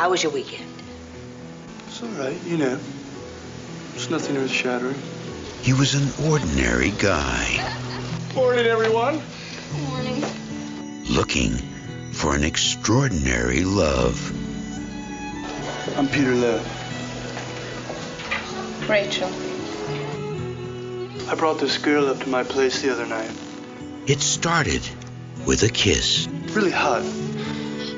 How 0.00 0.08
was 0.08 0.22
your 0.22 0.32
weekend? 0.32 0.64
It's 1.86 2.02
all 2.02 2.08
right, 2.08 2.42
you 2.46 2.56
know. 2.56 2.80
It's 3.94 4.08
nothing 4.08 4.34
earth 4.38 4.50
shattering. 4.50 4.96
He 5.60 5.74
was 5.74 5.92
an 5.92 6.26
ordinary 6.26 6.88
guy. 6.88 7.76
Morning, 8.34 8.64
everyone. 8.64 9.20
Morning. 9.90 10.24
Looking 11.10 11.52
for 12.12 12.34
an 12.34 12.44
extraordinary 12.44 13.62
love. 13.62 14.16
I'm 15.98 16.08
Peter 16.08 16.34
Loew. 16.34 16.62
Rachel. 18.88 19.28
I 21.28 21.34
brought 21.34 21.58
this 21.58 21.76
girl 21.76 22.08
up 22.08 22.20
to 22.20 22.28
my 22.30 22.42
place 22.42 22.80
the 22.80 22.90
other 22.90 23.04
night. 23.04 23.30
It 24.06 24.22
started 24.22 24.80
with 25.46 25.62
a 25.62 25.68
kiss. 25.68 26.26
Really 26.54 26.70
hot. 26.70 27.04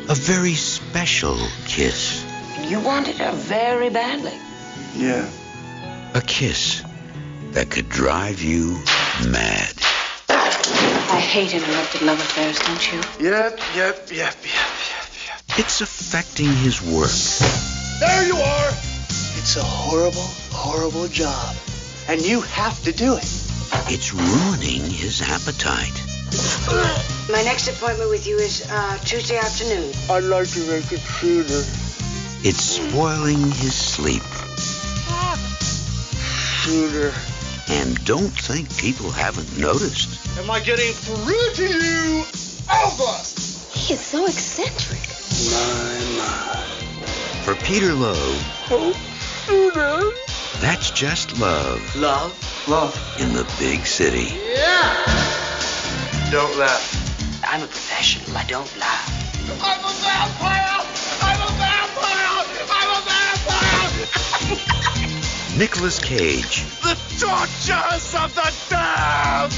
A 0.08 0.14
very 0.14 0.54
special 0.54 1.38
kiss. 1.66 2.24
You 2.68 2.80
wanted 2.80 3.16
her 3.16 3.32
very 3.32 3.88
badly. 3.88 4.36
Yeah. 4.94 5.30
A 6.14 6.20
kiss 6.20 6.82
that 7.52 7.70
could 7.70 7.88
drive 7.88 8.42
you 8.42 8.82
mad. 9.28 9.72
I 10.28 11.20
hate 11.20 11.54
interrupted 11.54 12.02
love 12.02 12.18
affairs, 12.18 12.58
don't 12.58 12.92
you? 12.92 13.30
Yep, 13.30 13.60
yep, 13.76 14.10
yep, 14.10 14.10
yep, 14.10 14.10
yep, 14.10 14.36
yep. 14.44 15.58
It's 15.58 15.80
affecting 15.80 16.52
his 16.52 16.82
work. 16.82 17.12
There 18.00 18.26
you 18.26 18.36
are! 18.36 18.68
It's 19.38 19.56
a 19.56 19.62
horrible, 19.62 20.28
horrible 20.50 21.06
job. 21.08 21.54
And 22.08 22.20
you 22.20 22.40
have 22.40 22.82
to 22.82 22.92
do 22.92 23.14
it. 23.16 23.30
It's 23.88 24.12
ruining 24.12 24.90
his 24.90 25.22
appetite. 25.22 26.21
My 27.30 27.42
next 27.44 27.68
appointment 27.68 28.08
with 28.10 28.26
you 28.26 28.36
is 28.38 28.66
uh, 28.70 28.98
Tuesday 29.04 29.36
afternoon. 29.36 29.92
I'd 30.10 30.24
like 30.24 30.48
to 30.50 30.60
make 30.66 30.90
it 30.92 31.00
sooner. 31.00 31.62
It's 32.44 32.62
spoiling 32.62 33.40
his 33.52 33.74
sleep. 33.74 34.22
Sooner. 36.64 37.12
And 37.70 38.02
don't 38.04 38.30
think 38.30 38.74
people 38.78 39.10
haven't 39.10 39.58
noticed. 39.58 40.38
Am 40.38 40.50
I 40.50 40.60
getting 40.60 40.92
through 40.92 41.52
to 41.54 41.66
you? 41.66 42.24
Over! 42.70 43.18
He 43.74 43.94
is 43.94 44.00
so 44.00 44.24
eccentric. 44.26 45.00
My, 45.52 46.16
my. 46.18 46.64
For 47.44 47.54
Peter 47.66 47.92
Loew, 47.92 48.14
Oh, 48.70 48.92
sooner. 49.46 50.60
that's 50.60 50.90
just 50.92 51.38
love 51.40 51.80
Love? 51.96 52.32
Love. 52.68 52.94
in 53.20 53.32
the 53.32 53.44
big 53.58 53.84
city. 53.86 54.28
Don't 56.32 56.56
laugh. 56.56 57.44
I'm 57.44 57.60
a 57.62 57.66
professional. 57.66 58.34
I 58.34 58.44
don't 58.44 58.74
laugh. 58.78 59.06
I'm 59.60 59.84
a 59.84 59.92
vampire! 60.00 60.80
I'm 61.20 61.42
a 61.42 61.52
vampire! 61.60 62.46
I'm 62.72 62.88
a 62.96 63.00
vampire! 63.04 63.90
Nicolas 65.58 65.98
Cage, 65.98 66.64
the 66.80 66.96
tortures 67.20 68.14
of 68.14 68.34
the 68.34 68.50
damned! 68.70 69.52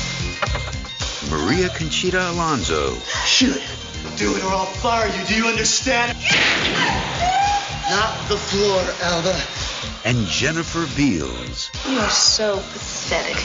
Maria 1.30 1.68
Conchita 1.68 2.28
Alonso, 2.30 2.96
Shoot. 3.24 3.62
Do 4.16 4.34
it 4.34 4.42
or 4.42 4.50
I'll 4.50 4.66
fire 4.66 5.06
you. 5.16 5.24
Do 5.26 5.34
you 5.36 5.46
understand? 5.46 6.18
Not 7.88 8.28
the 8.28 8.36
floor, 8.36 8.82
Alva. 9.00 9.40
and 10.04 10.26
Jennifer 10.26 10.88
Beals. 10.96 11.70
You 11.88 12.00
are 12.00 12.10
so 12.10 12.56
pathetic. 12.56 13.36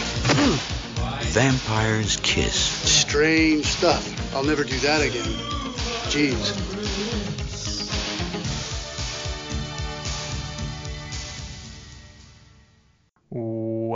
Vampire's 1.21 2.17
Kiss. 2.17 2.55
Strange 2.55 3.65
stuff. 3.65 4.33
I'll 4.35 4.43
never 4.43 4.63
do 4.63 4.77
that 4.79 5.01
again. 5.01 5.23
Jeez. 6.09 6.78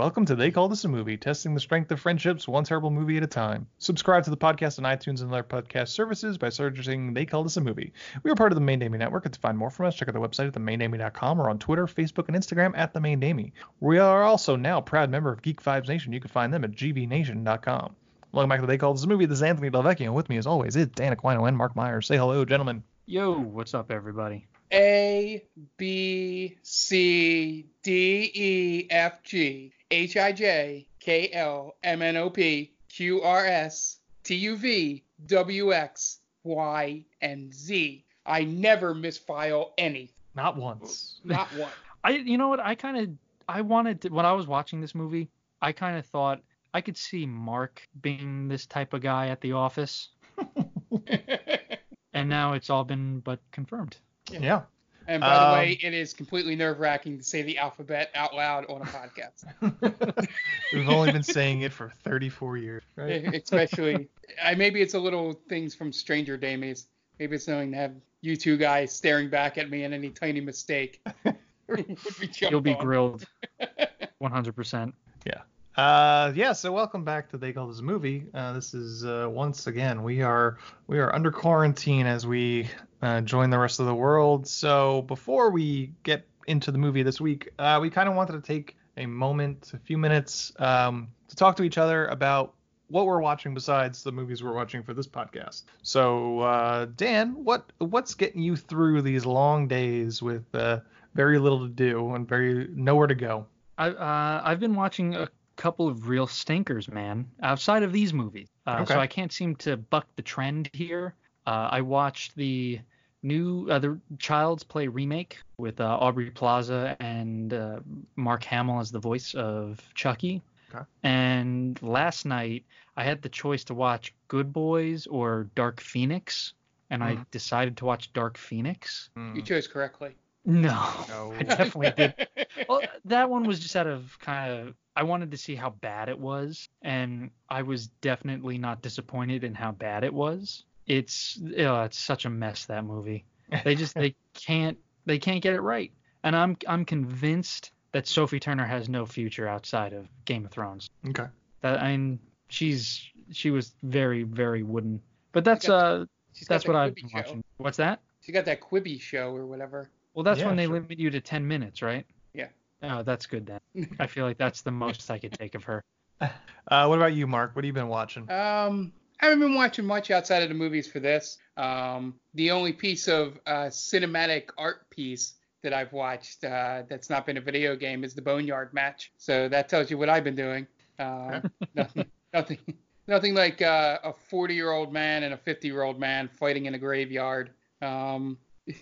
Welcome 0.04 0.26
to 0.26 0.34
They 0.34 0.50
Call 0.50 0.68
This 0.68 0.84
a 0.84 0.88
Movie, 0.88 1.16
testing 1.16 1.54
the 1.54 1.60
strength 1.60 1.90
of 1.90 1.98
friendships 1.98 2.46
one 2.46 2.64
terrible 2.64 2.90
movie 2.90 3.16
at 3.16 3.22
a 3.22 3.26
time. 3.26 3.66
Subscribe 3.78 4.22
to 4.24 4.28
the 4.28 4.36
podcast 4.36 4.78
on 4.78 4.84
iTunes 4.84 5.22
and 5.22 5.32
other 5.32 5.42
podcast 5.42 5.88
services 5.88 6.36
by 6.36 6.50
searching 6.50 7.14
They 7.14 7.24
Call 7.24 7.42
This 7.42 7.56
a 7.56 7.62
Movie. 7.62 7.90
We 8.22 8.30
are 8.30 8.34
part 8.34 8.52
of 8.52 8.56
the 8.56 8.60
Main 8.60 8.80
Damie 8.80 8.98
Network, 8.98 9.24
and 9.24 9.32
to 9.32 9.40
find 9.40 9.56
more 9.56 9.70
from 9.70 9.86
us, 9.86 9.94
check 9.94 10.06
out 10.06 10.12
the 10.12 10.20
website 10.20 10.48
at 10.48 10.52
themaindamie.com 10.52 11.40
or 11.40 11.48
on 11.48 11.58
Twitter, 11.58 11.86
Facebook, 11.86 12.28
and 12.28 12.36
Instagram 12.36 12.76
at 12.76 12.92
The 12.92 13.00
Main 13.00 13.18
Damie. 13.18 13.54
We 13.80 13.98
are 13.98 14.24
also 14.24 14.56
now 14.56 14.76
a 14.76 14.82
proud 14.82 15.08
member 15.08 15.32
of 15.32 15.40
Geek 15.40 15.62
Vibes 15.62 15.88
Nation. 15.88 16.12
You 16.12 16.20
can 16.20 16.28
find 16.28 16.52
them 16.52 16.64
at 16.64 16.72
gvnation.com. 16.72 17.96
Welcome 18.32 18.48
back 18.50 18.60
to 18.60 18.66
They 18.66 18.76
Call 18.76 18.92
This 18.92 19.04
a 19.04 19.06
Movie. 19.06 19.24
This 19.24 19.38
is 19.38 19.42
Anthony 19.42 19.70
Del 19.70 19.84
Vecchio. 19.84 20.12
With 20.12 20.28
me, 20.28 20.36
as 20.36 20.46
always, 20.46 20.76
is 20.76 20.88
Dan 20.88 21.16
Aquino 21.16 21.48
and 21.48 21.56
Mark 21.56 21.74
Myers. 21.74 22.06
Say 22.06 22.18
hello, 22.18 22.44
gentlemen. 22.44 22.82
Yo, 23.06 23.38
what's 23.38 23.72
up, 23.72 23.90
everybody? 23.90 24.48
A 24.74 25.44
B 25.76 26.58
C 26.62 27.64
D 27.84 28.30
E 28.34 28.86
F 28.90 29.22
G 29.22 29.72
H 29.92 30.16
I 30.16 30.32
J 30.32 30.88
K 30.98 31.30
L 31.32 31.76
M 31.84 32.02
N 32.02 32.16
O 32.16 32.28
P 32.28 32.72
Q 32.88 33.22
R 33.22 33.46
S 33.46 34.00
T 34.24 34.34
U 34.34 34.56
V 34.56 35.04
W 35.26 35.72
X 35.72 36.18
Y 36.42 37.04
and 37.20 37.54
Z. 37.54 38.04
I 38.26 38.42
never 38.42 38.94
misfile 38.94 39.70
anything. 39.78 40.08
Not 40.34 40.56
once. 40.56 41.20
Not 41.22 41.46
one. 41.56 41.70
I, 42.04 42.10
you 42.10 42.36
know 42.36 42.48
what? 42.48 42.58
I 42.58 42.74
kind 42.74 42.96
of, 42.96 43.10
I 43.48 43.60
wanted 43.60 44.00
to, 44.02 44.08
when 44.08 44.26
I 44.26 44.32
was 44.32 44.46
watching 44.48 44.80
this 44.80 44.94
movie, 44.94 45.28
I 45.62 45.70
kind 45.70 45.96
of 45.96 46.04
thought 46.04 46.40
I 46.74 46.80
could 46.80 46.96
see 46.96 47.26
Mark 47.26 47.86
being 48.02 48.48
this 48.48 48.66
type 48.66 48.92
of 48.92 49.02
guy 49.02 49.28
at 49.28 49.40
the 49.40 49.52
office, 49.52 50.08
and 52.12 52.28
now 52.28 52.54
it's 52.54 52.68
all 52.70 52.84
been 52.84 53.20
but 53.20 53.38
confirmed. 53.52 53.96
Yeah. 54.30 54.62
And 55.06 55.20
by 55.20 55.34
the 55.34 55.44
Um, 55.46 55.52
way, 55.52 55.78
it 55.82 55.92
is 55.92 56.14
completely 56.14 56.56
nerve 56.56 56.80
wracking 56.80 57.18
to 57.18 57.24
say 57.24 57.42
the 57.42 57.58
alphabet 57.58 58.10
out 58.14 58.34
loud 58.34 58.64
on 58.70 58.80
a 58.80 58.86
podcast. 58.86 59.44
We've 60.72 60.88
only 60.88 61.12
been 61.12 61.22
saying 61.22 61.60
it 61.60 61.72
for 61.74 61.90
34 62.04 62.56
years, 62.56 62.82
right? 62.96 63.34
Especially, 63.34 64.08
I, 64.42 64.54
maybe 64.54 64.80
it's 64.80 64.94
a 64.94 64.98
little 64.98 65.34
things 65.48 65.74
from 65.74 65.92
Stranger 65.92 66.38
Damies. 66.38 66.86
Maybe 67.18 67.36
it's 67.36 67.46
knowing 67.46 67.70
to 67.72 67.76
have 67.76 67.92
you 68.22 68.34
two 68.34 68.56
guys 68.56 68.92
staring 68.92 69.28
back 69.28 69.58
at 69.58 69.68
me 69.68 69.84
and 69.84 69.92
any 69.92 70.08
tiny 70.08 70.40
mistake 70.40 71.04
would 71.68 71.86
be 71.86 72.26
jumped 72.26 72.40
You'll 72.50 72.60
be 72.62 72.72
on. 72.74 72.80
grilled 72.80 73.26
100%. 74.22 74.92
Yeah. 75.26 75.32
Uh, 75.76 76.32
yeah. 76.34 76.52
So 76.52 76.72
welcome 76.72 77.04
back 77.04 77.28
to 77.30 77.36
They 77.36 77.52
Call 77.52 77.66
This 77.66 77.80
a 77.80 77.82
Movie. 77.82 78.24
Uh, 78.32 78.52
this 78.52 78.72
is 78.74 79.04
uh, 79.04 79.28
once 79.30 79.66
again 79.66 80.02
we 80.04 80.22
are 80.22 80.58
we 80.86 80.98
are 81.00 81.12
under 81.14 81.32
quarantine 81.32 82.06
as 82.06 82.26
we 82.26 82.68
uh, 83.04 83.20
join 83.20 83.50
the 83.50 83.58
rest 83.58 83.80
of 83.80 83.86
the 83.86 83.94
world. 83.94 84.46
So 84.46 85.02
before 85.02 85.50
we 85.50 85.92
get 86.02 86.26
into 86.46 86.70
the 86.72 86.78
movie 86.78 87.02
this 87.02 87.20
week, 87.20 87.50
uh, 87.58 87.78
we 87.80 87.90
kind 87.90 88.08
of 88.08 88.14
wanted 88.14 88.32
to 88.32 88.40
take 88.40 88.76
a 88.96 89.06
moment, 89.06 89.72
a 89.74 89.78
few 89.78 89.98
minutes, 89.98 90.52
um, 90.58 91.08
to 91.28 91.36
talk 91.36 91.56
to 91.56 91.62
each 91.62 91.78
other 91.78 92.06
about 92.06 92.54
what 92.88 93.06
we're 93.06 93.20
watching 93.20 93.54
besides 93.54 94.02
the 94.02 94.12
movies 94.12 94.42
we're 94.42 94.54
watching 94.54 94.82
for 94.82 94.94
this 94.94 95.06
podcast. 95.06 95.62
So 95.82 96.40
uh, 96.40 96.86
Dan, 96.96 97.44
what 97.44 97.72
what's 97.78 98.14
getting 98.14 98.42
you 98.42 98.56
through 98.56 99.02
these 99.02 99.26
long 99.26 99.66
days 99.68 100.22
with 100.22 100.44
uh, 100.54 100.80
very 101.14 101.38
little 101.38 101.60
to 101.60 101.68
do 101.68 102.14
and 102.14 102.28
very 102.28 102.68
nowhere 102.74 103.06
to 103.06 103.14
go? 103.14 103.46
I, 103.78 103.88
uh, 103.88 104.42
I've 104.44 104.60
been 104.60 104.74
watching 104.74 105.14
a 105.16 105.28
couple 105.56 105.88
of 105.88 106.08
real 106.08 106.26
stinkers, 106.26 106.88
man, 106.88 107.26
outside 107.42 107.82
of 107.82 107.92
these 107.92 108.12
movies. 108.12 108.48
Uh, 108.66 108.78
Okay. 108.82 108.94
So 108.94 109.00
I 109.00 109.06
can't 109.06 109.32
seem 109.32 109.56
to 109.56 109.76
buck 109.76 110.06
the 110.16 110.22
trend 110.22 110.70
here. 110.72 111.14
Uh, 111.46 111.68
I 111.72 111.80
watched 111.80 112.36
the 112.36 112.80
new 113.24 113.68
uh, 113.68 113.78
the 113.80 113.98
Child's 114.18 114.62
Play 114.62 114.86
remake 114.86 115.38
with 115.58 115.80
uh, 115.80 115.98
Aubrey 116.00 116.30
Plaza 116.30 116.96
and 117.00 117.52
uh, 117.52 117.80
Mark 118.14 118.44
Hamill 118.44 118.78
as 118.78 118.90
the 118.92 119.00
voice 119.00 119.34
of 119.34 119.80
Chucky. 119.94 120.42
Okay. 120.72 120.84
And 121.02 121.80
last 121.82 122.24
night 122.26 122.64
I 122.96 123.04
had 123.04 123.22
the 123.22 123.28
choice 123.28 123.64
to 123.64 123.74
watch 123.74 124.14
Good 124.28 124.52
Boys 124.52 125.06
or 125.06 125.48
Dark 125.54 125.80
Phoenix, 125.80 126.52
and 126.90 127.02
I 127.02 127.16
Mhm. 127.16 127.26
decided 127.30 127.76
to 127.78 127.84
watch 127.84 128.12
Dark 128.12 128.36
Phoenix. 128.38 129.10
You 129.34 129.42
chose 129.42 129.66
correctly. 129.66 130.14
No, 130.44 131.04
No. 131.08 131.32
I 131.40 131.42
definitely 131.44 131.92
did. 131.96 132.14
Well, 132.68 132.82
that 133.06 133.28
one 133.28 133.44
was 133.44 133.58
just 133.58 133.74
out 133.74 133.86
of 133.88 134.16
kind 134.20 134.50
of 134.68 134.74
I 134.96 135.02
wanted 135.02 135.32
to 135.32 135.36
see 135.36 135.54
how 135.56 135.70
bad 135.70 136.08
it 136.08 136.18
was, 136.18 136.68
and 136.82 137.30
I 137.48 137.62
was 137.62 137.88
definitely 138.00 138.58
not 138.58 138.80
disappointed 138.80 139.42
in 139.42 139.54
how 139.54 139.72
bad 139.72 140.04
it 140.04 140.14
was. 140.14 140.64
It's 140.86 141.38
oh, 141.58 141.82
it's 141.82 141.98
such 141.98 142.24
a 142.24 142.30
mess 142.30 142.66
that 142.66 142.84
movie. 142.84 143.24
They 143.64 143.74
just 143.74 143.94
they 143.94 144.14
can't 144.34 144.78
they 145.06 145.18
can't 145.18 145.42
get 145.42 145.52
it 145.54 145.60
right. 145.60 145.92
And 146.24 146.34
I'm 146.34 146.56
I'm 146.66 146.84
convinced 146.84 147.70
that 147.92 148.06
Sophie 148.08 148.40
Turner 148.40 148.64
has 148.66 148.88
no 148.88 149.06
future 149.06 149.46
outside 149.46 149.92
of 149.92 150.08
Game 150.24 150.44
of 150.44 150.50
Thrones. 150.50 150.88
Okay. 151.08 151.26
That 151.60 151.80
I 151.80 151.90
mean 151.96 152.18
she's 152.48 153.02
she 153.30 153.50
was 153.50 153.74
very 153.82 154.22
very 154.22 154.62
wooden. 154.62 155.00
But 155.32 155.44
that's 155.44 155.66
got 155.68 155.84
uh 155.84 156.06
She's 156.32 156.48
that's 156.48 156.64
that 156.64 156.72
what 156.72 156.76
I've 156.76 156.92
Quibi 156.92 156.94
been 156.96 157.08
show. 157.10 157.16
watching. 157.18 157.44
What's 157.58 157.76
that? 157.76 158.00
She 158.22 158.32
got 158.32 158.44
that 158.46 158.60
Quibi 158.60 159.00
show 159.00 159.36
or 159.36 159.46
whatever. 159.46 159.90
Well, 160.14 160.24
that's 160.24 160.40
Yeah, 160.40 160.46
when 160.46 160.56
they 160.56 160.64
sure. 160.64 160.74
limit 160.80 160.98
you 160.98 161.10
to 161.10 161.20
10 161.20 161.46
minutes, 161.46 161.80
right? 161.82 162.04
Yeah. 162.32 162.48
Oh, 162.82 163.02
that's 163.02 163.26
good 163.26 163.46
then. 163.46 163.60
I 164.00 164.06
feel 164.08 164.24
like 164.24 164.38
that's 164.38 164.62
the 164.62 164.70
most 164.72 165.10
I 165.10 165.18
could 165.18 165.32
take 165.32 165.54
of 165.54 165.64
her. 165.64 165.82
Uh, 166.66 166.86
what 166.86 166.96
about 166.96 167.12
you, 167.12 167.26
Mark? 167.26 167.54
What 167.54 167.62
have 167.62 167.66
you 167.66 167.74
been 167.74 167.88
watching? 167.88 168.30
Um, 168.30 168.90
I 169.20 169.26
haven't 169.26 169.40
been 169.40 169.54
watching 169.54 169.84
much 169.84 170.10
outside 170.10 170.42
of 170.42 170.48
the 170.48 170.54
movies 170.54 170.86
for 170.86 171.00
this. 171.00 171.38
Um, 171.56 172.14
the 172.34 172.50
only 172.50 172.72
piece 172.72 173.08
of 173.08 173.38
uh, 173.46 173.66
cinematic 173.66 174.50
art 174.58 174.88
piece 174.90 175.34
that 175.62 175.72
I've 175.72 175.92
watched 175.92 176.44
uh, 176.44 176.82
that's 176.88 177.08
not 177.08 177.24
been 177.24 177.36
a 177.36 177.40
video 177.40 177.74
game 177.76 178.04
is 178.04 178.14
the 178.14 178.22
Boneyard 178.22 178.74
match. 178.74 179.12
So 179.16 179.48
that 179.48 179.68
tells 179.68 179.90
you 179.90 179.98
what 179.98 180.08
I've 180.08 180.24
been 180.24 180.36
doing. 180.36 180.66
Uh, 180.98 181.40
nothing, 181.74 182.04
nothing, 182.32 182.58
nothing 183.06 183.34
like 183.34 183.62
uh, 183.62 183.98
a 184.04 184.12
40-year-old 184.12 184.92
man 184.92 185.22
and 185.22 185.32
a 185.32 185.36
50-year-old 185.38 185.98
man 185.98 186.28
fighting 186.38 186.66
in 186.66 186.74
a 186.74 186.78
graveyard. 186.78 187.50
Um, 187.80 188.38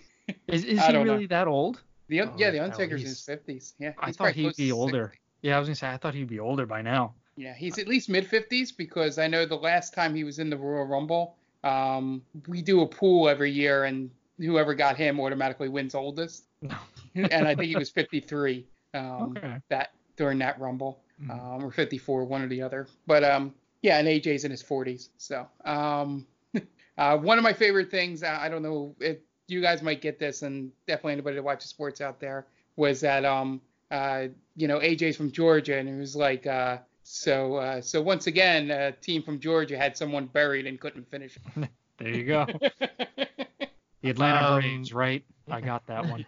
Is, 0.47 0.65
is 0.65 0.81
he 0.85 0.93
don't 0.93 1.07
know. 1.07 1.15
really 1.15 1.27
that 1.27 1.49
old? 1.49 1.83
the 2.09 2.21
Oh, 2.23 2.33
yeah, 2.37 2.51
the 2.51 2.59
hell, 2.59 2.67
Undertaker's 2.67 3.03
in 3.03 3.09
his 3.09 3.21
50s. 3.21 3.73
Yeah, 3.79 3.93
I 3.99 4.13
thought 4.13 4.33
he'd 4.33 4.57
be 4.57 4.71
older. 4.71 5.09
60. 5.13 5.21
Yeah, 5.43 5.57
I 5.57 5.59
was 5.59 5.69
gonna 5.69 5.75
say 5.75 5.89
I 5.89 5.97
thought 5.97 6.15
he'd 6.15 6.29
be 6.29 6.39
older 6.39 6.65
by 6.65 6.81
now. 6.83 7.15
Yeah, 7.43 7.55
he's 7.55 7.77
at 7.79 7.89
least 7.89 8.09
mid 8.09 8.25
50s 8.25 8.71
because 8.71 9.19
I 9.19 9.27
know 9.27 9.45
the 9.45 9.57
last 9.57 9.95
time 9.95 10.15
he 10.15 10.23
was 10.23 10.39
in 10.39 10.49
the 10.49 10.57
Royal 10.57 10.85
Rumble, 10.87 11.35
um, 11.65 12.23
we 12.47 12.63
do 12.63 12.83
a 12.83 12.87
pool 12.87 13.29
every 13.29 13.51
year 13.51 13.85
and 13.85 14.11
whoever 14.39 14.75
got 14.75 14.97
him 14.97 15.19
automatically 15.21 15.69
wins 15.69 15.95
oldest. 15.95 16.45
And 17.15 17.47
I 17.47 17.55
think 17.55 17.69
he 17.69 17.77
was 17.77 17.91
53 17.91 18.65
um, 18.95 19.37
Okay. 19.37 19.57
that 19.69 19.91
during 20.17 20.39
that 20.39 20.59
Rumble, 20.61 21.03
Mhm. 21.21 21.31
um, 21.31 21.65
or 21.65 21.71
54, 21.71 22.25
one 22.25 22.43
or 22.43 22.47
the 22.47 22.63
other. 22.63 22.87
But 23.07 23.23
um, 23.25 23.55
yeah, 23.83 23.99
and 23.99 24.07
AJ's 24.09 24.45
in 24.45 24.51
his 24.51 24.63
40s. 24.63 25.09
So 25.19 25.47
um, 25.65 26.27
uh, 26.97 27.19
one 27.19 27.37
of 27.39 27.45
my 27.45 27.53
favorite 27.53 27.91
things, 27.91 28.23
I 28.23 28.47
I 28.47 28.49
don't 28.49 28.63
know 28.63 28.95
if 29.01 29.19
you 29.49 29.61
guys 29.61 29.83
might 29.83 30.01
get 30.01 30.19
this, 30.19 30.43
and 30.43 30.71
definitely 30.87 31.15
anybody 31.15 31.37
that 31.37 31.43
watches 31.43 31.69
sports 31.69 32.01
out 32.01 32.19
there, 32.21 32.47
was 32.77 33.01
that 33.01 33.25
um, 33.27 33.61
uh, 33.91 34.29
you 34.57 34.69
know 34.69 34.79
AJ's 34.79 35.17
from 35.17 35.31
Georgia, 35.33 35.77
and 35.77 35.89
it 35.89 35.99
was 35.99 36.15
like. 36.17 36.47
Uh, 36.47 36.79
so, 37.03 37.57
uh, 37.57 37.81
so 37.81 38.01
once 38.03 38.27
again, 38.27 38.71
a 38.71 38.93
team 38.93 39.23
from 39.23 39.41
Georgia 39.41 39.77
had 39.77 39.97
someone 39.97 40.27
buried 40.27 40.67
and 40.67 40.79
couldn't 40.81 41.11
finish 41.11 41.39
There 41.99 42.09
you 42.09 42.25
go. 42.25 42.47
The 44.03 44.11
Atlanta 44.11 44.47
Um, 44.49 44.61
Braves, 44.61 44.93
right? 44.93 45.25
I 45.49 45.61
got 45.73 45.87
that 45.87 46.05
one. 46.09 46.27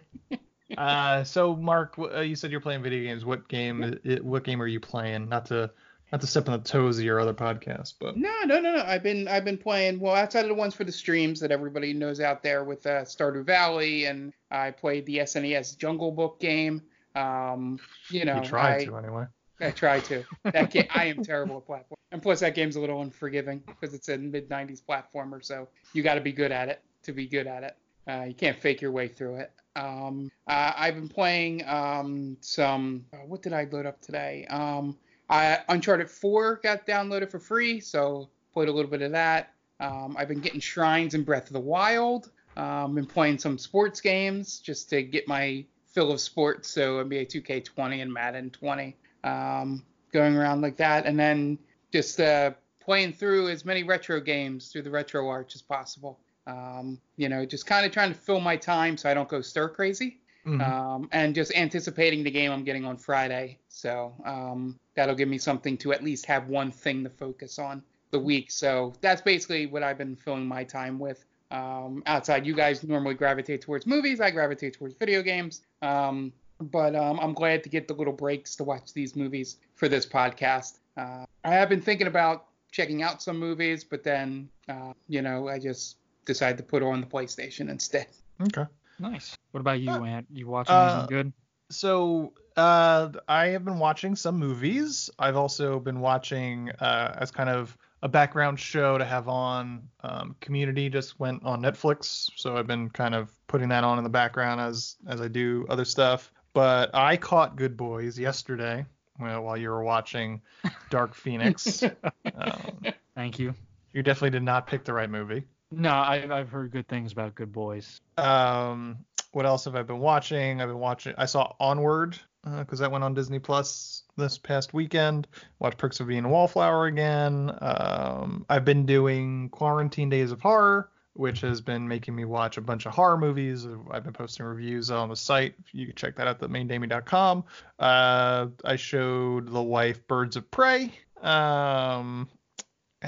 Uh, 0.78 1.24
so 1.24 1.56
Mark, 1.56 1.98
uh, 1.98 2.20
you 2.20 2.36
said 2.36 2.52
you're 2.52 2.60
playing 2.60 2.84
video 2.84 3.02
games. 3.02 3.24
What 3.24 3.48
game? 3.48 3.98
i- 4.04 4.20
What 4.22 4.44
game 4.44 4.62
are 4.62 4.66
you 4.68 4.78
playing? 4.78 5.28
Not 5.28 5.46
to 5.46 5.70
not 6.12 6.20
to 6.20 6.26
step 6.28 6.48
on 6.48 6.60
the 6.60 6.64
toes 6.64 6.98
of 6.98 7.04
your 7.04 7.18
other 7.18 7.34
podcast, 7.34 7.94
but 7.98 8.16
No, 8.16 8.30
no, 8.44 8.60
no, 8.60 8.76
no. 8.76 8.82
I've 8.84 9.02
been 9.02 9.26
I've 9.26 9.44
been 9.44 9.58
playing 9.58 9.98
well 9.98 10.14
outside 10.14 10.42
of 10.44 10.48
the 10.48 10.54
ones 10.54 10.74
for 10.76 10.84
the 10.84 10.92
streams 10.92 11.40
that 11.40 11.50
everybody 11.50 11.92
knows 11.92 12.20
out 12.20 12.44
there 12.44 12.62
with 12.62 12.86
uh, 12.86 13.02
Stardew 13.02 13.44
Valley, 13.44 14.04
and 14.04 14.32
I 14.52 14.70
played 14.70 15.04
the 15.06 15.18
SNES 15.18 15.76
Jungle 15.76 16.12
Book 16.12 16.38
game. 16.38 16.80
Um, 17.16 17.80
you 18.10 18.24
know, 18.24 18.36
you 18.36 18.42
tried 18.42 18.82
I, 18.82 18.84
to 18.84 18.96
anyway. 18.98 19.24
I 19.60 19.70
try 19.70 20.00
to. 20.00 20.24
That 20.44 20.70
game, 20.70 20.86
I 20.94 21.06
am 21.06 21.22
terrible 21.24 21.58
at 21.58 21.66
platform, 21.66 21.98
and 22.12 22.22
plus 22.22 22.40
that 22.40 22.54
game's 22.54 22.76
a 22.76 22.80
little 22.80 23.00
unforgiving 23.00 23.62
because 23.66 23.94
it's 23.94 24.08
a 24.08 24.18
mid 24.18 24.48
'90s 24.48 24.82
platformer, 24.82 25.44
so 25.44 25.68
you 25.92 26.02
got 26.02 26.14
to 26.14 26.20
be 26.20 26.32
good 26.32 26.52
at 26.52 26.68
it 26.68 26.82
to 27.04 27.12
be 27.12 27.26
good 27.26 27.46
at 27.46 27.62
it. 27.62 27.76
Uh, 28.06 28.24
you 28.28 28.34
can't 28.34 28.58
fake 28.58 28.82
your 28.82 28.90
way 28.90 29.08
through 29.08 29.36
it. 29.36 29.52
Um, 29.76 30.30
uh, 30.46 30.72
I've 30.76 30.94
been 30.94 31.08
playing 31.08 31.66
um, 31.66 32.36
some. 32.40 33.04
Uh, 33.12 33.18
what 33.26 33.42
did 33.42 33.52
I 33.52 33.64
load 33.70 33.86
up 33.86 34.00
today? 34.00 34.46
Um, 34.50 34.96
I, 35.30 35.60
Uncharted 35.68 36.10
4 36.10 36.60
got 36.62 36.86
downloaded 36.86 37.30
for 37.30 37.38
free, 37.38 37.80
so 37.80 38.28
played 38.52 38.68
a 38.68 38.72
little 38.72 38.90
bit 38.90 39.02
of 39.02 39.12
that. 39.12 39.52
Um, 39.80 40.16
I've 40.18 40.28
been 40.28 40.40
getting 40.40 40.60
shrines 40.60 41.14
in 41.14 41.24
Breath 41.24 41.46
of 41.46 41.54
the 41.54 41.60
Wild. 41.60 42.30
Um, 42.56 42.94
been 42.94 43.06
playing 43.06 43.38
some 43.38 43.58
sports 43.58 44.00
games 44.00 44.60
just 44.60 44.90
to 44.90 45.02
get 45.02 45.26
my 45.26 45.64
fill 45.86 46.12
of 46.12 46.20
sports, 46.20 46.70
so 46.70 47.02
NBA 47.04 47.28
2K20 47.28 48.02
and 48.02 48.12
Madden 48.12 48.50
20 48.50 48.96
um, 49.24 49.82
going 50.12 50.36
around 50.36 50.60
like 50.60 50.76
that, 50.76 51.06
and 51.06 51.18
then 51.18 51.58
just 51.92 52.20
uh, 52.20 52.52
playing 52.80 53.12
through 53.12 53.48
as 53.48 53.64
many 53.64 53.82
retro 53.82 54.20
games 54.20 54.68
through 54.68 54.82
the 54.82 54.90
RetroArch 54.90 55.54
as 55.54 55.62
possible. 55.62 56.18
Um, 56.46 57.00
you 57.16 57.28
know, 57.28 57.44
just 57.46 57.66
kind 57.66 57.86
of 57.86 57.92
trying 57.92 58.10
to 58.12 58.18
fill 58.18 58.38
my 58.40 58.56
time 58.56 58.96
so 58.96 59.08
I 59.10 59.14
don't 59.14 59.28
go 59.28 59.40
stir 59.40 59.68
crazy, 59.70 60.18
Mhm. 60.46 60.60
um, 60.60 61.08
and 61.10 61.34
just 61.34 61.54
anticipating 61.56 62.22
the 62.22 62.30
game 62.30 62.52
I'm 62.52 62.64
getting 62.64 62.84
on 62.84 62.98
Friday. 62.98 63.58
So 63.68 64.14
um, 64.26 64.78
that'll 64.94 65.14
give 65.14 65.28
me 65.28 65.38
something 65.38 65.78
to 65.78 65.92
at 65.92 66.04
least 66.04 66.26
have 66.26 66.48
one 66.48 66.70
thing 66.70 67.02
to 67.04 67.10
focus 67.10 67.58
on 67.58 67.82
the 68.10 68.18
week. 68.18 68.50
So 68.50 68.92
that's 69.00 69.22
basically 69.22 69.66
what 69.66 69.82
I've 69.82 69.96
been 69.98 70.16
filling 70.16 70.46
my 70.46 70.64
time 70.64 70.98
with. 70.98 71.24
Um, 71.50 72.02
outside, 72.06 72.44
you 72.46 72.54
guys 72.54 72.82
normally 72.84 73.14
gravitate 73.14 73.62
towards 73.62 73.86
movies. 73.86 74.20
I 74.20 74.30
gravitate 74.30 74.74
towards 74.74 74.94
video 74.96 75.22
games. 75.22 75.62
Um, 75.80 76.32
but 76.60 76.94
um, 76.94 77.18
I'm 77.20 77.32
glad 77.32 77.62
to 77.64 77.68
get 77.68 77.88
the 77.88 77.94
little 77.94 78.12
breaks 78.12 78.56
to 78.56 78.64
watch 78.64 78.92
these 78.92 79.16
movies 79.16 79.56
for 79.74 79.88
this 79.88 80.06
podcast. 80.06 80.78
Uh, 80.96 81.24
I 81.44 81.50
have 81.50 81.68
been 81.68 81.80
thinking 81.80 82.06
about 82.06 82.46
checking 82.70 83.02
out 83.02 83.22
some 83.22 83.38
movies, 83.38 83.84
but 83.84 84.02
then, 84.02 84.48
uh, 84.68 84.92
you 85.08 85.22
know, 85.22 85.48
I 85.48 85.58
just 85.58 85.96
decided 86.24 86.56
to 86.58 86.62
put 86.62 86.82
on 86.82 87.00
the 87.00 87.06
PlayStation 87.06 87.70
instead. 87.70 88.06
Okay. 88.42 88.64
Nice. 88.98 89.36
What 89.50 89.60
about 89.60 89.80
you, 89.80 89.90
Uh, 89.90 90.04
Ant? 90.04 90.26
You 90.32 90.46
watching 90.46 90.74
uh, 90.74 91.06
anything 91.08 91.16
good? 91.16 91.32
So 91.70 92.32
uh, 92.56 93.10
I 93.28 93.48
have 93.48 93.64
been 93.64 93.78
watching 93.78 94.14
some 94.16 94.38
movies. 94.38 95.10
I've 95.18 95.36
also 95.36 95.80
been 95.80 96.00
watching 96.00 96.70
uh, 96.80 97.16
as 97.18 97.30
kind 97.30 97.50
of 97.50 97.76
a 98.02 98.08
background 98.08 98.60
show 98.60 98.98
to 98.98 99.04
have 99.04 99.28
on. 99.28 99.88
Um, 100.02 100.36
Community 100.40 100.88
just 100.88 101.18
went 101.18 101.42
on 101.44 101.62
Netflix, 101.62 102.30
so 102.36 102.56
I've 102.56 102.66
been 102.66 102.90
kind 102.90 103.14
of 103.14 103.30
putting 103.48 103.70
that 103.70 103.82
on 103.82 103.98
in 103.98 104.04
the 104.04 104.10
background 104.10 104.60
as 104.60 104.96
as 105.08 105.20
I 105.20 105.28
do 105.28 105.66
other 105.68 105.84
stuff. 105.84 106.30
But 106.54 106.94
I 106.94 107.16
caught 107.16 107.56
Good 107.56 107.76
Boys 107.76 108.18
yesterday 108.18 108.86
well, 109.18 109.42
while 109.42 109.56
you 109.56 109.68
were 109.68 109.82
watching 109.82 110.40
Dark 110.90 111.14
Phoenix. 111.14 111.82
um, 112.34 112.94
Thank 113.14 113.38
you. 113.38 113.54
you 113.92 114.02
definitely 114.02 114.30
did 114.30 114.42
not 114.42 114.66
pick 114.66 114.84
the 114.84 114.92
right 114.92 115.10
movie. 115.10 115.44
No, 115.70 115.92
I've 115.92 116.30
I've 116.30 116.50
heard 116.50 116.70
good 116.70 116.86
things 116.88 117.12
about 117.12 117.34
Good 117.34 117.52
Boys. 117.52 118.00
Um, 118.16 118.98
what 119.32 119.44
else 119.46 119.64
have 119.64 119.74
I 119.74 119.82
been 119.82 119.98
watching? 119.98 120.60
I've 120.60 120.68
been 120.68 120.78
watching. 120.78 121.14
I 121.18 121.26
saw 121.26 121.52
Onward 121.58 122.18
because 122.44 122.78
that 122.78 122.90
went 122.90 123.02
on 123.02 123.14
Disney 123.14 123.38
Plus 123.38 124.02
this 124.16 124.38
past 124.38 124.74
weekend. 124.74 125.26
Watched 125.58 125.78
Perks 125.78 125.98
of 126.00 126.06
Being 126.06 126.24
a 126.24 126.28
Wallflower 126.28 126.86
again. 126.86 127.50
Um, 127.60 128.44
I've 128.48 128.64
been 128.64 128.86
doing 128.86 129.48
Quarantine 129.48 130.10
Days 130.10 130.30
of 130.30 130.40
Horror, 130.40 130.90
which 131.14 131.40
has 131.40 131.60
been 131.60 131.86
making 131.86 132.14
me 132.14 132.24
watch 132.24 132.56
a 132.56 132.60
bunch 132.60 132.86
of 132.86 132.92
horror 132.92 133.16
movies. 133.16 133.66
I've 133.90 134.04
been 134.04 134.12
posting 134.12 134.44
reviews 134.44 134.90
on 134.90 135.08
the 135.08 135.16
site. 135.16 135.54
You 135.72 135.86
can 135.86 135.94
check 135.94 136.16
that 136.16 136.26
out 136.26 136.42
at 136.42 136.50
maindamie.com. 136.50 137.44
Uh, 137.78 138.46
I 138.64 138.76
showed 138.76 139.50
the 139.50 139.62
wife 139.62 140.06
Birds 140.06 140.36
of 140.36 140.50
Prey. 140.50 140.92
Um, 141.22 142.28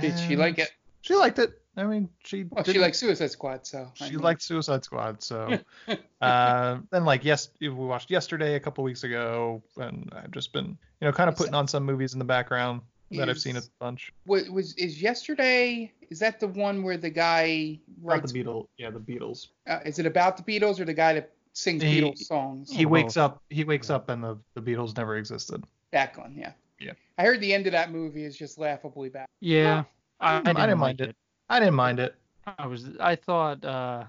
Did 0.00 0.18
she 0.18 0.36
like 0.36 0.58
it? 0.58 0.70
She 1.02 1.14
liked 1.14 1.38
it. 1.38 1.60
I 1.76 1.84
mean, 1.84 2.08
she. 2.24 2.44
Well, 2.44 2.64
she 2.64 2.78
likes 2.78 2.98
Suicide 2.98 3.30
Squad, 3.30 3.66
so 3.66 3.90
I 4.00 4.06
she 4.06 4.12
mean, 4.12 4.20
liked 4.20 4.40
Suicide 4.40 4.82
Squad, 4.82 5.22
so 5.22 5.58
uh, 6.22 6.78
then 6.90 7.04
like 7.04 7.22
yes, 7.22 7.50
we 7.60 7.68
watched 7.68 8.10
yesterday 8.10 8.54
a 8.54 8.60
couple 8.60 8.82
weeks 8.82 9.04
ago, 9.04 9.62
and 9.76 10.10
I've 10.16 10.30
just 10.30 10.54
been 10.54 10.78
you 11.00 11.06
know 11.06 11.12
kind 11.12 11.28
of 11.28 11.36
putting 11.36 11.54
on 11.54 11.68
some 11.68 11.84
movies 11.84 12.14
in 12.14 12.18
the 12.18 12.24
background 12.24 12.80
that 13.10 13.28
I've 13.28 13.38
seen 13.38 13.56
a 13.56 13.62
bunch. 13.78 14.12
Was, 14.26 14.48
was 14.48 14.74
is 14.74 15.00
yesterday? 15.00 15.92
Is 16.10 16.18
that 16.20 16.40
the 16.40 16.48
one 16.48 16.82
where 16.82 16.96
the 16.96 17.10
guy 17.10 17.78
Not 18.02 18.18
writes? 18.20 18.32
the 18.32 18.42
Beatles, 18.44 18.66
yeah, 18.78 18.90
the 18.90 19.00
Beatles. 19.00 19.48
Uh, 19.68 19.80
is 19.84 19.98
it 19.98 20.06
about 20.06 20.36
the 20.36 20.42
Beatles 20.42 20.78
or 20.80 20.84
the 20.84 20.94
guy 20.94 21.12
that 21.14 21.32
sings 21.52 21.82
He- 21.82 22.00
Beatles 22.00 22.18
songs? 22.18 22.70
He 22.70 22.86
wakes 22.86 23.16
up, 23.16 23.42
he 23.50 23.64
wakes 23.64 23.90
up, 23.90 24.08
and 24.08 24.22
the 24.22 24.38
the 24.54 24.60
Beatles 24.60 24.96
never 24.96 25.16
existed. 25.16 25.64
That 25.92 26.16
one, 26.16 26.34
yeah. 26.36 26.52
Yeah. 26.80 26.92
I 27.18 27.22
heard 27.24 27.40
the 27.40 27.54
end 27.54 27.66
of 27.66 27.72
that 27.72 27.90
movie 27.90 28.24
is 28.24 28.36
just 28.36 28.58
laughably 28.58 29.08
bad. 29.08 29.26
Yeah, 29.40 29.84
I, 30.20 30.36
I 30.36 30.40
didn't, 30.42 30.56
didn't 30.56 30.68
like 30.68 30.78
mind 30.78 31.00
it. 31.00 31.16
I 31.48 31.58
didn't 31.58 31.74
mind 31.74 32.00
it. 32.00 32.14
I 32.58 32.66
was 32.66 32.84
I 33.00 33.16
thought 33.16 33.64
uh 33.64 34.04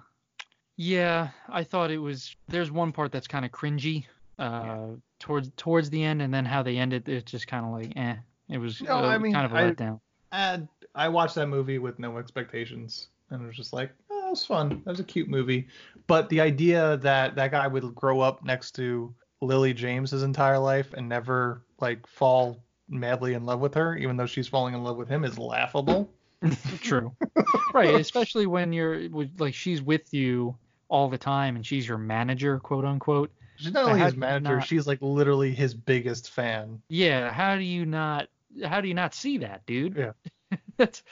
yeah, 0.75 1.29
I 1.49 1.63
thought 1.63 1.89
it 1.91 1.97
was 1.97 2.35
there's 2.47 2.71
one 2.71 2.91
part 2.91 3.11
that's 3.11 3.27
kind 3.27 3.45
of 3.45 3.51
cringy 3.51 4.05
uh 4.37 4.89
towards 5.19 5.49
towards 5.57 5.89
the 5.89 6.03
end 6.03 6.21
and 6.21 6.31
then 6.31 6.45
how 6.45 6.61
they 6.61 6.77
ended 6.77 7.09
it's 7.09 7.31
just 7.31 7.47
kind 7.47 7.65
of 7.65 7.71
like 7.71 7.93
eh. 7.95 8.15
It 8.49 8.59
was 8.59 8.81
No, 8.81 8.97
uh, 8.97 9.01
I 9.07 9.17
mean, 9.17 9.33
kind 9.33 9.45
of 9.45 9.53
a 9.53 9.55
I- 9.57 9.71
letdown. 9.71 9.99
And 10.31 10.67
I 10.95 11.09
watched 11.09 11.35
that 11.35 11.47
movie 11.47 11.77
with 11.79 11.99
no 11.99 12.17
expectations, 12.17 13.07
and 13.29 13.41
it 13.41 13.45
was 13.45 13.55
just 13.55 13.73
like, 13.73 13.91
oh, 14.09 14.27
it 14.27 14.29
was 14.31 14.45
fun. 14.45 14.81
That 14.85 14.91
was 14.91 14.99
a 14.99 15.03
cute 15.03 15.29
movie. 15.29 15.67
But 16.07 16.29
the 16.29 16.41
idea 16.41 16.97
that 16.97 17.35
that 17.35 17.51
guy 17.51 17.67
would 17.67 17.93
grow 17.95 18.19
up 18.21 18.43
next 18.43 18.71
to 18.75 19.13
Lily 19.41 19.73
James 19.73 20.11
his 20.11 20.23
entire 20.23 20.59
life 20.59 20.93
and 20.93 21.07
never 21.07 21.63
like 21.79 22.07
fall 22.07 22.63
madly 22.89 23.33
in 23.33 23.45
love 23.45 23.59
with 23.59 23.73
her, 23.75 23.95
even 23.97 24.17
though 24.17 24.25
she's 24.25 24.47
falling 24.47 24.73
in 24.73 24.83
love 24.83 24.97
with 24.97 25.09
him, 25.09 25.23
is 25.23 25.37
laughable. 25.37 26.09
True. 26.81 27.13
right, 27.73 27.95
especially 27.95 28.45
when 28.47 28.71
you're 28.73 29.09
with- 29.09 29.39
like 29.39 29.53
she's 29.53 29.81
with 29.81 30.13
you 30.13 30.55
all 30.89 31.09
the 31.09 31.17
time 31.17 31.55
and 31.55 31.65
she's 31.65 31.87
your 31.87 31.97
manager, 31.97 32.59
quote 32.59 32.85
unquote. 32.85 33.31
She's 33.57 33.73
not 33.73 33.85
only 33.85 33.99
his 34.01 34.15
manager, 34.15 34.57
not- 34.57 34.67
she's 34.67 34.87
like 34.87 34.99
literally 35.01 35.51
his 35.53 35.73
biggest 35.73 36.29
fan. 36.31 36.81
Yeah, 36.89 37.31
how 37.31 37.55
do 37.55 37.63
you 37.63 37.85
not 37.85 38.29
how 38.63 38.81
do 38.81 38.87
you 38.87 38.93
not 38.93 39.13
see 39.13 39.39
that, 39.39 39.65
dude? 39.65 39.95
Yeah. 39.95 40.11
that's 40.77 41.03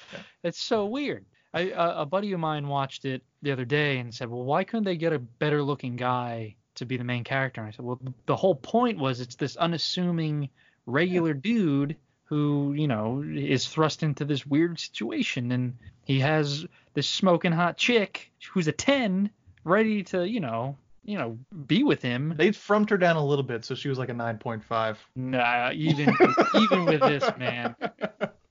that's 0.42 0.62
so 0.62 0.86
weird. 0.86 1.26
I 1.54 1.72
a 1.76 2.06
buddy 2.06 2.34
of 2.34 2.40
mine 2.40 2.68
watched 2.68 3.06
it 3.06 3.24
the 3.42 3.52
other 3.52 3.66
day 3.66 4.00
and 4.00 4.14
said, 4.14 4.30
"Well, 4.30 4.44
why 4.44 4.64
couldn't 4.64 4.84
they 4.84 4.98
get 4.98 5.14
a 5.14 5.20
better 5.20 5.64
looking 5.64 5.96
guy 5.96 6.56
to 6.76 6.86
be 6.86 6.98
the 6.98 7.04
main 7.04 7.24
character?" 7.24 7.62
And 7.62 7.68
I 7.68 7.72
said, 7.72 7.86
"Well, 7.86 8.00
the 8.26 8.36
whole 8.36 8.56
point 8.56 9.00
was 9.00 9.22
it's 9.22 9.36
this 9.36 9.56
unassuming 9.56 10.50
regular 10.86 11.34
dude 11.34 11.96
who, 12.26 12.74
you 12.74 12.88
know, 12.88 13.24
is 13.24 13.68
thrust 13.68 14.04
into 14.04 14.26
this 14.26 14.46
weird 14.46 14.80
situation 14.80 15.52
and 15.52 15.78
he 16.04 16.20
has 16.20 16.66
this 16.94 17.08
smoking 17.08 17.52
hot 17.52 17.78
chick 17.78 18.32
who's 18.52 18.68
a 18.68 18.72
10 18.72 19.30
ready 19.64 20.04
to, 20.04 20.28
you 20.28 20.40
know, 20.40 20.76
you 21.06 21.18
know, 21.18 21.38
be 21.68 21.84
with 21.84 22.02
him. 22.02 22.34
They 22.36 22.52
frumped 22.52 22.90
her 22.90 22.98
down 22.98 23.16
a 23.16 23.26
little 23.26 23.44
bit, 23.44 23.64
so 23.64 23.76
she 23.76 23.90
was 23.90 23.98
like 24.00 24.10
a 24.10 24.14
9.5. 24.14 24.98
Nah, 25.16 25.72
even 25.74 26.18
even 26.54 26.86
with 26.86 27.02
this 27.02 27.32
man, 27.38 27.76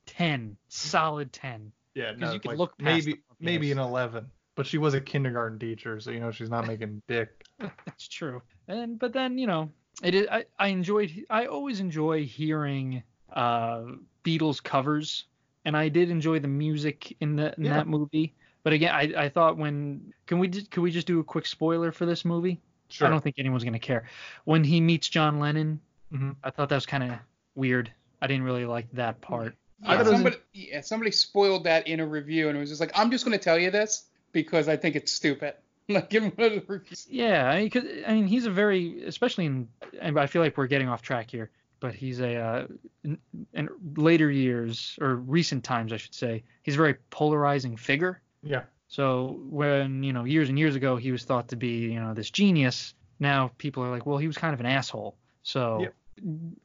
10, 0.06 0.56
solid 0.68 1.32
10. 1.32 1.72
Yeah, 1.94 2.12
'Cause 2.12 2.20
no, 2.20 2.32
you 2.32 2.40
could 2.40 2.50
like 2.52 2.58
look 2.58 2.78
past 2.78 2.84
maybe 3.06 3.22
maybe 3.40 3.72
an 3.72 3.78
11, 3.78 4.30
but 4.56 4.66
she 4.66 4.78
was 4.78 4.94
a 4.94 5.00
kindergarten 5.00 5.58
teacher, 5.58 6.00
so 6.00 6.10
you 6.10 6.20
know 6.20 6.30
she's 6.30 6.50
not 6.50 6.66
making 6.66 7.02
dick. 7.08 7.44
That's 7.58 8.08
true. 8.08 8.40
And 8.68 8.98
but 8.98 9.12
then 9.12 9.36
you 9.38 9.46
know, 9.46 9.70
it 10.02 10.14
is. 10.14 10.26
I, 10.30 10.44
I 10.58 10.68
enjoyed. 10.68 11.12
I 11.30 11.46
always 11.46 11.80
enjoy 11.80 12.24
hearing 12.24 13.02
uh 13.32 13.82
Beatles 14.24 14.62
covers, 14.62 15.26
and 15.64 15.76
I 15.76 15.88
did 15.88 16.10
enjoy 16.10 16.38
the 16.38 16.48
music 16.48 17.16
in 17.20 17.36
the 17.36 17.54
in 17.56 17.64
Yeah. 17.64 17.74
that 17.78 17.86
movie. 17.86 18.34
But 18.64 18.72
again, 18.72 18.92
I, 18.94 19.12
I 19.24 19.28
thought 19.28 19.56
when 19.56 20.12
can 20.26 20.38
we 20.40 20.48
just, 20.48 20.70
can 20.70 20.82
we 20.82 20.90
just 20.90 21.06
do 21.06 21.20
a 21.20 21.24
quick 21.24 21.46
spoiler 21.46 21.92
for 21.92 22.06
this 22.06 22.24
movie? 22.24 22.60
Sure. 22.88 23.06
I 23.06 23.10
don't 23.10 23.22
think 23.22 23.36
anyone's 23.38 23.62
gonna 23.64 23.78
care. 23.78 24.04
When 24.44 24.64
he 24.64 24.80
meets 24.80 25.08
John 25.08 25.38
Lennon, 25.38 25.80
Mhm. 26.12 26.36
I 26.42 26.50
thought 26.50 26.68
that 26.70 26.74
was 26.76 26.86
kind 26.86 27.02
of 27.04 27.12
weird. 27.54 27.92
I 28.20 28.26
didn't 28.26 28.44
really 28.44 28.64
like 28.66 28.90
that 28.92 29.20
part. 29.20 29.54
Yeah, 29.82 29.88
thought 29.88 29.94
it 29.94 29.98
was 30.04 30.08
somebody, 30.12 30.36
yeah, 30.52 30.80
somebody 30.80 31.10
spoiled 31.10 31.64
that 31.64 31.86
in 31.88 32.00
a 32.00 32.06
review, 32.06 32.48
and 32.48 32.56
it 32.56 32.60
was 32.60 32.70
just 32.70 32.80
like, 32.80 32.92
I'm 32.94 33.10
just 33.10 33.24
going 33.24 33.36
to 33.36 33.42
tell 33.42 33.58
you 33.58 33.70
this 33.70 34.04
because 34.32 34.66
I 34.68 34.76
think 34.76 34.96
it's 34.96 35.12
stupid. 35.12 35.54
Like, 35.88 36.08
give 36.08 36.22
him 36.22 36.32
a 36.38 36.48
review. 36.48 36.80
Yeah, 37.10 37.46
I 37.50 37.60
mean, 37.60 37.70
'cause- 37.70 37.84
I 38.06 38.14
mean, 38.14 38.26
he's 38.26 38.46
a 38.46 38.50
very, 38.50 39.02
especially 39.04 39.44
in, 39.44 39.68
and 40.00 40.18
I 40.18 40.26
feel 40.26 40.40
like 40.40 40.56
we're 40.56 40.66
getting 40.68 40.88
off 40.88 41.02
track 41.02 41.30
here, 41.30 41.50
but 41.80 41.94
he's 41.94 42.20
a, 42.20 42.36
uh, 42.36 42.66
in, 43.02 43.18
in 43.52 43.68
later 43.96 44.30
years 44.30 44.96
or 45.02 45.16
recent 45.16 45.62
times, 45.64 45.92
I 45.92 45.98
should 45.98 46.14
say, 46.14 46.42
he's 46.62 46.72
a 46.74 46.78
very 46.78 46.94
polarizing 47.10 47.76
figure. 47.76 48.22
Yeah. 48.44 48.62
So 48.88 49.40
when 49.48 50.02
you 50.02 50.12
know 50.12 50.24
years 50.24 50.48
and 50.48 50.58
years 50.58 50.74
ago 50.76 50.96
he 50.96 51.10
was 51.12 51.24
thought 51.24 51.48
to 51.48 51.56
be 51.56 51.78
you 51.92 52.00
know 52.00 52.14
this 52.14 52.30
genius, 52.30 52.94
now 53.18 53.50
people 53.58 53.82
are 53.82 53.90
like, 53.90 54.06
well, 54.06 54.18
he 54.18 54.26
was 54.26 54.36
kind 54.36 54.54
of 54.54 54.60
an 54.60 54.66
asshole. 54.66 55.16
So 55.42 55.80
Yep. 55.80 55.94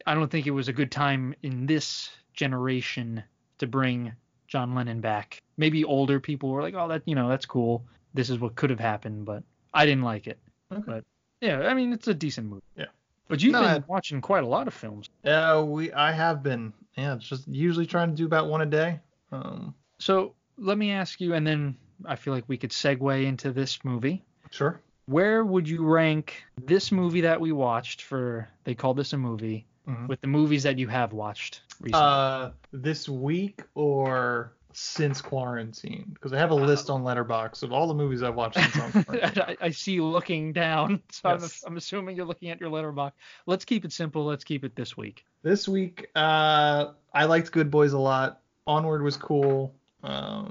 I 0.05 0.13
don't 0.13 0.29
think 0.29 0.45
it 0.47 0.51
was 0.51 0.67
a 0.67 0.73
good 0.73 0.91
time 0.91 1.33
in 1.41 1.65
this 1.65 2.09
generation 2.33 3.23
to 3.57 3.67
bring 3.67 4.13
John 4.47 4.73
Lennon 4.75 5.01
back. 5.01 5.41
Maybe 5.57 5.83
older 5.83 6.19
people 6.19 6.49
were 6.49 6.61
like, 6.61 6.75
oh, 6.75 6.87
that 6.87 7.03
you 7.05 7.15
know 7.15 7.29
that's 7.29 7.45
cool. 7.45 7.85
This 8.13 8.29
is 8.29 8.39
what 8.39 8.55
could 8.55 8.69
have 8.69 8.79
happened, 8.79 9.25
but 9.25 9.43
I 9.73 9.85
didn't 9.85 10.03
like 10.03 10.27
it. 10.27 10.39
Okay. 10.71 10.83
But 10.85 11.03
yeah, 11.41 11.59
I 11.61 11.73
mean 11.73 11.93
it's 11.93 12.07
a 12.07 12.13
decent 12.13 12.47
movie. 12.47 12.63
Yeah. 12.75 12.85
But 13.27 13.41
you've 13.43 13.53
No, 13.53 13.61
been 13.61 13.69
I- 13.69 13.83
watching 13.87 14.21
quite 14.21 14.43
a 14.43 14.47
lot 14.47 14.67
of 14.67 14.73
films. 14.73 15.09
Uh, 15.23 15.63
we 15.67 15.91
I 15.93 16.11
have 16.11 16.41
been. 16.43 16.73
Yeah, 16.97 17.15
it's 17.15 17.27
just 17.27 17.47
usually 17.47 17.85
trying 17.85 18.09
to 18.09 18.15
do 18.15 18.25
about 18.25 18.47
one 18.49 18.61
a 18.61 18.65
day. 18.65 18.99
Um, 19.31 19.73
So 19.99 20.33
let 20.59 20.77
me 20.77 20.91
ask 20.91 21.19
you, 21.21 21.33
and 21.33 21.45
then 21.45 21.75
I 22.05 22.15
feel 22.15 22.33
like 22.33 22.43
we 22.47 22.57
could 22.57 22.71
segue 22.71 23.23
into 23.25 23.51
this 23.51 23.83
movie. 23.83 24.23
sure. 24.51 24.79
where 25.05 25.43
would 25.43 25.67
you 25.67 25.83
rank 25.85 26.43
this 26.65 26.91
movie 26.91 27.21
that 27.21 27.39
we 27.41 27.51
watched 27.51 28.01
for 28.03 28.47
they 28.63 28.75
called 28.75 28.95
this 28.97 29.11
a 29.13 29.17
movie 29.17 29.65
Mhm. 29.87 30.07
with 30.07 30.21
the 30.21 30.27
movies 30.27 30.61
that 30.63 30.77
you 30.77 30.87
have 30.87 31.13
watched 31.13 31.61
recently? 31.81 32.05
Uh, 32.05 32.51
this 32.71 33.09
week 33.09 33.63
or 33.75 34.53
since 34.73 35.19
quarantine? 35.21 36.11
Because 36.13 36.31
I 36.31 36.37
have 36.37 36.51
a 36.51 36.55
list 36.55 36.89
on 36.91 37.03
Letterboxd 37.03 37.63
of 37.63 37.71
all 37.73 37.87
the 37.87 37.93
movies 37.95 38.21
I've 38.21 38.35
watched 38.35 38.59
since 38.59 38.71
quarantine. 39.05 39.43
I, 39.47 39.57
I 39.61 39.69
see 39.71 39.93
you 39.93 40.05
looking 40.05 40.53
down, 40.53 41.01
so 41.11 41.29
Yes. 41.31 41.63
I'm, 41.65 41.71
I'm 41.71 41.77
assuming 41.77 42.15
you're 42.15 42.25
looking 42.27 42.49
at 42.51 42.59
your 42.61 42.69
Letterboxd. 42.69 43.13
Let's 43.47 43.65
keep 43.65 43.85
it 43.85 43.91
simple. 43.91 44.25
Let's 44.25 44.43
keep 44.43 44.63
it 44.63 44.75
this 44.75 44.95
week. 44.95 45.25
This 45.41 45.67
week, 45.67 46.07
uh, 46.15 46.91
I 47.13 47.25
liked 47.25 47.51
Good 47.51 47.71
Boys 47.71 47.93
a 47.93 47.99
lot. 47.99 48.41
Onward 48.67 49.01
was 49.01 49.17
cool. 49.17 49.73
Um, 50.03 50.48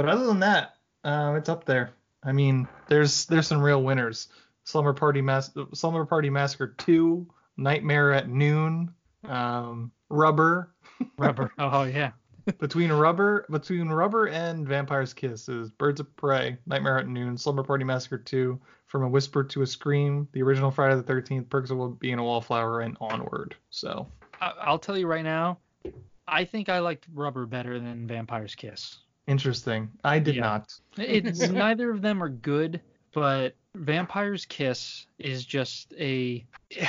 but 0.00 0.08
other 0.08 0.24
than 0.24 0.40
that, 0.40 0.76
uh, 1.04 1.34
it's 1.36 1.50
up 1.50 1.66
there. 1.66 1.90
I 2.22 2.32
mean, 2.32 2.66
there's 2.88 3.26
there's 3.26 3.46
some 3.46 3.60
real 3.60 3.82
winners. 3.82 4.28
Slumber 4.64 4.94
Party 4.94 5.20
Mas- 5.20 5.52
Slumber 5.74 6.06
Party 6.06 6.30
Massacre 6.30 6.74
2, 6.78 7.26
Nightmare 7.58 8.12
at 8.12 8.26
Noon, 8.28 8.94
um, 9.28 9.92
Rubber. 10.08 10.72
Rubber. 11.18 11.52
oh 11.58 11.82
yeah. 11.82 12.12
between 12.58 12.90
Rubber 12.90 13.44
between 13.50 13.88
Rubber 13.88 14.28
and 14.28 14.66
Vampire's 14.66 15.12
Kiss 15.12 15.50
is 15.50 15.70
Birds 15.70 16.00
of 16.00 16.16
Prey, 16.16 16.56
Nightmare 16.64 16.98
at 16.98 17.06
Noon, 17.06 17.36
Slumber 17.36 17.62
Party 17.62 17.84
Massacre 17.84 18.16
2, 18.16 18.58
From 18.86 19.02
a 19.02 19.08
Whisper 19.08 19.44
to 19.44 19.60
a 19.60 19.66
Scream, 19.66 20.26
the 20.32 20.40
original 20.40 20.70
Friday 20.70 20.96
the 20.96 21.02
13th, 21.02 21.50
Perks 21.50 21.70
of 21.70 22.00
Being 22.00 22.18
a 22.18 22.24
Wallflower, 22.24 22.80
and 22.80 22.96
Onward. 23.02 23.54
So 23.68 24.06
I, 24.40 24.52
I'll 24.62 24.78
tell 24.78 24.96
you 24.96 25.06
right 25.06 25.24
now. 25.24 25.58
I 26.26 26.46
think 26.46 26.70
I 26.70 26.78
liked 26.78 27.06
Rubber 27.12 27.44
better 27.44 27.78
than 27.78 28.06
Vampire's 28.06 28.54
Kiss. 28.54 28.98
Interesting. 29.30 29.90
I 30.04 30.18
did 30.18 30.34
Yeah. 30.34 30.40
not. 30.42 30.74
It's 30.98 31.40
neither 31.48 31.90
of 31.90 32.02
them 32.02 32.22
are 32.22 32.28
good, 32.28 32.80
but 33.14 33.54
Vampire's 33.76 34.44
Kiss 34.44 35.06
is 35.18 35.44
just 35.46 35.94
a 35.98 36.44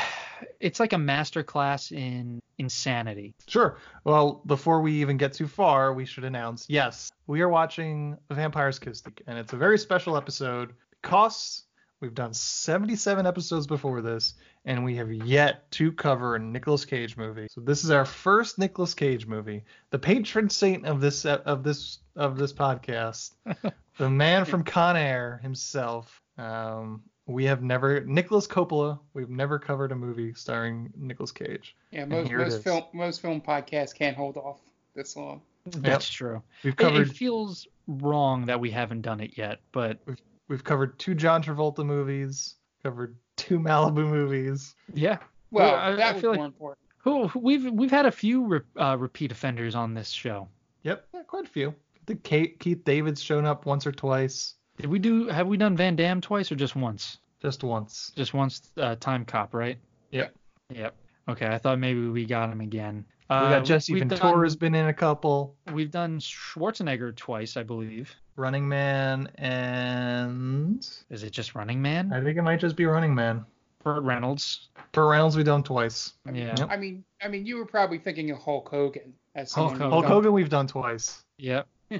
it's 0.59 0.79
like 0.79 0.93
a 0.93 0.97
masterclass 0.97 1.91
in 1.91 2.39
insanity. 2.57 3.33
Sure. 3.47 3.77
Well, 4.03 4.41
before 4.45 4.81
we 4.81 4.93
even 4.93 5.17
get 5.17 5.33
too 5.33 5.47
far, 5.47 5.93
we 5.93 6.05
should 6.05 6.23
announce 6.23 6.65
yes, 6.67 7.11
we 7.27 7.41
are 7.41 7.49
watching 7.49 8.17
Vampire's 8.31 8.79
Kiss, 8.79 9.03
and 9.27 9.37
it's 9.37 9.53
a 9.53 9.57
very 9.57 9.77
special 9.77 10.17
episode 10.17 10.73
because 11.01 11.65
we've 12.01 12.15
done 12.15 12.33
77 12.33 13.25
episodes 13.25 13.67
before 13.67 14.01
this, 14.01 14.33
and 14.65 14.83
we 14.83 14.95
have 14.95 15.11
yet 15.13 15.69
to 15.71 15.91
cover 15.91 16.35
a 16.35 16.39
Nicolas 16.39 16.83
Cage 16.83 17.15
movie. 17.15 17.47
So 17.49 17.61
this 17.61 17.83
is 17.83 17.91
our 17.91 18.05
first 18.05 18.57
Nicolas 18.57 18.93
Cage 18.93 19.27
movie. 19.27 19.63
The 19.91 19.99
patron 19.99 20.49
saint 20.49 20.85
of 20.85 20.99
this 20.99 21.25
of 21.25 21.63
this 21.63 21.99
of 22.15 22.37
this 22.37 22.51
podcast, 22.51 23.31
the 23.97 24.09
man 24.09 24.45
from 24.45 24.63
Con 24.63 24.97
Air 24.97 25.39
himself. 25.43 26.19
Um, 26.37 27.03
we 27.27 27.45
have 27.45 27.61
never 27.61 28.01
Nicolas 28.01 28.47
Coppola. 28.47 28.99
We've 29.13 29.29
never 29.29 29.59
covered 29.59 29.91
a 29.91 29.95
movie 29.95 30.33
starring 30.33 30.91
Nicolas 30.97 31.31
Cage. 31.31 31.75
Yeah, 31.91 32.01
And 32.01 32.11
most 32.11 32.31
most 32.31 32.63
film 32.63 32.83
most 32.93 33.21
film 33.21 33.41
podcasts 33.41 33.95
can't 33.95 34.17
hold 34.17 34.37
off 34.37 34.59
this 34.95 35.15
long. 35.15 35.41
That's 35.65 36.09
true. 36.09 36.41
We've 36.63 36.73
It, 36.79 36.95
it 36.95 37.09
feels 37.09 37.67
wrong 37.87 38.47
that 38.47 38.59
we 38.59 38.71
haven't 38.71 39.01
done 39.01 39.19
it 39.19 39.37
yet, 39.37 39.59
but 39.71 39.99
We've 40.05 40.17
covered 40.57 40.97
two 40.99 41.15
John 41.15 41.41
Travolta 41.43 41.85
movies, 41.85 42.55
covered 42.83 43.15
two 43.37 43.59
Malibu 43.59 44.07
movies. 44.09 44.75
yeah. 44.93 45.17
Well, 45.51 45.75
I- 45.75 45.89
I 45.89 45.95
that 45.95 46.13
was 46.15 46.21
feel 46.21 46.29
like- 46.31 46.37
more 46.39 46.45
important. 46.47 46.79
Who 46.99 47.27
who- 47.27 47.39
we've 47.39 47.65
we've 47.71 47.89
had 47.91 48.05
a 48.05 48.11
few 48.11 48.45
re, 48.45 48.59
uh, 48.77 48.95
repeat 48.99 49.31
offenders 49.31 49.73
on 49.75 49.93
this 49.93 50.09
show. 50.09 50.47
Yep, 50.83 51.07
yeah, 51.13 51.23
quite 51.23 51.45
a 51.45 51.49
few. 51.49 51.69
I 51.69 51.99
think 52.07 52.23
Kate, 52.23 52.59
Keith 52.59 52.83
David's 52.83 53.21
shown 53.21 53.45
up 53.45 53.65
once 53.65 53.85
or 53.87 53.91
twice, 53.91 54.55
Did 54.77 54.87
we 54.87 54.99
do 54.99 55.27
have 55.27 55.47
we 55.47 55.57
done 55.57 55.75
Van 55.77 55.95
Damme 55.95 56.21
twice 56.21 56.51
or 56.51 56.55
just 56.55 56.75
once? 56.75 57.17
just 57.41 57.63
once. 57.63 58.11
Just 58.15 58.33
once 58.35 58.71
uh, 58.77 58.95
Timecop, 58.97 59.53
right? 59.53 59.77
Yep. 60.11 60.35
Yep. 60.73 60.95
Okay, 61.29 61.47
I 61.47 61.57
thought 61.57 61.79
maybe 61.79 62.07
we 62.07 62.25
got 62.25 62.49
him 62.51 62.61
again. 62.61 63.03
We 63.31 63.37
Uh, 63.37 63.49
got 63.49 63.63
Jesse 63.65 63.93
we've 63.93 64.03
Ventura's 64.09 64.55
done, 64.57 64.59
been 64.73 64.75
in 64.75 64.87
a 64.87 64.93
couple. 64.93 65.55
we've 65.71 65.89
done 65.89 66.19
Schwarzenegger 66.19 67.15
twice, 67.15 67.55
I 67.55 67.63
believe. 67.63 68.13
Running 68.35 68.67
Man 68.67 69.29
and 69.37 70.85
Is 71.09 71.23
it 71.23 71.31
just 71.31 71.55
Running 71.55 71.81
Man? 71.81 72.11
I 72.11 72.21
think 72.21 72.37
it 72.37 72.41
might 72.41 72.59
just 72.59 72.75
be 72.75 72.85
Running 72.85 73.15
Man. 73.15 73.45
Burt 73.85 74.03
Reynolds. 74.03 74.67
For 74.93 75.07
Reynolds, 75.07 75.37
we've 75.37 75.45
done 75.45 75.63
twice. 75.63 76.13
Yeah. 76.31 76.53
Yep. 76.57 76.67
I 76.69 76.75
mean, 76.75 77.05
I 77.23 77.29
mean, 77.29 77.45
you 77.45 77.55
were 77.55 77.65
probably 77.65 77.99
thinking 77.99 78.31
of 78.31 78.37
Hulk 78.39 78.67
Hogan 78.67 79.13
as 79.35 79.53
Hulk 79.53 79.71
Hogan. 79.73 79.89
Hulk 79.91 80.05
Hogan, 80.05 80.33
we've 80.33 80.49
done 80.49 80.67
twice. 80.67 81.23
Yep. 81.37 81.67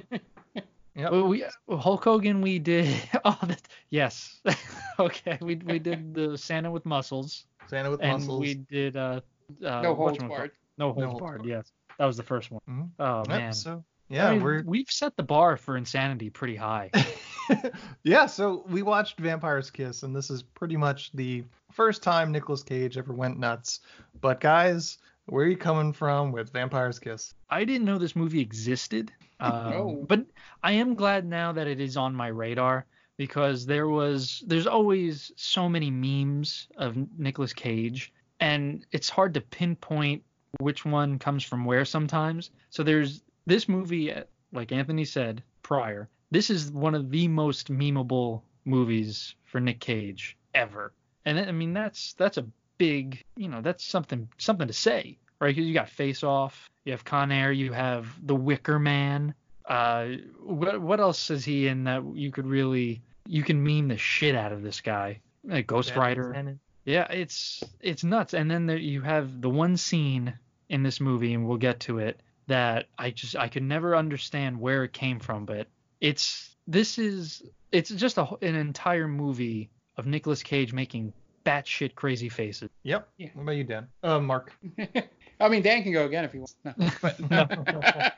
Yep. 0.94 1.10
Well, 1.10 1.26
we 1.28 1.42
Hulk 1.70 2.04
Hogan 2.04 2.42
we 2.42 2.58
did. 2.58 2.94
Oh, 3.24 3.38
that, 3.46 3.62
yes. 3.88 4.42
okay, 5.00 5.38
we 5.40 5.54
we 5.56 5.78
did 5.78 6.12
the 6.12 6.36
Santa 6.36 6.70
with 6.70 6.84
muscles, 6.84 7.46
Santa 7.68 7.90
with 7.90 8.02
and 8.02 8.18
muscles. 8.20 8.40
we 8.40 8.54
did 8.56 8.98
uh, 8.98 9.22
uh 9.64 9.80
No 9.80 9.94
holds 9.94 10.18
whatchamacallit- 10.18 10.28
barred. 10.28 10.50
No 10.78 10.92
holds 10.92 11.06
holds 11.06 11.20
barred. 11.20 11.44
Yes, 11.44 11.70
that 11.98 12.06
was 12.06 12.16
the 12.16 12.22
first 12.22 12.50
one. 12.50 12.60
Mhm. 12.68 12.90
Oh 12.98 13.18
Yep, 13.18 13.28
man. 13.28 13.52
So 13.52 13.84
yeah, 14.08 14.28
I 14.28 14.32
mean, 14.32 14.42
we're 14.42 14.62
we've 14.62 14.90
set 14.90 15.16
the 15.16 15.22
bar 15.22 15.56
for 15.56 15.76
insanity 15.76 16.30
pretty 16.30 16.56
high. 16.56 16.90
yeah, 18.04 18.26
so 18.26 18.64
we 18.68 18.82
watched 18.82 19.18
Vampire's 19.18 19.70
Kiss, 19.70 20.02
and 20.02 20.14
this 20.14 20.30
is 20.30 20.42
pretty 20.42 20.76
much 20.76 21.12
the 21.12 21.44
first 21.70 22.02
time 22.02 22.32
Nicolas 22.32 22.62
Cage 22.62 22.98
ever 22.98 23.12
went 23.12 23.38
nuts. 23.38 23.80
But 24.20 24.40
guys, 24.40 24.98
where 25.26 25.44
are 25.44 25.48
you 25.48 25.56
coming 25.56 25.92
from 25.92 26.32
with 26.32 26.52
Vampire's 26.52 26.98
Kiss? 26.98 27.34
I 27.48 27.64
didn't 27.64 27.86
know 27.86 27.98
this 27.98 28.16
movie 28.16 28.40
existed. 28.40 29.12
Um, 29.40 29.72
Oh. 29.72 30.04
But 30.08 30.26
I 30.62 30.70
am 30.72 30.94
glad 30.94 31.26
now 31.26 31.50
that 31.50 31.66
it 31.66 31.80
is 31.80 31.96
on 31.96 32.14
my 32.14 32.28
radar 32.28 32.86
because 33.16 33.66
there 33.66 33.88
was 33.88 34.44
there's 34.46 34.68
always 34.68 35.32
so 35.34 35.68
many 35.68 35.90
memes 35.90 36.68
of 36.76 36.96
Nicolas 37.18 37.52
Cage 37.52 38.12
and 38.38 38.86
it's 38.92 39.10
hard 39.10 39.34
to 39.34 39.40
pinpoint 39.40 40.22
which 40.60 40.84
one 40.84 41.18
comes 41.18 41.44
from 41.44 41.64
where 41.64 41.84
sometimes. 41.84 42.50
So 42.70 42.82
there's 42.82 43.22
this 43.46 43.68
movie 43.68 44.12
like 44.52 44.72
Anthony 44.72 45.04
said 45.04 45.42
prior. 45.62 46.08
This 46.30 46.50
is 46.50 46.70
one 46.70 46.94
of 46.94 47.10
the 47.10 47.28
most 47.28 47.70
memeable 47.72 48.42
movies 48.64 49.34
for 49.44 49.60
Nick 49.60 49.80
Cage 49.80 50.36
ever. 50.54 50.92
And 51.24 51.38
I 51.38 51.52
mean 51.52 51.72
that's 51.72 52.14
that's 52.14 52.38
a 52.38 52.46
big, 52.78 53.22
you 53.36 53.48
know, 53.48 53.60
that's 53.60 53.84
something 53.84 54.28
something 54.38 54.66
to 54.66 54.72
say, 54.72 55.18
right? 55.40 55.54
'Cause 55.54 55.64
you 55.64 55.74
got 55.74 55.88
Face 55.88 56.22
Off, 56.22 56.70
you 56.84 56.92
have 56.92 57.04
Con 57.04 57.30
Air, 57.32 57.52
you 57.52 57.72
have 57.72 58.08
The 58.26 58.34
Wicker 58.34 58.78
Man. 58.78 59.34
Uh, 59.66 60.08
what 60.40 60.80
what 60.80 61.00
else 61.00 61.30
is 61.30 61.44
he 61.44 61.68
in 61.68 61.84
that 61.84 62.02
you 62.14 62.30
could 62.32 62.46
really 62.46 63.00
you 63.26 63.42
can 63.42 63.62
meme 63.62 63.88
the 63.88 63.96
shit 63.96 64.34
out 64.34 64.52
of 64.52 64.62
this 64.62 64.80
guy? 64.80 65.20
Like 65.44 65.66
Ghost 65.66 65.90
Dead 65.90 65.98
Rider. 65.98 66.26
Lieutenant. 66.28 66.60
Yeah, 66.84 67.06
it's 67.10 67.62
it's 67.80 68.04
nuts. 68.04 68.34
And 68.34 68.50
then 68.50 68.66
there, 68.66 68.76
you 68.76 69.02
have 69.02 69.40
the 69.40 69.50
one 69.50 69.76
scene 69.76 70.34
in 70.68 70.82
this 70.82 71.00
movie, 71.00 71.34
and 71.34 71.46
we'll 71.46 71.58
get 71.58 71.80
to 71.80 71.98
it, 71.98 72.20
that 72.46 72.86
I 72.98 73.10
just 73.10 73.36
I 73.36 73.48
could 73.48 73.62
never 73.62 73.96
understand 73.96 74.60
where 74.60 74.84
it 74.84 74.92
came 74.92 75.20
from, 75.20 75.44
but 75.44 75.68
it's 76.00 76.54
this 76.66 76.98
is 76.98 77.42
it's 77.70 77.90
just 77.90 78.18
a, 78.18 78.26
an 78.42 78.54
entire 78.54 79.08
movie 79.08 79.70
of 79.96 80.06
Nicolas 80.06 80.42
Cage 80.42 80.72
making 80.72 81.12
batshit 81.44 81.94
crazy 81.94 82.28
faces. 82.28 82.70
Yep. 82.82 83.08
Yeah. 83.18 83.28
What 83.34 83.42
about 83.42 83.52
you, 83.52 83.64
Dan? 83.64 83.88
Uh, 84.02 84.20
Mark. 84.20 84.52
I 85.40 85.48
mean, 85.48 85.62
Dan 85.62 85.82
can 85.82 85.92
go 85.92 86.06
again 86.06 86.24
if 86.24 86.32
he 86.32 86.38
wants. 86.38 86.56
No, 86.64 86.72
but 87.02 87.18
No, 87.30 87.46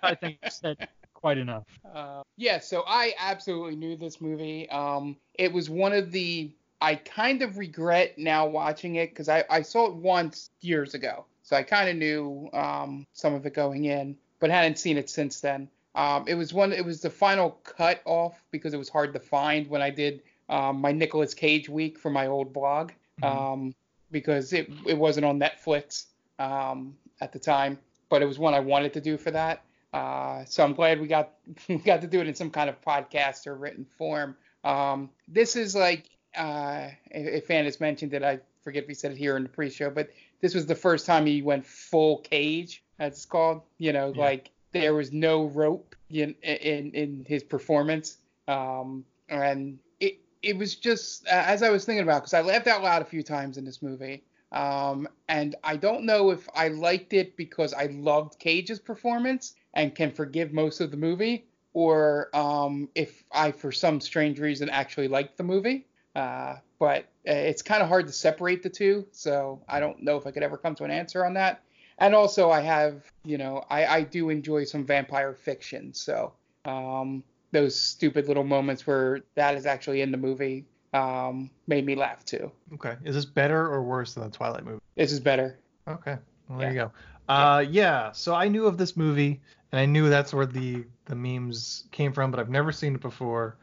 I 0.02 0.14
think 0.14 0.38
you 0.44 0.50
said 0.50 0.88
quite 1.14 1.38
enough. 1.38 1.64
Uh, 1.94 2.23
yeah, 2.37 2.59
so 2.59 2.85
I 2.87 3.14
absolutely 3.18 3.76
knew 3.76 3.97
this 3.97 4.21
movie. 4.21 4.68
Um, 4.68 5.16
it 5.35 5.52
was 5.52 5.71
one 5.71 5.92
of 5.92 6.12
the 6.12 6.52
I 6.84 6.96
kind 6.96 7.40
of 7.40 7.56
regret 7.56 8.18
now 8.18 8.46
watching 8.46 8.96
it 8.96 9.08
because 9.08 9.30
I, 9.30 9.42
I 9.48 9.62
saw 9.62 9.86
it 9.86 9.94
once 9.94 10.50
years 10.60 10.92
ago, 10.92 11.24
so 11.42 11.56
I 11.56 11.62
kind 11.62 11.88
of 11.88 11.96
knew 11.96 12.50
um, 12.52 13.06
some 13.14 13.32
of 13.32 13.46
it 13.46 13.54
going 13.54 13.86
in, 13.86 14.14
but 14.38 14.50
hadn't 14.50 14.78
seen 14.78 14.98
it 14.98 15.08
since 15.08 15.40
then. 15.40 15.70
Um, 15.94 16.26
it 16.28 16.34
was 16.34 16.52
one. 16.52 16.74
It 16.74 16.84
was 16.84 17.00
the 17.00 17.08
final 17.08 17.52
cut 17.64 18.02
off 18.04 18.44
because 18.50 18.74
it 18.74 18.76
was 18.76 18.90
hard 18.90 19.14
to 19.14 19.18
find 19.18 19.66
when 19.70 19.80
I 19.80 19.88
did 19.88 20.24
um, 20.50 20.82
my 20.82 20.92
Nicolas 20.92 21.32
Cage 21.32 21.70
week 21.70 21.98
for 21.98 22.10
my 22.10 22.26
old 22.26 22.52
blog 22.52 22.92
um, 23.22 23.74
because 24.10 24.52
it 24.52 24.70
it 24.86 24.98
wasn't 24.98 25.24
on 25.24 25.40
Netflix 25.40 26.04
um, 26.38 26.94
at 27.22 27.32
the 27.32 27.38
time, 27.38 27.78
but 28.10 28.20
it 28.20 28.26
was 28.26 28.38
one 28.38 28.52
I 28.52 28.60
wanted 28.60 28.92
to 28.92 29.00
do 29.00 29.16
for 29.16 29.30
that. 29.30 29.62
Uh, 29.94 30.44
so 30.44 30.62
I'm 30.62 30.74
glad 30.74 31.00
we 31.00 31.06
got 31.06 31.30
we 31.68 31.76
got 31.76 32.02
to 32.02 32.06
do 32.06 32.20
it 32.20 32.28
in 32.28 32.34
some 32.34 32.50
kind 32.50 32.68
of 32.68 32.78
podcast 32.82 33.46
or 33.46 33.54
written 33.54 33.86
form. 33.96 34.36
Um, 34.64 35.08
this 35.28 35.56
is 35.56 35.74
like 35.74 36.08
uh, 36.36 36.88
if 37.10 37.44
if 37.44 37.50
Ann 37.50 37.64
has 37.64 37.80
mentioned 37.80 38.12
that 38.12 38.24
I 38.24 38.40
forget 38.62 38.82
if 38.84 38.88
he 38.88 38.94
said 38.94 39.12
it 39.12 39.18
here 39.18 39.36
in 39.36 39.42
the 39.42 39.48
pre-show, 39.48 39.90
but 39.90 40.10
this 40.40 40.54
was 40.54 40.66
the 40.66 40.74
first 40.74 41.06
time 41.06 41.26
he 41.26 41.42
went 41.42 41.64
full 41.66 42.18
cage, 42.18 42.82
as 42.98 43.12
it's 43.14 43.26
called. 43.26 43.62
You 43.78 43.92
know, 43.92 44.12
Yeah. 44.14 44.20
like 44.22 44.50
there 44.72 44.94
was 44.94 45.12
no 45.12 45.44
rope 45.46 45.94
in 46.10 46.34
in, 46.42 46.90
in 46.92 47.24
his 47.26 47.42
performance, 47.42 48.18
um, 48.48 49.04
and 49.28 49.78
it 50.00 50.18
it 50.42 50.56
was 50.56 50.76
just 50.76 51.26
uh, 51.28 51.44
as 51.46 51.62
I 51.62 51.70
was 51.70 51.84
thinking 51.84 52.02
about 52.02 52.22
because 52.22 52.34
I 52.34 52.40
laughed 52.42 52.66
out 52.66 52.82
loud 52.82 53.02
a 53.02 53.04
few 53.06 53.22
times 53.22 53.56
in 53.58 53.64
this 53.64 53.82
movie. 53.82 54.24
Um, 54.52 55.08
and 55.28 55.56
I 55.64 55.76
don't 55.76 56.04
know 56.04 56.30
if 56.30 56.48
I 56.54 56.68
liked 56.68 57.12
it 57.12 57.36
because 57.36 57.74
I 57.74 57.86
loved 57.86 58.38
Cage's 58.38 58.78
performance 58.78 59.54
and 59.74 59.92
can 59.96 60.12
forgive 60.12 60.52
most 60.52 60.80
of 60.80 60.92
the 60.92 60.96
movie, 60.96 61.48
or 61.72 62.28
um, 62.36 62.88
if 62.94 63.24
I, 63.32 63.50
for 63.50 63.72
some 63.72 64.00
strange 64.00 64.38
reason, 64.38 64.70
actually 64.70 65.08
liked 65.08 65.36
the 65.38 65.42
movie. 65.42 65.86
Uh, 66.14 66.56
but 66.78 67.04
uh, 67.28 67.33
it's 67.33 67.62
kind 67.62 67.83
of 67.83 67.88
hard 67.88 68.06
to 68.06 68.12
separate 68.12 68.62
the 68.62 68.68
two, 68.68 69.07
so 69.11 69.61
I 69.68 69.81
don't 69.81 70.03
know 70.03 70.16
if 70.16 70.27
I 70.27 70.31
could 70.31 70.42
ever 70.42 70.57
come 70.57 70.74
to 70.77 70.85
an 70.85 70.90
answer 70.90 71.24
on 71.24 71.35
that. 71.35 71.62
And 71.98 72.14
also, 72.14 72.50
I 72.50 72.61
have, 72.61 73.05
you 73.24 73.38
know, 73.38 73.64
I, 73.70 73.87
I 73.87 74.03
do 74.03 74.31
enjoy 74.31 74.64
some 74.64 74.85
vampire 74.85 75.35
fiction, 75.35 75.94
so 75.94 76.33
um, 76.64 77.22
those 77.53 77.81
stupid 77.81 78.29
little 78.29 78.44
moments 78.44 78.87
where 78.87 79.20
that 79.35 79.55
is 79.55 79.66
actually 79.66 80.00
in 80.00 80.11
the 80.11 80.16
movie 80.18 80.64
um, 80.92 81.50
made 81.66 81.87
me 81.87 81.94
laugh 81.94 82.24
too. 82.24 82.50
Okay. 82.74 82.96
Is 83.05 83.14
this 83.14 83.24
better 83.24 83.66
or 83.66 83.83
worse 83.83 84.14
than 84.14 84.24
the 84.24 84.31
Twilight 84.31 84.64
movie? 84.64 84.81
This 84.96 85.12
is 85.12 85.20
better. 85.20 85.59
Okay. 85.88 86.16
Well, 86.48 86.59
there 86.59 86.68
you 86.70 86.74
go. 86.74 86.92
Uh, 87.29 87.64
yeah. 87.68 88.12
So 88.12 88.35
I 88.35 88.48
knew 88.48 88.66
of 88.66 88.77
this 88.77 88.96
movie, 88.96 89.40
and 89.72 89.81
I 89.81 89.87
knew 89.87 90.09
that's 90.09 90.33
where 90.33 90.46
the 90.46 90.85
the 91.07 91.14
memes 91.14 91.85
came 91.90 92.12
from, 92.12 92.31
but 92.31 92.40
I've 92.40 92.50
never 92.50 92.72
seen 92.72 92.94
it 92.94 93.00
before. 93.00 93.57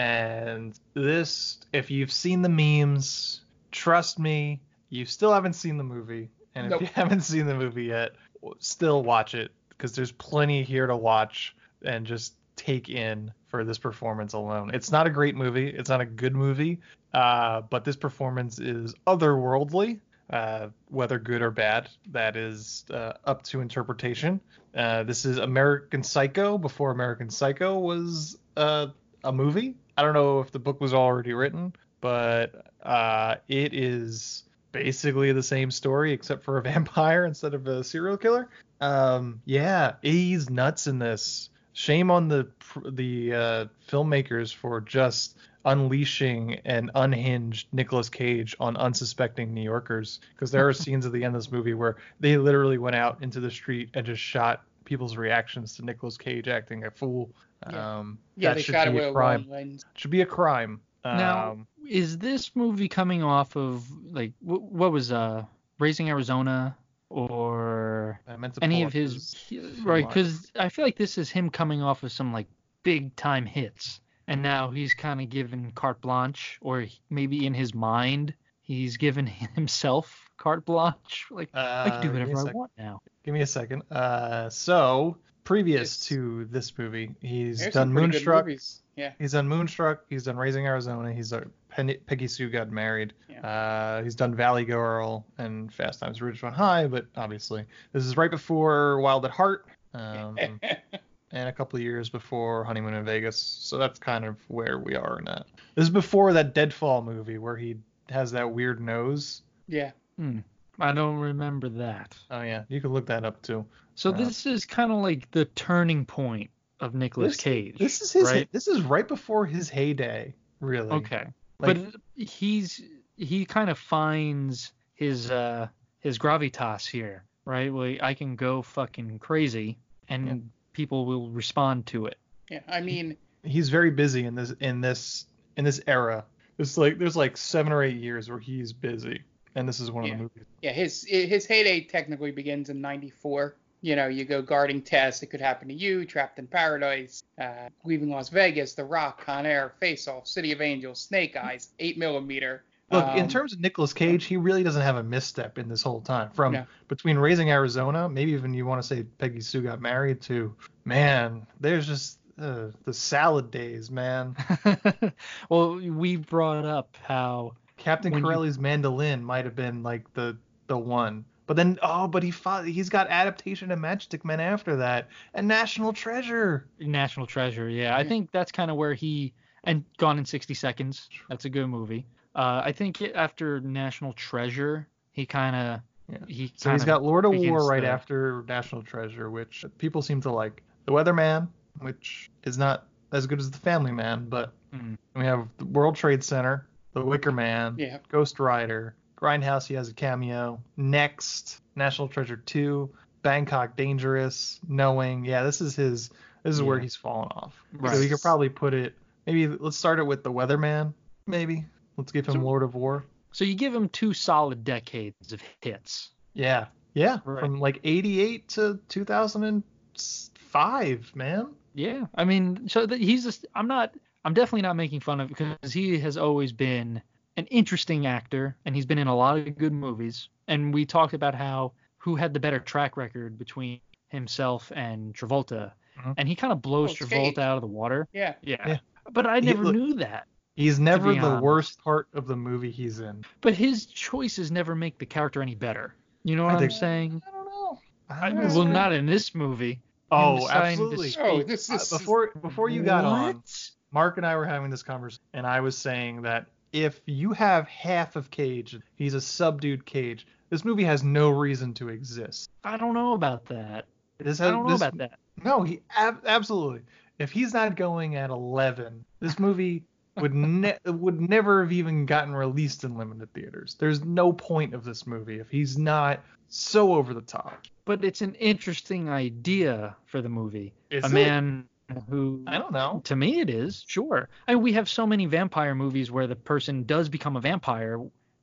And 0.00 0.80
this, 0.94 1.58
if 1.74 1.90
you've 1.90 2.10
seen 2.10 2.40
the 2.40 2.48
memes, 2.48 3.42
trust 3.70 4.18
me, 4.18 4.62
you 4.88 5.04
still 5.04 5.30
haven't 5.30 5.52
seen 5.52 5.76
the 5.76 5.84
movie. 5.84 6.30
And 6.54 6.66
if 6.66 6.70
Nope. 6.70 6.80
you 6.80 6.86
haven't 6.94 7.20
seen 7.20 7.44
the 7.44 7.54
movie 7.54 7.84
yet, 7.84 8.12
still 8.60 9.02
watch 9.02 9.34
it 9.34 9.50
because 9.68 9.94
there's 9.94 10.12
plenty 10.12 10.62
here 10.62 10.86
to 10.86 10.96
watch 10.96 11.54
and 11.84 12.06
just 12.06 12.32
take 12.56 12.88
in 12.88 13.30
for 13.48 13.62
this 13.62 13.76
performance 13.76 14.32
alone. 14.32 14.70
It's 14.72 14.90
not 14.90 15.06
a 15.06 15.10
great 15.10 15.36
movie. 15.36 15.68
It's 15.68 15.90
not 15.90 16.00
a 16.00 16.06
good 16.06 16.34
movie. 16.34 16.80
Uh, 17.12 17.60
but 17.60 17.84
this 17.84 17.96
performance 17.96 18.58
is 18.58 18.94
otherworldly. 19.06 20.00
Uh, 20.30 20.68
whether 20.88 21.18
good 21.18 21.42
or 21.42 21.50
bad, 21.50 21.90
that 22.12 22.36
is 22.36 22.86
uh, 22.90 23.12
up 23.26 23.42
to 23.42 23.60
interpretation. 23.60 24.40
Uh, 24.74 25.02
this 25.02 25.26
is 25.26 25.36
American 25.36 26.02
Psycho 26.02 26.56
before 26.56 26.90
American 26.90 27.28
Psycho 27.28 27.78
was 27.80 28.38
uh, 28.56 28.86
a 29.24 29.32
movie. 29.32 29.74
I 30.00 30.02
don't 30.02 30.14
know 30.14 30.40
if 30.40 30.50
the 30.50 30.58
book 30.58 30.80
was 30.80 30.94
already 30.94 31.34
written, 31.34 31.74
but 32.00 32.72
uh, 32.82 33.34
it 33.48 33.74
is 33.74 34.44
basically 34.72 35.30
the 35.32 35.42
same 35.42 35.70
story 35.70 36.14
except 36.14 36.42
for 36.42 36.56
a 36.56 36.62
vampire 36.72 37.26
instead 37.26 37.52
of 37.52 37.66
a 37.66 37.84
serial 37.84 38.16
killer. 38.16 38.48
Um, 38.80 39.42
yeah, 39.44 39.96
he's 40.00 40.48
nuts 40.48 40.86
in 40.86 40.98
this. 40.98 41.50
Shame 41.74 42.10
on 42.10 42.28
the 42.28 42.48
the 42.82 43.34
uh, 43.34 43.66
filmmakers 43.90 44.54
for 44.54 44.80
just 44.80 45.36
unleashing 45.66 46.60
an 46.64 46.90
unhinged 46.94 47.68
Nicolas 47.70 48.08
Cage 48.08 48.56
on 48.58 48.78
unsuspecting 48.78 49.52
New 49.52 49.60
Yorkers 49.60 50.20
because 50.34 50.50
there 50.50 50.66
are 50.66 50.72
scenes 50.82 51.04
at 51.04 51.12
the 51.12 51.24
end 51.24 51.36
of 51.36 51.42
this 51.42 51.52
movie 51.52 51.74
where 51.74 51.98
they 52.20 52.38
literally 52.38 52.78
went 52.78 52.96
out 52.96 53.18
into 53.20 53.38
the 53.38 53.50
street 53.50 53.90
and 53.92 54.06
just 54.06 54.22
shot 54.22 54.62
people's 54.86 55.18
reactions 55.18 55.76
to 55.76 55.84
Nicolas 55.84 56.16
Cage 56.16 56.48
acting 56.48 56.84
a 56.84 56.90
fool. 56.90 57.30
Yeah. 57.68 57.98
Um, 57.98 58.18
Yeah, 58.36 58.50
that 58.50 58.54
they 58.56 58.62
should 58.62 58.74
shot 58.74 58.86
it 58.88 58.90
be 58.90 58.96
with 58.96 59.04
a 59.04 59.10
a 59.10 59.12
crime. 59.12 59.40
long 59.42 59.50
lens. 59.50 59.84
Should 59.96 60.10
be 60.10 60.22
a 60.22 60.26
crime. 60.26 60.80
Now, 61.04 61.52
Um, 61.52 61.66
is 61.88 62.18
this 62.18 62.54
movie 62.54 62.88
coming 62.88 63.22
off 63.22 63.56
of 63.56 63.90
like 64.12 64.32
wh- 64.40 64.62
what 64.72 64.92
was 64.92 65.10
uh 65.12 65.44
Raising 65.78 66.08
Arizona 66.08 66.76
or 67.08 68.20
I 68.26 68.36
meant 68.36 68.54
to 68.54 68.64
any 68.64 68.82
of 68.82 68.92
his 68.92 69.34
his 69.48 69.80
right? 69.80 70.06
Because 70.06 70.50
I 70.58 70.68
feel 70.68 70.84
like 70.84 70.96
this 70.96 71.18
is 71.18 71.30
him 71.30 71.50
coming 71.50 71.82
off 71.82 72.02
of 72.02 72.12
some 72.12 72.32
like 72.32 72.46
big 72.82 73.14
time 73.16 73.44
hits, 73.46 74.00
and 74.28 74.42
now 74.42 74.70
he's 74.70 74.94
kind 74.94 75.20
of 75.20 75.28
given 75.28 75.72
carte 75.72 76.00
blanche, 76.00 76.58
or 76.62 76.86
maybe 77.10 77.46
in 77.46 77.54
his 77.54 77.74
mind 77.74 78.34
he's 78.62 78.96
given 78.96 79.26
himself 79.54 80.30
carte 80.36 80.64
blanche. 80.64 81.26
Like 81.30 81.50
I 81.54 81.90
can 81.90 82.00
do 82.02 82.08
Uh, 82.08 82.12
give 82.12 82.12
me 82.14 82.32
a 82.32 82.36
whatever 82.36 82.40
I 82.40 82.44
sec. 82.44 82.54
want 82.54 82.72
now. 82.78 83.00
Give 83.24 83.34
me 83.34 83.40
a 83.42 83.46
second. 83.46 83.82
Uh, 83.90 84.48
so 84.50 85.16
previous 85.44 85.98
Yes. 85.98 86.06
to 86.08 86.44
this 86.46 86.76
movie, 86.78 87.14
he's 87.20 87.60
done 87.60 87.72
some 87.72 87.92
pretty 87.92 88.06
good 88.08 88.12
Moonstruck. 88.14 88.44
movies. 88.46 88.82
Yeah. 88.96 89.12
He's 89.18 89.32
done 89.32 89.48
Moonstruck. 89.48 90.04
He's 90.08 90.24
done 90.24 90.36
Raising 90.36 90.66
Arizona. 90.66 91.12
He's 91.12 91.30
done 91.30 91.50
Penny, 91.70 91.94
Peggy 91.94 92.28
Sue 92.28 92.50
Got 92.50 92.70
Married. 92.70 93.12
Uh, 93.42 94.02
he's 94.02 94.14
done 94.14 94.34
Valley 94.34 94.64
Girl 94.66 95.24
and 95.38 95.72
Fast 95.72 96.00
Times 96.00 96.18
at 96.20 96.22
Ridgemont 96.22 96.52
High. 96.52 96.86
But 96.86 97.06
obviously, 97.16 97.64
this 97.92 98.04
is 98.04 98.16
right 98.16 98.30
before 98.30 99.00
Wild 99.00 99.24
at 99.24 99.30
Heart. 99.30 99.66
Um, 99.94 100.36
and 101.32 101.48
a 101.48 101.52
couple 101.52 101.78
of 101.78 101.82
years 101.82 102.10
before 102.10 102.64
Honeymoon 102.64 102.94
in 102.94 103.04
Vegas. 103.04 103.38
So 103.40 103.78
that's 103.78 103.98
kind 103.98 104.24
of 104.26 104.36
where 104.48 104.78
we 104.78 104.94
are 104.96 105.18
in 105.18 105.24
that. 105.24 105.46
This 105.74 105.84
is 105.84 105.90
before 105.90 106.32
that 106.34 106.54
Deadfall 106.54 107.02
movie 107.02 107.38
where 107.38 107.56
he 107.56 107.76
has 108.10 108.32
that 108.32 108.50
weird 108.52 108.80
nose. 108.80 109.42
yeah. 109.68 109.92
Hmm. 110.18 110.40
I 110.80 110.92
don't 110.92 111.16
remember 111.18 111.68
that. 111.70 112.16
Oh 112.30 112.42
yeah, 112.42 112.64
you 112.68 112.80
can 112.80 112.92
look 112.92 113.06
that 113.06 113.24
up 113.24 113.42
too. 113.42 113.64
So 113.94 114.10
Uh, 114.10 114.16
this 114.16 114.46
is 114.46 114.64
kind 114.64 114.90
of 114.92 114.98
like 114.98 115.30
the 115.30 115.44
turning 115.44 116.04
point 116.06 116.50
of 116.80 116.94
Nicolas 116.94 117.36
This- 117.36 117.42
Cage. 117.42 117.78
This 117.78 118.00
is 118.00 118.12
his. 118.12 118.24
right? 118.24 118.48
This 118.52 118.66
is 118.68 118.80
right 118.82 119.06
before 119.06 119.44
his 119.46 119.68
heyday, 119.68 120.34
really. 120.60 120.90
Okay. 120.90 121.26
Like- 121.58 121.92
but 121.92 121.94
he's 122.16 122.80
he 123.16 123.44
kind 123.44 123.68
of 123.68 123.78
finds 123.78 124.72
his 124.94 125.30
uh 125.30 125.68
his 125.98 126.18
gravitas 126.18 126.86
here, 126.86 127.24
right? 127.44 127.72
Well, 127.72 127.96
I 128.00 128.14
can 128.14 128.36
go 128.36 128.62
fucking 128.62 129.18
crazy 129.18 129.78
and 130.08 130.50
people 130.72 131.04
will 131.06 131.28
respond 131.30 131.86
to 131.86 132.06
it. 132.06 132.16
Yeah. 132.50 132.60
I 132.68 132.80
mean, 132.80 133.16
He's 133.42 133.68
very 133.70 133.90
busy 133.90 134.24
in 134.24 134.34
this 134.34 134.50
in 134.60 134.80
this 134.80 135.26
in 135.56 135.64
this 135.64 135.80
era. 135.86 136.24
It's 136.58 136.76
like 136.76 136.98
there's 136.98 137.16
like 137.16 137.36
seven 137.38 137.72
or 137.72 137.82
eight 137.82 137.96
years 137.96 138.28
where 138.28 138.38
he's 138.38 138.72
busy, 138.74 139.22
and 139.54 139.68
this 139.68 139.80
is 139.80 139.90
one 139.90 140.04
Yeah. 140.04 140.12
of 140.12 140.18
the 140.18 140.22
movies. 140.24 140.44
yeah, 140.62 140.72
his 140.72 141.04
his 141.04 141.46
heyday 141.46 141.80
technically 141.82 142.30
begins 142.30 142.70
in 142.70 142.80
'94. 142.80 143.56
you 143.82 143.96
know, 143.96 144.08
you 144.08 144.26
go 144.26 144.42
guarding 144.42 144.82
Tess, 144.82 145.22
it 145.22 145.28
could 145.28 145.40
happen 145.40 145.66
to 145.68 145.72
you, 145.72 146.04
Trapped 146.04 146.38
in 146.38 146.46
Paradise, 146.46 147.22
uh, 147.40 147.70
Leaving 147.82 148.10
Las 148.10 148.28
Vegas, 148.28 148.74
The 148.74 148.84
Rock, 148.84 149.24
Con 149.24 149.46
Air, 149.46 149.72
Face 149.80 150.06
Off, 150.06 150.26
City 150.28 150.52
of 150.52 150.60
Angels, 150.60 151.00
Snake 151.00 151.34
Eyes, 151.34 151.70
8 151.78 151.96
millimeter. 151.96 152.62
Look, 152.90 153.06
in 153.16 153.22
Um, 153.22 153.28
terms 153.28 153.54
of 153.54 153.60
Nicolas 153.60 153.94
Cage, 153.94 154.24
he 154.26 154.36
really 154.36 154.62
doesn't 154.62 154.82
have 154.82 154.96
a 154.96 155.02
misstep 155.02 155.56
in 155.56 155.66
this 155.66 155.82
whole 155.82 156.02
time. 156.02 156.28
From 156.32 156.52
No. 156.52 156.66
between 156.88 157.16
Raising 157.16 157.50
Arizona, 157.50 158.06
maybe 158.06 158.32
even 158.32 158.52
you 158.52 158.66
want 158.66 158.82
to 158.82 158.86
say 158.86 159.04
Peggy 159.16 159.40
Sue 159.40 159.62
got 159.62 159.80
married 159.80 160.20
to, 160.22 160.54
man, 160.84 161.46
there's 161.58 161.86
just 161.86 162.18
uh, 162.38 162.72
the 162.84 162.92
salad 162.92 163.50
days, 163.50 163.90
man. 163.90 164.36
well, 165.48 165.76
we 165.76 166.16
brought 166.16 166.64
up 166.66 166.96
how 167.02 167.52
Captain 167.80 168.12
When 168.12 168.20
you- 168.20 168.24
Corelli's 168.24 168.58
mandolin 168.58 169.24
might 169.24 169.44
have 169.44 169.56
been 169.56 169.82
like 169.82 170.12
the 170.14 170.36
the 170.68 170.78
one. 170.78 171.24
But 171.46 171.56
then 171.56 171.78
oh, 171.82 172.06
but 172.06 172.22
he 172.22 172.30
fought, 172.30 172.64
he's 172.64 172.88
got 172.88 173.08
adaptation 173.08 173.72
and 173.72 173.82
Matchstick 173.82 174.24
Men 174.24 174.38
after 174.38 174.76
that 174.76 175.08
and 175.34 175.48
National 175.48 175.92
Treasure. 175.92 176.68
National 176.78 177.26
Treasure, 177.26 177.68
yeah, 177.68 177.96
I 177.96 178.04
think 178.04 178.30
that's 178.30 178.52
kind 178.52 178.70
of 178.70 178.76
where 178.76 178.94
he 178.94 179.32
and 179.64 179.84
Gone 179.98 180.18
in 180.18 180.24
60 180.24 180.54
Seconds. 180.54 181.08
That's 181.28 181.44
a 181.46 181.50
good 181.50 181.66
movie. 181.66 182.06
Uh, 182.36 182.62
I 182.64 182.70
think 182.70 183.02
after 183.02 183.60
National 183.60 184.12
Treasure, 184.12 184.86
he 185.10 185.26
kind 185.26 185.56
of 185.56 185.80
Yeah. 186.08 186.18
he 186.28 186.52
So 186.56 186.70
he's 186.70 186.82
kinda 186.82 186.86
got 186.86 187.02
Lord 187.02 187.24
of 187.24 187.32
War 187.34 187.68
right 187.68 187.80
to- 187.80 187.88
after 187.88 188.44
National 188.46 188.82
Treasure, 188.84 189.28
which 189.30 189.64
people 189.78 190.02
seem 190.02 190.20
to 190.22 190.30
like. 190.30 190.62
The 190.86 190.92
Weatherman, 190.92 191.48
which 191.80 192.30
is 192.44 192.58
not 192.58 192.86
as 193.12 193.26
good 193.26 193.40
as 193.40 193.50
The 193.50 193.58
Family 193.58 193.90
Man, 193.92 194.28
but 194.28 194.52
Mm. 194.72 194.96
we 195.16 195.24
have 195.24 195.48
the 195.58 195.64
World 195.66 195.96
Trade 195.96 196.22
Center, 196.22 196.66
The 196.92 197.04
Wicker 197.04 197.32
Man, 197.32 197.76
Yeah. 197.78 197.98
Ghost 198.08 198.40
Rider, 198.40 198.94
Grindhouse. 199.16 199.66
He 199.66 199.74
has 199.74 199.88
a 199.88 199.94
cameo. 199.94 200.60
Next, 200.76 201.60
National 201.76 202.08
Treasure 202.08 202.36
2, 202.36 202.90
Bangkok 203.22 203.76
Dangerous, 203.76 204.58
Knowing. 204.66 205.24
Yeah, 205.24 205.42
this 205.44 205.60
is 205.60 205.76
his. 205.76 206.10
This 206.42 206.54
is 206.54 206.62
where 206.62 206.78
he's 206.78 206.96
fallen 206.96 207.28
off. 207.32 207.54
Right. 207.72 207.90
So 207.92 207.96
Right. 207.98 208.02
you 208.04 208.10
could 208.10 208.22
probably 208.22 208.48
put 208.48 208.72
it. 208.74 208.96
Maybe 209.26 209.46
let's 209.46 209.76
start 209.76 209.98
it 209.98 210.04
with 210.04 210.24
The 210.24 210.32
Weatherman. 210.32 210.94
Maybe 211.26 211.66
let's 211.98 212.12
give 212.12 212.26
him 212.26 212.32
So- 212.34 212.40
Lord 212.40 212.62
of 212.62 212.74
War. 212.74 213.04
So 213.32 213.44
you 213.44 213.54
give 213.54 213.74
him 213.74 213.88
two 213.90 214.12
solid 214.14 214.64
decades 214.64 215.32
of 215.32 215.42
hits. 215.60 216.10
Yeah. 216.32 216.66
Yeah. 216.94 217.18
Right. 217.24 217.40
From 217.40 217.60
like 217.60 217.80
88 217.84 218.48
to 218.50 218.80
2005, 218.88 221.14
man. 221.14 221.48
Yeah, 221.74 222.06
I 222.16 222.24
mean, 222.24 222.68
so 222.68 222.84
that 222.86 222.98
he's 223.00 223.22
just 223.22 223.46
I'm 223.54 223.68
not 223.68 223.94
I'm 224.24 224.34
definitely 224.34 224.62
not 224.62 224.76
making 224.76 225.00
fun 225.00 225.20
of 225.20 225.28
because 225.28 225.72
he 225.72 225.98
has 226.00 226.16
always 226.16 226.52
been 226.52 227.00
an 227.36 227.46
interesting 227.46 228.06
actor 228.06 228.56
and 228.64 228.74
he's 228.74 228.86
been 228.86 228.98
in 228.98 229.06
a 229.06 229.16
lot 229.16 229.38
of 229.38 229.56
good 229.56 229.72
movies. 229.72 230.28
And 230.48 230.74
we 230.74 230.84
talked 230.84 231.14
about 231.14 231.34
how 231.34 231.72
who 231.98 232.16
had 232.16 232.34
the 232.34 232.40
better 232.40 232.58
track 232.58 232.96
record 232.96 233.38
between 233.38 233.80
himself 234.08 234.72
and 234.74 235.14
Travolta, 235.14 235.72
Mhm. 235.98 236.14
and 236.18 236.28
he 236.28 236.34
kind 236.34 236.52
of 236.52 236.60
blows 236.62 236.90
Oh, 236.92 237.04
Travolta 237.04 237.08
Cage. 237.34 237.38
out 237.38 237.56
of 237.56 237.60
the 237.60 237.66
water. 237.68 238.08
Yeah. 238.12 238.34
Yeah. 238.42 238.66
Yeah. 238.68 238.78
But 239.12 239.26
I 239.26 239.40
never 239.40 239.64
look- 239.64 239.74
knew 239.74 239.94
that. 239.94 240.26
He's 240.56 240.78
never 240.78 241.14
the 241.14 241.20
honest. 241.20 241.42
worst 241.42 241.82
part 241.84 242.08
of 242.12 242.26
the 242.26 242.36
movie 242.36 242.70
he's 242.70 243.00
in. 243.00 243.24
But 243.40 243.54
his 243.54 243.86
choices 243.86 244.50
never 244.50 244.74
make 244.74 244.98
the 244.98 245.06
character 245.06 245.40
any 245.40 245.54
better. 245.54 245.94
You 246.24 246.36
know 246.36 246.46
I 246.46 246.54
what 246.54 246.62
I'm 246.62 246.70
saying? 246.70 247.22
I 247.26 247.30
don't 247.30 247.46
know. 247.46 247.78
I, 248.10 248.28
don't 248.30 248.38
well, 248.48 248.64
know. 248.64 248.72
not 248.72 248.92
in 248.92 249.06
this 249.06 249.34
movie. 249.34 249.80
Oh, 250.10 250.40
deciding 250.40 250.78
to 250.78 250.84
absolutely. 250.84 251.14
Oh, 251.22 251.42
this 251.44 251.70
Uh, 251.70 251.96
before 251.98 252.32
before 252.42 252.68
you 252.68 252.82
got 252.82 253.04
on, 253.04 253.36
What? 253.36 253.70
Mark 253.92 254.16
and 254.16 254.26
I 254.26 254.36
were 254.36 254.46
having 254.46 254.70
this 254.70 254.82
conversation, 254.82 255.22
and 255.32 255.46
I 255.46 255.60
was 255.60 255.76
saying 255.76 256.22
that 256.22 256.46
if 256.72 257.00
you 257.06 257.32
have 257.32 257.66
half 257.66 258.16
of 258.16 258.30
Cage, 258.30 258.78
he's 258.94 259.14
a 259.14 259.20
subdued 259.20 259.84
Cage. 259.84 260.26
This 260.50 260.64
movie 260.64 260.84
has 260.84 261.02
no 261.02 261.30
reason 261.30 261.74
to 261.74 261.88
exist. 261.88 262.50
I 262.64 262.76
don't 262.76 262.94
know 262.94 263.14
about 263.14 263.46
that. 263.46 263.86
This 264.18 264.40
I 264.40 264.50
don't 264.50 264.64
know 264.64 264.72
this, 264.72 264.80
about 264.80 264.98
that. 264.98 265.18
No, 265.44 265.62
he 265.62 265.80
ab- 265.96 266.22
absolutely. 266.26 266.82
If 267.18 267.30
he's 267.32 267.52
not 267.52 267.76
going 267.76 268.16
at 268.16 268.30
11, 268.30 269.04
this 269.20 269.38
movie 269.38 269.82
would 270.16 270.34
ne- 270.34 270.78
would 270.86 271.20
never 271.20 271.62
have 271.62 271.72
even 271.72 272.06
gotten 272.06 272.34
released 272.34 272.84
in 272.84 272.96
limited 272.96 273.32
theaters. 273.32 273.76
There's 273.78 274.04
no 274.04 274.32
point 274.32 274.74
of 274.74 274.84
this 274.84 275.06
movie 275.06 275.38
if 275.38 275.48
he's 275.50 275.78
not 275.78 276.20
so 276.48 276.94
over 276.94 277.14
the 277.14 277.20
top. 277.22 277.66
but 277.84 278.04
it's 278.04 278.22
an 278.22 278.34
interesting 278.34 279.08
idea 279.08 279.96
for 280.06 280.20
the 280.20 280.28
movie. 280.28 280.72
Is 280.90 281.04
a 281.04 281.06
it? 281.06 281.12
man 281.12 281.64
who 282.08 282.44
I 282.46 282.58
don't 282.58 282.72
know. 282.72 283.00
to 283.04 283.16
me 283.16 283.40
it 283.40 283.50
is 283.50 283.84
sure. 283.86 284.28
I 284.46 284.54
mean, 284.54 284.62
we 284.62 284.72
have 284.74 284.88
so 284.88 285.06
many 285.06 285.26
vampire 285.26 285.74
movies 285.74 286.10
where 286.10 286.26
the 286.26 286.36
person 286.36 286.84
does 286.84 287.08
become 287.08 287.36
a 287.36 287.40
vampire, 287.40 287.98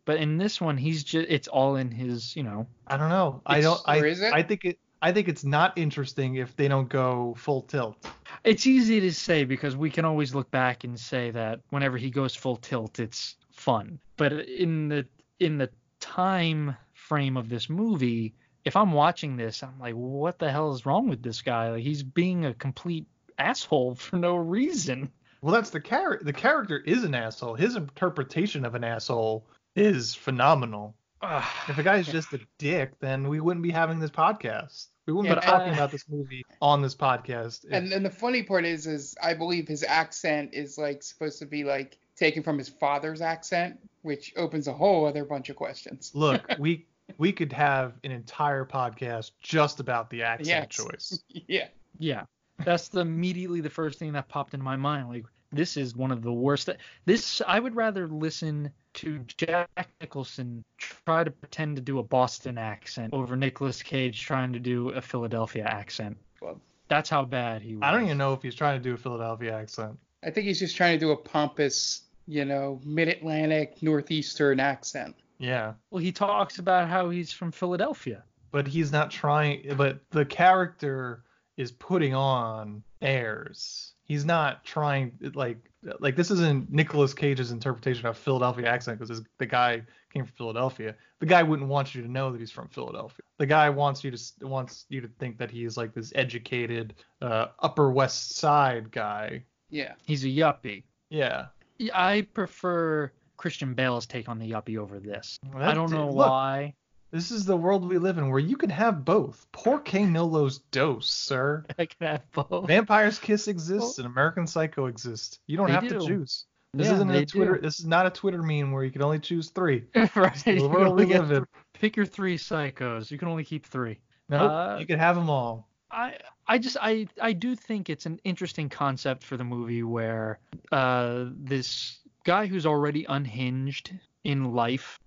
but 0.06 0.18
in 0.18 0.38
this 0.38 0.62
one 0.62 0.78
he's 0.78 1.04
just 1.04 1.28
it's 1.30 1.48
all 1.48 1.76
in 1.76 1.92
his 1.92 2.36
you 2.36 2.44
know. 2.44 2.68
I 2.86 2.98
don't 2.98 3.10
know. 3.10 3.42
I 3.46 3.62
don't. 3.62 3.82
I 3.86 4.04
is 4.06 4.22
it? 4.22 4.34
I 4.34 4.44
think 4.44 4.66
it. 4.66 4.80
I 5.02 5.12
think 5.12 5.28
it's 5.28 5.44
not 5.44 5.78
interesting 5.78 6.36
if 6.36 6.56
they 6.56 6.68
don't 6.68 6.90
go 6.90 7.36
full 7.38 7.62
tilt. 7.62 7.98
It's 8.44 8.66
easy 8.66 9.00
to 9.02 9.14
say 9.14 9.44
because 9.44 9.76
we 9.76 9.90
can 9.92 10.06
always 10.06 10.34
look 10.34 10.50
back 10.50 10.84
and 10.84 11.00
say 11.00 11.32
that 11.32 11.60
whenever 11.70 11.98
he 11.98 12.10
goes 12.10 12.36
full 12.36 12.58
tilt, 12.58 13.00
it's 13.00 13.36
fun. 13.52 14.00
But 14.16 14.34
in 14.34 14.90
the 14.90 15.06
in 15.40 15.58
the 15.58 15.70
time 16.00 16.76
frame 16.94 17.38
of 17.38 17.50
this 17.50 17.70
movie, 17.70 18.34
if 18.66 18.76
I'm 18.76 18.92
watching 18.92 19.38
this, 19.38 19.64
I'm 19.64 19.80
like, 19.80 19.94
what 19.94 20.40
the 20.40 20.52
hell 20.52 20.74
is 20.74 20.86
wrong 20.86 21.08
with 21.08 21.22
this 21.22 21.42
guy? 21.42 21.72
Like 21.72 21.84
he's 21.84 22.04
being 22.04 22.46
a 22.46 22.54
complete 22.54 23.08
asshole 23.38 23.96
for 23.96 24.18
no 24.18 24.36
reason. 24.36 25.12
Well, 25.42 25.54
that's 25.54 25.70
the 25.70 25.80
character. 25.82 26.26
The 26.26 26.34
character 26.34 26.78
is 26.80 27.04
an 27.04 27.14
asshole. 27.16 27.56
His 27.56 27.76
interpretation 27.76 28.66
of 28.66 28.76
an 28.76 28.84
asshole 28.84 29.46
is 29.76 30.16
phenomenal. 30.16 30.96
Ah. 31.22 31.66
If 31.68 31.78
a 31.78 31.84
guy's 31.84 32.08
just 32.08 32.34
a 32.34 32.40
dick, 32.58 32.92
then 33.00 33.28
we 33.28 33.40
wouldn't 33.40 33.64
be 33.64 33.72
having 33.72 34.00
this 34.00 34.12
podcast. 34.12 34.88
We 35.06 35.14
wouldn't 35.14 35.34
Yeah, 35.34 35.40
be 35.42 35.46
talking 35.46 35.70
I- 35.72 35.74
about 35.76 35.92
this 35.92 36.06
movie 36.10 36.44
on 36.62 36.82
this 36.82 36.96
podcast. 36.96 37.66
if- 37.66 37.72
And 37.72 37.92
then 37.92 38.04
the 38.04 38.10
funny 38.10 38.44
part 38.44 38.66
is, 38.66 38.88
is 38.88 39.16
I 39.22 39.34
believe 39.34 39.68
his 39.68 39.84
accent 39.84 40.54
is 40.54 40.78
like 40.78 41.02
supposed 41.04 41.40
to 41.40 41.46
be 41.46 41.64
like 41.64 41.98
taken 42.16 42.44
from 42.44 42.58
his 42.58 42.70
father's 42.70 43.22
accent, 43.22 43.80
which 44.02 44.34
opens 44.38 44.68
a 44.68 44.74
whole 44.74 45.06
other 45.06 45.24
bunch 45.24 45.50
of 45.50 45.56
questions. 45.56 46.12
look, 46.14 46.44
we 46.60 46.86
we 47.18 47.32
could 47.32 47.54
have 47.54 47.94
an 48.04 48.12
entire 48.12 48.66
podcast 48.66 49.32
just 49.42 49.80
about 49.80 50.10
the 50.10 50.24
accent 50.24 50.48
Yes. 50.48 50.68
choice. 50.76 51.24
yeah. 51.48 51.68
Yeah, 52.00 52.24
that's 52.64 52.90
the 52.90 53.02
immediately 53.02 53.62
the 53.62 53.70
first 53.70 54.00
thing 54.00 54.14
that 54.14 54.28
popped 54.28 54.54
in 54.54 54.62
my 54.62 54.76
mind. 54.76 55.10
Like 55.10 55.26
this 55.52 55.78
is 55.78 55.96
one 55.96 56.12
of 56.12 56.22
the 56.22 56.34
worst. 56.34 56.70
This 57.06 57.42
I 57.48 57.60
would 57.60 57.76
rather 57.76 58.08
listen 58.08 58.72
to 58.96 59.20
Jack 59.38 59.70
Nicholson 60.02 60.64
try 60.78 61.24
to 61.24 61.32
pretend 61.32 61.76
to 61.76 61.82
do 61.82 62.00
a 62.00 62.04
Boston 62.04 62.58
accent 62.58 63.14
over 63.14 63.36
Nicolas 63.36 63.84
Cage 63.84 64.22
trying 64.24 64.54
to 64.54 64.60
do 64.60 64.90
a 64.90 65.02
Philadelphia 65.02 65.64
accent. 65.64 66.18
Well- 66.42 66.60
That's 66.88 67.10
how 67.10 67.26
bad 67.26 67.62
he 67.62 67.76
was. 67.76 67.84
I 67.84 67.92
don't 67.92 68.06
even 68.06 68.18
know 68.18 68.34
if 68.34 68.42
he's 68.42 68.56
trying 68.56 68.80
to 68.80 68.84
do 68.84 68.94
a 68.96 68.98
Philadelphia 68.98 69.56
accent. 69.56 69.98
I 70.24 70.32
think 70.32 70.48
he's 70.48 70.60
just 70.60 70.76
trying 70.76 70.98
to 70.98 71.06
do 71.06 71.12
a 71.12 71.18
pompous, 71.18 72.02
you 72.28 72.44
know, 72.44 72.82
mid-Atlantic, 72.84 73.84
northeastern 73.84 74.60
accent. 74.60 75.16
Yeah. 75.38 75.74
Well, 75.92 76.02
he 76.02 76.12
talks 76.12 76.58
about 76.58 76.88
how 76.90 77.10
he's 77.12 77.32
from 77.32 77.52
Philadelphia. 77.52 78.24
but 78.52 78.66
he's 78.68 78.92
not 78.92 79.12
trying 79.12 79.76
but 79.78 80.00
the 80.10 80.26
character 80.26 81.22
is 81.58 81.72
putting 81.72 82.14
on 82.16 82.82
airs 83.02 83.94
he's 84.04 84.26
not 84.26 84.64
trying 84.64 85.12
like 85.34 85.58
like 86.00 86.16
this 86.16 86.32
isn't 86.32 86.72
Nicolas 86.72 87.14
Cage's 87.14 87.52
interpretation 87.52 88.06
of 88.08 88.18
Philadelphia 88.18 88.68
accent 88.68 89.00
because 89.00 89.22
the 89.38 89.46
guy 89.46 89.82
came 90.12 90.24
from 90.26 90.34
Philadelphia 90.36 90.96
the 91.20 91.26
guy 91.26 91.44
wouldn't 91.44 91.68
want 91.70 91.94
you 91.96 92.02
to 92.02 92.08
know 92.12 92.32
that 92.32 92.40
he's 92.40 92.52
from 92.52 92.68
Philadelphia 92.70 93.24
the 93.38 93.46
guy 93.46 93.70
wants 93.70 94.04
you 94.04 94.12
to 94.12 94.18
s- 94.18 94.34
wants 94.42 94.86
you 94.90 95.02
to 95.02 95.08
think 95.20 95.38
that 95.38 95.52
he's 95.52 95.78
like 95.78 95.94
this 95.94 96.12
educated 96.16 96.94
uh, 97.22 97.48
upper 97.60 97.92
west 97.92 98.36
side 98.36 98.92
guy 98.92 99.44
Yeah. 99.70 99.94
He's 100.06 100.24
a 100.24 100.28
yuppie. 100.30 100.84
yeah 101.10 101.48
I 101.94 102.26
prefer 102.34 103.12
Christian 103.38 103.76
Bale's 103.76 104.08
take 104.08 104.28
on 104.30 104.40
the 104.40 104.50
yuppie 104.52 104.78
over 104.78 105.00
this. 105.00 105.38
Well, 105.54 105.70
I 105.70 105.76
don't 105.76 105.92
know 105.92 106.08
look, 106.08 106.28
why. 106.30 106.74
This 107.12 107.32
is 107.32 107.46
the 107.46 107.58
world 107.58 107.88
we 107.88 107.98
live 107.98 108.18
in 108.18 108.30
where 108.30 108.40
you 108.40 108.58
can 108.58 108.70
have 108.70 109.06
both 109.06 109.46
Porque 109.52 109.96
no 109.96 110.26
los 110.26 110.60
dos 110.72 111.10
sir 111.10 111.64
I 111.80 111.86
can 111.86 112.08
have 112.08 112.32
both. 112.32 112.68
Vampire's 112.68 113.20
Kiss 113.20 113.48
exists 113.48 113.98
and 113.98 114.08
American 114.08 114.46
Psycho 114.48 114.86
exists. 114.88 115.40
You 115.48 115.58
don't 115.58 115.68
They 115.68 115.74
have 115.74 115.88
do. 115.88 116.00
to 116.00 116.06
choose. 116.06 116.46
This 116.74 116.88
Yeah, 116.88 116.96
isn't 116.96 117.10
a 117.12 117.26
Twitter. 117.26 117.56
do. 117.56 117.62
This 117.62 117.80
is 117.80 117.86
not 117.86 118.06
a 118.06 118.10
Twitter 118.10 118.44
meme 118.44 118.72
where 118.72 118.84
you 118.84 118.92
can 118.92 119.02
only 119.02 119.20
choose 119.20 119.50
three. 119.50 119.86
right. 120.16 120.36
The 120.44 120.68
world 120.68 120.98
we 121.00 121.06
live 121.06 121.32
in. 121.32 121.46
pick 121.74 121.96
your 121.96 122.06
three 122.06 122.38
psychos. 122.38 123.10
You 123.10 123.18
can 123.18 123.28
only 123.30 123.44
keep 123.46 123.66
three. 123.66 124.00
No, 124.30 124.40
Uh, 124.48 124.78
you 124.80 124.86
can 124.86 125.00
have 125.00 125.16
them 125.16 125.30
all. 125.30 125.70
I 125.90 126.18
I 126.46 126.58
just 126.58 126.76
I 126.82 127.08
I 127.22 127.32
do 127.32 127.56
think 127.56 127.90
it's 127.90 128.06
an 128.06 128.20
interesting 128.26 128.68
concept 128.68 129.24
for 129.24 129.38
the 129.38 129.46
movie 129.46 129.84
where 129.84 130.40
uh 130.74 131.26
this 131.32 132.00
guy 132.26 132.46
who's 132.48 132.66
already 132.66 133.06
unhinged 133.08 133.94
in 134.26 134.54
life 134.54 135.00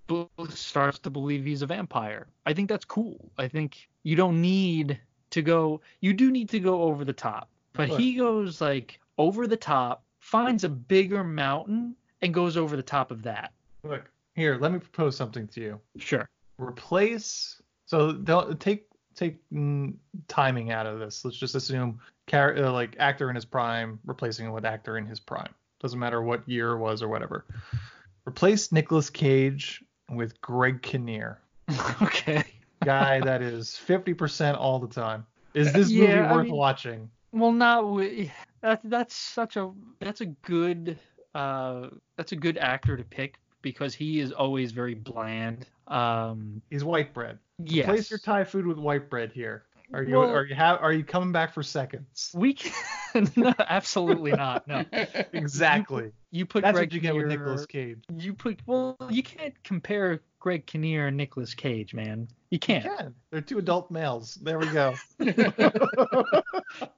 starts 0.50 0.98
to 1.00 1.10
believe 1.10 1.44
he's 1.44 1.62
a 1.62 1.66
vampire. 1.66 2.26
I 2.46 2.52
think 2.52 2.68
that's 2.68 2.84
cool. 2.84 3.30
I 3.38 3.48
think 3.48 3.88
you 4.02 4.16
don't 4.16 4.40
need 4.40 5.00
to 5.30 5.42
go 5.42 5.80
you 6.00 6.12
do 6.12 6.30
need 6.30 6.48
to 6.50 6.60
go 6.60 6.82
over 6.82 7.04
the 7.04 7.12
top. 7.12 7.48
But 7.72 7.88
he 7.88 8.14
goes 8.14 8.60
like 8.60 9.00
over 9.16 9.46
the 9.46 9.56
top, 9.56 10.04
finds 10.18 10.64
a 10.64 10.68
bigger 10.68 11.22
mountain 11.24 11.94
and 12.20 12.34
goes 12.34 12.56
over 12.56 12.76
the 12.76 12.82
top 12.82 13.10
of 13.10 13.22
that. 13.22 13.52
Look 13.84 14.10
here. 14.34 14.58
Let 14.60 14.72
me 14.72 14.78
propose 14.78 15.16
something 15.16 15.46
to 15.48 15.60
you. 15.60 15.80
Sure. 15.98 16.28
Replace. 16.58 17.62
So 17.86 18.12
don't 18.12 18.58
take 18.60 18.86
take 19.14 19.38
mm, 19.52 19.94
timing 20.28 20.70
out 20.70 20.86
of 20.86 20.98
this. 20.98 21.24
Let's 21.24 21.36
just 21.36 21.54
assume 21.54 22.00
char- 22.28 22.56
uh, 22.56 22.72
like 22.72 22.96
actor 22.98 23.28
in 23.28 23.36
his 23.36 23.44
prime 23.44 23.98
replacing 24.04 24.46
him 24.46 24.52
with 24.52 24.64
actor 24.64 24.98
in 24.98 25.06
his 25.06 25.20
prime. 25.20 25.54
Doesn't 25.80 25.98
matter 25.98 26.22
what 26.22 26.46
year 26.48 26.72
it 26.72 26.78
was 26.78 27.02
or 27.02 27.08
whatever. 27.08 27.46
Replace 28.26 28.70
Nicolas 28.70 29.10
Cage 29.10 29.82
with 30.10 30.40
Greg 30.40 30.82
Kinnear, 30.82 31.38
okay. 32.02 32.44
guy 32.84 33.20
that 33.20 33.42
is 33.42 33.78
50% 33.86 34.56
all 34.58 34.78
the 34.78 34.88
time. 34.88 35.26
Is 35.54 35.72
this 35.72 35.90
movie 35.90 36.04
Yeah, 36.12 36.30
I 36.30 36.34
worth 36.36 36.46
mean- 36.46 36.54
watching? 36.56 37.10
Well, 37.32 37.52
not 37.52 37.82
wi- 37.82 38.32
that. 38.60 38.80
That's 38.82 39.14
such 39.14 39.56
a 39.56 39.70
that's 40.00 40.20
a 40.20 40.26
good 40.26 40.98
uh 41.32 41.86
that's 42.16 42.32
a 42.32 42.36
good 42.36 42.58
actor 42.58 42.96
to 42.96 43.04
pick 43.04 43.36
because 43.62 43.94
he 43.94 44.18
is 44.18 44.32
always 44.32 44.72
very 44.72 44.94
bland. 44.94 45.66
Um, 45.86 46.60
He's 46.70 46.82
white 46.82 47.14
bread. 47.14 47.38
yes. 47.62 47.86
Replace 47.88 48.10
your 48.10 48.18
Thai 48.18 48.42
food 48.42 48.66
with 48.66 48.78
white 48.78 49.08
bread 49.08 49.30
here. 49.32 49.62
Are 49.94 50.02
you 50.02 50.16
Well- 50.16 50.30
are 50.34 50.44
you 50.44 50.56
ha- 50.56 50.78
are 50.80 50.92
you 50.92 51.04
coming 51.04 51.30
back 51.30 51.54
for 51.54 51.62
seconds? 51.62 52.32
we 52.34 52.52
can 52.54 52.72
no, 53.36 53.54
absolutely 53.58 54.32
not. 54.32 54.66
No. 54.68 54.84
Exactly. 55.32 56.12
You 56.30 56.46
put 56.46 56.62
That's 56.62 56.74
Greg 56.76 56.88
what 56.88 56.94
you 56.94 57.00
get 57.00 57.14
with 57.14 57.24
Kinnear- 57.24 57.38
Nicolas 57.38 57.66
Cage. 57.66 57.98
You 58.14 58.34
put 58.34 58.58
well, 58.66 58.96
you 59.10 59.22
can't 59.22 59.54
compare 59.64 60.20
Greg 60.38 60.66
Kinnear 60.66 61.08
and 61.08 61.16
Nicolas 61.16 61.54
Cage, 61.54 61.92
man. 61.94 62.28
You 62.50 62.56
You 62.56 62.58
can't. 62.58 62.84
can. 62.84 63.14
They're 63.30 63.40
two 63.40 63.58
adult 63.58 63.90
males. 63.90 64.34
There 64.36 64.58
we 64.58 64.66
go. 64.68 64.94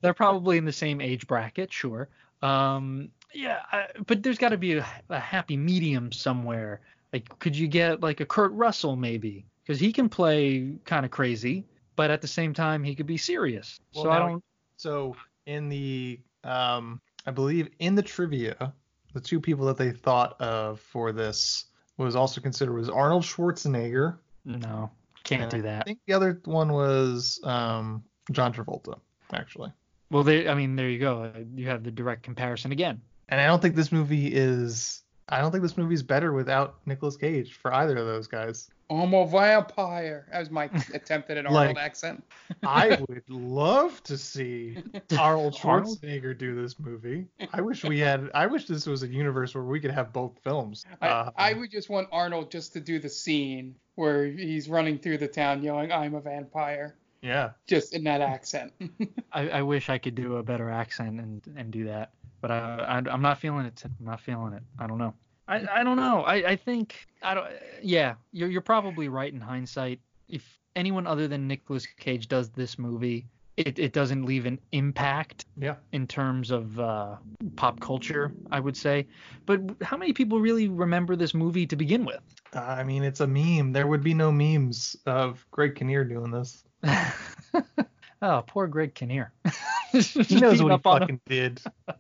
They're 0.01 0.15
probably 0.15 0.59
in 0.59 0.65
the 0.65 0.73
same 0.73 1.01
age 1.01 1.27
bracket, 1.27 1.73
sure. 1.73 2.09
Um, 2.43 3.09
yeah, 3.35 3.61
I, 3.71 3.87
but 4.07 4.23
there's 4.23 4.39
got 4.39 4.51
to 4.51 4.59
be 4.59 4.75
a, 4.75 4.87
a 5.09 5.19
happy 5.19 5.57
medium 5.57 6.13
somewhere. 6.13 6.81
Like, 7.13 7.39
could 7.39 7.57
you 7.57 7.69
get 7.69 8.01
like 8.03 8.21
a 8.21 8.27
Kurt 8.27 8.53
Russell 8.53 8.97
maybe? 8.97 9.47
Because 9.65 9.79
he 9.81 9.93
can 9.93 10.09
play 10.09 10.75
kind 10.85 11.05
of 11.05 11.11
crazy, 11.11 11.65
but 11.97 12.11
at 12.11 12.21
the 12.21 12.29
same 12.29 12.53
time 12.53 12.83
he 12.83 12.95
could 12.95 13.07
be 13.07 13.17
serious. 13.17 13.79
Well, 13.95 14.05
so 14.05 14.11
I 14.11 14.19
don't. 14.19 14.45
So 14.77 15.17
in 15.47 15.69
the 15.69 16.21
um 16.45 17.01
I 17.27 17.31
believe 17.31 17.69
in 17.79 17.95
the 17.95 18.03
trivia, 18.03 18.73
the 19.15 19.21
two 19.21 19.41
people 19.41 19.67
that 19.67 19.77
they 19.77 19.93
thought 19.93 20.41
of 20.41 20.81
for 20.81 21.13
this 21.13 21.67
was 21.97 22.17
also 22.17 22.41
considered 22.41 22.75
was 22.75 22.89
Arnold 22.89 23.23
Schwarzenegger. 23.23 24.19
No, 24.45 24.91
can't 25.25 25.43
and 25.43 25.51
do 25.51 25.63
that. 25.63 25.83
I 25.83 25.85
think 25.85 26.01
the 26.07 26.15
other 26.15 26.41
one 26.45 26.73
was 26.73 27.41
um 27.45 28.03
John 28.31 28.53
Travolta, 28.53 28.99
actually. 29.33 29.73
Well, 30.11 30.25
there. 30.25 30.51
I 30.51 30.55
mean, 30.55 30.77
there 30.77 30.89
you 30.89 30.99
go. 30.99 31.33
You 31.55 31.69
have 31.69 31.85
the 31.85 31.91
direct 31.91 32.23
comparison 32.23 32.73
again. 32.73 33.01
And 33.29 33.41
I 33.41 33.47
don't 33.47 33.63
think 33.63 33.75
this 33.75 33.93
movie 33.93 34.27
is 34.27 35.03
I 35.33 35.41
don't 35.41 35.51
think 35.51 35.63
this 35.63 35.79
movie's 35.79 36.03
better 36.03 36.33
without 36.33 36.77
Nicolas 36.85 37.17
Cage 37.17 37.55
for 37.55 37.73
either 37.73 37.97
of 37.97 38.05
those 38.07 38.27
guys. 38.27 38.69
I'm 38.91 39.15
a 39.15 39.27
vampire. 39.27 40.27
That 40.31 40.41
was 40.41 40.51
my 40.51 40.65
attempt 40.95 41.31
at 41.31 41.39
an 41.39 41.47
Arnold 41.47 41.77
Like- 41.77 41.85
accent. 41.85 42.23
I 42.63 42.99
would 43.09 43.23
love 43.31 44.03
to 44.05 44.19
see 44.19 44.77
Arnold 45.19 45.59
Arnold? 45.65 45.99
Schwarzenegger 46.03 46.37
do 46.37 46.55
this 46.61 46.79
movie. 46.79 47.27
I 47.53 47.63
wish 47.63 47.83
we 47.85 47.99
had. 47.99 48.31
I 48.35 48.47
wish 48.47 48.67
this 48.67 48.87
was 48.87 49.03
a 49.03 49.09
universe 49.09 49.55
where 49.55 49.65
we 49.65 49.81
could 49.81 49.91
have 49.93 50.13
both 50.13 50.39
films. 50.45 50.85
I, 51.01 51.09
Uh, 51.09 51.31
I 51.37 51.55
would 51.55 51.71
just 51.71 51.89
want 51.89 52.09
Arnold 52.13 52.51
just 52.51 52.75
to 52.75 52.81
do 52.81 52.99
the 52.99 53.09
scene 53.09 53.75
where 53.95 54.27
he's 54.27 54.69
running 54.69 54.99
through 54.99 55.19
the 55.19 55.29
town 55.29 55.63
yelling, 55.63 55.91
I'm 55.93 56.15
a 56.15 56.21
vampire. 56.21 56.95
Yeah. 57.23 57.51
Just 57.67 57.95
in 57.95 58.05
that 58.05 58.21
accent. 58.21 58.73
I, 59.33 59.49
I 59.49 59.63
wish 59.63 59.89
I 59.89 59.99
could 59.99 60.15
do 60.15 60.37
a 60.37 60.43
better 60.43 60.71
accent 60.71 61.21
and 61.21 61.43
and 61.57 61.71
do 61.71 61.85
that, 61.85 62.11
but 62.41 62.51
I, 62.51 62.59
I 63.07 63.11
I'm 63.11 63.23
not 63.23 63.39
feeling 63.39 63.67
it. 63.67 63.83
I'm 63.85 63.95
not 64.05 64.21
feeling 64.21 64.53
it. 64.53 64.63
I 64.79 64.87
don't 64.87 64.99
know. 64.99 65.15
I, 65.49 65.81
I 65.81 65.85
don't 65.85 65.97
know. 65.97 66.23
I, 66.23 66.35
I 66.51 66.57
think 66.57 67.07
I 67.23 67.35
don't. 67.35 67.47
Yeah, 67.83 68.15
you're 68.33 68.49
you're 68.49 68.61
probably 68.61 69.09
right 69.09 69.33
in 69.33 69.41
hindsight. 69.41 70.01
If 70.29 70.59
anyone 70.77 71.07
other 71.07 71.29
than 71.29 71.47
Nicolas 71.49 71.87
Cage 71.99 72.29
does 72.29 72.49
this 72.51 72.79
movie, 72.79 73.27
it, 73.57 73.79
it 73.79 73.93
doesn't 73.93 74.25
leave 74.25 74.47
an 74.47 74.59
impact 74.71 75.45
Yeah. 75.59 75.75
in 75.93 76.07
terms 76.07 76.51
of 76.51 76.79
uh, 76.81 77.17
pop 77.57 77.81
culture. 77.81 78.33
I 78.51 78.61
would 78.61 78.77
say, 78.77 79.07
but 79.45 79.61
how 79.83 79.97
many 79.97 80.13
people 80.13 80.41
really 80.41 80.69
remember 80.69 81.17
this 81.17 81.35
movie 81.35 81.67
to 81.67 81.77
begin 81.77 82.05
with? 82.05 82.21
Uh, 82.55 82.61
I 82.61 82.85
mean, 82.85 83.03
it's 83.03 83.21
a 83.21 83.27
meme. 83.27 83.73
There 83.73 83.87
would 83.87 84.03
be 84.03 84.15
no 84.15 84.33
memes 84.33 84.97
of 85.07 85.45
Greg 85.51 85.75
Kinnear 85.75 86.05
doing 86.05 86.31
this. 86.31 86.65
oh, 88.23 88.45
poor 88.47 88.67
Greg 88.67 88.95
Kinnear. 88.95 89.33
He 89.93 90.41
knows 90.41 90.63
what 90.63 90.73
he 90.73 90.79
fucking 90.79 91.21
did. 91.27 91.61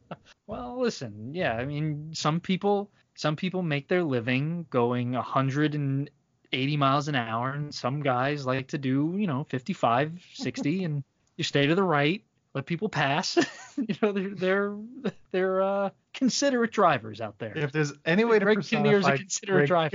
Well, 0.46 0.80
listen, 0.80 1.34
yeah, 1.34 1.54
I 1.54 1.64
mean, 1.64 2.10
some 2.14 2.40
people 2.40 2.90
some 3.14 3.36
people 3.36 3.62
make 3.62 3.88
their 3.88 4.02
living 4.02 4.66
going 4.70 5.12
180 5.12 6.76
miles 6.76 7.08
an 7.08 7.14
hour, 7.14 7.52
and 7.52 7.74
some 7.74 8.02
guys 8.02 8.44
like 8.44 8.68
to 8.68 8.78
do, 8.78 9.14
you 9.16 9.26
know, 9.26 9.44
55, 9.48 10.20
60, 10.34 10.84
and 10.84 11.04
you 11.36 11.44
stay 11.44 11.66
to 11.66 11.74
the 11.74 11.82
right, 11.82 12.22
let 12.54 12.66
people 12.66 12.88
pass. 12.88 13.38
you 13.76 13.94
know, 14.02 14.12
they're 14.12 14.30
they're 14.34 14.76
they're 15.30 15.62
uh, 15.62 15.90
considerate 16.14 16.72
drivers 16.72 17.20
out 17.20 17.38
there. 17.38 17.56
If 17.56 17.72
there's 17.72 17.92
any 18.04 18.24
way 18.24 18.38
to 18.38 18.44
Greg 18.44 18.62
Kinnear's 18.62 19.06
a 19.06 19.16
considerate 19.18 19.68
Greg- 19.68 19.90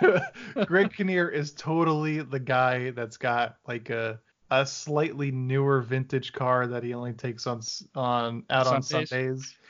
driver. 0.00 0.26
Greg 0.66 0.92
Kinnear 0.92 1.28
is 1.28 1.52
totally 1.52 2.20
the 2.22 2.40
guy 2.40 2.90
that's 2.90 3.16
got 3.16 3.56
like 3.66 3.90
a 3.90 4.20
a 4.52 4.66
slightly 4.66 5.30
newer 5.30 5.80
vintage 5.80 6.32
car 6.32 6.66
that 6.66 6.82
he 6.82 6.92
only 6.94 7.12
takes 7.12 7.46
on 7.46 7.60
on 7.94 8.44
out 8.50 8.66
on 8.66 8.82
Sundays. 8.82 9.08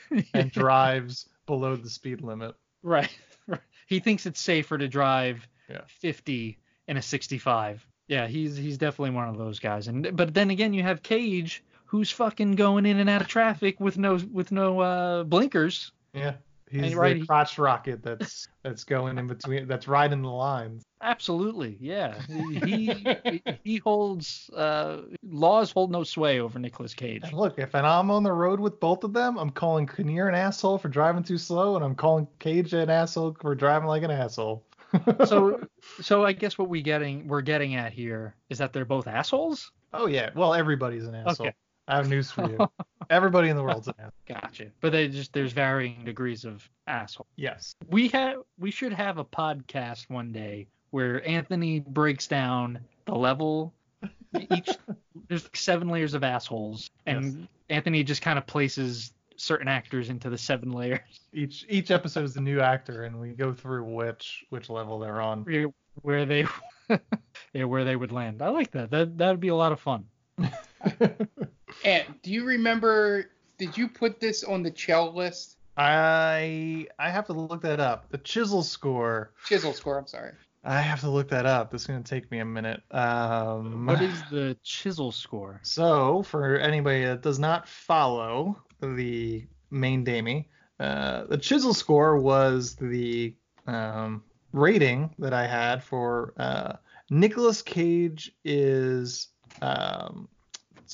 Sundays 0.09 0.29
and 0.33 0.51
drives 0.51 1.29
below 1.45 1.75
the 1.75 1.89
speed 1.89 2.21
limit. 2.21 2.55
Right. 2.81 3.15
right. 3.47 3.59
He 3.87 3.99
thinks 3.99 4.25
it's 4.25 4.39
safer 4.41 4.77
to 4.77 4.87
drive 4.87 5.47
Yeah. 5.69 5.81
50 5.99 6.57
in 6.87 6.97
a 6.97 7.01
65. 7.01 7.85
Yeah, 8.07 8.27
he's 8.27 8.57
he's 8.57 8.77
definitely 8.77 9.11
one 9.15 9.29
of 9.29 9.37
those 9.37 9.59
guys. 9.59 9.87
And 9.87 10.15
but 10.17 10.33
then 10.33 10.49
again, 10.49 10.73
you 10.73 10.81
have 10.83 11.03
Cage, 11.03 11.63
who's 11.91 12.09
fucking 12.09 12.53
going 12.53 12.85
in 12.85 12.99
and 12.99 13.09
out 13.09 13.21
of 13.21 13.27
traffic 13.27 13.81
with 13.81 13.97
no 13.97 14.17
with 14.31 14.49
no 14.51 14.79
uh, 14.79 15.23
blinkers. 15.25 15.91
Yeah. 16.13 16.35
He's 16.69 16.83
And 16.83 16.91
the 16.93 16.95
right, 16.95 17.17
he- 17.17 17.25
crotch 17.25 17.57
rocket 17.57 18.01
that's 18.01 18.47
that's 18.63 18.85
going 18.85 19.17
in 19.17 19.27
between 19.27 19.67
that's 19.67 19.89
riding 19.89 20.21
the 20.21 20.29
lines. 20.29 20.83
Absolutely, 21.01 21.77
yeah. 21.81 22.21
He 22.29 22.93
he, 22.93 23.43
he 23.65 23.75
holds 23.77 24.49
uh, 24.55 25.01
laws 25.21 25.71
hold 25.71 25.91
no 25.91 26.05
sway 26.05 26.39
over 26.39 26.59
Nicolas 26.59 26.93
Cage. 26.93 27.23
And 27.25 27.33
look, 27.33 27.59
if 27.59 27.73
and 27.75 27.85
I'm 27.85 28.09
on 28.09 28.23
the 28.23 28.31
road 28.31 28.61
with 28.61 28.79
both 28.79 29.03
of 29.03 29.11
them, 29.11 29.37
I'm 29.37 29.49
calling 29.49 29.85
Kinnear 29.85 30.29
an 30.29 30.35
asshole 30.35 30.77
for 30.77 30.87
driving 30.87 31.23
too 31.23 31.37
slow, 31.37 31.75
and 31.75 31.83
I'm 31.83 31.95
calling 31.95 32.25
Cage 32.39 32.71
an 32.73 32.89
asshole 32.89 33.35
for 33.41 33.53
driving 33.53 33.89
like 33.89 34.03
an 34.03 34.11
asshole. 34.11 34.63
So 35.25 35.59
so 36.01 36.23
I 36.23 36.31
guess 36.31 36.57
what 36.57 36.69
we 36.69 36.81
getting 36.81 37.27
we're 37.27 37.41
getting 37.41 37.75
at 37.75 37.91
here 37.91 38.35
is 38.49 38.57
that 38.59 38.71
they're 38.71 38.85
both 38.85 39.07
assholes. 39.07 39.71
oh 39.93 40.05
yeah, 40.07 40.29
well 40.35 40.53
everybody's 40.53 41.05
an 41.05 41.15
asshole. 41.15 41.47
Okay. 41.47 41.55
I 41.91 41.97
have 41.97 42.09
news 42.09 42.31
for 42.31 42.49
you. 42.49 42.57
Everybody 43.09 43.49
in 43.49 43.57
the 43.57 43.63
world's 43.63 43.87
an 43.87 43.95
asshole. 43.99 44.11
Gotcha. 44.25 44.67
But 44.79 44.93
they 44.93 45.09
just 45.09 45.33
there's 45.33 45.51
varying 45.51 46.05
degrees 46.05 46.45
of 46.45 46.67
asshole. 46.87 47.27
Yes. 47.35 47.75
we 47.89 48.07
have 48.09 48.37
we 48.57 48.71
should 48.71 48.93
have 48.93 49.17
a 49.17 49.25
podcast 49.25 50.09
one 50.09 50.31
day 50.31 50.67
where 50.91 51.27
Anthony 51.27 51.79
breaks 51.79 52.27
down 52.27 52.79
the 53.05 53.15
level 53.15 53.73
each 54.51 54.69
there's 55.27 55.43
like 55.43 55.57
seven 55.57 55.89
layers 55.89 56.13
of 56.13 56.23
assholes 56.23 56.89
and 57.05 57.47
Anthony 57.69 58.03
just 58.03 58.21
kind 58.21 58.37
of 58.37 58.47
places 58.47 59.11
certain 59.35 59.67
actors 59.67 60.09
into 60.09 60.29
the 60.29 60.37
seven 60.37 60.71
layers 60.71 60.99
Each 61.33 61.65
each 61.67 61.91
episode 61.91 62.23
is 62.23 62.37
a 62.37 62.41
new 62.41 62.61
actor, 62.61 63.03
and 63.03 63.19
we 63.19 63.29
go 63.29 63.53
through 63.53 63.83
which 63.83 64.45
which 64.49 64.69
level 64.69 64.99
they're 64.99 65.19
on. 65.19 65.43
where, 65.43 65.67
where 66.01 66.25
they 66.25 66.45
yeah 67.53 67.65
where 67.65 67.83
they 67.83 67.95
would 67.97 68.11
land. 68.11 68.41
I 68.41 68.49
like 68.49 68.71
that. 68.71 68.91
That 68.91 69.17
that 69.17 69.31
would 69.31 69.39
be 69.41 69.49
a 69.49 69.55
lot 69.55 69.73
of 69.73 69.79
fun. 69.81 70.05
And 71.83 72.05
do 72.21 72.31
you 72.31 72.45
remember, 72.45 73.29
did 73.57 73.77
you 73.77 73.87
put 73.87 74.19
this 74.19 74.43
on 74.43 74.63
the 74.63 74.71
Chell 74.71 75.13
list? 75.13 75.57
I 75.77 76.87
I 76.99 77.09
have 77.09 77.25
to 77.27 77.33
look 77.33 77.61
that 77.61 77.79
up. 77.79 78.09
The 78.09 78.17
chisel 78.17 78.63
score. 78.63 79.31
Chisel 79.45 79.73
score, 79.73 79.97
I'm 79.97 80.07
sorry. 80.07 80.33
I 80.63 80.79
have 80.79 80.99
to 80.99 81.09
look 81.09 81.29
that 81.29 81.45
up. 81.45 81.71
This 81.71 81.81
is 81.81 81.87
gonna 81.87 82.03
take 82.03 82.29
me 82.29 82.39
a 82.39 82.45
minute. 82.45 82.81
Um, 82.91 83.85
What 83.85 84.01
is 84.01 84.21
the 84.29 84.55
chisel 84.63 85.11
score? 85.11 85.59
So, 85.63 86.23
for 86.23 86.57
anybody 86.57 87.03
that 87.05 87.21
does 87.23 87.39
not 87.39 87.67
follow 87.67 88.61
the 88.79 89.47
main 89.71 90.03
Damie, 90.03 90.49
uh, 90.79 91.25
the 91.25 91.37
chisel 91.37 91.73
score 91.73 92.19
was 92.19 92.75
the 92.75 93.33
um, 93.65 94.23
rating 94.53 95.15
that 95.17 95.33
I 95.33 95.47
had 95.47 95.83
for 95.83 96.33
uh, 96.37 96.73
Nicolas 97.09 97.61
Cage 97.61 98.31
is 98.43 99.29
um, 99.61 100.27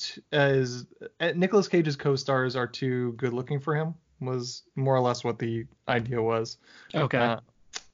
t- 0.00 0.20
is 0.32 0.86
uh, 1.20 1.32
Nicolas 1.34 1.68
Cage's 1.68 1.96
co-stars 1.96 2.56
are 2.56 2.66
too 2.66 3.12
good 3.12 3.32
looking 3.32 3.60
for 3.60 3.74
him 3.74 3.94
was 4.20 4.62
more 4.74 4.96
or 4.96 5.00
less 5.00 5.22
what 5.24 5.38
the 5.38 5.64
idea 5.88 6.20
was. 6.20 6.58
Okay. 6.94 7.18
Uh, 7.18 7.40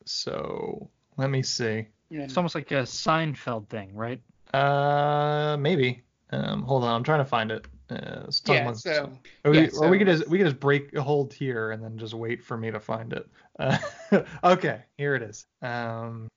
so 0.04 0.88
let 1.16 1.30
me 1.30 1.42
see. 1.42 1.86
it's 2.10 2.36
almost 2.36 2.54
like 2.54 2.70
a 2.70 2.82
Seinfeld 2.82 3.68
thing, 3.68 3.94
right? 3.94 4.20
Uh, 4.52 5.56
maybe. 5.58 6.02
Um, 6.30 6.62
hold 6.62 6.84
on, 6.84 6.94
I'm 6.94 7.02
trying 7.02 7.18
to 7.20 7.24
find 7.24 7.50
it. 7.50 7.66
Uh, 7.90 8.30
Yeah, 8.46 8.62
about- 8.62 8.78
so- 8.78 9.12
or, 9.44 9.50
we, 9.50 9.60
yeah, 9.60 9.68
or 9.78 9.88
we 9.90 9.98
could 9.98 10.06
just 10.06 10.26
we 10.28 10.38
could 10.38 10.46
just 10.46 10.58
break 10.60 10.94
a 10.94 11.02
hold 11.02 11.32
here 11.34 11.70
and 11.72 11.82
then 11.84 11.98
just 11.98 12.14
wait 12.14 12.42
for 12.42 12.56
me 12.56 12.70
to 12.70 12.80
find 12.80 13.12
it. 13.12 13.28
Uh, 13.58 13.76
okay, 14.44 14.80
here 14.96 15.14
it 15.14 15.22
is. 15.22 15.46
Um, 15.60 16.28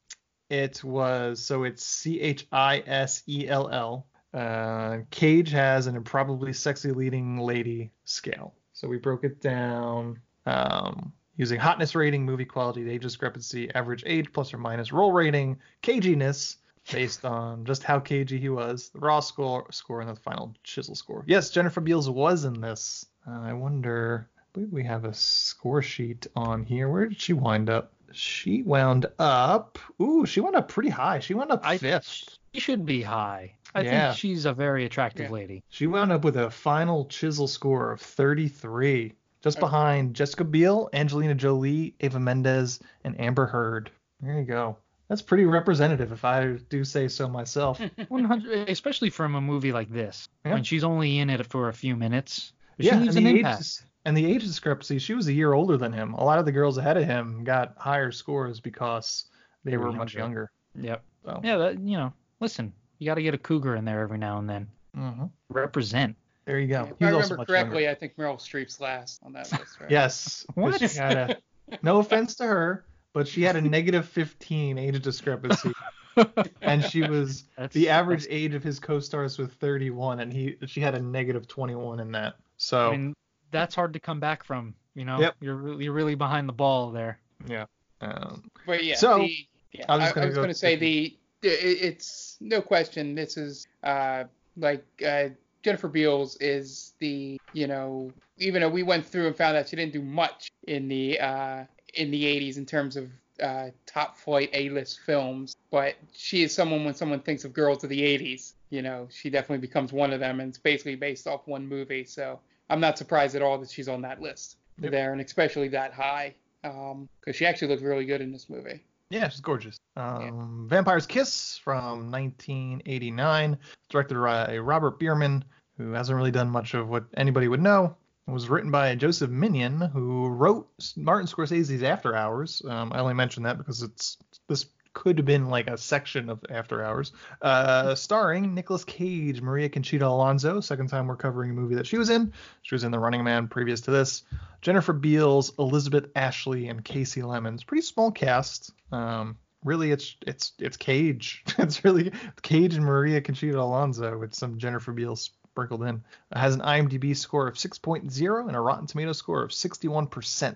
it 0.49 0.84
was 0.84 1.43
so 1.43 1.63
it's 1.63 1.86
C 1.86 2.19
H 2.19 2.47
I 2.51 2.84
S 2.86 3.23
E 3.27 3.47
L 3.47 3.69
L 3.69 4.08
Uh, 4.34 5.00
Cage 5.10 5.52
has 5.52 5.88
an 5.88 5.96
improbably 5.96 6.54
sexy 6.54 6.92
leading 6.92 7.38
lady 7.38 7.92
scale. 8.06 8.54
So 8.74 8.88
we 8.88 8.98
broke 8.98 9.24
it 9.24 9.42
down 9.42 10.20
um, 10.46 11.12
using 11.36 11.60
hotness 11.60 11.96
rating, 11.96 12.26
movie 12.26 12.46
quality, 12.46 12.90
age 12.90 13.02
discrepancy, 13.02 13.74
average 13.74 14.04
age 14.06 14.32
plus 14.32 14.54
or 14.54 14.58
minus 14.58 14.92
role 14.92 15.12
rating, 15.12 15.58
caginess 15.82 16.58
based 16.92 17.26
on 17.26 17.66
just 17.66 17.84
how 17.84 18.00
cagey 18.00 18.40
he 18.40 18.50
was, 18.50 18.90
the 18.90 19.00
raw 19.00 19.20
score, 19.20 19.66
score, 19.72 20.02
and 20.02 20.10
the 20.10 20.16
final 20.16 20.54
chisel 20.63 20.96
score. 20.96 21.24
Yes, 21.28 21.50
Jennifer 21.50 21.82
Beals 21.82 22.10
was 22.10 22.46
in 22.46 22.62
this. 22.62 23.06
Uh, 23.28 23.42
I 23.42 23.54
wonder. 23.54 24.30
I 24.38 24.44
believe 24.54 24.72
we 24.72 24.84
have 24.84 25.06
a 25.06 25.13
score 25.13 25.82
sheet 25.82 26.28
on 26.36 26.63
here. 26.63 26.90
Where 26.90 27.08
did 27.08 27.20
she 27.20 27.34
wind 27.34 27.70
up? 27.70 27.94
She 28.13 28.63
wound 28.63 29.06
up. 29.20 29.78
Ooh, 30.02 30.26
she 30.26 30.40
wound 30.40 30.56
up 30.56 30.70
pretty 30.70 30.90
high. 30.90 31.20
She 31.20 31.34
wound 31.34 31.52
up 31.52 31.62
I 31.63 31.78
fifth. 31.78 32.38
She 32.54 32.62
should 32.62 32.86
be 32.86 33.02
high. 33.02 33.57
I 33.75 33.82
Yeah. 33.82 34.08
think 34.10 34.19
she's 34.19 34.45
a 34.45 34.53
very 34.53 34.86
attractive 34.86 35.25
Yeah. 35.27 35.32
lady. 35.32 35.63
She 35.69 35.88
wound 35.88 36.12
up 36.12 36.23
with 36.23 36.38
a 36.38 36.49
final 36.49 37.06
chisel 37.06 37.47
score 37.47 37.91
of 37.91 38.01
33, 38.01 39.13
just 39.41 39.60
behind 39.60 40.15
Jessica 40.15 40.43
Biel, 40.43 40.89
Angelina 40.93 41.36
Jolie, 41.36 41.93
Eva 41.99 42.19
Mendes, 42.19 42.80
and 43.03 43.19
Amber 43.19 43.45
Heard. 43.45 43.91
There 44.21 44.39
you 44.39 44.45
go. 44.45 44.77
That's 45.10 45.21
pretty 45.21 45.45
representative, 45.45 46.12
if 46.12 46.25
I 46.25 46.53
do 46.69 46.84
say 46.84 47.08
so 47.08 47.30
myself. 47.30 47.80
100, 48.10 48.69
especially 48.69 49.10
from 49.10 49.36
a 49.36 49.41
movie 49.41 49.71
like 49.71 49.89
this, 49.89 50.27
Yeah. 50.45 50.53
when 50.53 50.63
she's 50.63 50.84
only 50.84 51.19
in 51.19 51.30
it 51.30 51.45
for 51.45 51.69
a 51.69 51.73
few 51.73 51.95
minutes. 51.95 52.51
She 52.80 52.88
yeah, 52.88 52.93
and 52.95 53.03
leaves 53.03 53.15
the, 53.15 53.21
an 53.21 53.27
age, 53.27 53.38
impact. 53.38 53.58
dis- 53.60 53.84
and 54.06 54.15
the 54.17 54.25
age 54.25 54.43
discrepancy, 54.43 54.99
she 54.99 55.13
was 55.13 55.27
a 55.27 55.34
year 55.34 55.53
older 55.53 55.77
than 55.77 55.93
him. 55.93 56.13
A 56.13 56.23
lot 56.23 56.39
of 56.39 56.45
the 56.45 56.51
girls 56.51 56.77
ahead 56.77 56.97
of 56.97 57.06
him 57.06 57.43
got 57.43 57.73
higher 57.77 58.12
scores 58.12 58.60
because 58.60 59.25
they 59.63 59.71
They 59.71 59.77
were 59.77 59.88
were 59.88 59.93
much 59.93 60.13
younger. 60.15 60.51
Yep. 60.75 61.03
So, 61.25 61.41
Yeah, 61.43 61.58
that, 61.58 61.80
you 61.80 61.97
know, 61.97 62.13
listen, 62.39 62.73
you 62.99 63.05
got 63.05 63.15
to 63.15 63.21
get 63.23 63.33
a 63.33 63.38
cougar 63.38 63.75
in 63.75 63.86
there 63.86 64.01
every 64.01 64.17
now 64.17 64.38
and 64.39 64.49
then. 64.49 64.67
mhm. 64.95 65.29
Represent. 65.49 66.15
There 66.45 66.60
you 66.60 66.67
go. 66.67 66.88
If 66.91 66.99
He 66.99 67.05
I 67.05 67.10
remember 67.10 67.43
correctly, 67.45 67.83
younger. 67.83 67.91
I 67.91 67.99
think 67.99 68.15
Meryl 68.15 68.38
Streep's 68.38 68.79
last 68.79 69.21
on 69.25 69.33
that 69.33 69.51
list, 69.51 69.79
right? 69.81 69.91
Yes. 69.91 70.45
'cause 70.55 70.55
What? 70.55 70.81
A, 70.81 71.38
no 71.81 71.99
offense 71.99 72.36
to 72.36 72.45
her, 72.45 72.86
but 73.13 73.27
she 73.27 73.41
had 73.43 73.55
a 73.57 73.62
negative 73.62 74.07
15 74.07 74.77
age 74.77 75.01
discrepancy. 75.01 75.71
and 76.62 76.83
she 76.83 77.01
was 77.01 77.43
That's 77.57 77.73
the 77.73 77.89
average 77.89 78.21
that's- 78.21 78.36
age 78.36 78.53
of 78.55 78.63
his 78.63 78.79
co-stars 78.79 79.38
was 79.38 79.49
31 79.49 80.19
and 80.21 80.33
he 80.33 80.55
she 80.65 80.79
had 80.81 80.95
a 80.95 80.99
negative 80.99 81.47
21 81.47 81.99
in 81.99 82.12
that 82.13 82.38
so 82.57 82.88
I 82.88 82.91
mean, 82.91 83.13
that's 83.51 83.75
hard 83.75 83.93
to 83.93 83.99
come 83.99 84.19
back 84.19 84.43
from. 84.43 84.73
You 84.95 85.05
know, 85.05 85.19
Yep. 85.19 85.36
you're 85.41 85.55
really, 85.55 85.83
you're 85.83 85.93
really 85.93 86.15
behind 86.15 86.49
the 86.49 86.53
ball 86.53 86.89
there. 86.91 87.19
yeah 87.47 87.65
um, 88.01 88.49
But 88.65 88.83
yeah, 88.83 88.95
So, 88.95 89.19
the, 89.19 89.47
yeah, 89.73 89.86
I 89.89 89.93
I 89.93 89.97
was 89.97 90.05
was, 90.05 90.13
gonna 90.13 90.29
go 90.29 90.36
going 90.36 90.47
to 90.47 90.53
say 90.55 90.75
the 90.75 91.05
it, 91.05 91.13
it's 91.43 92.38
no 92.39 92.62
question. 92.62 93.15
This 93.15 93.38
is 93.38 93.67
uh 93.84 94.26
like 94.58 94.86
uh, 95.06 95.30
Jennifer 95.63 95.88
Beals 95.88 96.38
is 96.38 96.93
the 97.00 97.38
you 97.54 97.67
know 97.67 98.12
even 98.38 98.62
though 98.62 98.69
we 98.69 98.84
went 98.84 99.06
through 99.06 99.28
and 99.28 99.36
found 99.36 99.58
out 99.58 99.69
she 99.69 99.76
didn't 99.76 99.93
do 99.93 100.02
much 100.02 100.52
in 100.67 100.88
the 100.88 101.19
uh 101.19 101.63
in 101.95 102.12
the 102.12 102.23
80s 102.23 102.58
in 102.58 102.65
terms 102.65 102.95
of 102.95 103.10
uh, 103.41 103.69
top 103.86 104.17
flight 104.17 104.50
A-list 104.54 105.00
films, 105.02 105.56
but 105.71 105.95
she 106.12 106.43
is 106.43 106.54
someone 106.54 106.84
when 106.86 106.93
someone 106.93 107.19
thinks 107.19 107.45
of 107.45 107.54
girls 107.54 107.84
of 107.84 107.89
the 107.89 108.02
80s, 108.02 108.54
you 108.69 108.82
know, 108.82 109.08
she 109.12 109.30
definitely 109.30 109.60
becomes 109.65 109.93
one 109.93 110.12
of 110.12 110.19
them, 110.19 110.39
and 110.39 110.50
it's 110.50 110.58
basically 110.58 110.95
based 110.95 111.28
off 111.28 111.47
one 111.47 111.67
movie. 111.67 112.04
So 112.04 112.39
I'm 112.69 112.80
not 112.80 112.97
surprised 112.97 113.36
at 113.36 113.41
all 113.41 113.58
that 113.60 113.69
she's 113.69 113.88
on 113.88 114.02
that 114.02 114.21
list 114.21 114.58
Yep. 114.80 114.91
there, 114.91 115.12
and 115.12 115.21
especially 115.21 115.69
that 115.69 115.93
high, 115.93 116.36
because 116.62 117.36
she 117.36 117.45
actually 117.45 117.69
looked 117.69 117.82
really 117.82 118.06
good 118.06 118.21
in 118.21 118.32
this 118.32 118.50
movie. 118.50 118.84
Yeah 119.10 119.30
she's 119.30 119.41
gorgeous. 119.41 119.78
Um, 119.96 120.67
vampire's 120.70 121.06
kiss 121.06 121.60
from 121.63 122.12
1989 122.12 123.58
directed 123.89 124.15
by 124.15 124.58
robert 124.58 125.00
bierman 125.00 125.43
who 125.78 125.91
hasn't 125.91 126.15
really 126.15 126.32
done 126.32 126.50
much 126.50 126.74
of 126.74 126.89
what 126.89 127.06
anybody 127.15 127.48
would 127.48 127.62
know. 127.62 127.96
It 128.28 128.32
was 128.32 128.50
written 128.50 128.72
by 128.72 128.93
Joseph 128.96 129.30
Minion, 129.30 129.80
who 129.80 130.28
wrote 130.28 130.67
Martin 130.98 131.28
Scorsese's 131.28 131.84
After 131.84 132.13
Hours. 132.13 132.62
Um, 132.67 132.91
I 132.91 133.00
only 133.00 133.13
mention 133.13 133.43
that 133.43 133.58
because 133.58 133.84
it's 133.84 134.17
this 134.50 134.65
could 134.97 135.19
have 135.19 135.27
been 135.27 135.47
like 135.47 135.67
a 135.69 135.77
section 135.77 136.27
of 136.27 136.43
After 136.49 136.83
Hours, 136.83 137.12
uh, 137.43 137.93
starring 137.93 138.55
Nicolas 138.55 138.83
Cage, 138.83 139.43
Maria 139.43 139.69
Conchita 139.69 140.07
Alonso. 140.07 140.60
Second 140.60 140.88
time 140.89 141.05
we're 141.05 141.15
covering 141.15 141.51
a 141.51 141.53
movie 141.53 141.75
that 141.75 141.86
she 141.86 141.99
was 141.99 142.10
in. 142.10 142.33
She 142.63 142.73
was 142.73 142.83
in 142.83 142.89
The 142.89 142.97
Running 142.97 143.23
Man 143.23 143.47
previous 143.47 143.81
to 143.81 143.91
this. 143.91 144.23
Jennifer 144.60 144.93
Beals, 144.93 145.53
Elizabeth 145.60 146.07
Ashley, 146.15 146.67
and 146.69 146.83
Kasi 146.83 147.21
Lemmons. 147.21 147.63
Pretty 147.63 147.83
small 147.83 148.10
cast. 148.10 148.71
Um, 148.91 149.38
really, 149.63 149.91
it's 149.91 150.15
it's 150.25 150.53
it's 150.57 150.77
Cage. 150.77 151.43
it's 151.60 151.86
really 151.86 152.12
Cage 152.41 152.73
and 152.73 152.83
Maria 152.83 153.21
Conchita 153.21 153.62
Alonso 153.62 154.17
with 154.17 154.33
some 154.33 154.57
Jennifer 154.57 154.93
Beals 154.93 155.29
sprinkled 155.51 155.83
in. 155.83 156.03
It 156.31 156.38
has 156.39 156.55
an 156.55 156.62
IMDb 156.62 157.15
score 157.15 157.47
of 157.47 157.53
6.0 157.53 158.47
and 158.47 158.55
a 158.55 158.60
Rotten 158.60 158.88
Tomato 158.88 159.13
score 159.13 159.43
of 159.43 159.51
61%. 159.51 160.55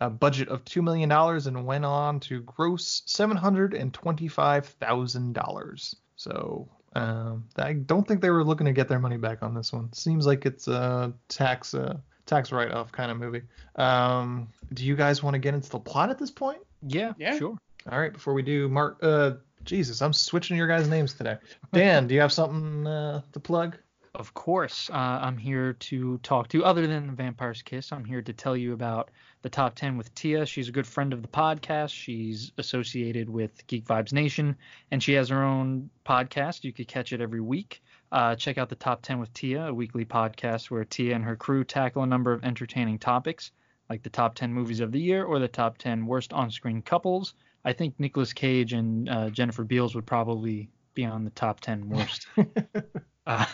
A 0.00 0.10
budget 0.10 0.48
of 0.48 0.62
$2 0.64 0.82
million 0.82 1.10
and 1.10 1.64
went 1.66 1.84
on 1.86 2.20
to 2.20 2.40
gross 2.42 3.02
$725,000. 3.06 5.94
So 6.16 6.68
um, 6.94 7.44
I 7.56 7.72
don't 7.74 8.06
think 8.06 8.20
they 8.20 8.30
were 8.30 8.44
looking 8.44 8.66
to 8.66 8.72
get 8.72 8.88
their 8.88 8.98
money 8.98 9.16
back 9.16 9.42
on 9.42 9.54
this 9.54 9.72
one. 9.72 9.92
Seems 9.92 10.26
like 10.26 10.46
it's 10.46 10.68
a 10.68 11.12
tax 11.28 11.74
uh, 11.74 11.96
tax 12.26 12.52
write-off 12.52 12.92
kind 12.92 13.10
of 13.10 13.18
movie. 13.18 13.42
Um, 13.76 14.48
do 14.74 14.84
you 14.84 14.96
guys 14.96 15.22
want 15.22 15.34
to 15.34 15.38
get 15.38 15.54
into 15.54 15.70
the 15.70 15.78
plot 15.78 16.10
at 16.10 16.18
this 16.18 16.30
point? 16.30 16.58
Yeah, 16.82 17.12
Yeah. 17.18 17.38
sure. 17.38 17.56
All 17.90 18.00
right, 18.00 18.12
before 18.12 18.34
we 18.34 18.42
do, 18.42 18.68
Mark. 18.68 18.98
Uh, 19.00 19.32
Jesus, 19.64 20.02
I'm 20.02 20.12
switching 20.12 20.56
your 20.56 20.66
guys' 20.68 20.88
names 20.88 21.14
today. 21.14 21.36
Dan, 21.72 22.06
do 22.06 22.14
you 22.14 22.20
have 22.20 22.32
something 22.32 22.86
uh, 22.86 23.22
to 23.32 23.40
plug? 23.40 23.76
Of 24.18 24.32
course, 24.32 24.88
uh, 24.88 25.18
I'm 25.20 25.36
here 25.36 25.74
to 25.74 26.16
talk 26.22 26.48
to. 26.48 26.64
Other 26.64 26.86
than 26.86 27.06
the 27.06 27.12
Vampire's 27.12 27.60
Kiss, 27.60 27.92
I'm 27.92 28.04
here 28.06 28.22
to 28.22 28.32
tell 28.32 28.56
you 28.56 28.72
about 28.72 29.10
the 29.42 29.50
top 29.50 29.74
10 29.74 29.98
with 29.98 30.14
Tia. 30.14 30.46
She's 30.46 30.70
a 30.70 30.72
good 30.72 30.86
friend 30.86 31.12
of 31.12 31.20
the 31.20 31.28
podcast. 31.28 31.90
She's 31.90 32.50
associated 32.56 33.28
with 33.28 33.66
Geek 33.66 33.84
Vibes 33.84 34.14
Nation, 34.14 34.56
and 34.90 35.02
she 35.02 35.12
has 35.12 35.28
her 35.28 35.44
own 35.44 35.90
podcast. 36.06 36.64
You 36.64 36.72
could 36.72 36.88
catch 36.88 37.12
it 37.12 37.20
every 37.20 37.42
week. 37.42 37.82
Uh, 38.10 38.34
check 38.34 38.56
out 38.56 38.70
the 38.70 38.74
top 38.74 39.02
10 39.02 39.18
with 39.18 39.30
Tia, 39.34 39.66
a 39.66 39.74
weekly 39.74 40.06
podcast 40.06 40.70
where 40.70 40.86
Tia 40.86 41.14
and 41.14 41.24
her 41.24 41.36
crew 41.36 41.62
tackle 41.62 42.02
a 42.02 42.06
number 42.06 42.32
of 42.32 42.42
entertaining 42.42 42.98
topics, 42.98 43.52
like 43.90 44.02
the 44.02 44.08
top 44.08 44.34
10 44.34 44.50
movies 44.50 44.80
of 44.80 44.92
the 44.92 45.00
year 45.00 45.24
or 45.24 45.38
the 45.38 45.46
top 45.46 45.76
10 45.76 46.06
worst 46.06 46.32
on-screen 46.32 46.80
couples. 46.80 47.34
I 47.66 47.74
think 47.74 48.00
Nicolas 48.00 48.32
Cage 48.32 48.72
and 48.72 49.10
uh, 49.10 49.28
Jennifer 49.28 49.62
Beals 49.62 49.94
would 49.94 50.06
probably 50.06 50.70
be 50.94 51.04
on 51.04 51.24
the 51.24 51.30
top 51.30 51.60
10 51.60 51.90
worst. 51.90 52.28
uh, 53.26 53.44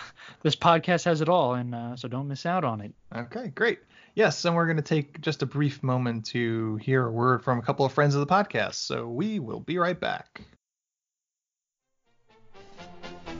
this 0.42 0.56
podcast 0.56 1.04
has 1.04 1.20
it 1.20 1.28
all, 1.28 1.54
and 1.54 1.74
uh, 1.74 1.96
so 1.96 2.08
don't 2.08 2.28
miss 2.28 2.46
out 2.46 2.64
on 2.64 2.80
it. 2.80 2.92
Okay, 3.14 3.48
great. 3.48 3.80
Yes, 4.14 4.44
and 4.44 4.54
we're 4.54 4.66
going 4.66 4.76
to 4.76 4.82
take 4.82 5.20
just 5.20 5.42
a 5.42 5.46
brief 5.46 5.82
moment 5.82 6.26
to 6.26 6.76
hear 6.76 7.06
a 7.06 7.10
word 7.10 7.42
from 7.42 7.58
a 7.58 7.62
couple 7.62 7.86
of 7.86 7.92
friends 7.92 8.14
of 8.14 8.20
the 8.20 8.26
podcast. 8.26 8.74
So 8.74 9.08
we 9.08 9.38
will 9.38 9.60
be 9.60 9.78
right 9.78 9.98
back. 9.98 10.42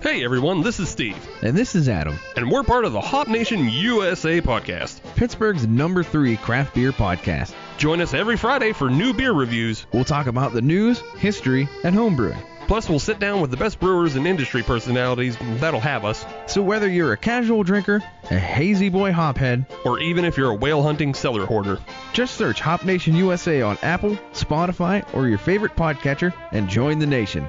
Hey 0.03 0.25
everyone, 0.25 0.63
this 0.63 0.81
is 0.81 0.89
Steve, 0.89 1.17
And 1.43 1.57
this 1.57 1.77
is 1.77 1.89
Adam, 1.89 2.19
and 2.35 2.51
we're 2.51 2.65
part 2.65 2.85
of 2.85 2.93
the 2.93 3.01
Hop 3.01 3.29
Nation 3.29 3.69
USA 3.69 4.41
podcast. 4.41 5.01
Pittsburgh's 5.15 5.65
number 5.65 6.03
three 6.03 6.39
craft 6.39 6.75
beer 6.75 6.91
podcast. 6.91 7.55
Join 7.77 8.01
us 8.01 8.13
every 8.13 8.37
Friday 8.37 8.73
for 8.73 8.91
new 8.91 9.13
beer 9.13 9.33
reviews. 9.33 9.87
We'll 9.93 10.05
talk 10.05 10.27
about 10.27 10.55
the 10.55 10.61
news, 10.61 10.99
history, 11.19 11.69
and 11.85 11.95
homebrewing. 11.95 12.43
Plus, 12.73 12.89
we'll 12.89 12.99
sit 12.99 13.19
down 13.19 13.43
with 13.43 13.51
the 13.51 13.57
best 13.59 13.79
brewers 13.79 14.17
and 14.17 14.27
industry 14.27 14.63
personalities 14.63 15.37
that'll 15.61 15.79
have 15.79 16.07
us, 16.07 16.25
So 16.47 16.63
whether 16.63 16.89
you're 16.89 17.13
a 17.13 17.19
casual 17.19 17.65
drinker, 17.65 18.03
a 18.31 18.39
hazy 18.39 18.89
boy 18.89 19.13
hophead, 19.13 19.67
or 19.85 20.01
even 20.01 20.25
if 20.25 20.39
you're 20.39 20.53
a 20.53 20.55
whale 20.55 20.83
hunting 20.83 21.13
cellar 21.13 21.45
hoarder. 21.45 21.79
just 22.15 22.35
search 22.35 22.61
Hop 22.61 22.83
Nation 22.87 23.15
USA 23.15 23.61
on 23.61 23.77
Apple, 23.83 24.17
Spotify, 24.33 25.05
or 25.15 25.29
your 25.29 25.37
favorite 25.37 25.77
podcatcher 25.77 26.33
and 26.51 26.67
join 26.67 26.99
the 26.99 27.05
nation. 27.05 27.47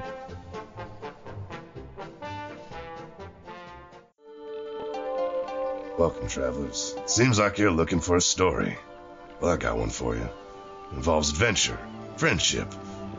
Welcome, 5.98 6.28
travelers. 6.28 6.94
Seems 7.06 7.38
like 7.38 7.56
you're 7.56 7.70
looking 7.70 8.00
for 8.00 8.16
a 8.16 8.20
story. 8.20 8.76
Well, 9.40 9.52
I 9.52 9.56
got 9.56 9.78
one 9.78 9.88
for 9.88 10.16
you. 10.16 10.28
It 10.92 10.96
involves 10.96 11.30
adventure, 11.30 11.78
friendship, 12.18 12.70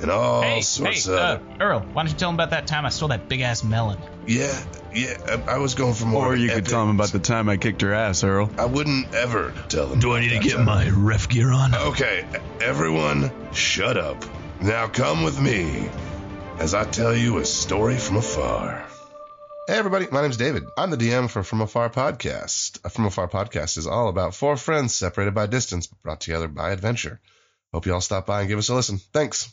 and 0.02 0.12
all 0.12 0.42
hey, 0.42 0.62
sorts 0.62 1.06
hey, 1.06 1.14
of. 1.14 1.20
uh, 1.20 1.40
Earl, 1.60 1.80
why 1.94 2.04
don't 2.04 2.12
you 2.12 2.18
tell 2.18 2.30
him 2.30 2.36
about 2.36 2.52
that 2.52 2.68
time 2.68 2.86
I 2.86 2.90
stole 2.90 3.10
that 3.10 3.28
big 3.28 3.42
ass 3.42 3.64
melon? 3.64 3.98
Yeah, 4.28 4.58
yeah. 4.94 5.18
I, 5.48 5.56
I 5.56 5.58
was 5.58 5.76
going 5.76 5.94
for 5.94 6.06
more. 6.06 6.28
Or 6.28 6.36
you 6.36 6.50
could 6.50 6.66
tell 6.66 6.84
him 6.84 6.96
about 6.96 7.10
the 7.10 7.20
time 7.20 7.50
I 7.50 7.58
kicked 7.58 7.82
her 7.82 7.94
ass, 7.94 8.24
Earl. 8.24 8.50
I 8.58 8.66
wouldn't 8.66 9.14
ever 9.14 9.54
tell 9.70 9.88
him. 9.88 10.00
Do 10.00 10.14
I 10.14 10.22
need 10.22 10.30
to 10.30 10.40
get 10.40 10.56
time. 10.56 10.66
my 10.66 10.90
ref 10.90 11.30
gear 11.30 11.52
on? 11.52 11.76
Okay, 11.76 12.26
everyone, 12.62 13.32
shut 13.54 13.98
up. 13.98 14.24
Now 14.62 14.88
come 14.88 15.24
with 15.24 15.40
me 15.40 15.90
as 16.60 16.74
I 16.74 16.86
tell 16.86 17.16
you 17.16 17.38
a 17.38 17.46
story 17.46 17.98
from 17.98 18.18
afar. 18.18 18.86
Hey, 19.68 19.78
everybody, 19.78 20.08
my 20.12 20.22
name's 20.22 20.38
David. 20.38 20.64
I'm 20.78 20.92
the 20.92 20.98
DM 20.98 21.28
for 21.28 21.42
From 21.42 21.62
Afar 21.62 21.90
Podcast. 21.90 22.80
A 22.86 22.90
From 22.90 23.06
Afar 23.08 23.28
Podcast 23.28 23.80
is 23.80 23.88
all 23.88 24.10
about 24.10 24.36
four 24.36 24.58
friends 24.58 24.96
separated 24.96 25.34
by 25.34 25.48
distance 25.48 25.88
but 25.88 26.02
brought 26.04 26.22
together 26.22 26.48
by 26.48 26.70
adventure. 26.70 27.20
Hope 27.74 27.88
you 27.88 27.94
all 27.94 28.02
stop 28.02 28.28
by 28.28 28.42
and 28.42 28.48
give 28.48 28.60
us 28.60 28.70
a 28.70 28.76
listen. 28.76 29.00
Thanks. 29.00 29.52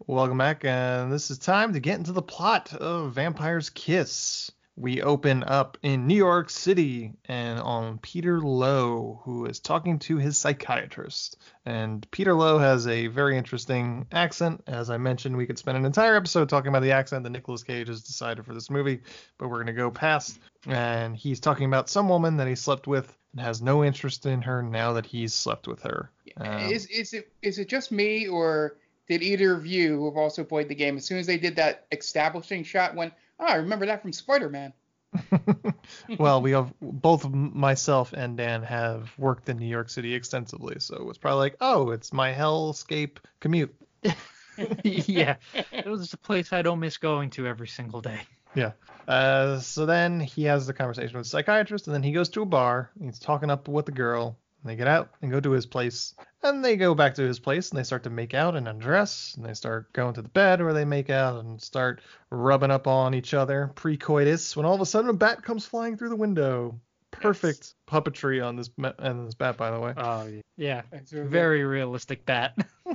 Welcome 0.00 0.38
back, 0.38 0.64
and 0.64 1.12
this 1.12 1.30
is 1.30 1.38
time 1.38 1.72
to 1.72 1.80
get 1.80 1.98
into 1.98 2.10
the 2.10 2.20
plot 2.20 2.74
of 2.74 3.12
Vampire's 3.12 3.70
Kiss. 3.70 4.50
We 4.76 5.02
open 5.02 5.44
up 5.44 5.78
in 5.82 6.08
New 6.08 6.16
York 6.16 6.50
City 6.50 7.12
and 7.26 7.60
on 7.60 7.98
Peter 7.98 8.40
Loew, 8.40 9.20
who 9.22 9.46
is 9.46 9.60
talking 9.60 10.00
to 10.00 10.16
his 10.16 10.36
psychiatrist. 10.36 11.36
And 11.64 12.10
Peter 12.10 12.34
Loew 12.34 12.58
has 12.58 12.88
a 12.88 13.06
very 13.06 13.38
interesting 13.38 14.06
accent. 14.10 14.64
As 14.66 14.90
I 14.90 14.96
mentioned, 14.96 15.36
we 15.36 15.46
could 15.46 15.58
spend 15.58 15.78
an 15.78 15.84
entire 15.84 16.16
episode 16.16 16.48
talking 16.48 16.70
about 16.70 16.82
the 16.82 16.90
accent 16.90 17.22
that 17.22 17.30
Nicolas 17.30 17.62
Cage 17.62 17.86
has 17.86 18.02
decided 18.02 18.44
for 18.44 18.52
this 18.52 18.70
movie, 18.70 19.00
but 19.38 19.48
we're 19.48 19.58
going 19.58 19.68
to 19.68 19.72
go 19.74 19.92
past. 19.92 20.40
And 20.66 21.16
he's 21.16 21.38
talking 21.38 21.66
about 21.66 21.88
some 21.88 22.08
woman 22.08 22.36
that 22.38 22.48
he 22.48 22.56
slept 22.56 22.88
with 22.88 23.16
and 23.30 23.40
has 23.40 23.62
no 23.62 23.84
interest 23.84 24.26
in 24.26 24.42
her 24.42 24.60
now 24.60 24.94
that 24.94 25.06
he's 25.06 25.34
slept 25.34 25.68
with 25.68 25.82
her. 25.82 26.10
Um, 26.36 26.68
is 26.68 26.86
is 26.86 27.12
it 27.12 27.30
is 27.42 27.60
it 27.60 27.68
just 27.68 27.92
me 27.92 28.26
or 28.26 28.76
did 29.08 29.22
either 29.22 29.54
of 29.54 29.66
you 29.66 29.96
who 29.96 30.04
have 30.06 30.16
also 30.16 30.44
played 30.44 30.68
the 30.68 30.74
game 30.74 30.96
as 30.96 31.04
soon 31.04 31.18
as 31.18 31.26
they 31.26 31.38
did 31.38 31.56
that 31.56 31.86
establishing 31.92 32.64
shot 32.64 32.94
went, 32.94 33.12
oh, 33.38 33.46
I 33.46 33.56
remember 33.56 33.86
that 33.86 34.02
from 34.02 34.12
Spider-Man. 34.12 34.72
well, 36.18 36.42
we 36.42 36.52
have 36.52 36.72
both 36.80 37.28
myself 37.28 38.12
and 38.12 38.36
Dan 38.36 38.62
have 38.62 39.12
worked 39.18 39.48
in 39.48 39.58
New 39.58 39.66
York 39.66 39.90
City 39.90 40.14
extensively, 40.14 40.76
so 40.80 40.96
it 40.96 41.04
was 41.04 41.18
probably 41.18 41.40
like, 41.40 41.56
oh, 41.60 41.90
it's 41.90 42.12
my 42.12 42.32
hellscape 42.32 43.18
commute. 43.40 43.74
yeah, 44.82 45.36
it 45.72 45.86
was 45.86 46.12
a 46.12 46.16
place 46.16 46.52
I 46.52 46.62
don't 46.62 46.80
miss 46.80 46.96
going 46.96 47.30
to 47.30 47.46
every 47.46 47.68
single 47.68 48.00
day. 48.00 48.20
Yeah. 48.54 48.72
Uh, 49.06 49.58
so 49.60 49.86
then 49.86 50.20
he 50.20 50.44
has 50.44 50.66
the 50.66 50.72
conversation 50.72 51.16
with 51.16 51.26
the 51.26 51.30
psychiatrist, 51.30 51.86
and 51.86 51.94
then 51.94 52.02
he 52.02 52.12
goes 52.12 52.28
to 52.30 52.42
a 52.42 52.46
bar. 52.46 52.90
He's 53.00 53.18
talking 53.18 53.50
up 53.50 53.68
with 53.68 53.86
the 53.86 53.92
girl. 53.92 54.38
And 54.64 54.70
they 54.70 54.76
get 54.76 54.88
out 54.88 55.10
and 55.20 55.30
go 55.30 55.40
to 55.40 55.50
his 55.50 55.66
place. 55.66 56.14
And 56.42 56.64
they 56.64 56.76
go 56.76 56.94
back 56.94 57.14
to 57.16 57.22
his 57.22 57.38
place 57.38 57.68
and 57.68 57.78
they 57.78 57.84
start 57.84 58.04
to 58.04 58.10
make 58.10 58.32
out 58.32 58.56
and 58.56 58.66
undress. 58.66 59.34
And 59.36 59.44
they 59.44 59.52
start 59.52 59.92
going 59.92 60.14
to 60.14 60.22
the 60.22 60.28
bed 60.30 60.62
where 60.62 60.72
they 60.72 60.86
make 60.86 61.10
out 61.10 61.44
and 61.44 61.60
start 61.60 62.00
rubbing 62.30 62.70
up 62.70 62.86
on 62.86 63.14
each 63.14 63.34
other 63.34 63.70
pre 63.74 63.98
coitus 63.98 64.56
when 64.56 64.64
all 64.64 64.74
of 64.74 64.80
a 64.80 64.86
sudden 64.86 65.10
a 65.10 65.12
bat 65.12 65.42
comes 65.42 65.66
flying 65.66 65.98
through 65.98 66.08
the 66.08 66.16
window. 66.16 66.80
Perfect 67.10 67.58
yes. 67.58 67.74
puppetry 67.86 68.44
on 68.44 68.56
this 68.56 68.70
and 68.98 69.28
this 69.28 69.34
bat, 69.34 69.58
by 69.58 69.70
the 69.70 69.78
way. 69.78 69.92
Oh 69.96 70.28
yeah, 70.56 70.82
very 71.12 71.62
realistic 71.62 72.26
bat. 72.26 72.58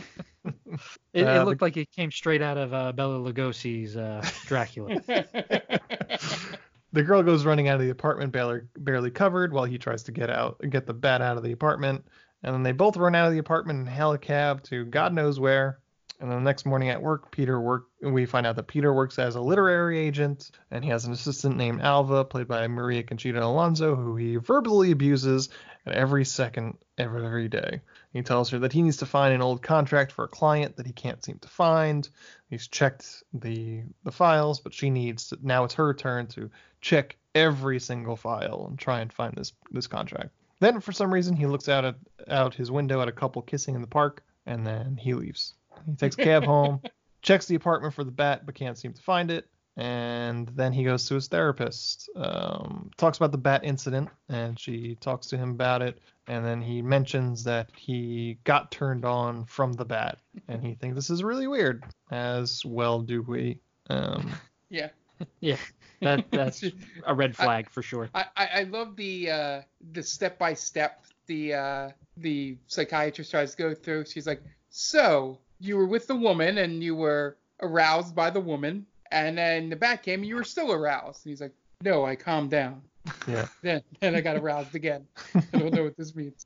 it, 1.13 1.25
uh, 1.25 1.41
it, 1.41 1.45
looked 1.45 1.59
the, 1.59 1.65
like 1.65 1.77
it 1.77 1.89
came 1.91 2.11
straight 2.11 2.41
out 2.41 2.57
of 2.57 2.73
uh, 2.73 2.91
Bela 2.91 3.17
Lugosi's 3.17 3.95
uh, 3.95 4.21
Dracula. 4.45 5.01
The 6.91 7.03
girl 7.03 7.21
goes 7.21 7.45
running 7.45 7.67
out 7.67 7.75
of 7.75 7.81
the 7.81 7.91
apartment, 7.91 8.31
barely, 8.31 8.61
barely 8.77 9.11
covered, 9.11 9.53
while 9.53 9.65
he 9.65 9.77
tries 9.77 10.03
to 10.03 10.11
get 10.11 10.29
out, 10.29 10.59
get 10.69 10.87
the 10.87 10.93
bat 10.93 11.21
out 11.21 11.37
of 11.37 11.43
the 11.43 11.51
apartment. 11.51 12.05
And 12.43 12.53
then 12.53 12.63
they 12.63 12.71
both 12.71 12.97
run 12.97 13.15
out 13.15 13.27
of 13.27 13.33
the 13.33 13.39
apartment 13.39 13.79
and 13.79 13.89
hail 13.89 14.13
a 14.13 14.17
cab 14.17 14.63
to 14.63 14.85
God 14.85 15.13
knows 15.13 15.39
where. 15.39 15.79
And 16.19 16.29
then 16.29 16.39
the 16.39 16.43
next 16.43 16.65
morning 16.65 16.89
at 16.89 17.01
work, 17.01 17.31
Peter 17.31 17.59
work. 17.61 17.85
We 18.01 18.25
find 18.25 18.45
out 18.45 18.55
that 18.57 18.67
Peter 18.67 18.93
works 18.93 19.19
as 19.19 19.35
a 19.35 19.41
literary 19.41 19.99
agent, 19.99 20.51
and 20.69 20.83
he 20.83 20.89
has 20.89 21.05
an 21.05 21.13
assistant 21.13 21.55
named 21.55 21.81
Alva, 21.81 22.25
played 22.25 22.47
by 22.47 22.67
Maria 22.67 23.03
Conchita 23.03 23.41
Alonso, 23.41 23.95
who 23.95 24.15
he 24.17 24.35
verbally 24.35 24.91
abuses 24.91 25.49
at 25.85 25.93
every 25.93 26.25
second 26.25 26.77
every 26.97 27.47
day. 27.47 27.81
He 28.11 28.23
tells 28.23 28.49
her 28.49 28.59
that 28.59 28.73
he 28.73 28.81
needs 28.81 28.97
to 28.97 29.05
find 29.05 29.33
an 29.33 29.41
old 29.41 29.61
contract 29.61 30.11
for 30.11 30.25
a 30.25 30.29
client 30.29 30.77
that 30.77 30.87
he 30.87 30.93
can't 30.93 31.23
seem 31.23 31.37
to 31.39 31.47
find. 31.47 32.09
He's 32.49 32.67
checked 32.67 33.23
the 33.33 33.83
the 34.03 34.11
files, 34.11 34.59
but 34.59 34.73
she 34.73 34.89
needs 34.89 35.29
to, 35.29 35.37
now 35.41 35.63
it's 35.63 35.75
her 35.75 35.93
turn 35.93 36.27
to 36.27 36.49
check 36.81 37.17
every 37.35 37.79
single 37.79 38.15
file 38.15 38.65
and 38.67 38.79
try 38.79 39.01
and 39.01 39.13
find 39.13 39.35
this 39.35 39.53
this 39.71 39.87
contract. 39.87 40.31
Then 40.59 40.81
for 40.81 40.91
some 40.91 41.13
reason 41.13 41.35
he 41.35 41.45
looks 41.45 41.69
out 41.69 41.85
at 41.85 41.95
out 42.27 42.55
his 42.55 42.71
window 42.71 43.01
at 43.01 43.07
a 43.07 43.13
couple 43.13 43.41
kissing 43.43 43.75
in 43.75 43.81
the 43.81 43.87
park 43.87 44.23
and 44.45 44.65
then 44.65 44.97
he 44.97 45.13
leaves. 45.13 45.53
He 45.85 45.95
takes 45.95 46.17
a 46.17 46.23
cab 46.23 46.43
home, 46.43 46.81
checks 47.21 47.45
the 47.45 47.55
apartment 47.55 47.93
for 47.93 48.03
the 48.03 48.11
bat 48.11 48.45
but 48.45 48.55
can't 48.55 48.77
seem 48.77 48.93
to 48.93 49.01
find 49.01 49.29
it, 49.29 49.47
and 49.79 50.49
then 50.49 50.73
he 50.73 50.83
goes 50.83 51.07
to 51.07 51.15
his 51.15 51.29
therapist. 51.29 52.09
Um, 52.15 52.91
talks 52.97 53.17
about 53.17 53.31
the 53.31 53.37
bat 53.37 53.61
incident 53.63 54.09
and 54.27 54.59
she 54.59 54.95
talks 54.99 55.27
to 55.27 55.37
him 55.37 55.51
about 55.51 55.81
it, 55.81 55.99
and 56.27 56.45
then 56.45 56.61
he 56.61 56.81
mentions 56.81 57.45
that 57.45 57.69
he 57.77 58.37
got 58.43 58.71
turned 58.71 59.05
on 59.05 59.45
from 59.45 59.71
the 59.71 59.85
bat 59.85 60.19
and 60.49 60.61
he 60.61 60.75
thinks 60.75 60.95
this 60.95 61.09
is 61.09 61.23
really 61.23 61.47
weird. 61.47 61.85
As 62.11 62.63
well 62.65 62.99
do 63.01 63.21
we. 63.21 63.61
Um, 63.89 64.31
yeah. 64.69 64.89
yeah 65.39 65.57
that 66.01 66.25
that's 66.29 66.63
a 67.05 67.15
red 67.15 67.35
flag 67.37 67.65
I, 67.67 67.71
for 67.71 67.81
sure. 67.81 68.09
I, 68.13 68.25
I 68.37 68.63
love 68.63 68.97
the 68.97 69.31
uh, 69.31 69.61
the 69.91 70.03
step 70.03 70.37
by 70.37 70.53
step 70.53 71.05
the 71.27 71.53
uh, 71.53 71.89
the 72.17 72.57
psychiatrist 72.67 73.31
tries 73.31 73.51
to 73.51 73.57
go 73.57 73.73
through. 73.73 74.05
She's 74.05 74.27
like, 74.27 74.41
so 74.69 75.39
you 75.59 75.77
were 75.77 75.87
with 75.87 76.07
the 76.07 76.15
woman 76.15 76.57
and 76.57 76.83
you 76.83 76.95
were 76.95 77.37
aroused 77.61 78.15
by 78.15 78.29
the 78.29 78.39
woman, 78.39 78.85
and 79.11 79.37
then 79.37 79.69
the 79.69 79.75
bat 79.75 80.03
came 80.03 80.21
and 80.21 80.27
you 80.27 80.35
were 80.35 80.43
still 80.43 80.71
aroused. 80.71 81.25
And 81.25 81.31
he's 81.31 81.41
like, 81.41 81.53
no, 81.81 82.05
I 82.05 82.15
calmed 82.15 82.51
down. 82.51 82.81
Yeah. 83.27 83.47
then 83.61 83.81
then 83.99 84.15
I 84.15 84.21
got 84.21 84.37
aroused 84.37 84.75
again. 84.75 85.07
I 85.33 85.57
don't 85.57 85.73
know 85.73 85.83
what 85.83 85.97
this 85.97 86.15
means. 86.15 86.45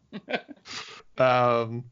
um. 1.17 1.83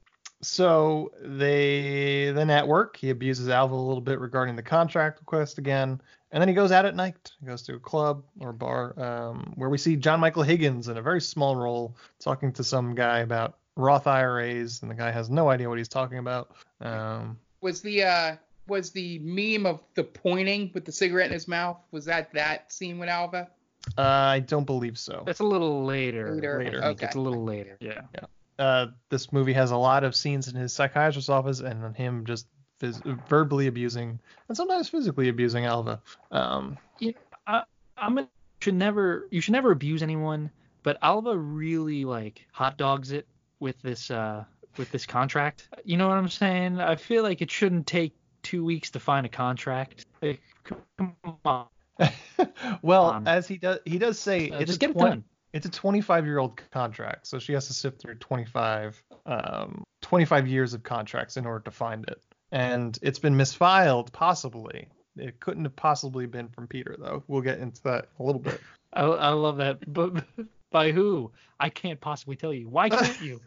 So 0.43 1.11
they 1.21 2.31
then 2.31 2.49
at 2.49 2.67
work 2.67 2.97
he 2.97 3.11
abuses 3.11 3.47
Alva 3.47 3.75
a 3.75 3.77
little 3.77 4.01
bit 4.01 4.19
regarding 4.19 4.55
the 4.55 4.63
contract 4.63 5.19
request 5.19 5.59
again, 5.59 6.01
and 6.31 6.41
then 6.41 6.47
he 6.47 6.55
goes 6.55 6.71
out 6.71 6.85
at 6.85 6.95
night. 6.95 7.31
He 7.39 7.45
goes 7.45 7.61
to 7.63 7.75
a 7.75 7.79
club 7.79 8.23
or 8.39 8.51
bar 8.51 8.99
um, 8.99 9.53
where 9.55 9.69
we 9.69 9.77
see 9.77 9.95
John 9.95 10.19
Michael 10.19 10.41
Higgins 10.41 10.87
in 10.87 10.97
a 10.97 11.01
very 11.01 11.21
small 11.21 11.55
role 11.55 11.95
talking 12.19 12.51
to 12.53 12.63
some 12.63 12.95
guy 12.95 13.19
about 13.19 13.57
Roth 13.75 14.07
IRAs, 14.07 14.81
and 14.81 14.89
the 14.89 14.95
guy 14.95 15.11
has 15.11 15.29
no 15.29 15.49
idea 15.49 15.69
what 15.69 15.77
he's 15.77 15.87
talking 15.87 16.17
about. 16.17 16.55
Um, 16.79 17.37
was 17.61 17.81
the 17.81 18.03
uh, 18.03 18.35
was 18.71 18.89
the 18.89 19.19
meme 19.19 19.67
of 19.67 19.83
the 19.93 20.03
pointing 20.03 20.71
with 20.73 20.85
the 20.85 20.91
cigarette 20.91 21.27
in 21.27 21.33
his 21.33 21.47
mouth? 21.47 21.77
Was 21.91 22.05
that 22.05 22.33
that 22.33 22.73
scene 22.73 22.97
with 22.97 23.09
Alva? 23.09 23.49
Uh, 23.97 24.01
I 24.01 24.39
don't 24.39 24.65
believe 24.65 24.97
so. 24.97 25.23
That's 25.25 25.41
a 25.41 25.45
little 25.45 25.83
later. 25.83 26.33
Later. 26.33 26.63
later. 26.63 26.83
Okay. 26.83 27.05
It's 27.05 27.15
a 27.15 27.19
little 27.19 27.43
later. 27.43 27.77
Yeah. 27.79 28.01
Yeah. 28.15 28.25
Uh, 28.57 28.87
this 29.09 29.33
movie 29.33 29.53
has 29.53 29.71
a 29.71 29.77
lot 29.77 30.03
of 30.03 30.15
scenes 30.15 30.47
in 30.47 30.55
his 30.55 30.71
psychiatrist's 30.71 31.29
office 31.29 31.59
and 31.59 31.95
him 31.95 32.25
just 32.25 32.47
phys- 32.79 33.27
verbally 33.27 33.67
abusing 33.67 34.19
and 34.47 34.57
sometimes 34.57 34.89
physically 34.89 35.29
abusing 35.29 35.65
Alva. 35.65 36.01
Um, 36.31 36.77
yeah, 36.99 37.11
I, 37.47 37.63
I'm 37.97 38.17
a, 38.17 38.27
should 38.61 38.75
never 38.75 39.27
you 39.31 39.41
should 39.41 39.53
never 39.53 39.71
abuse 39.71 40.03
anyone, 40.03 40.51
but 40.83 40.97
Alva 41.01 41.35
really 41.35 42.05
like 42.05 42.45
hot 42.51 42.77
dogs 42.77 43.11
it 43.11 43.27
with 43.59 43.81
this 43.81 44.11
uh 44.11 44.43
with 44.77 44.91
this 44.91 45.05
contract. 45.05 45.67
You 45.83 45.97
know 45.97 46.07
what 46.07 46.17
I'm 46.17 46.29
saying? 46.29 46.79
I 46.79 46.95
feel 46.95 47.23
like 47.23 47.41
it 47.41 47.51
shouldn't 47.51 47.87
take 47.87 48.13
two 48.43 48.63
weeks 48.63 48.91
to 48.91 48.99
find 48.99 49.25
a 49.25 49.29
contract. 49.29 50.05
Like, 50.21 50.41
come 50.63 51.15
on. 51.45 51.67
well, 52.81 53.11
um, 53.11 53.27
as 53.27 53.47
he 53.47 53.57
does, 53.57 53.79
he 53.85 53.97
does 53.97 54.19
say 54.19 54.49
uh, 54.49 54.59
it's 54.59 54.75
it 54.75 54.79
20, 54.79 54.93
done. 54.93 55.23
It's 55.53 55.65
a 55.65 55.69
25 55.69 56.25
year 56.25 56.39
old 56.39 56.61
contract, 56.71 57.27
so 57.27 57.39
she 57.39 57.53
has 57.53 57.67
to 57.67 57.73
sift 57.73 58.01
through 58.01 58.15
25, 58.15 59.03
um, 59.25 59.83
25 60.01 60.47
years 60.47 60.73
of 60.73 60.83
contracts 60.83 61.37
in 61.37 61.45
order 61.45 61.63
to 61.65 61.71
find 61.71 62.05
it 62.07 62.21
and 62.51 62.99
it's 63.01 63.19
been 63.19 63.35
misfiled 63.35 64.11
possibly. 64.11 64.87
It 65.17 65.39
couldn't 65.39 65.65
have 65.65 65.75
possibly 65.75 66.25
been 66.25 66.47
from 66.49 66.67
Peter 66.67 66.95
though. 66.97 67.23
We'll 67.27 67.41
get 67.41 67.59
into 67.59 67.81
that 67.83 68.09
in 68.19 68.23
a 68.23 68.25
little 68.25 68.41
bit. 68.41 68.59
I, 68.93 69.03
I 69.03 69.29
love 69.29 69.57
that, 69.57 69.79
but 69.91 70.23
by 70.71 70.91
who? 70.91 71.31
I 71.59 71.69
can't 71.69 71.99
possibly 72.01 72.35
tell 72.35 72.53
you. 72.53 72.67
Why 72.67 72.89
can't 72.89 73.21
you? 73.21 73.39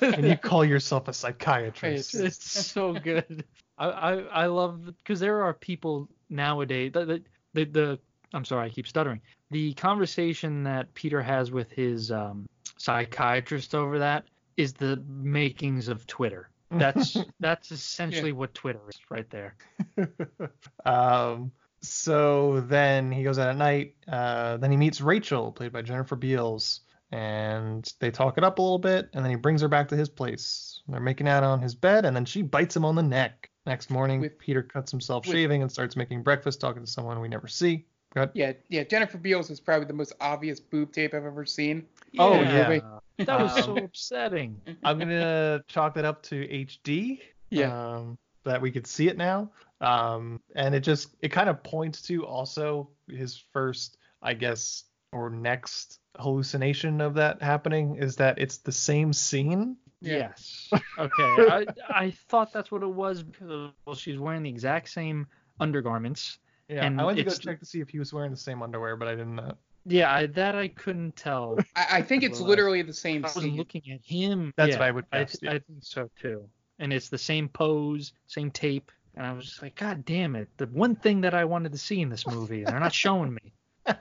and 0.00 0.26
you 0.26 0.36
call 0.36 0.64
yourself 0.64 1.08
a 1.08 1.12
psychiatrist. 1.12 2.14
It's, 2.14 2.40
it's 2.40 2.66
so 2.66 2.94
good. 2.94 3.44
I 3.78 3.88
I, 3.88 4.12
I 4.14 4.46
love 4.46 4.84
because 4.84 5.20
there 5.20 5.42
are 5.42 5.54
people 5.54 6.08
nowadays. 6.28 6.92
The, 6.92 7.04
the 7.04 7.22
the 7.54 7.64
the 7.64 7.98
I'm 8.34 8.44
sorry, 8.44 8.66
I 8.66 8.70
keep 8.70 8.86
stuttering. 8.86 9.20
The 9.50 9.72
conversation 9.74 10.64
that 10.64 10.92
Peter 10.94 11.22
has 11.22 11.50
with 11.50 11.70
his 11.70 12.10
um, 12.10 12.46
psychiatrist 12.76 13.74
over 13.74 13.98
that 14.00 14.24
is 14.56 14.74
the 14.74 15.02
makings 15.08 15.88
of 15.88 16.06
Twitter. 16.06 16.50
That's 16.70 17.16
that's 17.40 17.70
essentially 17.72 18.30
yeah. 18.30 18.36
what 18.36 18.54
Twitter 18.54 18.80
is 18.88 18.98
right 19.10 19.28
there. 19.30 19.56
um 20.84 21.52
so 21.80 22.60
then 22.60 23.12
he 23.12 23.22
goes 23.22 23.38
out 23.38 23.48
at 23.48 23.56
night. 23.56 23.94
Uh, 24.06 24.56
then 24.56 24.70
he 24.70 24.76
meets 24.76 25.00
Rachel, 25.00 25.52
played 25.52 25.72
by 25.72 25.82
Jennifer 25.82 26.16
Beals, 26.16 26.80
and 27.12 27.90
they 28.00 28.10
talk 28.10 28.36
it 28.36 28.44
up 28.44 28.58
a 28.58 28.62
little 28.62 28.78
bit, 28.78 29.08
and 29.12 29.24
then 29.24 29.30
he 29.30 29.36
brings 29.36 29.62
her 29.62 29.68
back 29.68 29.88
to 29.88 29.96
his 29.96 30.08
place. 30.08 30.82
They're 30.88 31.00
making 31.00 31.28
out 31.28 31.44
on 31.44 31.60
his 31.60 31.74
bed, 31.74 32.04
and 32.04 32.16
then 32.16 32.24
she 32.24 32.42
bites 32.42 32.76
him 32.76 32.84
on 32.84 32.96
the 32.96 33.02
neck. 33.02 33.47
Next 33.68 33.90
morning, 33.90 34.20
with, 34.20 34.38
Peter 34.38 34.62
cuts 34.62 34.90
himself 34.90 35.26
with, 35.26 35.34
shaving 35.34 35.60
and 35.60 35.70
starts 35.70 35.94
making 35.94 36.22
breakfast, 36.22 36.58
talking 36.58 36.82
to 36.82 36.90
someone 36.90 37.20
we 37.20 37.28
never 37.28 37.46
see. 37.46 37.84
Yeah, 38.32 38.52
yeah. 38.70 38.84
Jennifer 38.84 39.18
Beals 39.18 39.50
is 39.50 39.60
probably 39.60 39.86
the 39.86 39.92
most 39.92 40.14
obvious 40.22 40.58
boob 40.58 40.90
tape 40.90 41.12
I've 41.12 41.26
ever 41.26 41.44
seen. 41.44 41.86
Oh 42.18 42.40
yeah, 42.40 42.80
that 43.18 43.40
was 43.40 43.64
so 43.64 43.76
upsetting. 43.76 44.58
I'm 44.82 44.98
gonna 44.98 45.62
chalk 45.68 45.94
that 45.94 46.06
up 46.06 46.22
to 46.24 46.48
HD. 46.48 47.20
Yeah. 47.50 47.96
Um, 47.96 48.18
that 48.44 48.62
we 48.62 48.70
could 48.70 48.86
see 48.86 49.08
it 49.08 49.18
now. 49.18 49.50
Um, 49.82 50.40
and 50.54 50.74
it 50.74 50.80
just 50.80 51.14
it 51.20 51.28
kind 51.28 51.50
of 51.50 51.62
points 51.62 52.00
to 52.02 52.24
also 52.24 52.88
his 53.06 53.36
first, 53.52 53.98
I 54.22 54.32
guess, 54.32 54.84
or 55.12 55.28
next 55.28 56.00
hallucination 56.18 57.02
of 57.02 57.14
that 57.14 57.42
happening 57.42 57.96
is 57.96 58.16
that 58.16 58.38
it's 58.38 58.58
the 58.58 58.72
same 58.72 59.12
scene 59.12 59.76
Yes. 60.00 60.70
Okay. 60.98 61.22
I, 61.22 61.66
I 61.88 62.10
thought 62.28 62.52
that's 62.52 62.70
what 62.70 62.82
it 62.82 62.90
was 62.90 63.22
because 63.22 63.72
well, 63.84 63.96
she's 63.96 64.18
wearing 64.18 64.42
the 64.42 64.50
exact 64.50 64.88
same 64.90 65.26
undergarments. 65.60 66.38
Yeah, 66.68 66.84
and 66.84 67.00
I 67.00 67.04
went 67.04 67.16
to 67.18 67.24
go 67.24 67.28
it's- 67.28 67.38
check 67.38 67.58
to 67.60 67.66
see 67.66 67.80
if 67.80 67.88
he 67.88 67.98
was 67.98 68.12
wearing 68.12 68.30
the 68.30 68.36
same 68.36 68.62
underwear, 68.62 68.96
but 68.96 69.08
I 69.08 69.12
didn't. 69.12 69.38
Uh, 69.38 69.54
Yeah, 69.86 70.12
I, 70.12 70.26
that 70.26 70.54
I 70.54 70.68
couldn't 70.68 71.16
tell. 71.16 71.58
I, 71.76 71.86
I 71.92 72.02
think 72.02 72.22
it's 72.22 72.40
Well, 72.40 72.48
literally 72.48 72.82
the 72.82 72.92
same 72.92 73.24
I 73.24 73.28
wasn't 73.28 73.44
scene. 73.44 73.56
looking 73.56 73.82
at 73.92 74.00
him. 74.02 74.52
That's 74.56 74.72
yeah, 74.72 74.78
what 74.78 74.84
I 74.88 74.90
would 74.90 75.04
I, 75.12 75.18
guess, 75.20 75.36
yeah. 75.40 75.50
I 75.52 75.58
think 75.60 75.78
so 75.82 76.10
too. 76.20 76.48
And 76.78 76.92
it's 76.92 77.08
the 77.08 77.18
same 77.18 77.48
pose, 77.48 78.12
same 78.26 78.50
tape, 78.50 78.92
and 79.16 79.26
I 79.26 79.32
was 79.32 79.46
just 79.46 79.62
like, 79.62 79.74
God 79.74 80.04
damn 80.04 80.36
it! 80.36 80.48
The 80.58 80.66
one 80.66 80.94
thing 80.94 81.22
that 81.22 81.34
I 81.34 81.44
wanted 81.44 81.72
to 81.72 81.78
see 81.78 82.00
in 82.00 82.08
this 82.08 82.24
movie, 82.26 82.62
they're 82.64 82.78
not 82.78 82.92
showing 82.92 83.34
me. 83.34 83.52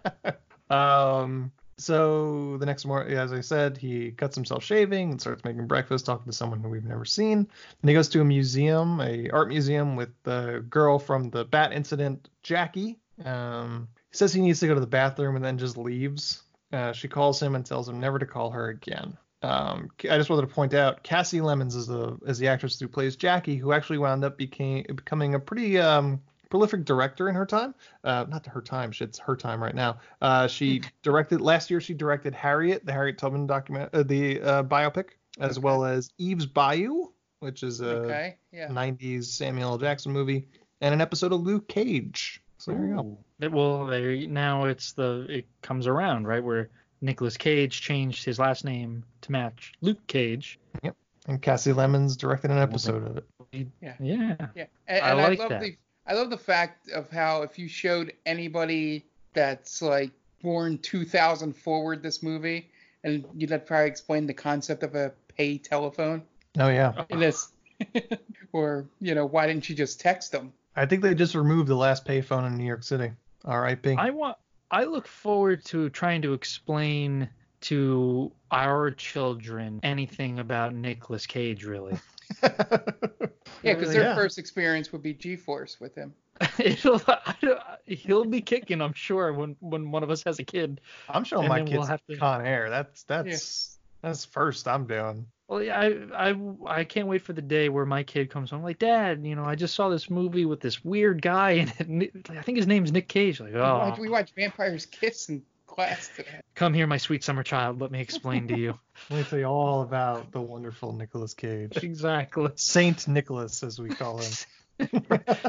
Um. 0.70 1.52
So 1.78 2.58
the 2.58 2.66
next 2.66 2.86
morning, 2.86 3.18
as 3.18 3.32
I 3.32 3.42
said, 3.42 3.78
he 3.78 4.12
cuts 4.12 4.36
himself 4.36 4.64
shaving 4.64 5.12
and 5.12 5.22
starts 5.22 5.44
making 5.44 5.68
breakfast, 5.68 6.06
talking 6.06 6.26
to 6.26 6.36
someone 6.36 6.62
who 6.62 6.70
we've 6.70 6.84
never 6.84 7.06
seen. 7.06 7.38
And 7.82 7.90
he 7.90 7.94
goes 7.94 8.10
to 8.10 8.22
a 8.22 8.26
museum, 8.26 9.00
a 9.00 9.30
art 9.30 9.50
museum, 9.50 9.96
with 9.96 10.10
the 10.24 10.66
girl 10.70 11.00
from 11.00 11.30
the 11.30 11.46
bat 11.46 11.74
incident, 11.74 12.30
Jackie. 12.44 13.00
Um. 13.24 13.90
He 14.10 14.18
says 14.18 14.34
he 14.34 14.42
needs 14.42 14.62
to 14.62 14.68
go 14.68 14.74
to 14.74 14.80
the 14.80 14.88
bathroom 14.88 15.36
and 15.36 15.44
then 15.44 15.58
just 15.58 15.78
leaves. 15.78 16.42
Uh, 16.72 16.94
she 16.94 17.08
calls 17.08 17.42
him 17.42 17.56
and 17.56 17.66
tells 17.66 17.88
him 17.90 18.00
never 18.00 18.18
to 18.18 18.26
call 18.26 18.52
her 18.52 18.70
again. 18.70 19.18
Um, 19.44 19.90
I 20.10 20.18
just 20.18 20.30
wanted 20.30 20.48
to 20.48 20.54
point 20.54 20.74
out 20.74 21.04
Cassie 21.04 21.42
Lemmons 21.42 21.76
is 21.76 21.88
the 21.88 22.18
is 22.26 22.40
the 22.40 22.48
actress 22.48 22.80
who 22.80 22.88
plays 22.88 23.16
Jackie, 23.16 23.58
who 23.58 23.74
actually 23.74 24.00
wound 24.00 24.24
up 24.24 24.38
became 24.38 24.86
becoming 24.88 25.36
a 25.36 25.40
pretty 25.40 25.78
um, 25.78 26.22
prolific 26.50 26.86
director 26.86 27.30
in 27.30 27.36
her 27.36 27.46
time. 27.46 27.74
Uh, 28.04 28.26
not 28.30 28.44
to 28.46 28.50
her 28.50 28.62
time, 28.62 28.92
it's 29.00 29.20
her 29.20 29.36
time 29.36 29.62
right 29.62 29.76
now. 29.76 29.98
Uh, 30.22 30.48
she 30.48 30.82
directed 31.04 31.42
last 31.42 31.70
year. 31.70 31.82
She 31.82 31.94
directed 31.94 32.34
Harriet, 32.34 32.86
the 32.86 32.92
Harriet 32.94 33.18
Tubman 33.18 33.48
document, 33.48 33.90
uh, 33.94 34.04
the 34.04 34.42
uh, 34.42 34.64
biopic, 34.64 35.10
as 35.40 35.60
well 35.60 35.86
as 35.86 36.10
Eve's 36.18 36.46
Bayou, 36.46 37.08
which 37.40 37.64
is 37.64 37.82
a 37.82 37.90
Okay, 37.98 38.38
yeah. 38.52 38.68
90s 38.70 39.26
Samuel 39.26 39.72
L. 39.72 39.78
Jackson 39.78 40.12
movie, 40.12 40.48
and 40.82 40.94
an 40.94 41.02
episode 41.02 41.32
of 41.34 41.42
Luke 41.42 41.68
Cage. 41.68 42.42
So 42.58 42.72
there 42.72 42.86
you 42.88 42.96
go. 42.96 43.02
Ooh. 43.02 43.18
That- 43.40 43.52
Well, 43.52 43.86
there 43.86 44.16
now 44.28 44.66
it's 44.66 44.94
the 44.94 45.26
it 45.30 45.46
comes 45.62 45.86
around 45.88 46.26
right 46.28 46.44
where 46.44 46.70
Nicolas 47.02 47.38
Cage 47.38 47.82
changed 47.82 48.26
his 48.26 48.40
last 48.40 48.66
name 48.66 49.04
to 49.22 49.32
match 49.32 49.74
Luke 49.82 50.06
Cage. 50.08 50.60
Yep. 50.82 50.96
And 51.28 51.42
Cassie 51.42 51.74
Lemmons 51.74 52.18
directed 52.18 52.50
an 52.50 52.58
episode 52.58 53.06
of 53.06 53.18
it. 53.18 53.68
Yeah. 53.82 53.94
Yeah. 54.00 54.36
Yeah, 54.56 54.66
and, 54.88 55.04
I 55.06 55.10
and 55.12 55.18
like 55.20 55.40
love 55.40 55.50
that. 55.50 55.62
the 55.62 55.78
I 56.08 56.14
love 56.14 56.30
the 56.30 56.38
fact 56.38 56.90
of 56.90 57.10
how 57.10 57.42
if 57.42 57.60
you 57.60 57.68
showed 57.68 58.14
anybody 58.26 59.06
that's 59.34 59.82
like 59.82 60.12
born 60.42 60.78
2000 60.78 61.54
forward 61.54 62.02
this 62.02 62.24
movie, 62.24 62.70
and 63.04 63.26
you'd 63.36 63.50
have 63.50 63.66
probably 63.66 63.88
explain 63.88 64.26
the 64.26 64.34
concept 64.34 64.84
of 64.84 64.96
a 64.96 65.12
pay 65.36 65.58
telephone 65.58 66.24
Oh 66.60 66.70
yeah. 66.70 66.94
Oh. 66.98 67.06
in 67.10 67.20
this, 67.20 67.52
or 68.52 68.86
you 69.00 69.16
know 69.16 69.26
why 69.26 69.48
didn't 69.48 69.70
you 69.70 69.76
just 69.76 70.00
text 70.00 70.32
them? 70.32 70.54
I 70.76 70.86
think 70.86 71.02
they 71.02 71.14
just 71.14 71.36
removed 71.36 71.68
the 71.68 71.76
last 71.76 72.06
payphone 72.06 72.46
in 72.48 72.58
New 72.58 72.66
York 72.66 72.84
City. 72.84 73.12
R.I.P. 73.46 73.96
I 73.98 74.10
want. 74.10 74.38
I 74.70 74.84
look 74.84 75.08
forward 75.08 75.64
to 75.66 75.90
trying 75.90 76.22
to 76.24 76.34
explain 76.34 77.30
to 77.62 78.32
our 78.52 78.92
children 78.92 79.80
anything 79.84 80.40
about 80.40 80.74
Nicolas 80.74 81.26
Cage. 81.26 81.64
Really, 81.64 81.98
Yeah, 83.64 83.74
because 83.76 83.94
their 83.94 84.04
Yeah. 84.04 84.16
first 84.16 84.38
experience 84.38 84.92
would 84.92 85.02
be 85.04 85.14
G-force 85.14 85.80
with 85.80 85.96
him. 85.96 86.14
It'll, 86.60 87.02
I 87.08 87.78
he'll 87.88 88.26
be 88.26 88.42
kicking, 88.42 88.82
I'm 88.82 88.94
sure, 88.94 89.34
when 89.34 89.56
when 89.60 89.90
one 89.92 90.04
of 90.04 90.12
us 90.12 90.24
has 90.24 90.38
a 90.40 90.44
kid. 90.44 90.82
I'm 91.10 91.24
showing 91.24 91.46
And 91.46 91.50
my 91.50 91.60
kids 91.62 91.72
we'll 91.72 91.88
have 91.88 92.06
to- 92.10 92.18
Con 92.18 92.46
Air. 92.46 92.70
That's 92.70 93.04
that's 93.04 93.78
that's 94.02 94.26
first 94.26 94.68
I'm 94.68 94.86
doing. 94.86 95.26
Well, 95.48 95.64
yeah, 95.64 95.80
I, 95.80 96.30
I 96.30 96.36
I 96.68 96.84
can't 96.84 97.08
wait 97.08 97.22
for 97.24 97.34
the 97.34 97.42
day 97.42 97.70
where 97.70 97.86
my 97.86 98.04
kid 98.04 98.30
comes 98.30 98.52
home 98.52 98.62
like, 98.62 98.78
Dad, 98.80 99.26
you 99.26 99.34
know, 99.36 99.46
I 99.46 99.56
just 99.56 99.74
saw 99.74 99.90
this 99.90 100.10
movie 100.10 100.46
with 100.46 100.60
this 100.60 100.84
weird 100.86 101.22
guy 101.24 101.52
in 101.62 101.70
it. 101.80 101.90
Ni- 101.90 102.12
I 102.30 102.42
think 102.44 102.58
his 102.58 102.68
name's 102.68 102.92
Nick 102.92 103.08
Cage. 103.08 103.40
Like, 103.40 103.54
We, 103.54 103.60
oh, 103.60 103.78
watched, 103.80 104.00
we 104.00 104.10
watched 104.10 104.36
Vampires 104.36 104.86
Kiss 104.86 105.30
in 105.30 105.42
class 105.78 106.10
today. 106.16 106.42
come 106.56 106.74
here, 106.74 106.88
my 106.88 106.98
sweet 106.98 107.24
summer 107.24 107.44
child. 107.44 107.80
Let 107.80 107.92
me 107.92 108.02
explain 108.02 108.48
to 108.48 108.58
you. 108.58 108.78
Let 109.12 109.18
me 109.18 109.24
tell 109.24 109.38
you 109.38 109.46
all 109.46 109.84
about 109.84 110.32
the 110.32 110.42
wonderful 110.42 110.92
Nicolas 110.92 111.36
Cage. 111.36 111.78
exactly. 111.78 112.50
Saint 112.56 113.08
Nicholas, 113.08 113.62
as 113.62 113.80
we 113.80 113.90
call 113.90 114.18
him. 114.18 114.34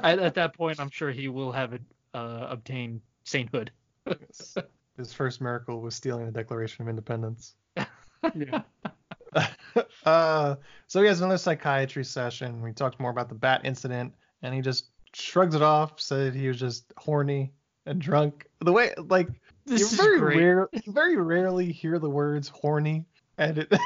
at, 0.02 0.18
at 0.18 0.34
that 0.34 0.54
point, 0.54 0.80
I'm 0.80 0.90
sure 0.90 1.10
he 1.10 1.28
will 1.28 1.50
have 1.52 1.72
uh, 2.12 2.46
obtained 2.50 3.00
sainthood. 3.24 3.70
His 4.98 5.12
first 5.14 5.40
miracle 5.40 5.80
was 5.80 5.94
stealing 5.94 6.26
the 6.26 6.32
Declaration 6.32 6.82
of 6.82 6.90
Independence. 6.90 7.54
Yeah. 8.34 8.62
uh, 10.04 10.56
so 10.88 11.00
he 11.00 11.06
has 11.06 11.20
another 11.20 11.38
psychiatry 11.38 12.04
session. 12.04 12.60
We 12.60 12.72
talked 12.72 13.00
more 13.00 13.10
about 13.10 13.30
the 13.30 13.34
bat 13.34 13.62
incident, 13.64 14.14
and 14.42 14.54
he 14.54 14.60
just 14.60 14.88
shrugs 15.14 15.54
it 15.54 15.62
off, 15.62 16.00
said 16.00 16.34
he 16.34 16.48
was 16.48 16.58
just 16.58 16.92
horny 16.98 17.52
and 17.86 18.00
drunk. 18.00 18.46
The 18.60 18.72
way, 18.72 18.92
like, 18.96 19.28
This 19.68 19.80
you 19.80 19.86
is 19.86 19.92
very 19.94 20.18
great. 20.18 20.38
rare, 20.38 20.68
you 20.72 20.92
very 20.92 21.16
rarely 21.16 21.70
hear 21.72 21.98
the 21.98 22.10
words 22.10 22.48
horny, 22.48 23.04
and 23.36 23.58
it. 23.58 23.72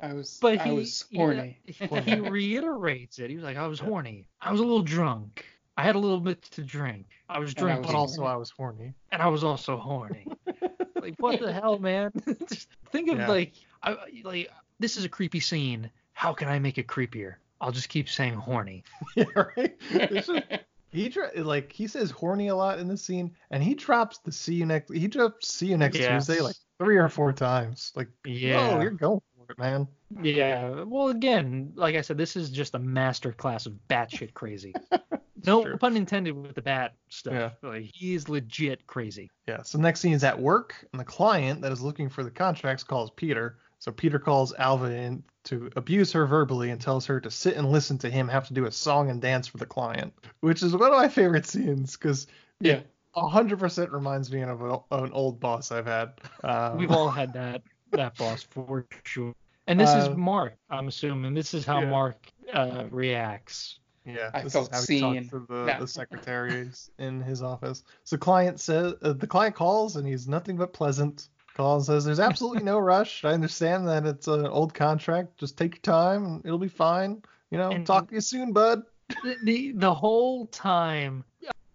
I 0.00 0.12
was 0.14 0.38
But 0.40 0.58
I 0.60 0.64
he, 0.64 0.70
was 0.72 1.04
he- 1.10 1.16
horny. 1.16 1.58
he 1.66 2.14
reiterates 2.20 3.18
it. 3.18 3.30
He 3.30 3.36
was 3.36 3.44
like, 3.44 3.56
I 3.56 3.66
was 3.66 3.78
horny. 3.80 4.26
I 4.40 4.50
was 4.52 4.60
a 4.60 4.64
little 4.64 4.82
drunk. 4.82 5.44
I 5.76 5.82
had 5.82 5.96
a 5.96 5.98
little 5.98 6.20
bit 6.20 6.42
to 6.42 6.62
drink. 6.62 7.06
I 7.28 7.38
was 7.38 7.50
And 7.54 7.60
I 7.60 7.62
drinking. 7.74 7.92
but 7.92 7.94
also, 7.98 8.24
I 8.24 8.36
was 8.36 8.50
horny. 8.50 8.94
and 9.12 9.22
I 9.22 9.28
was 9.28 9.44
also 9.44 9.76
horny. 9.76 10.26
like 11.00 11.14
what 11.18 11.40
the 11.40 11.52
hell, 11.52 11.78
man? 11.78 12.10
Just 12.48 12.68
think 12.90 13.10
of 13.10 13.18
Yeah. 13.18 13.28
like, 13.28 13.52
I, 13.82 13.96
like 14.24 14.50
this 14.80 14.96
is 14.96 15.04
a 15.04 15.08
creepy 15.08 15.40
scene. 15.40 15.90
How 16.12 16.32
can 16.32 16.48
I 16.48 16.58
make 16.58 16.78
it 16.78 16.86
creepier? 16.88 17.34
I'll 17.60 17.72
just 17.72 17.88
keep 17.88 18.08
saying 18.08 18.34
horny. 18.34 18.82
yeah, 19.16 19.24
right. 19.34 19.76
It's 19.90 20.26
just- 20.26 20.42
he 20.90 21.12
like 21.36 21.72
he 21.72 21.86
says 21.86 22.10
horny 22.10 22.48
a 22.48 22.56
lot 22.56 22.78
in 22.78 22.88
this 22.88 23.02
scene, 23.02 23.34
and 23.50 23.62
he 23.62 23.74
drops 23.74 24.18
the 24.18 24.32
see 24.32 24.54
you 24.54 24.66
next. 24.66 24.92
He 24.92 25.06
drops 25.08 25.52
see 25.52 25.66
you 25.66 25.76
next 25.76 25.98
Yes. 25.98 26.26
Tuesday 26.26 26.42
like 26.42 26.56
three 26.78 26.96
or 26.96 27.08
four 27.08 27.32
times. 27.32 27.92
Like, 27.96 28.08
Yeah. 28.24 28.74
whoa, 28.74 28.80
you're 28.80 28.90
going 28.92 29.20
for 29.36 29.52
it, 29.52 29.58
man. 29.58 29.88
Yeah. 30.22 30.84
Well, 30.84 31.08
again, 31.08 31.72
like 31.74 31.96
I 31.96 32.00
said, 32.00 32.16
this 32.16 32.36
is 32.36 32.50
just 32.50 32.74
a 32.74 32.78
master 32.78 33.32
class 33.32 33.66
of 33.66 33.74
batshit 33.90 34.32
crazy. 34.34 34.72
no 35.44 35.62
true. 35.64 35.76
pun 35.76 35.96
intended 35.96 36.32
with 36.32 36.54
the 36.54 36.62
bat 36.62 36.94
stuff. 37.08 37.34
Yeah. 37.62 37.68
Like 37.68 37.90
he 37.92 38.14
is 38.14 38.28
legit 38.28 38.86
crazy. 38.86 39.30
Yeah. 39.46 39.62
So 39.62 39.78
next 39.78 40.00
scene 40.00 40.12
is 40.14 40.24
at 40.24 40.38
work, 40.40 40.74
and 40.92 41.00
the 41.00 41.04
client 41.04 41.60
that 41.62 41.72
is 41.72 41.82
looking 41.82 42.08
for 42.08 42.22
the 42.24 42.30
contracts 42.30 42.84
calls 42.84 43.10
Peter. 43.16 43.58
So 43.80 43.92
Peter 43.92 44.18
calls 44.18 44.54
Alva 44.54 44.86
in 44.92 45.22
to 45.48 45.70
abuse 45.76 46.12
her 46.12 46.26
verbally 46.26 46.70
and 46.70 46.80
tells 46.80 47.06
her 47.06 47.20
to 47.20 47.30
sit 47.30 47.56
and 47.56 47.70
listen 47.70 47.98
to 47.98 48.10
him 48.10 48.28
have 48.28 48.46
to 48.48 48.54
do 48.54 48.66
a 48.66 48.72
song 48.72 49.10
and 49.10 49.20
dance 49.20 49.46
for 49.46 49.58
the 49.58 49.66
client, 49.66 50.12
which 50.40 50.62
is 50.62 50.74
one 50.74 50.90
of 50.90 50.96
my 50.96 51.08
favorite 51.08 51.46
scenes 51.46 51.96
because 51.96 52.26
Yeah. 52.60 52.80
hundred 53.14 53.58
percent 53.58 53.90
reminds 53.90 54.30
me 54.32 54.42
of, 54.42 54.60
a, 54.62 54.78
of 54.90 55.04
an 55.04 55.12
old 55.12 55.40
boss 55.40 55.72
I've 55.72 55.86
had. 55.86 56.12
Um, 56.44 56.78
We've 56.78 56.90
all 56.92 57.10
had 57.10 57.32
that 57.34 57.62
that 57.92 58.16
boss 58.16 58.42
for 58.42 58.86
sure. 59.04 59.34
And 59.66 59.78
this 59.80 59.90
is 59.90 60.08
Uh, 60.08 60.14
Mark. 60.14 60.54
I'm 60.70 60.88
assuming 60.88 61.34
this 61.34 61.52
is 61.54 61.64
how 61.66 61.80
yeah. 61.80 61.90
Mark 61.90 62.32
uh, 62.52 62.84
reacts. 62.90 63.80
Yeah, 64.04 64.30
I 64.32 64.42
this 64.42 64.54
felt 64.54 64.72
is 64.72 64.74
how 64.88 64.94
he 64.94 65.00
talks 65.00 65.28
to 65.30 65.46
the, 65.48 65.64
No. 65.66 65.80
the 65.80 65.86
secretaries 65.88 66.90
in 66.98 67.20
his 67.20 67.42
office. 67.42 67.82
So 68.04 68.16
client 68.16 68.58
says 68.60 68.94
uh, 69.02 69.12
the 69.12 69.26
client 69.26 69.54
calls 69.54 69.96
and 69.96 70.06
he's 70.06 70.26
nothing 70.26 70.56
but 70.56 70.72
pleasant. 70.72 71.28
Calls 71.58 71.86
says 71.86 72.04
there's 72.04 72.20
absolutely 72.20 72.62
no 72.62 72.78
rush. 72.78 73.24
I 73.24 73.32
understand 73.32 73.88
that 73.88 74.06
it's 74.06 74.28
an 74.28 74.46
old 74.46 74.72
contract. 74.74 75.36
Just 75.38 75.58
take 75.58 75.74
your 75.74 75.80
time 75.82 76.24
and 76.24 76.46
it'll 76.46 76.56
be 76.58 76.68
fine. 76.68 77.20
You 77.50 77.58
know, 77.58 77.70
And- 77.70 77.84
talk 77.86 78.08
to 78.08 78.14
you 78.14 78.20
soon, 78.20 78.52
bud. 78.52 78.82
the, 79.24 79.36
the 79.42 79.72
the 79.72 79.92
whole 79.94 80.46
time 80.46 81.24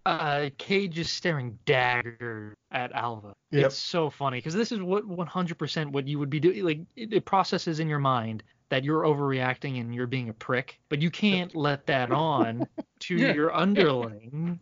uh 0.05 0.49
Cage 0.57 0.99
is 0.99 1.09
staring 1.09 1.57
dagger 1.65 2.55
at 2.71 2.91
Alva. 2.93 3.33
Yep. 3.51 3.65
It's 3.67 3.77
so 3.77 4.09
funny 4.09 4.37
because 4.37 4.53
this 4.53 4.71
is 4.71 4.81
what 4.81 5.05
100% 5.07 5.91
what 5.91 6.07
you 6.07 6.17
would 6.19 6.29
be 6.29 6.39
doing. 6.39 6.63
Like 6.63 6.79
it, 6.95 7.11
it 7.13 7.25
processes 7.25 7.79
in 7.79 7.87
your 7.89 7.99
mind 7.99 8.43
that 8.69 8.83
you're 8.83 9.03
overreacting 9.03 9.79
and 9.81 9.93
you're 9.93 10.07
being 10.07 10.29
a 10.29 10.33
prick, 10.33 10.79
but 10.89 11.01
you 11.01 11.11
can't 11.11 11.55
let 11.55 11.85
that 11.87 12.11
on 12.11 12.65
to 13.01 13.15
Yeah. 13.17 13.33
your 13.33 13.53
underling. 13.55 14.59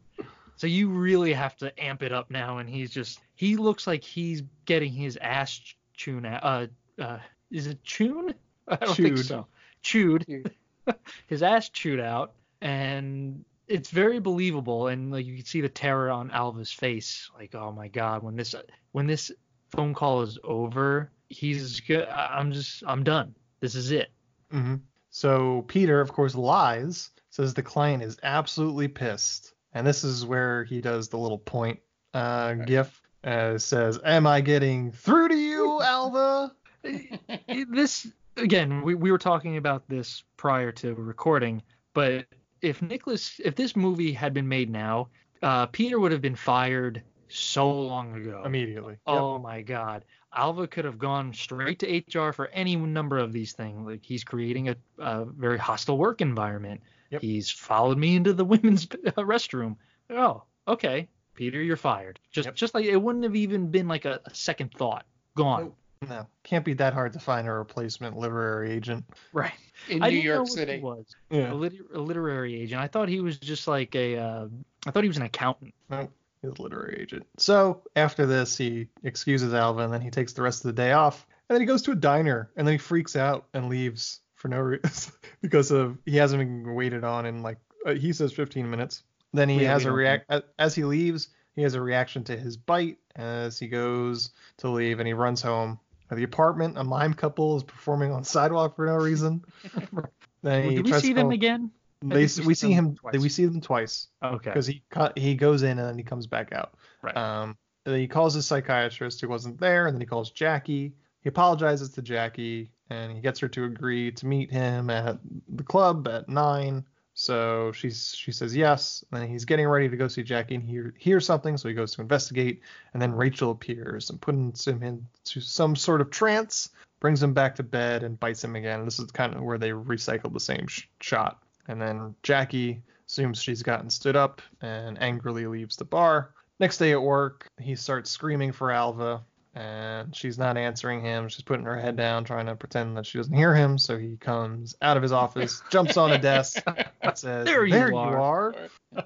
So 0.62 0.68
you 0.68 0.90
really 0.90 1.34
have 1.34 1.58
to 1.58 1.74
amp 1.84 2.04
it 2.04 2.12
up 2.14 2.30
now. 2.30 2.60
And 2.60 2.70
he's 2.70 2.92
just 2.92 3.20
he 3.34 3.58
looks 3.58 3.88
like 3.88 4.04
he's 4.04 4.44
getting 4.66 4.94
his 4.94 5.18
ass 5.20 5.60
chewed. 5.96 6.24
out- 6.24 6.44
Uh, 6.44 7.02
uh, 7.02 7.20
is 7.50 7.66
it 7.66 7.84
chewed? 7.84 8.36
I 8.68 8.76
don't 8.76 8.94
think 8.96 9.18
so. 9.18 9.48
Chewed 9.82 10.24
Chewed. 10.28 10.52
his 11.26 11.42
ass 11.42 11.70
chewed 11.70 12.00
out 12.00 12.34
and 12.62 13.44
it's 13.68 13.90
very 13.90 14.20
believable 14.20 14.86
and 14.90 15.12
like 15.12 15.26
you 15.26 15.38
can 15.38 15.46
see 15.46 15.62
the 15.62 15.68
terror 15.70 16.12
on 16.12 16.30
Alva's 16.30 16.72
face 16.72 17.32
like 17.36 17.56
oh 17.56 17.72
my 17.72 17.88
god 17.88 18.22
when 18.22 18.36
this 18.36 18.54
when 18.92 19.08
this 19.08 19.32
phone 19.70 19.96
call 19.96 20.22
is 20.22 20.38
over 20.44 21.10
he's 21.30 21.80
good 21.80 22.08
I'm 22.08 22.52
just 22.52 22.84
I'm 22.86 23.04
done 23.04 23.34
this 23.62 23.74
is 23.74 23.90
it 23.90 24.12
hmm 24.52 24.76
So 25.10 25.64
Peter, 25.68 26.00
of 26.02 26.14
course, 26.14 26.36
lies. 26.36 27.10
Says 27.32 27.56
the 27.56 27.64
client 27.64 28.04
is 28.04 28.20
absolutely 28.24 28.88
pissed, 28.90 29.51
and 29.74 29.86
this 29.86 30.04
is 30.04 30.26
where 30.26 30.64
he 30.64 30.82
does 30.82 31.10
the 31.10 31.18
little 31.18 31.38
point 31.38 31.80
uh, 32.14 32.54
gif. 32.54 33.02
Uh, 33.24 33.58
says, 33.58 34.00
"Am 34.04 34.26
I 34.26 34.42
getting 34.42 34.92
through 34.92 35.30
to 35.30 35.38
you, 35.38 35.82
Alva?" 35.84 36.54
this 37.70 38.08
again, 38.38 38.82
we, 38.82 38.96
we 38.96 39.12
were 39.12 39.18
talking 39.18 39.58
about 39.58 39.88
this 39.88 40.24
prior 40.38 40.72
to 40.72 40.96
recording, 40.96 41.62
but 41.94 42.26
if 42.62 42.82
Nicholas, 42.82 43.40
if 43.44 43.56
this 43.56 43.76
movie 43.76 44.12
had 44.12 44.34
been 44.34 44.48
made 44.48 44.70
now, 44.70 45.10
uh, 45.42 45.66
Peter 45.68 46.00
would 46.00 46.12
have 46.12 46.22
been 46.22 46.36
fired 46.36 47.04
so 47.28 47.70
long 47.70 48.16
ago. 48.16 48.44
Immediately. 48.46 48.98
Oh 49.08 49.38
my 49.40 49.62
God. 49.62 50.06
Alva 50.34 50.68
could 50.68 50.86
have 50.86 50.98
gone 50.98 51.34
straight 51.34 51.80
to 51.80 52.20
HR 52.20 52.32
for 52.32 52.48
any 52.48 52.76
number 52.76 53.18
of 53.18 53.34
these 53.34 53.54
things. 53.54 53.86
Like 53.86 54.04
he's 54.04 54.24
creating 54.24 54.70
a, 54.70 54.76
a 55.00 55.26
very 55.26 55.58
hostile 55.58 55.98
work 55.98 56.22
environment. 56.22 56.82
Yep. 57.12 57.22
He's 57.22 57.50
followed 57.52 57.98
me 57.98 58.16
into 58.16 58.34
the 58.34 58.46
women's 58.54 58.86
uh, 58.86 59.12
restroom. 59.22 59.76
Oh, 60.10 60.44
okay, 60.68 61.08
Peter, 61.36 61.62
you're 61.62 61.78
fired. 61.78 62.20
Just 62.32 62.48
Yep. 62.48 62.56
just 62.56 62.74
like 62.74 62.86
it 62.86 62.98
wouldn't 62.98 63.24
have 63.24 63.36
even 63.36 63.70
been 63.72 63.88
like 63.88 64.06
a, 64.06 64.20
a 64.26 64.34
second 64.34 64.74
thought. 64.74 65.06
Gone. 65.36 65.74
No, 66.10 66.26
can't 66.44 66.66
be 66.66 66.74
that 66.74 66.94
hard 66.94 67.14
to 67.14 67.20
find 67.20 67.48
a 67.48 67.52
replacement 67.52 68.18
literary 68.18 68.72
agent. 68.72 69.06
Right. 69.34 69.52
In 69.88 70.02
I 70.02 70.08
New 70.08 70.14
didn't 70.16 70.26
know 70.26 70.34
York 70.34 70.44
what 70.46 70.52
City. 70.52 70.74
He 70.78 70.80
was 70.80 71.06
Yeah. 71.30 71.52
a, 71.52 71.54
liter- 71.54 71.86
a 71.94 72.00
literary 72.00 72.60
agent. 72.60 72.82
I 72.82 72.88
thought 72.88 73.08
he 73.08 73.22
was 73.22 73.38
just 73.38 73.68
like 73.68 73.94
a. 73.96 74.18
Uh, 74.18 74.48
I 74.88 74.92
thought 74.92 75.04
he 75.04 75.08
was 75.10 75.18
an 75.18 75.24
accountant. 75.24 75.76
No, 75.92 76.10
he's 76.42 76.52
a 76.58 76.62
literary 76.62 76.98
agent. 77.02 77.28
So 77.38 77.84
after 77.96 78.26
this, 78.26 78.58
he 78.58 78.88
excuses 79.04 79.54
Alva, 79.54 79.82
and 79.84 79.94
then 79.94 80.02
he 80.02 80.10
takes 80.10 80.34
the 80.34 80.42
rest 80.42 80.66
of 80.66 80.70
the 80.76 80.82
day 80.82 80.92
off, 80.94 81.28
and 81.48 81.56
then 81.56 81.62
he 81.62 81.68
goes 81.68 81.84
to 81.84 81.92
a 81.92 81.96
diner, 81.96 82.50
and 82.56 82.66
then 82.66 82.74
he 82.74 82.78
freaks 82.80 83.16
out 83.16 83.46
and 83.54 83.70
leaves 83.70 84.22
for 84.42 84.48
no 84.48 84.60
reason 84.60 85.14
because 85.42 85.72
of 85.72 85.98
he 86.06 86.18
hasn't 86.18 86.40
been 86.40 86.74
waited 86.74 87.04
on 87.04 87.26
in 87.26 87.44
like 87.44 87.58
uh, 87.86 87.94
he 87.94 88.12
says 88.12 88.34
15 88.34 88.70
minutes. 88.70 89.04
Then 89.34 89.48
he 89.48 89.58
We- 89.58 89.64
has 89.66 89.86
a 89.86 89.92
react 89.92 90.26
as, 90.30 90.42
as 90.60 90.76
he 90.76 90.84
leaves. 90.84 91.30
He 91.56 91.62
has 91.64 91.76
a 91.76 91.82
reaction 91.82 92.24
to 92.26 92.38
his 92.38 92.58
bite 92.58 92.98
as 93.16 93.60
he 93.60 93.68
goes 93.68 94.32
to 94.58 94.70
leave, 94.70 95.00
and 95.00 95.08
he 95.08 95.14
runs 95.14 95.42
home. 95.42 95.80
At 96.10 96.18
the 96.18 96.24
apartment, 96.24 96.78
a 96.78 96.84
mime 96.84 97.14
couple 97.14 97.56
is 97.58 97.64
performing 97.64 98.12
on 98.12 98.22
the 98.22 98.26
sidewalk 98.28 98.76
for 98.76 98.86
no 98.86 98.96
reason. 98.96 99.44
then 100.44 100.70
he 100.70 100.76
Did 100.76 100.86
we 100.86 100.94
see 100.94 101.14
them 101.14 101.26
call- 101.28 101.32
again? 101.34 101.72
They, 102.04 102.26
think 102.28 102.48
we 102.48 102.56
see 102.56 102.72
him. 102.72 102.96
twice. 102.96 103.18
We 103.20 103.30
see 103.30 103.46
them 103.46 103.62
twice 103.62 104.08
Okay. 104.24 104.50
because 104.50 104.66
he 104.66 104.82
cut 104.90 105.16
he 105.18 105.36
goes 105.36 105.62
in 105.62 105.78
and 105.78 105.88
then 105.88 105.98
he 105.98 106.04
comes 106.04 106.26
back 106.26 106.52
out. 106.52 106.74
Right. 107.04 107.16
Um, 107.16 107.58
he 107.86 108.08
calls 108.08 108.34
his 108.34 108.48
psychiatrist 108.48 109.22
who 109.22 109.28
wasn't 109.30 109.60
there, 109.60 109.86
and 109.88 109.96
then 109.96 110.02
he 110.02 110.08
calls 110.08 110.32
Jackie. 110.32 110.94
He 111.22 111.30
apologizes 111.30 111.90
to 111.92 112.02
Jackie, 112.02 112.72
and 112.92 113.12
he 113.12 113.22
gets 113.22 113.40
her 113.40 113.48
to 113.48 113.64
agree 113.64 114.12
to 114.12 114.26
meet 114.26 114.52
him 114.52 114.90
at 114.90 115.18
the 115.48 115.64
club 115.64 116.08
at 116.10 116.28
nine. 116.28 116.84
So 117.14 117.72
she's 117.72 118.14
she 118.16 118.32
says 118.32 118.56
yes, 118.56 119.04
and 119.12 119.30
he's 119.30 119.46
getting 119.46 119.68
ready 119.68 119.90
to 119.90 119.98
go 119.98 120.08
see 120.08 120.24
Jackie, 120.24 120.56
and 120.56 120.64
he 120.64 120.72
hear- 120.72 120.94
hears 120.98 121.26
something, 121.26 121.58
so 121.58 121.68
he 121.68 121.74
goes 121.74 121.94
to 121.96 122.02
investigate, 122.02 122.62
and 122.94 123.02
then 123.02 123.14
Rachel 123.14 123.52
appears 123.52 124.10
and 124.10 124.20
puts 124.20 124.68
him 124.68 124.84
into 124.84 125.42
some 125.42 125.76
sort 125.76 126.02
of 126.02 126.10
trance, 126.10 126.70
brings 127.00 127.22
him 127.22 127.34
back 127.34 127.56
to 127.56 127.64
bed, 127.64 128.04
and 128.04 128.20
bites 128.20 128.44
him 128.44 128.56
again. 128.56 128.86
This 128.86 129.00
is 129.00 129.12
kind 129.12 129.34
of 129.36 129.42
where 129.42 129.58
they 129.58 129.70
recycle 129.70 130.32
the 130.32 130.40
same 130.40 130.68
sh- 130.68 130.88
shot, 131.00 131.44
and 131.68 131.82
then 131.82 132.16
Jackie 132.24 132.82
assumes 133.08 133.42
she's 133.42 133.64
gotten 133.64 133.90
stood 133.90 134.16
up 134.16 134.42
and 134.62 135.02
angrily 135.02 135.48
leaves 135.48 135.76
the 135.76 135.86
bar. 135.86 136.34
Next 136.60 136.78
day 136.78 136.92
at 136.92 137.02
work, 137.02 137.48
he 137.60 137.76
starts 137.76 138.10
screaming 138.10 138.52
for 138.52 138.72
Alva, 138.72 139.22
and 139.54 140.16
she's 140.16 140.38
not 140.38 140.58
answering 140.58 141.02
him. 141.02 141.28
She's 141.28 141.44
putting 141.44 141.66
her 141.66 141.80
head 141.80 141.96
down, 141.96 142.24
trying 142.24 142.46
to 142.46 142.56
pretend 142.56 142.96
that 142.98 143.06
she 143.06 143.18
doesn't 143.18 143.34
hear 143.34 143.54
him. 143.54 143.78
So 143.78 143.98
he 143.98 144.16
comes 144.18 144.76
out 144.82 144.98
of 144.98 145.04
his 145.04 145.12
office, 145.12 145.62
jumps 145.70 145.98
on 145.98 146.12
a 146.12 146.18
desk, 146.18 146.64
and 147.02 147.18
says, 147.18 147.46
There 147.46 147.66
you 147.66 147.76
you 147.76 147.98
are." 147.98 148.20
are," 148.20 148.56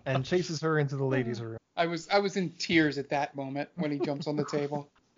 and 0.05 0.23
chases 0.23 0.61
her 0.61 0.77
into 0.79 0.95
the 0.97 1.05
ladies' 1.05 1.41
room. 1.41 1.57
I 1.75 1.87
was 1.87 2.07
I 2.09 2.19
was 2.19 2.37
in 2.37 2.51
tears 2.51 2.97
at 2.97 3.09
that 3.09 3.35
moment 3.35 3.69
when 3.75 3.91
he 3.91 3.99
jumps 3.99 4.27
on 4.27 4.35
the 4.35 4.45
table. 4.45 4.89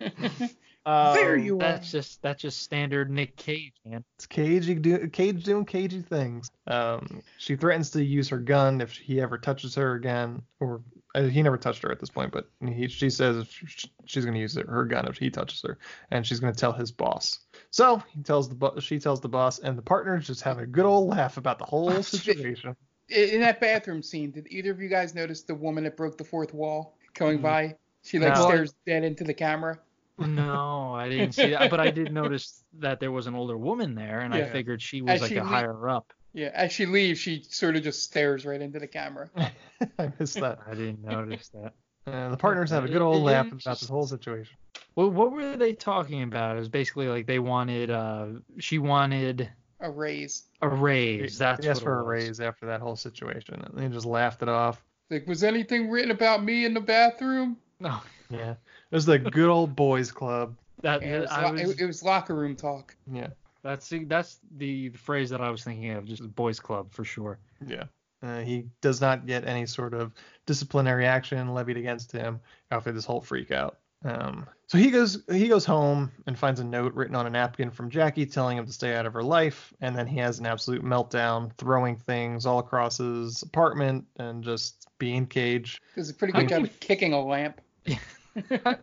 there 0.88 1.36
you 1.36 1.56
are. 1.56 1.58
That's 1.58 1.90
just 1.90 2.22
that's 2.22 2.42
just 2.42 2.62
standard 2.62 3.10
Nick 3.10 3.36
Cage, 3.36 3.74
man. 3.84 4.04
It's 4.16 4.26
cagey 4.26 4.74
do, 4.74 5.08
Cage 5.08 5.44
doing 5.44 5.64
cagey 5.64 6.02
things. 6.02 6.50
Um, 6.66 7.22
she 7.36 7.56
threatens 7.56 7.90
to 7.90 8.04
use 8.04 8.28
her 8.30 8.38
gun 8.38 8.80
if 8.80 8.92
he 8.92 9.20
ever 9.20 9.38
touches 9.38 9.74
her 9.74 9.94
again, 9.94 10.42
or 10.60 10.80
Uh, 11.18 11.24
he 11.24 11.42
never 11.42 11.56
touched 11.56 11.82
her 11.82 11.90
at 11.90 11.98
this 11.98 12.10
point, 12.10 12.30
but 12.30 12.48
he, 12.64 12.86
she 12.86 13.10
says 13.10 13.46
sh- 13.48 13.86
she's 14.04 14.24
going 14.24 14.34
to 14.34 14.40
use 14.40 14.56
her 14.56 14.84
gun 14.84 15.08
if 15.08 15.18
he 15.18 15.30
touches 15.30 15.62
her, 15.62 15.78
and 16.12 16.24
she's 16.24 16.38
going 16.38 16.52
to 16.52 16.58
tell 16.58 16.72
his 16.72 16.92
boss. 16.92 17.40
So 17.70 18.00
he 18.14 18.22
tells 18.22 18.48
the 18.48 18.54
bo- 18.54 18.78
she 18.78 19.00
tells 19.00 19.20
the 19.20 19.28
boss, 19.28 19.58
and 19.58 19.76
the 19.76 19.82
partners 19.82 20.28
just 20.28 20.42
have 20.42 20.58
a 20.58 20.66
good 20.66 20.84
old 20.84 21.08
laugh 21.08 21.36
about 21.36 21.58
the 21.58 21.64
whole 21.64 22.02
situation. 22.02 22.76
In 23.08 23.28
in 23.30 23.40
that 23.40 23.60
bathroom 23.60 24.02
scene, 24.02 24.30
did 24.30 24.46
either 24.50 24.70
of 24.70 24.80
you 24.80 24.88
guys 24.88 25.14
notice 25.14 25.42
the 25.42 25.54
woman 25.54 25.84
that 25.84 25.96
broke 25.96 26.16
the 26.18 26.24
fourth 26.24 26.54
wall 26.54 26.96
going 27.14 27.38
mm-hmm. 27.38 27.42
by? 27.42 27.76
She 28.02 28.18
like 28.18 28.34
No. 28.34 28.48
stares 28.48 28.74
dead 28.86 29.02
into 29.02 29.24
the 29.24 29.34
camera. 29.34 29.80
No, 30.18 30.94
I 30.94 31.08
didn't 31.08 31.32
see 31.32 31.50
that, 31.50 31.70
but 31.70 31.78
I 31.78 31.90
did 31.90 32.12
notice 32.12 32.64
that 32.80 32.98
there 32.98 33.12
was 33.12 33.26
an 33.28 33.34
older 33.34 33.56
woman 33.56 33.94
there, 33.94 34.20
and 34.20 34.34
I 34.34 34.44
figured 34.44 34.82
she 34.82 35.00
was 35.00 35.14
As 35.14 35.20
like 35.22 35.28
she 35.30 35.36
a 35.36 35.42
le- 35.42 35.48
higher 35.48 35.88
up. 35.88 36.12
Yeah, 36.32 36.50
as 36.54 36.72
she 36.72 36.86
leaves, 36.86 37.18
she 37.18 37.42
sort 37.48 37.76
of 37.76 37.82
just 37.82 38.02
stares 38.02 38.44
right 38.44 38.60
into 38.60 38.78
the 38.78 38.86
camera. 38.86 39.30
I 39.98 40.12
missed 40.18 40.38
that. 40.40 40.58
I 40.66 40.74
didn't 40.74 41.02
notice 41.04 41.48
that. 41.50 41.72
Uh, 42.06 42.30
the 42.30 42.36
partners 42.36 42.70
have 42.70 42.84
a 42.84 42.88
good 42.88 43.02
old 43.02 43.22
laugh 43.22 43.46
about 43.46 43.80
this 43.80 43.88
whole 43.88 44.06
situation. 44.06 44.56
Well, 44.94 45.10
what 45.10 45.32
were 45.32 45.56
they 45.56 45.72
talking 45.72 46.22
about? 46.22 46.56
It 46.56 46.60
was 46.60 46.68
basically 46.68 47.08
like 47.08 47.26
they 47.26 47.38
wanted, 47.38 47.90
uh, 47.90 48.26
she 48.58 48.78
wanted 48.78 49.50
A 49.80 49.90
raise. 49.90 50.44
a 50.62 50.68
raise. 50.68 51.38
That's 51.38 51.64
he 51.64 51.70
asked 51.70 51.80
what 51.82 51.84
for 51.84 52.00
a 52.00 52.02
raise 52.04 52.40
after 52.40 52.66
that 52.66 52.80
whole 52.80 52.96
situation, 52.96 53.60
and 53.62 53.78
they 53.78 53.88
just 53.94 54.06
laughed 54.06 54.42
it 54.42 54.48
off. 54.48 54.82
Like, 55.10 55.26
was 55.26 55.42
anything 55.44 55.88
written 55.90 56.10
about 56.10 56.44
me 56.44 56.64
in 56.64 56.74
the 56.74 56.80
bathroom? 56.80 57.56
No, 57.80 57.98
Yeah, 58.30 58.52
it 58.52 58.56
was 58.94 59.06
the 59.06 59.18
good 59.18 59.48
old 59.48 59.74
boys 59.76 60.10
club. 60.12 60.54
that 60.82 61.02
Yeah, 61.02 61.08
it, 61.08 61.20
was 61.22 61.30
I 61.30 61.44
lo- 61.46 61.52
was, 61.52 61.60
it, 61.72 61.80
it 61.80 61.86
was 61.86 62.02
locker 62.02 62.34
room 62.34 62.56
talk. 62.56 62.94
Yeah. 63.12 63.28
That's 63.62 63.88
the, 63.88 64.04
that's 64.04 64.38
the 64.56 64.90
phrase 64.90 65.30
that 65.30 65.40
I 65.40 65.50
was 65.50 65.64
thinking 65.64 65.90
of, 65.92 66.04
just 66.04 66.22
boys 66.34 66.60
club 66.60 66.92
for 66.92 67.04
sure. 67.04 67.38
Yeah. 67.66 67.84
Uh, 68.22 68.40
he 68.40 68.66
does 68.80 69.00
not 69.00 69.26
get 69.26 69.46
any 69.46 69.64
sort 69.66 69.94
of 69.94 70.12
disciplinary 70.46 71.06
action 71.06 71.54
levied 71.54 71.76
against 71.76 72.10
him 72.10 72.40
after 72.70 72.90
this 72.90 73.04
whole 73.04 73.20
freak 73.20 73.50
out. 73.52 73.78
Um, 74.04 74.46
so 74.68 74.78
he 74.78 74.90
goes 74.90 75.24
he 75.30 75.48
goes 75.48 75.64
home 75.64 76.12
and 76.26 76.38
finds 76.38 76.60
a 76.60 76.64
note 76.64 76.94
written 76.94 77.16
on 77.16 77.26
a 77.26 77.30
napkin 77.30 77.70
from 77.70 77.90
Jackie 77.90 78.26
telling 78.26 78.56
him 78.56 78.64
to 78.66 78.72
stay 78.72 78.94
out 78.94 79.06
of 79.06 79.12
her 79.12 79.22
life, 79.24 79.72
and 79.80 79.96
then 79.96 80.06
he 80.06 80.18
has 80.18 80.38
an 80.38 80.46
absolute 80.46 80.84
meltdown, 80.84 81.50
throwing 81.58 81.96
things 81.96 82.46
all 82.46 82.60
across 82.60 82.98
his 82.98 83.42
apartment 83.42 84.04
and 84.16 84.44
just 84.44 84.86
being 84.98 85.26
cage. 85.26 85.80
Does 85.96 86.10
a 86.10 86.14
pretty 86.14 86.32
How 86.32 86.40
good 86.40 86.48
job 86.48 86.58
many- 86.62 86.68
of 86.70 86.80
kicking 86.80 87.12
a 87.12 87.20
lamp. 87.24 87.60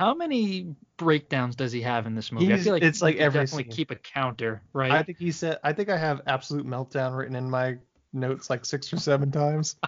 How 0.00 0.14
many 0.14 0.74
breakdowns 0.96 1.56
does 1.56 1.72
he 1.72 1.82
have 1.82 2.06
in 2.06 2.14
this 2.14 2.32
movie? 2.32 2.54
I 2.54 2.56
feel 2.56 2.72
like 2.72 2.82
it's 2.82 3.02
like 3.02 3.16
every 3.16 3.40
definitely 3.40 3.64
scene. 3.64 3.72
keep 3.72 3.90
a 3.90 3.96
counter, 3.96 4.62
right? 4.72 4.90
I 4.90 5.02
think 5.02 5.18
he 5.18 5.30
said 5.30 5.58
I 5.62 5.74
think 5.74 5.90
I 5.90 5.98
have 5.98 6.22
absolute 6.26 6.66
meltdown 6.66 7.14
written 7.14 7.36
in 7.36 7.50
my 7.50 7.76
notes 8.14 8.48
like 8.48 8.64
six 8.64 8.90
or 8.94 8.96
seven 8.96 9.30
times. 9.30 9.76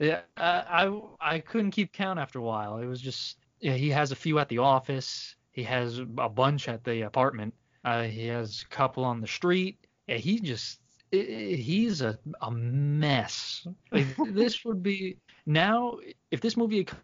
Yeah, 0.00 0.22
I, 0.36 0.84
I 0.84 1.00
I 1.20 1.38
couldn't 1.38 1.70
keep 1.70 1.92
count 1.92 2.18
after 2.18 2.40
a 2.40 2.42
while. 2.42 2.78
It 2.78 2.86
was 2.86 3.00
just 3.00 3.38
yeah, 3.60 3.74
he 3.74 3.88
has 3.90 4.10
a 4.10 4.16
few 4.16 4.40
at 4.40 4.48
the 4.48 4.58
office. 4.58 5.36
He 5.52 5.62
has 5.62 6.00
a 6.00 6.28
bunch 6.28 6.68
at 6.68 6.82
the 6.82 7.02
apartment. 7.02 7.54
Uh, 7.84 8.02
he 8.02 8.26
has 8.26 8.62
a 8.62 8.74
couple 8.74 9.04
on 9.04 9.20
the 9.20 9.28
street. 9.28 9.86
Yeah, 10.08 10.16
he 10.16 10.40
just 10.40 10.80
he's 11.12 12.02
a 12.02 12.18
a 12.42 12.50
mess. 12.50 13.64
Like, 13.92 14.06
this 14.34 14.64
would 14.64 14.82
be 14.82 15.18
now 15.46 15.98
if 16.32 16.40
this 16.40 16.56
movie 16.56 16.78
had 16.78 16.88
come 16.88 17.00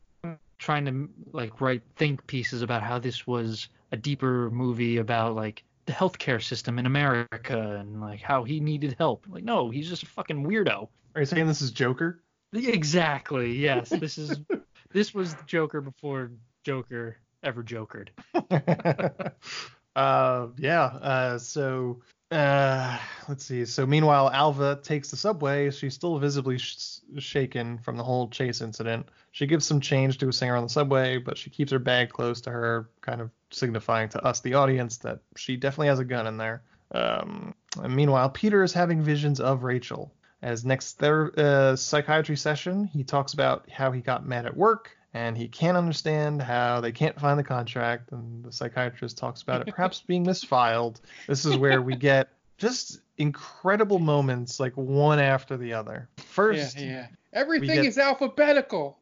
trying 0.63 0.85
to 0.85 1.09
like 1.33 1.61
write 1.61 1.83
think 1.97 2.27
pieces 2.27 2.63
about 2.63 2.83
how 2.83 2.99
this 2.99 3.27
was 3.27 3.69
a 3.91 3.97
deeper 3.97 4.49
movie 4.51 4.99
about 4.99 5.35
like 5.35 5.65
the 5.87 5.93
healthcare 5.93 6.43
system 6.43 6.79
in 6.79 6.87
America 6.87 7.77
and 7.81 8.01
like 8.01 8.21
how 8.21 8.45
he 8.45 8.61
needed 8.61 8.95
help. 8.97 9.27
Like 9.29 9.45
no, 9.45 9.71
he's 9.71 9.89
just 9.89 10.05
a 10.05 10.07
fucking 10.07 10.47
weirdo. 10.47 10.89
Are 11.15 11.21
you 11.21 11.27
saying 11.27 11.47
this 11.47 11.63
is 11.63 11.73
Joker? 11.73 12.23
Exactly. 12.53 13.53
Yes. 13.53 13.91
This 14.01 14.19
is 14.19 14.39
this 14.93 15.13
was 15.13 15.35
Joker 15.47 15.81
before 15.81 16.31
Joker 16.65 17.17
ever 17.43 17.63
jokered. 17.63 18.11
uh, 19.97 20.49
yeah. 20.59 20.85
Uh, 20.85 21.39
so 21.39 22.01
uh, 22.31 22.99
let's 23.29 23.45
see. 23.45 23.65
So 23.65 23.87
meanwhile, 23.87 24.31
Alva 24.31 24.81
takes 24.83 25.11
the 25.11 25.17
subway. 25.17 25.71
She's 25.71 25.95
still 25.95 26.19
visibly 26.19 26.59
sh- 26.59 27.01
shaken 27.19 27.79
from 27.79 27.97
the 27.97 28.03
whole 28.03 28.29
chase 28.29 28.63
incident. 28.63 29.07
She 29.33 29.47
gives 29.47 29.67
some 29.67 29.81
change 29.81 30.19
to 30.19 30.29
a 30.29 30.33
singer 30.33 30.57
on 30.57 30.63
the 30.63 30.69
subway, 30.69 31.19
but 31.19 31.37
she 31.37 31.51
keeps 31.51 31.73
her 31.73 31.79
bag 31.79 32.09
close 32.11 32.41
to 32.43 32.51
her, 32.51 32.89
kind 33.03 33.21
of 33.21 33.31
signifying 33.51 34.09
to 34.11 34.25
us, 34.25 34.41
the 34.41 34.55
audience, 34.55 34.97
that 34.99 35.21
she 35.37 35.57
definitely 35.57 35.89
has 35.89 35.99
a 35.99 36.05
gun 36.05 36.27
in 36.27 36.39
there. 36.39 36.63
Um, 36.93 37.55
meanwhile, 37.87 38.31
Peter 38.31 38.63
is 38.63 38.73
having 38.73 39.03
visions 39.03 39.41
of 39.41 39.63
Rachel. 39.63 40.13
As 40.43 40.65
next 40.65 40.95
ther- 40.95 41.33
uh, 41.37 41.77
psychiatry 41.77 42.37
session, 42.37 42.85
he 42.85 43.05
talks 43.05 43.33
about 43.33 43.71
how 43.71 43.93
he 43.93 44.01
got 44.01 44.27
mad 44.27 44.47
at 44.47 44.57
work 44.57 44.91
and 45.15 45.37
he 45.37 45.49
can't 45.49 45.77
understand 45.77 46.41
how 46.41 46.81
they 46.81 46.93
can't 46.93 47.19
find 47.21 47.39
the 47.39 47.45
contract. 47.45 48.13
And 48.13 48.45
the 48.45 48.53
psychiatrist 48.53 49.19
talks 49.19 49.43
about 49.43 49.67
it 49.67 49.75
perhaps 49.75 50.01
being 50.07 50.25
misfiled. 50.25 51.01
This 51.27 51.45
is 51.45 51.57
where 51.57 51.83
we 51.83 51.97
get 51.97 52.31
just 52.59 53.01
incredible 53.19 53.99
moments, 53.99 54.59
like 54.59 54.77
one 54.77 55.19
after 55.19 55.57
the 55.57 55.73
other. 55.75 56.09
First, 56.17 56.79
yeah, 56.79 56.87
yeah. 56.87 57.07
Everything 57.33 57.69
get- 57.77 57.85
is 57.87 57.99
alphabetical. 57.99 58.99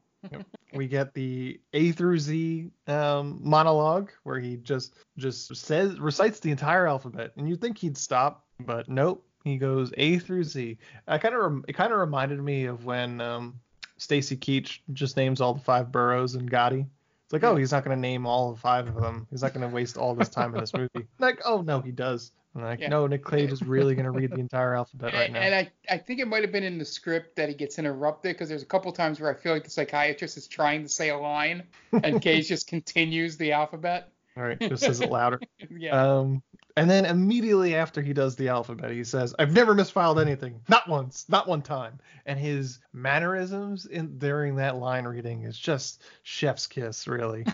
we 0.74 0.86
get 0.86 1.14
the 1.14 1.58
A 1.72 1.92
through 1.92 2.18
Z 2.18 2.70
um, 2.86 3.40
monologue 3.42 4.11
where 4.22 4.38
he 4.38 4.56
just 4.56 4.94
just 5.16 5.56
says 5.56 5.98
recites 5.98 6.40
the 6.40 6.50
entire 6.50 6.86
alphabet, 6.86 7.32
and 7.36 7.48
you'd 7.48 7.61
think 7.61 7.78
he'd 7.78 7.96
stop, 7.96 8.44
but 8.61 8.88
nope. 8.88 9.24
He 9.44 9.56
goes 9.56 9.90
A 9.96 10.18
through 10.18 10.44
Z. 10.44 10.76
I 11.08 11.16
kind 11.16 11.34
of 11.34 11.40
rem- 11.40 11.64
it 11.66 11.72
kind 11.72 11.90
of 11.94 11.98
reminded 11.98 12.38
me 12.42 12.66
of 12.66 12.84
when 12.84 13.22
um, 13.22 13.61
Stacy 14.01 14.36
Keach 14.36 14.78
just 14.94 15.16
names 15.18 15.40
all 15.42 15.53
the 15.55 15.61
five 15.61 15.92
boroughs 15.92 16.34
in 16.34 16.48
Gotti. 16.48 16.86
It's 17.24 17.32
like, 17.34 17.44
oh, 17.44 17.55
he's 17.55 17.70
not 17.70 17.84
going 17.84 17.94
to 17.96 18.01
name 18.01 18.26
all 18.26 18.57
five 18.57 18.88
of 18.88 18.94
them. 19.01 19.26
He's 19.30 19.42
not 19.42 19.53
going 19.55 19.68
to 19.68 19.72
waste 19.72 19.96
all 19.98 20.14
this 20.14 20.30
time 20.30 20.55
in 20.55 20.61
this 20.61 20.72
movie. 20.72 21.07
Like, 21.18 21.40
oh 21.44 21.61
no, 21.61 21.80
he 21.80 21.92
does. 21.92 22.32
I'm 22.57 22.62
like, 22.62 22.80
Yeah. 22.80 22.88
no, 22.88 23.07
Nick 23.07 23.24
Cage 23.26 23.53
is 23.53 23.62
really 23.62 23.94
going 23.94 24.07
to 24.07 24.11
read 24.11 24.30
the 24.30 24.40
entire 24.40 24.74
alphabet 24.74 25.12
right 25.12 25.30
now. 25.30 25.38
and 25.40 25.55
I, 25.55 25.70
I 25.88 25.98
think 25.98 26.18
it 26.18 26.26
might 26.26 26.42
have 26.42 26.51
been 26.51 26.64
in 26.64 26.78
the 26.78 26.84
script 26.84 27.36
that 27.36 27.48
he 27.51 27.55
gets 27.55 27.78
interrupted 27.78 28.32
because 28.34 28.48
there's 28.48 28.62
a 28.62 28.66
couple 28.66 28.90
times 28.90 29.20
where 29.20 29.30
I 29.30 29.38
feel 29.38 29.53
like 29.53 29.64
the 29.64 29.70
psychiatrist 29.70 30.36
is 30.38 30.48
trying 30.48 30.82
to 30.82 30.88
say 30.88 31.11
a 31.11 31.16
line 31.18 31.62
and 31.92 32.20
Cage 32.22 32.48
just 32.48 32.66
continues 32.66 33.36
the 33.36 33.53
alphabet. 33.53 34.09
All 34.36 34.42
right, 34.42 34.59
just 34.59 34.82
says 34.82 35.01
it 35.01 35.11
louder. 35.11 35.38
Yeah. 35.70 36.16
Um, 36.18 36.42
and 36.81 36.89
then 36.89 37.05
immediately 37.05 37.74
after 37.74 38.01
he 38.01 38.14
does 38.14 38.37
the 38.37 38.49
alphabet, 38.49 38.91
he 38.91 39.05
says, 39.05 39.35
"I've 39.39 39.53
never 39.53 39.74
misfiled 39.74 40.18
anything, 40.18 40.62
not 40.66 40.89
once, 40.89 41.26
not 41.28 41.47
one 41.47 41.61
time." 41.61 42.01
And 42.24 42.39
his 42.39 42.78
mannerisms 42.95 43.85
in 43.85 44.16
during 44.16 44.57
that 44.57 44.76
line 44.76 45.05
reading 45.05 45.43
is 45.43 45.59
just 45.59 46.03
chef's 46.22 46.66
kiss, 46.66 47.07
really. 47.07 47.45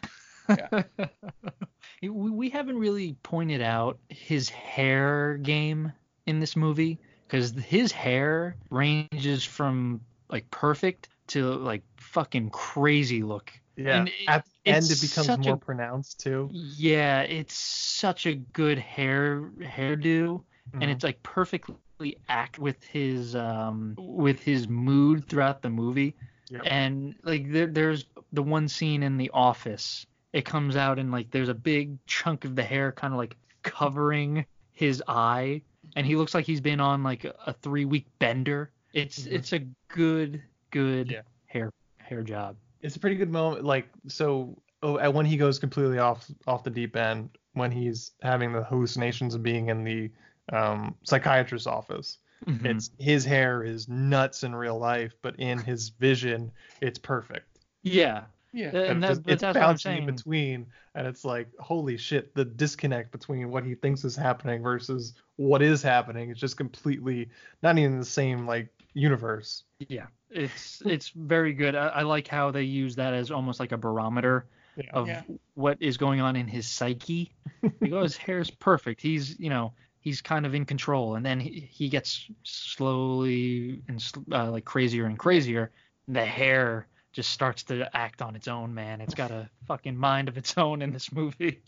we, 2.03 2.09
we 2.09 2.51
haven't 2.51 2.79
really 2.79 3.17
pointed 3.25 3.63
out 3.63 3.99
his 4.09 4.49
hair 4.49 5.39
game 5.39 5.93
in 6.27 6.39
this 6.39 6.55
movie 6.55 7.01
because 7.27 7.51
his 7.51 7.91
hair 7.91 8.55
ranges 8.71 9.43
from 9.43 10.03
like 10.31 10.49
perfect 10.53 11.09
to 11.27 11.53
like 11.55 11.83
fucking 11.97 12.51
crazy 12.51 13.25
look. 13.25 13.53
Yeah. 13.77 14.01
And 14.01 14.11
At 14.27 14.47
the 14.65 14.71
end, 14.73 14.91
it 14.91 15.01
becomes 15.01 15.39
more 15.47 15.55
a- 15.55 15.59
pronounced 15.59 16.21
too. 16.21 16.49
Yeah, 16.53 17.23
it's 17.23 17.55
such 17.55 18.27
a 18.27 18.35
good 18.35 18.79
hair 18.79 19.51
hairdo, 19.61 20.43
and 20.73 20.83
Mhm. 20.83 20.89
it's 20.89 21.05
like 21.05 21.23
perfectly 21.23 22.17
act 22.29 22.59
with 22.59 22.83
his 22.85 23.35
um 23.37 23.95
with 23.99 24.41
his 24.43 24.69
mood 24.69 25.27
throughout 25.29 25.63
the 25.63 25.71
movie. 25.71 26.15
Yep. 26.51 26.63
And 26.67 27.15
like 27.23 27.51
there, 27.53 27.67
there's 27.67 28.07
the 28.33 28.43
one 28.43 28.69
scene 28.69 29.03
in 29.03 29.17
the 29.17 29.31
office. 29.35 30.07
It 30.33 30.45
comes 30.45 30.77
out 30.77 30.99
and 30.99 31.11
like 31.13 31.31
there's 31.31 31.49
a 31.49 31.55
big 31.55 31.99
chunk 32.07 32.45
of 32.45 32.57
the 32.57 32.63
hair 32.63 32.93
kind 32.93 33.13
of 33.13 33.19
like 33.19 33.37
covering 33.63 34.47
his 34.73 35.03
eye, 35.09 35.63
and 35.97 36.07
he 36.07 36.17
looks 36.17 36.35
like 36.35 36.45
he's 36.47 36.61
been 36.61 36.81
on 36.81 37.03
like 37.03 37.25
a, 37.25 37.53
three 37.63 37.85
week 37.85 38.07
bender. 38.19 38.71
It's 38.93 39.21
Mhm. 39.27 39.33
it's 39.33 39.53
a 39.53 39.61
good 39.89 40.43
good 40.71 41.11
Yeah. 41.11 41.23
hair 41.47 41.71
hair 41.99 42.23
job. 42.23 42.57
It's 42.87 42.97
a 42.97 43.01
pretty 43.01 43.17
good 43.17 43.31
moment. 43.33 43.65
Like 43.65 43.89
so, 44.07 44.57
oh, 44.83 45.11
when 45.11 45.27
he 45.27 45.37
goes 45.37 45.59
completely 45.59 45.99
off 45.99 46.25
off 46.47 46.63
the 46.63 46.71
deep 46.71 46.95
end, 46.97 47.31
when 47.55 47.73
he's 47.73 48.13
having 48.23 48.53
the 48.53 48.63
hallucinations 48.63 49.35
of 49.35 49.43
being 49.43 49.69
in 49.71 49.83
the 49.83 50.11
um, 50.53 50.95
psychiatrist's 51.03 51.67
office. 51.67 52.19
Mhm. 52.47 52.65
It's 52.67 52.91
his 52.99 53.25
hair 53.25 53.65
is 53.65 53.89
nuts 53.89 54.45
in 54.45 54.55
real 54.55 54.79
life, 54.79 55.15
but 55.23 55.35
in 55.41 55.59
his 55.59 55.89
vision, 55.89 56.53
it's 56.81 56.99
perfect. 56.99 57.59
Yeah. 57.83 58.25
Yeah. 58.53 58.69
And 58.69 58.77
And 58.77 59.03
that, 59.03 59.09
just- 59.09 59.21
it's 59.27 59.43
that's 59.43 59.55
what 59.55 59.63
I'm 59.63 59.69
bouncing 59.71 59.97
in 59.99 60.07
between, 60.07 60.67
and 60.95 61.07
it's 61.07 61.25
like, 61.25 61.49
holy 61.59 61.97
shit, 61.97 62.35
the 62.35 62.45
disconnect 62.45 63.11
between 63.11 63.51
what 63.51 63.65
he 63.65 63.75
thinks 63.75 64.05
is 64.05 64.15
happening 64.15 64.63
versus 64.63 65.15
what 65.37 65.61
is 65.63 65.83
happening 65.83 66.31
is 66.31 66.39
just 66.39 66.57
completely 66.57 67.31
not 67.63 67.79
even 67.79 67.99
the 67.99 68.05
same 68.05 68.47
like 68.47 68.69
universe. 68.95 69.65
Yeah, 69.89 70.07
it's 70.31 70.83
it's 70.85 71.09
very 71.11 71.53
good. 71.53 71.75
I, 71.75 71.89
I 71.89 72.03
like 72.03 72.29
how 72.29 72.51
they 72.51 72.63
use 72.63 72.97
that 72.97 73.15
as 73.15 73.31
almost 73.31 73.61
like 73.61 73.73
a 73.73 73.77
barometer 73.79 74.47
Yeah. 74.77 74.85
of 74.93 75.09
Yeah. 75.09 75.23
what 75.55 75.79
is 75.81 75.97
going 75.97 76.21
on 76.21 76.37
in 76.37 76.47
his 76.49 76.67
psyche. 76.67 77.33
Like, 77.81 77.93
oh, 77.93 78.03
his 78.03 78.17
hair's 78.17 78.51
perfect. 78.51 79.01
He's 79.01 79.39
you 79.41 79.51
know 79.51 79.73
he's 80.01 80.21
kind 80.23 80.47
of 80.47 80.55
in 80.55 80.65
control, 80.65 81.17
and 81.17 81.27
then 81.27 81.41
he, 81.41 81.69
he 81.71 81.89
gets 81.89 82.29
slowly 82.45 83.83
and 83.89 84.13
uh, 84.33 84.51
like 84.51 84.65
crazier 84.65 85.07
and 85.07 85.19
crazier. 85.19 85.71
The 86.09 86.25
hair 86.25 86.87
just 87.13 87.31
starts 87.31 87.63
to 87.65 87.89
act 87.97 88.23
on 88.23 88.37
its 88.37 88.47
own, 88.47 88.75
man. 88.75 89.01
It's 89.01 89.15
got 89.15 89.31
a 89.31 89.49
fucking 89.67 89.97
mind 89.97 90.29
of 90.29 90.37
its 90.39 90.57
own 90.59 90.83
in 90.83 90.93
this 90.93 91.11
movie. 91.13 91.63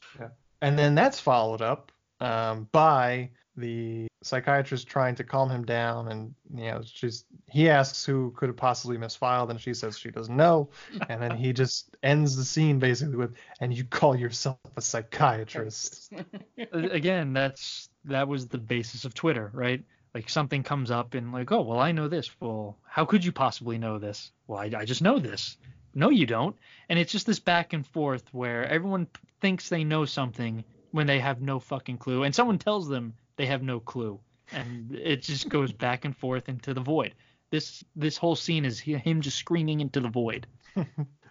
And 0.61 0.79
then 0.79 0.95
that's 0.95 1.19
followed 1.19 1.63
up 1.63 1.91
um, 2.21 2.69
by 2.71 3.31
the 3.59 4.07
psychiatrist 4.23 4.87
trying 4.87 5.15
to 5.17 5.25
calm 5.25 5.51
him 5.51 5.65
down, 5.65 6.09
and 6.09 6.35
you 6.55 6.71
know, 6.71 6.83
she's 6.85 7.25
he 7.47 7.69
asks 7.69 8.05
who 8.05 8.33
could 8.37 8.49
have 8.49 8.57
possibly 8.57 8.97
misfiled, 8.97 9.51
and 9.51 9.61
she 9.61 9.75
says 9.75 9.99
she 9.99 10.11
doesn't 10.11 10.37
know, 10.37 10.71
and 11.09 11.23
then 11.23 11.37
he 11.37 11.53
just 11.53 11.97
ends 12.03 12.37
the 12.37 12.45
scene 12.45 12.79
basically 12.79 13.17
with, 13.17 13.35
"And 13.61 13.77
you 13.77 13.85
call 13.85 14.17
yourself 14.17 14.59
a 14.77 14.81
psychiatrist?" 14.81 16.13
again, 16.73 17.33
that's 17.33 17.89
that 18.05 18.29
was 18.29 18.49
the 18.49 18.59
basis 18.59 19.05
of 19.05 19.15
Twitter, 19.15 19.51
right? 19.53 19.83
Like 20.15 20.29
something 20.31 20.63
comes 20.63 20.91
up 20.91 21.15
and 21.15 21.33
like, 21.33 21.53
oh, 21.53 21.61
well, 21.61 21.79
I 21.79 21.93
know 21.93 22.09
this. 22.09 22.31
Well, 22.41 22.79
how 22.87 23.05
could 23.05 23.25
you 23.25 23.33
possibly 23.33 23.79
know 23.79 23.99
this? 23.99 24.33
Well, 24.47 24.59
I, 24.59 24.71
I 24.77 24.85
just 24.85 25.03
know 25.03 25.19
this. 25.19 25.59
No, 25.95 26.11
you 26.11 26.27
don't. 26.27 26.57
And 26.89 26.99
it's 26.99 27.13
just 27.13 27.27
this 27.27 27.41
back 27.41 27.73
and 27.73 27.87
forth 27.87 28.25
where 28.33 28.65
everyone 28.67 29.07
thinks 29.41 29.69
they 29.69 29.85
know 29.85 30.07
something 30.07 30.65
when 30.91 31.07
they 31.07 31.21
have 31.21 31.43
no 31.43 31.61
fucking 31.61 31.99
clue, 31.99 32.23
and 32.23 32.35
someone 32.35 32.59
tells 32.59 32.89
them 32.89 33.15
they 33.39 33.47
have 33.47 33.63
no 33.63 33.81
clue, 33.81 34.21
and 34.53 34.95
it 34.95 35.23
just 35.23 35.49
goes 35.49 35.73
back 35.73 36.05
and 36.05 36.15
forth 36.15 36.51
into 36.51 36.75
the 36.75 36.81
void. 36.83 37.15
This 37.51 37.83
this 37.97 38.19
whole 38.19 38.37
scene 38.37 38.67
is 38.67 38.79
him 38.79 39.23
just 39.23 39.39
screaming 39.39 39.81
into 39.81 40.01
the 40.01 40.11
void. 40.11 40.47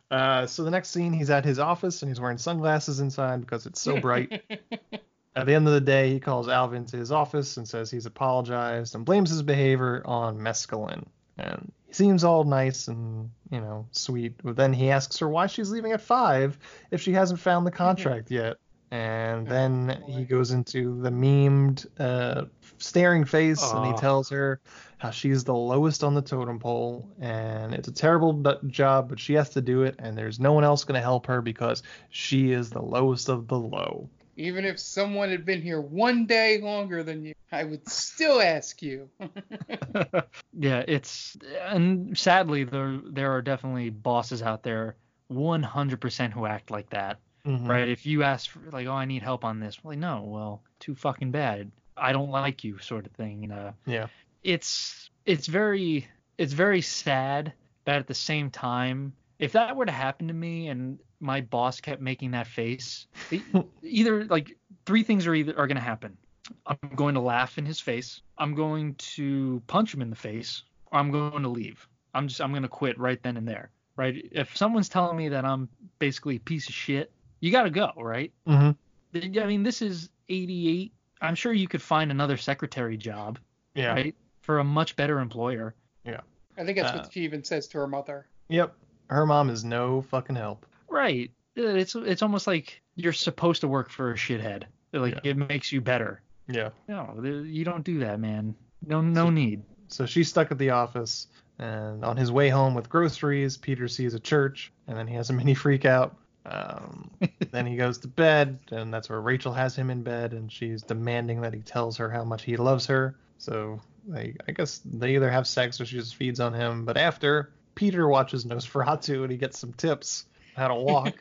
Uh, 0.10 0.48
so 0.48 0.64
the 0.64 0.72
next 0.72 0.92
scene, 0.92 1.12
he's 1.12 1.30
at 1.30 1.44
his 1.44 1.60
office 1.60 2.02
and 2.02 2.10
he's 2.10 2.20
wearing 2.20 2.38
sunglasses 2.38 3.02
inside 3.02 3.42
because 3.42 3.66
it's 3.66 3.82
so 3.82 4.00
bright. 4.00 4.42
At 5.36 5.46
the 5.46 5.54
end 5.54 5.68
of 5.68 5.74
the 5.74 5.82
day, 5.82 6.14
he 6.14 6.20
calls 6.20 6.48
Alva 6.48 6.80
to 6.80 6.98
his 6.98 7.12
office 7.12 7.58
and 7.58 7.68
says 7.68 7.92
he's 7.92 8.06
apologized 8.06 8.96
and 8.96 9.06
blames 9.06 9.30
his 9.30 9.44
behavior 9.44 10.02
on 10.06 10.40
mescaline. 10.40 11.06
And 11.38 11.72
he 11.88 11.94
seems 11.94 12.24
all 12.24 12.44
nice 12.44 12.88
and, 12.88 13.30
you 13.52 13.60
know, 13.60 13.86
sweet. 13.92 14.36
But 14.42 14.56
then 14.56 14.74
he 14.74 14.90
asks 14.90 15.20
her 15.20 15.28
why 15.28 15.48
she's 15.48 15.70
leaving 15.70 15.92
at 15.92 16.02
five 16.02 16.58
if 16.90 17.02
she 17.02 17.12
hasn't 17.12 17.40
found 17.40 17.68
the 17.68 17.72
contract 17.72 18.32
yet. 18.32 18.58
And 18.90 19.46
then 19.46 20.02
he 20.08 20.24
goes 20.24 20.52
into 20.52 21.02
the 21.02 21.10
memed 21.10 21.86
uh, 22.00 22.46
staring 22.78 23.26
face 23.26 23.62
and 23.62 23.86
he 23.86 23.94
tells 23.94 24.30
her 24.30 24.62
how 24.98 25.12
she's 25.12 25.44
the 25.44 25.54
lowest 25.54 26.04
on 26.04 26.14
the 26.14 26.22
totem 26.22 26.58
pole 26.58 27.10
and 27.20 27.74
it's 27.74 27.88
a 27.88 27.92
terrible 27.92 28.34
d- 28.34 28.56
job, 28.68 29.10
but 29.10 29.20
she 29.20 29.34
has 29.34 29.50
to 29.52 29.62
do 29.62 29.84
it. 29.84 29.96
And 30.00 30.18
there's 30.18 30.40
no 30.40 30.54
one 30.54 30.64
else 30.64 30.86
going 30.86 30.96
to 30.96 31.02
help 31.02 31.26
her 31.28 31.42
because 31.42 31.84
she 32.10 32.52
is 32.52 32.70
the 32.70 32.82
lowest 32.82 33.30
of 33.30 33.48
the 33.48 33.60
low. 33.60 34.10
Even 34.38 34.64
if 34.64 34.80
someone 34.80 35.30
had 35.30 35.46
been 35.46 35.62
here 35.62 35.82
one 35.82 36.26
day 36.26 36.62
longer 36.62 37.04
than 37.04 37.26
you, 37.26 37.34
I 37.52 37.64
would 37.64 37.90
still 37.90 38.40
ask 38.40 38.82
you. 38.82 39.10
yeah, 40.58 40.84
it's 40.88 41.36
and 41.62 42.18
sadly 42.18 42.64
there 42.64 43.00
there 43.06 43.32
are 43.32 43.42
definitely 43.42 43.90
bosses 43.90 44.42
out 44.42 44.64
there 44.64 44.96
100% 45.32 46.32
who 46.32 46.46
act 46.46 46.72
like 46.72 46.90
that. 46.92 47.20
Mhm. 47.48 47.68
Right? 47.68 47.88
If 47.88 48.06
you 48.06 48.24
ask 48.24 48.50
for 48.50 48.60
like, 48.72 48.88
"Oh, 48.88 48.94
I 48.94 49.06
need 49.06 49.24
help 49.24 49.46
on 49.46 49.60
this." 49.60 49.82
Well, 49.84 49.92
like, 49.92 50.00
no, 50.00 50.22
well, 50.24 50.62
too 50.80 50.96
fucking 50.96 51.32
bad. 51.32 51.72
I 51.96 52.12
don't 52.12 52.30
like 52.30 52.64
you 52.64 52.78
sort 52.80 53.06
of 53.06 53.14
thing, 53.14 53.42
you 53.42 53.48
know. 53.48 53.74
Yeah. 53.86 54.08
It's 54.44 55.10
it's 55.26 55.48
very 55.48 56.08
it's 56.38 56.54
very 56.54 56.82
sad, 56.82 57.54
but 57.86 57.96
at 57.96 58.08
the 58.08 58.14
same 58.14 58.52
time, 58.52 59.14
if 59.40 59.54
that 59.54 59.76
were 59.76 59.86
to 59.86 59.92
happen 59.92 60.28
to 60.28 60.34
me 60.34 60.68
and 60.68 61.00
my 61.20 61.42
boss 61.42 61.82
kept 61.82 62.02
making 62.02 62.32
that 62.32 62.48
face, 62.48 63.08
either 63.82 64.26
like 64.26 64.58
three 64.86 65.04
things 65.04 65.26
are 65.26 65.34
either 65.34 65.58
are 65.58 65.68
going 65.68 65.78
to 65.78 65.82
happen. 65.82 66.18
I'm 66.66 66.78
going 66.96 67.16
to 67.16 67.22
laugh 67.22 67.58
in 67.58 67.66
his 67.66 67.80
face. 67.80 68.22
I'm 68.38 68.56
going 68.56 68.96
to 68.96 69.62
punch 69.68 69.94
him 69.94 70.02
in 70.02 70.10
the 70.10 70.16
face. 70.16 70.64
Or 70.92 71.00
I'm 71.00 71.12
going 71.12 71.44
to 71.44 71.50
leave. 71.50 71.88
I'm 72.14 72.28
just 72.28 72.42
I'm 72.42 72.52
going 72.52 72.64
to 72.64 72.70
quit 72.70 73.00
right 73.00 73.22
then 73.24 73.38
and 73.38 73.48
there. 73.48 73.72
Right? 73.96 74.30
If 74.32 74.56
someone's 74.56 74.90
telling 74.90 75.18
me 75.18 75.30
that 75.30 75.44
I'm 75.44 75.70
basically 75.98 76.36
a 76.36 76.40
piece 76.40 76.70
of 76.70 76.76
shit, 76.76 77.12
you 77.40 77.52
got 77.52 77.64
to 77.64 77.70
go, 77.70 77.92
right? 77.98 78.32
Mm-hmm. 78.48 79.40
I 79.40 79.46
mean, 79.46 79.64
this 79.64 79.82
is 79.82 80.10
88. 80.30 80.92
I'm 81.22 81.36
sure 81.36 81.54
you 81.54 81.68
could 81.68 81.82
find 81.82 82.12
another 82.12 82.38
secretary 82.38 82.98
job, 82.98 83.40
Yeah. 83.74 83.94
right? 83.94 84.16
For 84.42 84.60
a 84.60 84.64
much 84.64 84.96
better 84.96 85.20
employer. 85.20 85.74
Yeah. 86.06 86.22
I 86.58 86.64
think 86.66 86.78
that's 86.78 86.94
Uh, 86.94 86.98
what 87.02 87.12
she 87.14 87.22
even 87.22 87.44
says 87.44 87.68
to 87.70 87.78
her 87.80 87.88
mother. 87.88 88.28
Yep. 88.50 88.76
Her 89.10 89.26
mom 89.26 89.50
is 89.50 89.64
no 89.64 90.02
fucking 90.04 90.36
help. 90.36 90.66
Right. 90.90 91.32
It's 91.56 91.96
it's 91.96 92.22
almost 92.22 92.46
like 92.46 92.82
you're 92.96 93.14
supposed 93.14 93.62
to 93.62 93.68
work 93.68 93.90
for 93.90 94.12
a 94.12 94.16
shithead. 94.16 94.64
Like 94.94 95.26
it 95.26 95.36
makes 95.38 95.72
you 95.72 95.82
better. 95.82 96.22
Yeah. 96.48 96.70
No, 96.88 97.20
you 97.24 97.66
don't 97.66 97.84
do 97.84 98.00
that, 98.00 98.20
man. 98.20 98.54
No 98.86 99.02
no 99.02 99.30
need. 99.30 99.64
So 99.88 100.06
she's 100.06 100.30
stuck 100.30 100.52
at 100.52 100.58
the 100.60 100.70
office, 100.70 101.28
and 101.58 102.04
on 102.06 102.16
his 102.18 102.32
way 102.32 102.50
home 102.50 102.74
with 102.76 102.90
groceries, 102.90 103.58
Peter 103.58 103.88
sees 103.88 104.14
a 104.14 104.20
church, 104.20 104.72
and 104.88 104.98
then 104.98 105.08
he 105.08 105.16
has 105.16 105.30
a 105.30 105.34
mini 105.34 105.54
freak 105.56 105.86
out. 105.86 106.16
Um, 106.48 107.12
then 107.52 107.66
he 107.66 107.76
goes 107.76 107.98
to 108.00 108.08
bed, 108.08 108.60
and 108.72 108.94
that's 108.94 109.10
where 109.10 109.22
Rachel 109.22 109.54
has 109.54 109.76
him 109.76 109.90
in 109.90 110.04
bed, 110.04 110.34
and 110.34 110.52
she's 110.52 110.82
demanding 110.82 111.42
that 111.42 111.54
he 111.54 111.60
tells 111.62 111.98
her 111.98 112.10
how 112.10 112.24
much 112.24 112.44
he 112.44 112.58
loves 112.58 112.86
her. 112.88 113.16
So 113.38 113.82
they, 114.08 114.36
I 114.48 114.52
guess 114.52 114.82
they 114.86 115.16
either 115.16 115.30
have 115.30 115.48
sex 115.48 115.80
or 115.82 115.86
she 115.86 115.98
just 115.98 116.16
feeds 116.16 116.40
on 116.40 116.54
him. 116.54 116.86
But 116.86 116.98
after, 116.98 117.52
Peter 117.76 118.08
watches 118.08 118.46
Nosferatu 118.46 119.24
and 119.24 119.32
he 119.32 119.38
gets 119.38 119.60
some 119.60 119.74
tips 119.74 120.26
how 120.56 120.70
to 120.70 120.76
walk. 120.76 121.14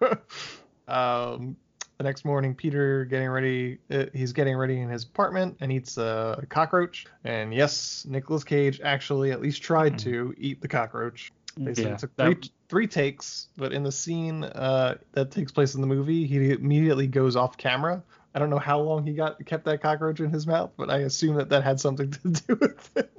um, 0.88 1.56
the 1.98 2.04
next 2.04 2.24
morning, 2.24 2.54
Peter 2.54 3.04
getting 3.04 3.28
ready. 3.28 3.78
Uh, 3.90 4.06
he's 4.12 4.32
getting 4.32 4.56
ready 4.56 4.80
in 4.80 4.88
his 4.88 5.04
apartment 5.04 5.56
and 5.60 5.72
eats 5.72 5.96
a 5.96 6.44
cockroach. 6.48 7.06
And 7.24 7.54
yes, 7.54 8.06
Nicolas 8.08 8.44
Cage 8.44 8.80
actually 8.82 9.32
at 9.32 9.40
least 9.40 9.62
tried 9.62 9.98
to 10.00 10.34
eat 10.36 10.60
the 10.60 10.68
cockroach. 10.68 11.32
They 11.56 11.82
Yeah, 11.82 11.88
it 11.94 11.98
took 11.98 12.16
that- 12.16 12.24
three, 12.26 12.50
three 12.68 12.86
takes, 12.86 13.48
but 13.56 13.72
in 13.72 13.82
the 13.82 13.92
scene 13.92 14.44
uh, 14.44 14.96
that 15.12 15.30
takes 15.30 15.52
place 15.52 15.74
in 15.74 15.80
the 15.80 15.86
movie, 15.86 16.26
he 16.26 16.50
immediately 16.50 17.06
goes 17.06 17.36
off 17.36 17.56
camera. 17.56 18.02
I 18.34 18.40
don't 18.40 18.50
know 18.50 18.58
how 18.58 18.80
long 18.80 19.06
he 19.06 19.12
got 19.14 19.44
kept 19.46 19.64
that 19.66 19.80
cockroach 19.80 20.18
in 20.18 20.30
his 20.30 20.46
mouth, 20.46 20.72
but 20.76 20.90
I 20.90 20.98
assume 20.98 21.36
that 21.36 21.48
that 21.50 21.62
had 21.62 21.78
something 21.78 22.10
to 22.22 22.28
do 22.28 22.56
with 22.60 22.96
it. 22.96 23.10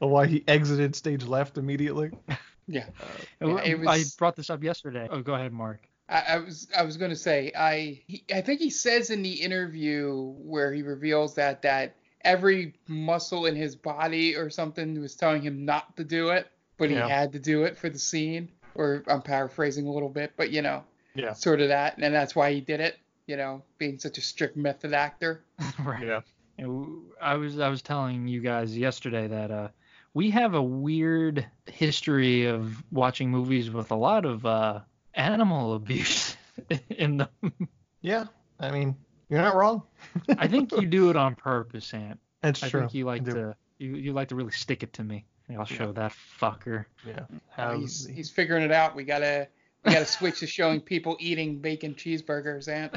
or 0.00 0.08
why 0.08 0.26
he 0.26 0.42
exited 0.48 0.96
stage 0.96 1.24
left 1.24 1.58
immediately. 1.58 2.10
Yeah. 2.66 2.86
Uh, 3.42 3.48
Yeah, 3.48 3.58
it 3.60 3.86
I 3.86 4.04
brought 4.16 4.36
this 4.36 4.48
up 4.48 4.62
yesterday. 4.62 5.06
Oh, 5.10 5.20
go 5.20 5.34
ahead, 5.34 5.52
Mark. 5.52 5.86
I, 6.08 6.20
I 6.28 6.36
was 6.38 6.68
I 6.76 6.82
was 6.82 6.96
gonna 6.96 7.16
say 7.16 7.52
I 7.56 8.02
he, 8.06 8.24
I 8.32 8.40
think 8.42 8.60
he 8.60 8.70
says 8.70 9.10
in 9.10 9.22
the 9.22 9.32
interview 9.32 10.32
where 10.38 10.72
he 10.72 10.82
reveals 10.82 11.34
that 11.34 11.62
that 11.62 11.96
every 12.22 12.74
muscle 12.88 13.44
in 13.46 13.54
his 13.56 13.76
body 13.76 14.34
or 14.36 14.48
something 14.50 14.98
was 15.00 15.14
telling 15.14 15.42
him 15.42 15.64
not 15.66 15.94
to 15.98 16.04
do 16.04 16.30
it, 16.30 16.46
but 16.84 16.90
he 16.90 16.96
Yeah. 16.96 17.08
had 17.08 17.32
to 17.32 17.38
do 17.38 17.64
it 17.64 17.78
for 17.78 17.88
the 17.88 17.98
scene. 17.98 18.50
Or 18.74 19.02
I'm 19.06 19.22
paraphrasing 19.22 19.86
a 19.86 19.90
little 19.92 20.08
bit, 20.08 20.32
but 20.36 20.50
you 20.50 20.60
know, 20.60 20.82
Yeah. 21.14 21.32
sort 21.32 21.60
of 21.60 21.68
that, 21.68 21.96
and 21.98 22.12
that's 22.14 22.34
why 22.36 22.52
he 22.52 22.60
did 22.60 22.80
it. 22.80 22.98
You 23.26 23.36
know, 23.36 23.62
being 23.78 23.98
such 23.98 24.18
a 24.18 24.20
strict 24.20 24.56
method 24.56 24.92
actor. 24.92 25.44
right. 25.84 26.04
Yeah. 26.06 26.20
And 26.58 26.66
w- 26.66 27.02
I 27.22 27.36
was 27.36 27.58
I 27.58 27.68
was 27.68 27.80
telling 27.82 28.28
you 28.28 28.40
guys 28.40 28.76
yesterday 28.76 29.28
that 29.28 29.50
uh, 29.50 29.68
we 30.12 30.30
have 30.30 30.54
a 30.54 30.62
weird 30.62 31.46
history 31.66 32.46
of 32.46 32.82
watching 32.92 33.30
movies 33.30 33.70
with 33.70 33.90
a 33.92 33.96
lot 33.96 34.24
of 34.26 34.44
uh, 34.44 34.80
animal 35.14 35.74
abuse 35.74 36.36
in 36.90 37.16
them. 37.18 37.68
Yeah, 38.02 38.26
I 38.60 38.70
mean, 38.72 38.94
you're 39.30 39.40
not 39.40 39.54
wrong. 39.56 39.82
I 40.38 40.46
think 40.48 40.72
you 40.72 40.86
do 40.86 41.10
it 41.10 41.16
on 41.16 41.34
purpose, 41.36 41.94
Ant. 41.94 42.18
That's 42.42 42.62
I 42.62 42.68
true. 42.68 42.80
think 42.80 42.94
you 42.94 43.04
like 43.06 43.24
to 43.24 43.56
you, 43.78 43.94
you 43.96 44.12
like 44.12 44.28
to 44.28 44.34
really 44.34 44.52
stick 44.52 44.82
it 44.82 44.92
to 44.94 45.04
me. 45.04 45.24
I'll 45.50 45.64
show 45.64 45.92
that 45.92 46.14
fucker. 46.40 46.86
Yeah. 47.06 47.24
Uh, 47.56 47.78
he's 47.78 48.06
he's 48.06 48.30
figuring 48.30 48.62
it 48.62 48.72
out. 48.72 48.96
We 48.96 49.04
gotta 49.04 49.48
we 49.84 49.92
gotta 49.92 50.06
switch 50.06 50.40
to 50.40 50.46
showing 50.46 50.80
people 50.80 51.16
eating 51.20 51.58
bacon 51.58 51.94
cheeseburgers, 51.94 52.68
Ant. 52.68 52.94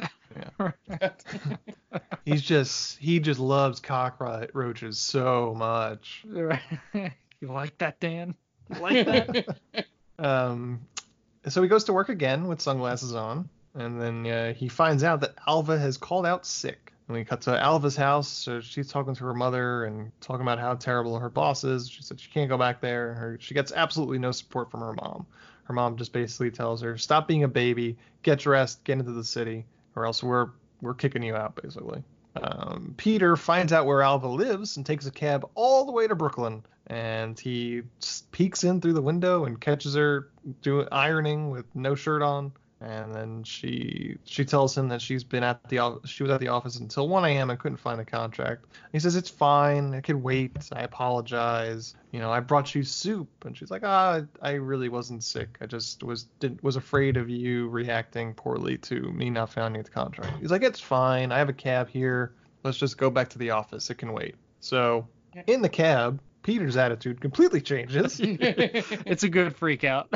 He's 2.26 2.42
just 2.42 2.98
he 3.00 3.20
just 3.20 3.40
loves 3.40 3.80
cockroaches 3.80 5.00
so 5.00 5.54
much. 5.58 6.26
you 6.34 7.12
like 7.42 7.78
that, 7.80 8.00
Dan? 8.00 8.36
You 8.74 8.82
like 8.82 9.06
that? 9.06 9.56
Um, 10.20 10.82
so 11.48 11.62
he 11.62 11.68
goes 11.68 11.84
to 11.84 11.94
work 11.94 12.10
again 12.10 12.48
with 12.48 12.60
sunglasses 12.60 13.14
on, 13.14 13.48
and 13.76 14.02
then 14.02 14.26
uh, 14.26 14.54
he 14.56 14.68
finds 14.68 15.04
out 15.04 15.22
that 15.22 15.36
Alva 15.46 15.78
has 15.78 15.96
called 15.96 16.26
out 16.26 16.44
sick. 16.44 16.92
And 17.08 17.16
we 17.16 17.24
cut 17.24 17.42
to 17.42 17.58
Alva's 17.58 17.96
house. 17.96 18.28
So 18.28 18.60
she's 18.60 18.90
talking 18.90 19.16
to 19.16 19.24
her 19.26 19.34
mother 19.34 19.86
and 19.86 20.12
talking 20.20 20.42
about 20.42 20.60
how 20.60 20.76
terrible 20.76 21.18
her 21.20 21.30
boss 21.30 21.64
is. 21.64 21.90
She 21.90 22.04
said 22.04 22.20
she 22.20 22.30
can't 22.30 22.50
go 22.50 22.58
back 22.58 22.82
there. 22.82 23.14
Her, 23.14 23.38
she 23.40 23.54
gets 23.54 23.72
absolutely 23.72 24.20
no 24.20 24.32
support 24.32 24.70
from 24.70 24.82
her 24.82 24.94
mom. 24.94 25.26
Her 25.64 25.74
mom 25.74 25.98
just 25.98 26.14
basically 26.14 26.52
tells 26.52 26.82
her, 26.82 26.98
"Stop 26.98 27.28
being 27.28 27.44
a 27.44 27.48
baby, 27.48 27.98
get 28.24 28.40
dressed, 28.40 28.84
get 28.84 29.00
into 29.00 29.12
the 29.12 29.24
city, 29.24 29.66
or 29.96 30.06
else 30.06 30.24
we're 30.24 30.50
we're 30.82 30.94
kicking 30.94 31.24
you 31.24 31.36
out." 31.36 31.56
Basically. 31.62 32.04
Um, 32.42 32.94
Peter 32.98 33.36
finds 33.36 33.74
out 33.74 33.86
where 33.86 34.02
Alva 34.02 34.28
lives 34.28 34.78
and 34.78 34.86
takes 34.86 35.06
a 35.06 35.12
cab 35.12 35.50
all 35.56 35.86
the 35.86 35.92
way 35.92 36.08
to 36.08 36.16
Brooklyn. 36.16 36.64
And 36.88 37.38
he 37.38 37.82
peeks 38.32 38.64
in 38.64 38.80
through 38.80 38.94
the 38.94 39.02
window 39.02 39.46
and 39.46 39.60
catches 39.60 39.96
her 39.96 40.30
doing 40.62 40.88
ironing 40.92 41.50
with 41.50 41.66
no 41.76 41.96
shirt 41.96 42.22
on. 42.22 42.54
And 42.80 43.14
then 43.14 43.44
she 43.44 44.18
she 44.26 44.46
tells 44.46 44.78
him 44.78 44.90
that 44.90 45.02
she's 45.02 45.24
been 45.24 45.44
at 45.44 45.68
the 45.68 46.00
she 46.06 46.22
was 46.22 46.32
at 46.32 46.40
the 46.40 46.50
office 46.50 46.78
until 46.78 47.10
1 47.10 47.26
a.m. 47.26 47.50
and 47.50 47.58
couldn't 47.58 47.78
find 47.78 48.00
a 48.00 48.06
contract. 48.06 48.66
He 48.92 49.00
says 49.00 49.16
it's 49.16 49.30
fine, 49.30 49.96
I 49.96 50.02
could 50.02 50.22
wait. 50.22 50.70
I 50.72 50.82
apologize. 50.82 51.96
You 52.12 52.20
know, 52.20 52.32
I 52.32 52.40
brought 52.40 52.76
you 52.76 52.84
soup. 52.84 53.30
And 53.46 53.58
she's 53.58 53.72
like, 53.72 53.84
ah, 53.84 54.22
I 54.42 54.52
really 54.52 54.90
wasn't 54.90 55.24
sick. 55.24 55.58
I 55.60 55.66
just 55.66 56.04
was 56.04 56.28
didn't 56.40 56.64
was 56.64 56.76
afraid 56.76 57.18
of 57.18 57.30
you 57.30 57.68
reacting 57.70 58.36
poorly 58.36 58.78
to 58.80 59.12
me 59.12 59.32
not 59.32 59.52
finding 59.52 59.82
the 59.82 59.90
contract. 59.90 60.34
He's 60.40 60.52
like, 60.52 60.64
it's 60.64 60.80
fine. 60.80 61.32
I 61.32 61.40
have 61.40 61.50
a 61.50 61.54
cab 61.54 61.90
here. 61.90 62.34
Let's 62.64 62.78
just 62.78 62.98
go 62.98 63.10
back 63.10 63.30
to 63.30 63.40
the 63.40 63.52
office. 63.52 63.90
It 63.90 63.96
can 63.96 64.14
wait. 64.14 64.36
So 64.60 65.08
in 65.48 65.62
the 65.62 65.70
cab, 65.70 66.20
Peter's 66.48 66.78
attitude 66.78 67.20
completely 67.20 67.60
changes. 67.60 68.22
it's 68.24 69.24
a 69.24 69.28
good 69.28 69.54
freak 69.54 69.84
out. 69.84 70.10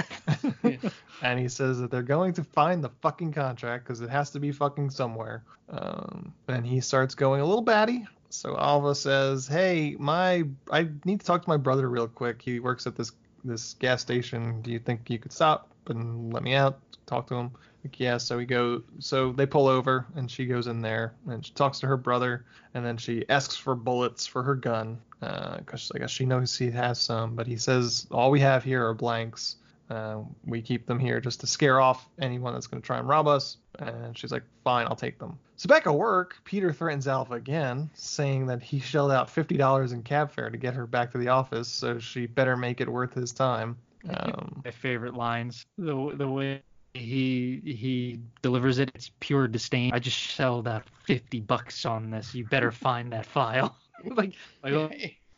and 1.21 1.37
he 1.37 1.49
says 1.49 1.81
that 1.81 1.91
they're 1.91 2.01
going 2.01 2.31
to 2.31 2.45
find 2.45 2.81
the 2.81 2.89
fucking 3.01 3.33
contract 3.33 3.83
because 3.83 3.99
it 3.99 4.09
has 4.09 4.29
to 4.29 4.39
be 4.39 4.53
fucking 4.53 4.91
somewhere. 4.91 5.43
Um, 5.67 6.33
and 6.47 6.65
he 6.65 6.79
starts 6.79 7.15
going 7.15 7.41
a 7.41 7.45
little 7.45 7.61
batty. 7.61 8.07
So 8.29 8.55
Alva 8.57 8.95
says, 8.95 9.45
"Hey, 9.45 9.97
my 9.99 10.45
I 10.71 10.87
need 11.03 11.19
to 11.19 11.25
talk 11.25 11.43
to 11.43 11.49
my 11.49 11.57
brother 11.57 11.89
real 11.89 12.07
quick. 12.07 12.41
He 12.41 12.61
works 12.61 12.87
at 12.87 12.95
this 12.95 13.11
this 13.43 13.73
gas 13.73 13.99
station. 13.99 14.61
Do 14.61 14.71
you 14.71 14.79
think 14.79 15.09
you 15.09 15.19
could 15.19 15.33
stop 15.33 15.69
and 15.87 16.31
let 16.31 16.43
me 16.43 16.55
out? 16.55 16.79
Talk 17.11 17.27
to 17.27 17.35
him?" 17.35 17.51
Like, 17.83 17.99
yeah. 17.99 18.17
So 18.17 18.37
we 18.37 18.45
go. 18.45 18.83
So 18.99 19.31
they 19.31 19.45
pull 19.45 19.67
over, 19.67 20.05
and 20.15 20.29
she 20.31 20.45
goes 20.45 20.67
in 20.67 20.81
there, 20.81 21.13
and 21.27 21.45
she 21.45 21.51
talks 21.53 21.79
to 21.81 21.87
her 21.87 21.97
brother, 21.97 22.45
and 22.73 22.85
then 22.85 22.97
she 22.97 23.25
asks 23.29 23.55
for 23.55 23.75
bullets 23.75 24.25
for 24.25 24.43
her 24.43 24.55
gun, 24.55 24.97
because 25.19 25.91
I 25.93 25.99
guess 25.99 26.11
she 26.11 26.25
knows 26.25 26.57
he 26.57 26.71
has 26.71 26.99
some. 26.99 27.35
But 27.35 27.47
he 27.47 27.57
says 27.57 28.07
all 28.11 28.31
we 28.31 28.39
have 28.39 28.63
here 28.63 28.87
are 28.87 28.93
blanks. 28.93 29.57
Uh, 29.89 30.23
we 30.45 30.61
keep 30.61 30.85
them 30.85 30.97
here 30.97 31.19
just 31.19 31.41
to 31.41 31.47
scare 31.47 31.81
off 31.81 32.07
anyone 32.17 32.53
that's 32.53 32.67
going 32.67 32.81
to 32.81 32.85
try 32.85 32.97
and 32.97 33.09
rob 33.09 33.27
us. 33.27 33.57
And 33.77 34.17
she's 34.17 34.31
like, 34.31 34.43
fine, 34.63 34.85
I'll 34.87 34.95
take 34.95 35.19
them. 35.19 35.37
So 35.57 35.67
back 35.67 35.85
at 35.85 35.93
work, 35.93 36.37
Peter 36.45 36.71
threatens 36.71 37.09
Alva 37.09 37.33
again, 37.33 37.89
saying 37.93 38.45
that 38.45 38.63
he 38.63 38.79
shelled 38.79 39.11
out 39.11 39.27
$50 39.27 39.91
in 39.91 40.01
cab 40.03 40.31
fare 40.31 40.49
to 40.49 40.57
get 40.57 40.75
her 40.75 40.87
back 40.87 41.11
to 41.11 41.17
the 41.17 41.27
office, 41.27 41.67
so 41.67 41.99
she 41.99 42.25
better 42.25 42.55
make 42.55 42.79
it 42.79 42.87
worth 42.87 43.13
his 43.13 43.33
time. 43.33 43.75
Um, 44.09 44.61
My 44.63 44.71
favorite 44.71 45.13
lines. 45.13 45.65
The 45.77 46.13
the 46.15 46.27
way 46.27 46.63
he 46.93 47.61
he 47.63 48.19
delivers 48.41 48.79
it, 48.79 48.91
it's 48.95 49.11
pure 49.19 49.47
disdain. 49.47 49.93
I 49.93 49.99
just 49.99 50.17
shelled 50.17 50.67
out 50.67 50.83
fifty 51.05 51.39
bucks 51.39 51.85
on 51.85 52.09
this. 52.11 52.33
You 52.35 52.45
better 52.45 52.71
find 52.87 53.11
that 53.13 53.25
file. 53.25 53.75
like 54.05 54.33
like 54.63 54.73
oh, 54.73 54.89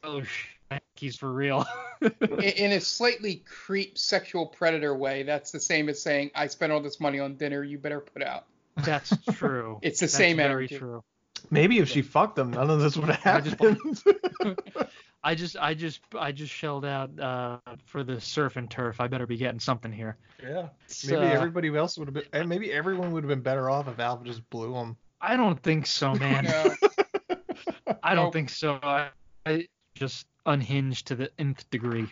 oh 0.03 0.23
sh- 0.23 0.47
he's 0.95 1.15
for 1.17 1.31
real. 1.31 1.65
in, 2.01 2.39
in 2.39 2.71
a 2.71 2.79
slightly 2.81 3.43
creep 3.45 3.97
sexual 3.97 4.45
predator 4.47 4.95
way, 4.95 5.23
that's 5.23 5.51
the 5.51 5.59
same 5.59 5.89
as 5.89 6.01
saying, 6.01 6.31
"I 6.33 6.47
spent 6.47 6.71
all 6.71 6.81
this 6.81 6.99
money 6.99 7.19
on 7.19 7.35
dinner. 7.35 7.63
You 7.63 7.77
better 7.77 7.99
put 7.99 8.23
out." 8.23 8.45
That's 8.77 9.13
true. 9.33 9.79
It's 9.83 9.99
the 9.99 10.05
That's 10.07 10.13
same 10.15 10.37
very 10.37 10.51
energy. 10.65 10.77
true. 10.79 11.03
maybe 11.51 11.77
if 11.77 11.89
she 11.89 12.01
fucked 12.01 12.39
him, 12.39 12.49
none 12.51 12.71
of 12.71 12.79
this 12.79 12.97
would 12.97 13.09
have 13.09 13.35
I 13.35 13.41
just- 13.41 13.61
happened. 13.61 14.57
I 15.23 15.35
just 15.35 15.55
I 15.57 15.73
just 15.73 16.01
I 16.17 16.31
just 16.31 16.51
shelled 16.53 16.85
out 16.85 17.17
uh, 17.19 17.57
for 17.85 18.03
the 18.03 18.19
surf 18.19 18.57
and 18.57 18.69
turf. 18.69 18.99
I 18.99 19.07
better 19.07 19.25
be 19.25 19.37
getting 19.37 19.59
something 19.59 19.91
here. 19.91 20.17
yeah. 20.41 20.67
Maybe 21.05 21.15
uh, 21.17 21.21
everybody 21.21 21.75
else 21.75 21.97
would 21.97 22.07
have 22.09 22.13
been, 22.15 22.25
and 22.33 22.49
maybe 22.49 22.71
everyone 22.73 23.11
would 23.11 23.23
have 23.23 23.29
been 23.29 23.41
better 23.41 23.69
off 23.69 23.87
if 23.87 23.99
Alva 23.99 24.25
just 24.25 24.47
blew 24.49 24.75
him. 24.75 24.97
I 25.21 25.37
don't 25.37 25.61
think 25.63 25.85
so, 25.85 26.13
man. 26.15 26.43
No. 26.45 26.75
I 28.03 28.15
don't 28.15 28.25
Nope. 28.25 28.33
think 28.33 28.49
so. 28.49 28.79
I, 28.83 29.09
I 29.45 29.67
just 29.95 30.25
unhinged 30.45 31.07
to 31.07 31.15
the 31.15 31.29
nth 31.39 31.69
degree. 31.69 32.11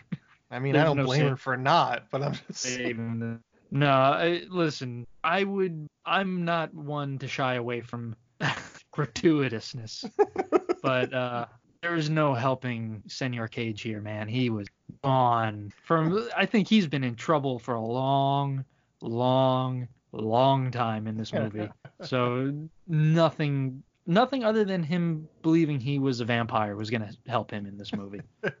I 0.50 0.58
mean, 0.58 0.74
I 0.76 0.84
don't 0.84 0.96
no 0.96 1.04
blame 1.04 1.20
sin. 1.20 1.28
her 1.28 1.36
for 1.36 1.56
not, 1.56 2.04
but 2.10 2.22
I'm 2.22 2.32
just 2.48 2.60
saying. 2.60 3.40
No, 3.70 3.90
I, 3.90 4.42
listen. 4.50 5.06
I 5.22 5.44
would. 5.44 5.86
I'm 6.06 6.44
not 6.46 6.72
one 6.74 7.18
to 7.18 7.28
shy 7.28 7.54
away 7.54 7.80
from 7.82 8.16
gratuitousness, 8.94 10.10
but 10.82 11.12
uh, 11.12 11.46
there 11.82 11.96
is 11.96 12.08
no 12.08 12.32
helping 12.32 13.02
Senor 13.08 13.48
Cage 13.48 13.82
here, 13.82 14.00
man. 14.00 14.28
He 14.28 14.50
was 14.50 14.68
gone. 15.02 15.72
From 15.84 16.28
I 16.36 16.46
think 16.46 16.68
he's 16.68 16.86
been 16.86 17.04
in 17.04 17.16
trouble 17.16 17.58
for 17.58 17.74
a 17.74 17.80
long, 17.84 18.64
long, 19.00 19.88
long 20.12 20.70
time 20.70 21.06
in 21.06 21.16
this 21.16 21.32
movie. 21.32 21.68
so 22.02 22.52
nothing, 22.86 23.82
nothing 24.06 24.44
other 24.44 24.64
than 24.64 24.82
him 24.82 25.28
believing 25.42 25.80
he 25.80 25.98
was 25.98 26.20
a 26.20 26.24
vampire 26.24 26.76
was 26.76 26.88
gonna 26.88 27.10
help 27.26 27.50
him 27.50 27.66
in 27.66 27.76
this 27.76 27.92
movie. 27.92 28.22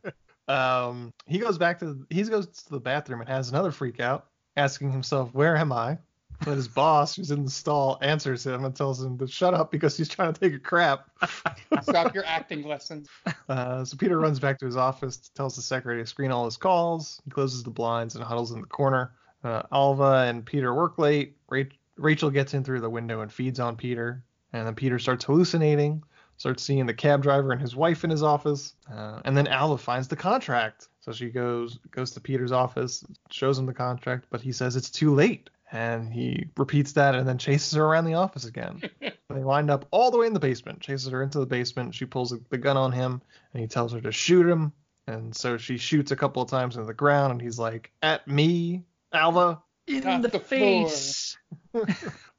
Um, 0.48 1.12
he 1.26 1.38
goes 1.38 1.56
back 1.56 1.78
to 1.78 2.04
he 2.10 2.22
goes 2.24 2.48
to 2.48 2.70
the 2.70 2.80
bathroom 2.80 3.20
and 3.20 3.28
has 3.28 3.50
another 3.50 3.70
freak 3.70 4.00
out, 4.00 4.26
asking 4.56 4.90
himself, 4.90 5.32
"Where 5.32 5.56
am 5.56 5.72
I?" 5.72 5.98
But 6.44 6.56
his 6.56 6.66
boss, 6.68 7.14
who's 7.16 7.30
in 7.30 7.44
the 7.44 7.50
stall, 7.50 7.98
answers 8.02 8.44
him 8.44 8.64
and 8.64 8.74
tells 8.74 9.02
him 9.02 9.16
to 9.18 9.26
shut 9.28 9.54
up 9.54 9.70
because 9.70 9.96
he's 9.96 10.08
trying 10.08 10.32
to 10.32 10.40
take 10.40 10.54
a 10.54 10.58
crap. 10.58 11.08
Stop 11.82 12.14
your 12.14 12.24
acting 12.26 12.64
lessons. 12.66 13.08
Uh, 13.48 13.84
so 13.84 13.96
Peter 13.96 14.18
runs 14.18 14.40
back 14.40 14.58
to 14.58 14.66
his 14.66 14.76
office, 14.76 15.18
tells 15.36 15.54
the 15.54 15.62
secretary 15.62 16.02
to 16.02 16.06
screen 16.06 16.32
all 16.32 16.44
his 16.44 16.56
calls. 16.56 17.20
He 17.24 17.30
closes 17.30 17.62
the 17.62 17.70
blinds 17.70 18.16
and 18.16 18.24
huddles 18.24 18.50
in 18.50 18.60
the 18.60 18.66
corner. 18.66 19.12
Uh, 19.44 19.62
Alva 19.70 20.24
and 20.26 20.44
Peter 20.44 20.74
work 20.74 20.98
late. 20.98 21.36
Ra- 21.48 21.62
Rachel 21.96 22.30
gets 22.30 22.54
in 22.54 22.64
through 22.64 22.80
the 22.80 22.90
window 22.90 23.20
and 23.20 23.32
feeds 23.32 23.60
on 23.60 23.76
Peter. 23.76 24.24
And 24.52 24.66
then 24.66 24.74
Peter 24.74 24.98
starts 24.98 25.24
hallucinating. 25.24 26.02
starts 26.36 26.62
seeing 26.64 26.86
the 26.86 26.94
cab 26.94 27.22
driver 27.22 27.52
and 27.52 27.60
his 27.60 27.76
wife 27.76 28.02
in 28.02 28.10
his 28.10 28.22
office, 28.22 28.74
uh, 28.92 29.20
and 29.24 29.36
then 29.36 29.46
Alva 29.46 29.78
finds 29.78 30.08
the 30.08 30.16
contract. 30.16 30.88
So 31.00 31.12
she 31.12 31.30
goes 31.30 31.78
goes 31.92 32.10
to 32.12 32.20
Peter's 32.20 32.52
office, 32.52 33.04
shows 33.30 33.58
him 33.58 33.66
the 33.66 33.72
contract, 33.74 34.26
but 34.30 34.40
he 34.40 34.50
says 34.52 34.74
it's 34.76 34.90
too 34.90 35.14
late, 35.14 35.50
and 35.72 36.12
he 36.12 36.46
repeats 36.56 36.92
that 36.92 37.14
and 37.14 37.26
then 37.26 37.38
chases 37.38 37.72
her 37.72 37.84
around 37.84 38.04
the 38.04 38.14
office 38.14 38.44
again. 38.44 38.82
they 39.00 39.42
wind 39.42 39.70
up 39.70 39.86
all 39.90 40.10
the 40.10 40.18
way 40.18 40.26
in 40.26 40.34
the 40.34 40.40
basement, 40.40 40.80
chases 40.80 41.08
her 41.08 41.22
into 41.22 41.38
the 41.38 41.46
basement. 41.46 41.94
She 41.94 42.04
pulls 42.04 42.34
the 42.50 42.58
gun 42.58 42.76
on 42.76 42.92
him, 42.92 43.22
and 43.52 43.60
he 43.60 43.66
tells 43.66 43.92
her 43.92 44.00
to 44.00 44.12
shoot 44.12 44.46
him. 44.46 44.72
And 45.06 45.34
so 45.34 45.56
she 45.56 45.78
shoots 45.78 46.12
a 46.12 46.16
couple 46.16 46.42
of 46.42 46.48
times 46.48 46.76
into 46.76 46.86
the 46.86 46.94
ground, 46.94 47.32
and 47.32 47.42
he's 47.42 47.58
like, 47.58 47.90
"At 48.02 48.28
me, 48.28 48.84
Alva." 49.12 49.62
In 49.88 50.22
the, 50.22 50.28
the 50.28 50.38
face. 50.38 51.36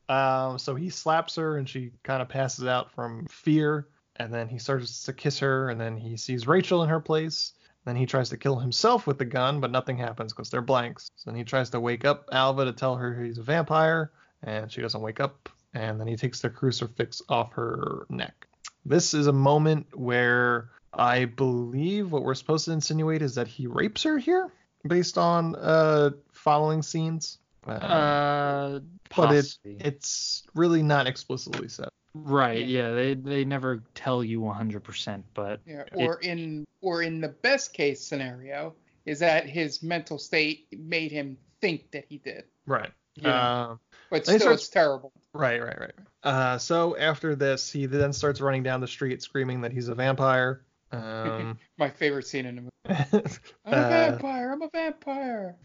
Um, 0.09 0.59
so 0.59 0.75
he 0.75 0.89
slaps 0.89 1.35
her 1.37 1.57
and 1.57 1.67
she 1.67 1.91
kind 2.03 2.21
of 2.21 2.29
passes 2.29 2.65
out 2.65 2.91
from 2.91 3.25
fear. 3.27 3.87
And 4.17 4.33
then 4.33 4.47
he 4.47 4.59
starts 4.59 5.03
to 5.03 5.13
kiss 5.13 5.39
her. 5.39 5.69
And 5.69 5.79
then 5.79 5.97
he 5.97 6.17
sees 6.17 6.45
Rachel 6.45 6.83
in 6.83 6.89
her 6.89 6.99
place. 6.99 7.53
Then 7.85 7.95
he 7.95 8.05
tries 8.05 8.29
to 8.29 8.37
kill 8.37 8.57
himself 8.57 9.05
with 9.05 9.17
the 9.17 9.25
gun, 9.25 9.59
but 9.59 9.71
nothing 9.71 9.97
happens 9.97 10.31
because 10.33 10.49
they're 10.49 10.61
blanks. 10.61 11.11
So 11.15 11.29
then 11.29 11.37
he 11.37 11.43
tries 11.43 11.69
to 11.71 11.79
wake 11.79 12.05
up 12.05 12.29
Alva 12.31 12.65
to 12.65 12.71
tell 12.71 12.95
her 12.95 13.23
he's 13.23 13.37
a 13.37 13.43
vampire. 13.43 14.11
And 14.41 14.71
she 14.71 14.81
doesn't 14.81 15.01
wake 15.01 15.19
up. 15.19 15.49
And 15.73 15.99
then 15.99 16.07
he 16.07 16.15
takes 16.15 16.41
the 16.41 16.49
crucifix 16.49 17.21
off 17.29 17.53
her 17.53 18.05
neck. 18.09 18.47
This 18.85 19.13
is 19.13 19.27
a 19.27 19.33
moment 19.33 19.87
where 19.97 20.69
I 20.93 21.25
believe 21.25 22.11
what 22.11 22.23
we're 22.23 22.35
supposed 22.35 22.65
to 22.65 22.71
insinuate 22.71 23.21
is 23.21 23.35
that 23.35 23.47
he 23.47 23.67
rapes 23.67 24.03
her 24.03 24.17
here 24.17 24.51
based 24.87 25.17
on 25.17 25.55
uh, 25.55 26.11
following 26.31 26.81
scenes. 26.81 27.39
Uh, 27.65 28.79
but 29.15 29.33
it, 29.33 29.57
it's 29.63 30.43
really 30.53 30.83
not 30.83 31.07
explicitly 31.07 31.69
said. 31.69 31.89
Right. 32.13 32.65
Yeah. 32.65 32.91
They 32.91 33.13
they 33.15 33.43
never 33.45 33.83
tell 33.95 34.23
you 34.23 34.39
100%, 34.41 35.23
but 35.33 35.59
Yeah, 35.65 35.81
it- 35.81 35.93
or 35.95 36.19
in 36.21 36.65
or 36.81 37.01
in 37.01 37.21
the 37.21 37.29
best 37.29 37.73
case 37.73 38.01
scenario 38.01 38.75
is 39.05 39.19
that 39.19 39.47
his 39.49 39.81
mental 39.83 40.17
state 40.17 40.67
made 40.77 41.11
him 41.11 41.37
think 41.61 41.91
that 41.91 42.05
he 42.09 42.17
did. 42.19 42.43
Right. 42.65 42.91
Yeah. 43.15 43.63
Um, 43.69 43.79
But 44.09 44.25
still, 44.25 44.39
starts- 44.39 44.61
it's 44.63 44.69
terrible. 44.69 45.11
right, 45.33 45.61
right, 45.61 45.79
right. 45.79 45.91
Uh, 46.23 46.57
so 46.57 46.95
after 46.97 47.35
this, 47.35 47.71
he 47.71 47.85
then 47.85 48.13
starts 48.13 48.39
running 48.41 48.63
down 48.63 48.79
the 48.81 48.87
street 48.87 49.21
screaming 49.21 49.61
that 49.61 49.71
he's 49.71 49.87
a 49.89 49.95
vampire. 49.95 50.63
Um, 50.91 51.57
My 51.77 51.89
favorite 51.89 52.27
scene 52.27 52.45
in 52.45 52.55
the 52.55 52.61
movie. 52.61 52.71
I'm 53.65 53.73
a 53.73 53.77
uh, 53.77 53.89
vampire. 53.89 54.51
I'm 54.53 54.61
a 54.61 54.69
vampire. 54.69 55.55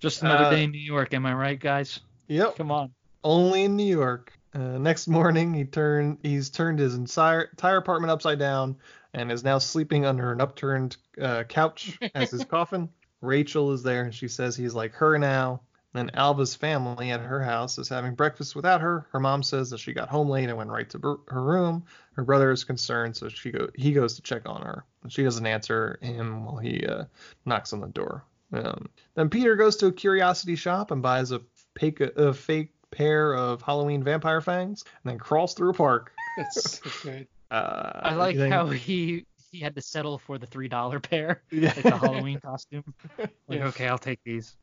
just 0.00 0.22
another 0.22 0.44
uh, 0.46 0.50
day 0.50 0.64
in 0.64 0.70
New 0.70 0.78
York. 0.80 1.12
Am 1.14 1.24
I 1.26 1.34
right, 1.34 1.58
guys? 1.60 2.00
yep. 2.28 2.56
Come 2.56 2.70
on. 2.70 2.92
Only 3.24 3.64
in 3.64 3.76
New 3.76 3.84
York. 3.84 4.32
Uh, 4.54 4.78
next 4.78 5.08
morning, 5.08 5.54
he 5.54 5.64
turned 5.64 6.18
he's 6.22 6.50
turned 6.50 6.78
his 6.78 6.94
entire 6.94 7.42
entire 7.42 7.78
apartment 7.78 8.10
upside 8.10 8.38
down 8.38 8.76
and 9.14 9.32
is 9.32 9.44
now 9.44 9.58
sleeping 9.58 10.04
under 10.04 10.32
an 10.32 10.40
upturned 10.40 10.96
uh, 11.20 11.44
couch 11.44 11.98
as 12.14 12.30
his 12.30 12.44
coffin. 12.50 12.88
Rachel 13.20 13.72
is 13.72 13.82
there 13.82 14.02
and 14.04 14.14
she 14.14 14.28
says 14.28 14.56
he's 14.56 14.74
like 14.74 14.92
her 14.94 15.18
now. 15.18 15.62
And 15.94 16.14
Alva's 16.16 16.54
family 16.54 17.10
at 17.10 17.20
her 17.20 17.42
house 17.42 17.76
is 17.76 17.88
having 17.88 18.14
breakfast 18.14 18.56
without 18.56 18.80
her. 18.80 19.06
Her 19.12 19.20
mom 19.20 19.42
says 19.42 19.68
that 19.70 19.78
she 19.78 19.92
got 19.92 20.08
home 20.08 20.28
late 20.30 20.48
and 20.48 20.56
went 20.56 20.70
right 20.70 20.88
to 20.88 20.98
br- 20.98 21.14
her 21.28 21.42
room. 21.42 21.84
Her 22.14 22.24
brother 22.24 22.50
is 22.50 22.64
concerned, 22.64 23.14
so 23.14 23.28
she 23.28 23.50
go 23.50 23.68
he 23.74 23.92
goes 23.92 24.16
to 24.16 24.22
check 24.22 24.48
on 24.48 24.62
her. 24.62 24.84
She 25.08 25.22
doesn't 25.22 25.46
answer 25.46 25.98
him 26.00 26.44
while 26.46 26.56
he 26.56 26.86
uh, 26.86 27.04
knocks 27.44 27.74
on 27.74 27.80
the 27.80 27.88
door. 27.88 28.24
Um, 28.52 28.88
then 29.14 29.28
Peter 29.28 29.56
goes 29.56 29.76
to 29.76 29.86
a 29.86 29.92
curiosity 29.92 30.56
shop 30.56 30.90
and 30.90 31.02
buys 31.02 31.30
a 31.30 31.40
fake, 31.78 32.00
a 32.00 32.32
fake 32.32 32.72
pair 32.92 33.34
of 33.34 33.62
Halloween 33.62 34.04
vampire 34.04 34.40
fangs, 34.40 34.84
and 35.02 35.10
then 35.10 35.18
crawls 35.18 35.54
through 35.54 35.70
a 35.70 35.74
park. 35.74 36.12
That's 36.36 36.78
so 36.80 36.90
good. 37.02 37.26
Uh, 37.50 38.00
I 38.02 38.14
like 38.14 38.36
then- 38.36 38.50
how 38.52 38.66
he 38.68 39.26
he 39.50 39.58
had 39.60 39.74
to 39.74 39.82
settle 39.82 40.16
for 40.18 40.38
the 40.38 40.46
three 40.46 40.68
dollar 40.68 40.98
pair, 41.00 41.42
Yeah. 41.50 41.72
like 41.76 41.82
the 41.82 41.96
Halloween 41.98 42.40
costume. 42.40 42.84
Like, 43.18 43.58
Yeah. 43.58 43.66
okay, 43.66 43.88
I'll 43.88 43.98
take 43.98 44.20
these. 44.24 44.56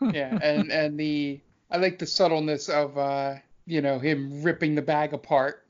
yeah, 0.00 0.38
and 0.42 0.70
and 0.70 0.98
the 1.00 1.40
I 1.70 1.78
like 1.78 1.98
the 1.98 2.06
subtleness 2.06 2.68
of 2.68 2.96
uh 2.98 3.34
you 3.66 3.80
know 3.80 3.98
him 3.98 4.42
ripping 4.42 4.74
the 4.76 4.82
bag 4.82 5.12
apart 5.14 5.66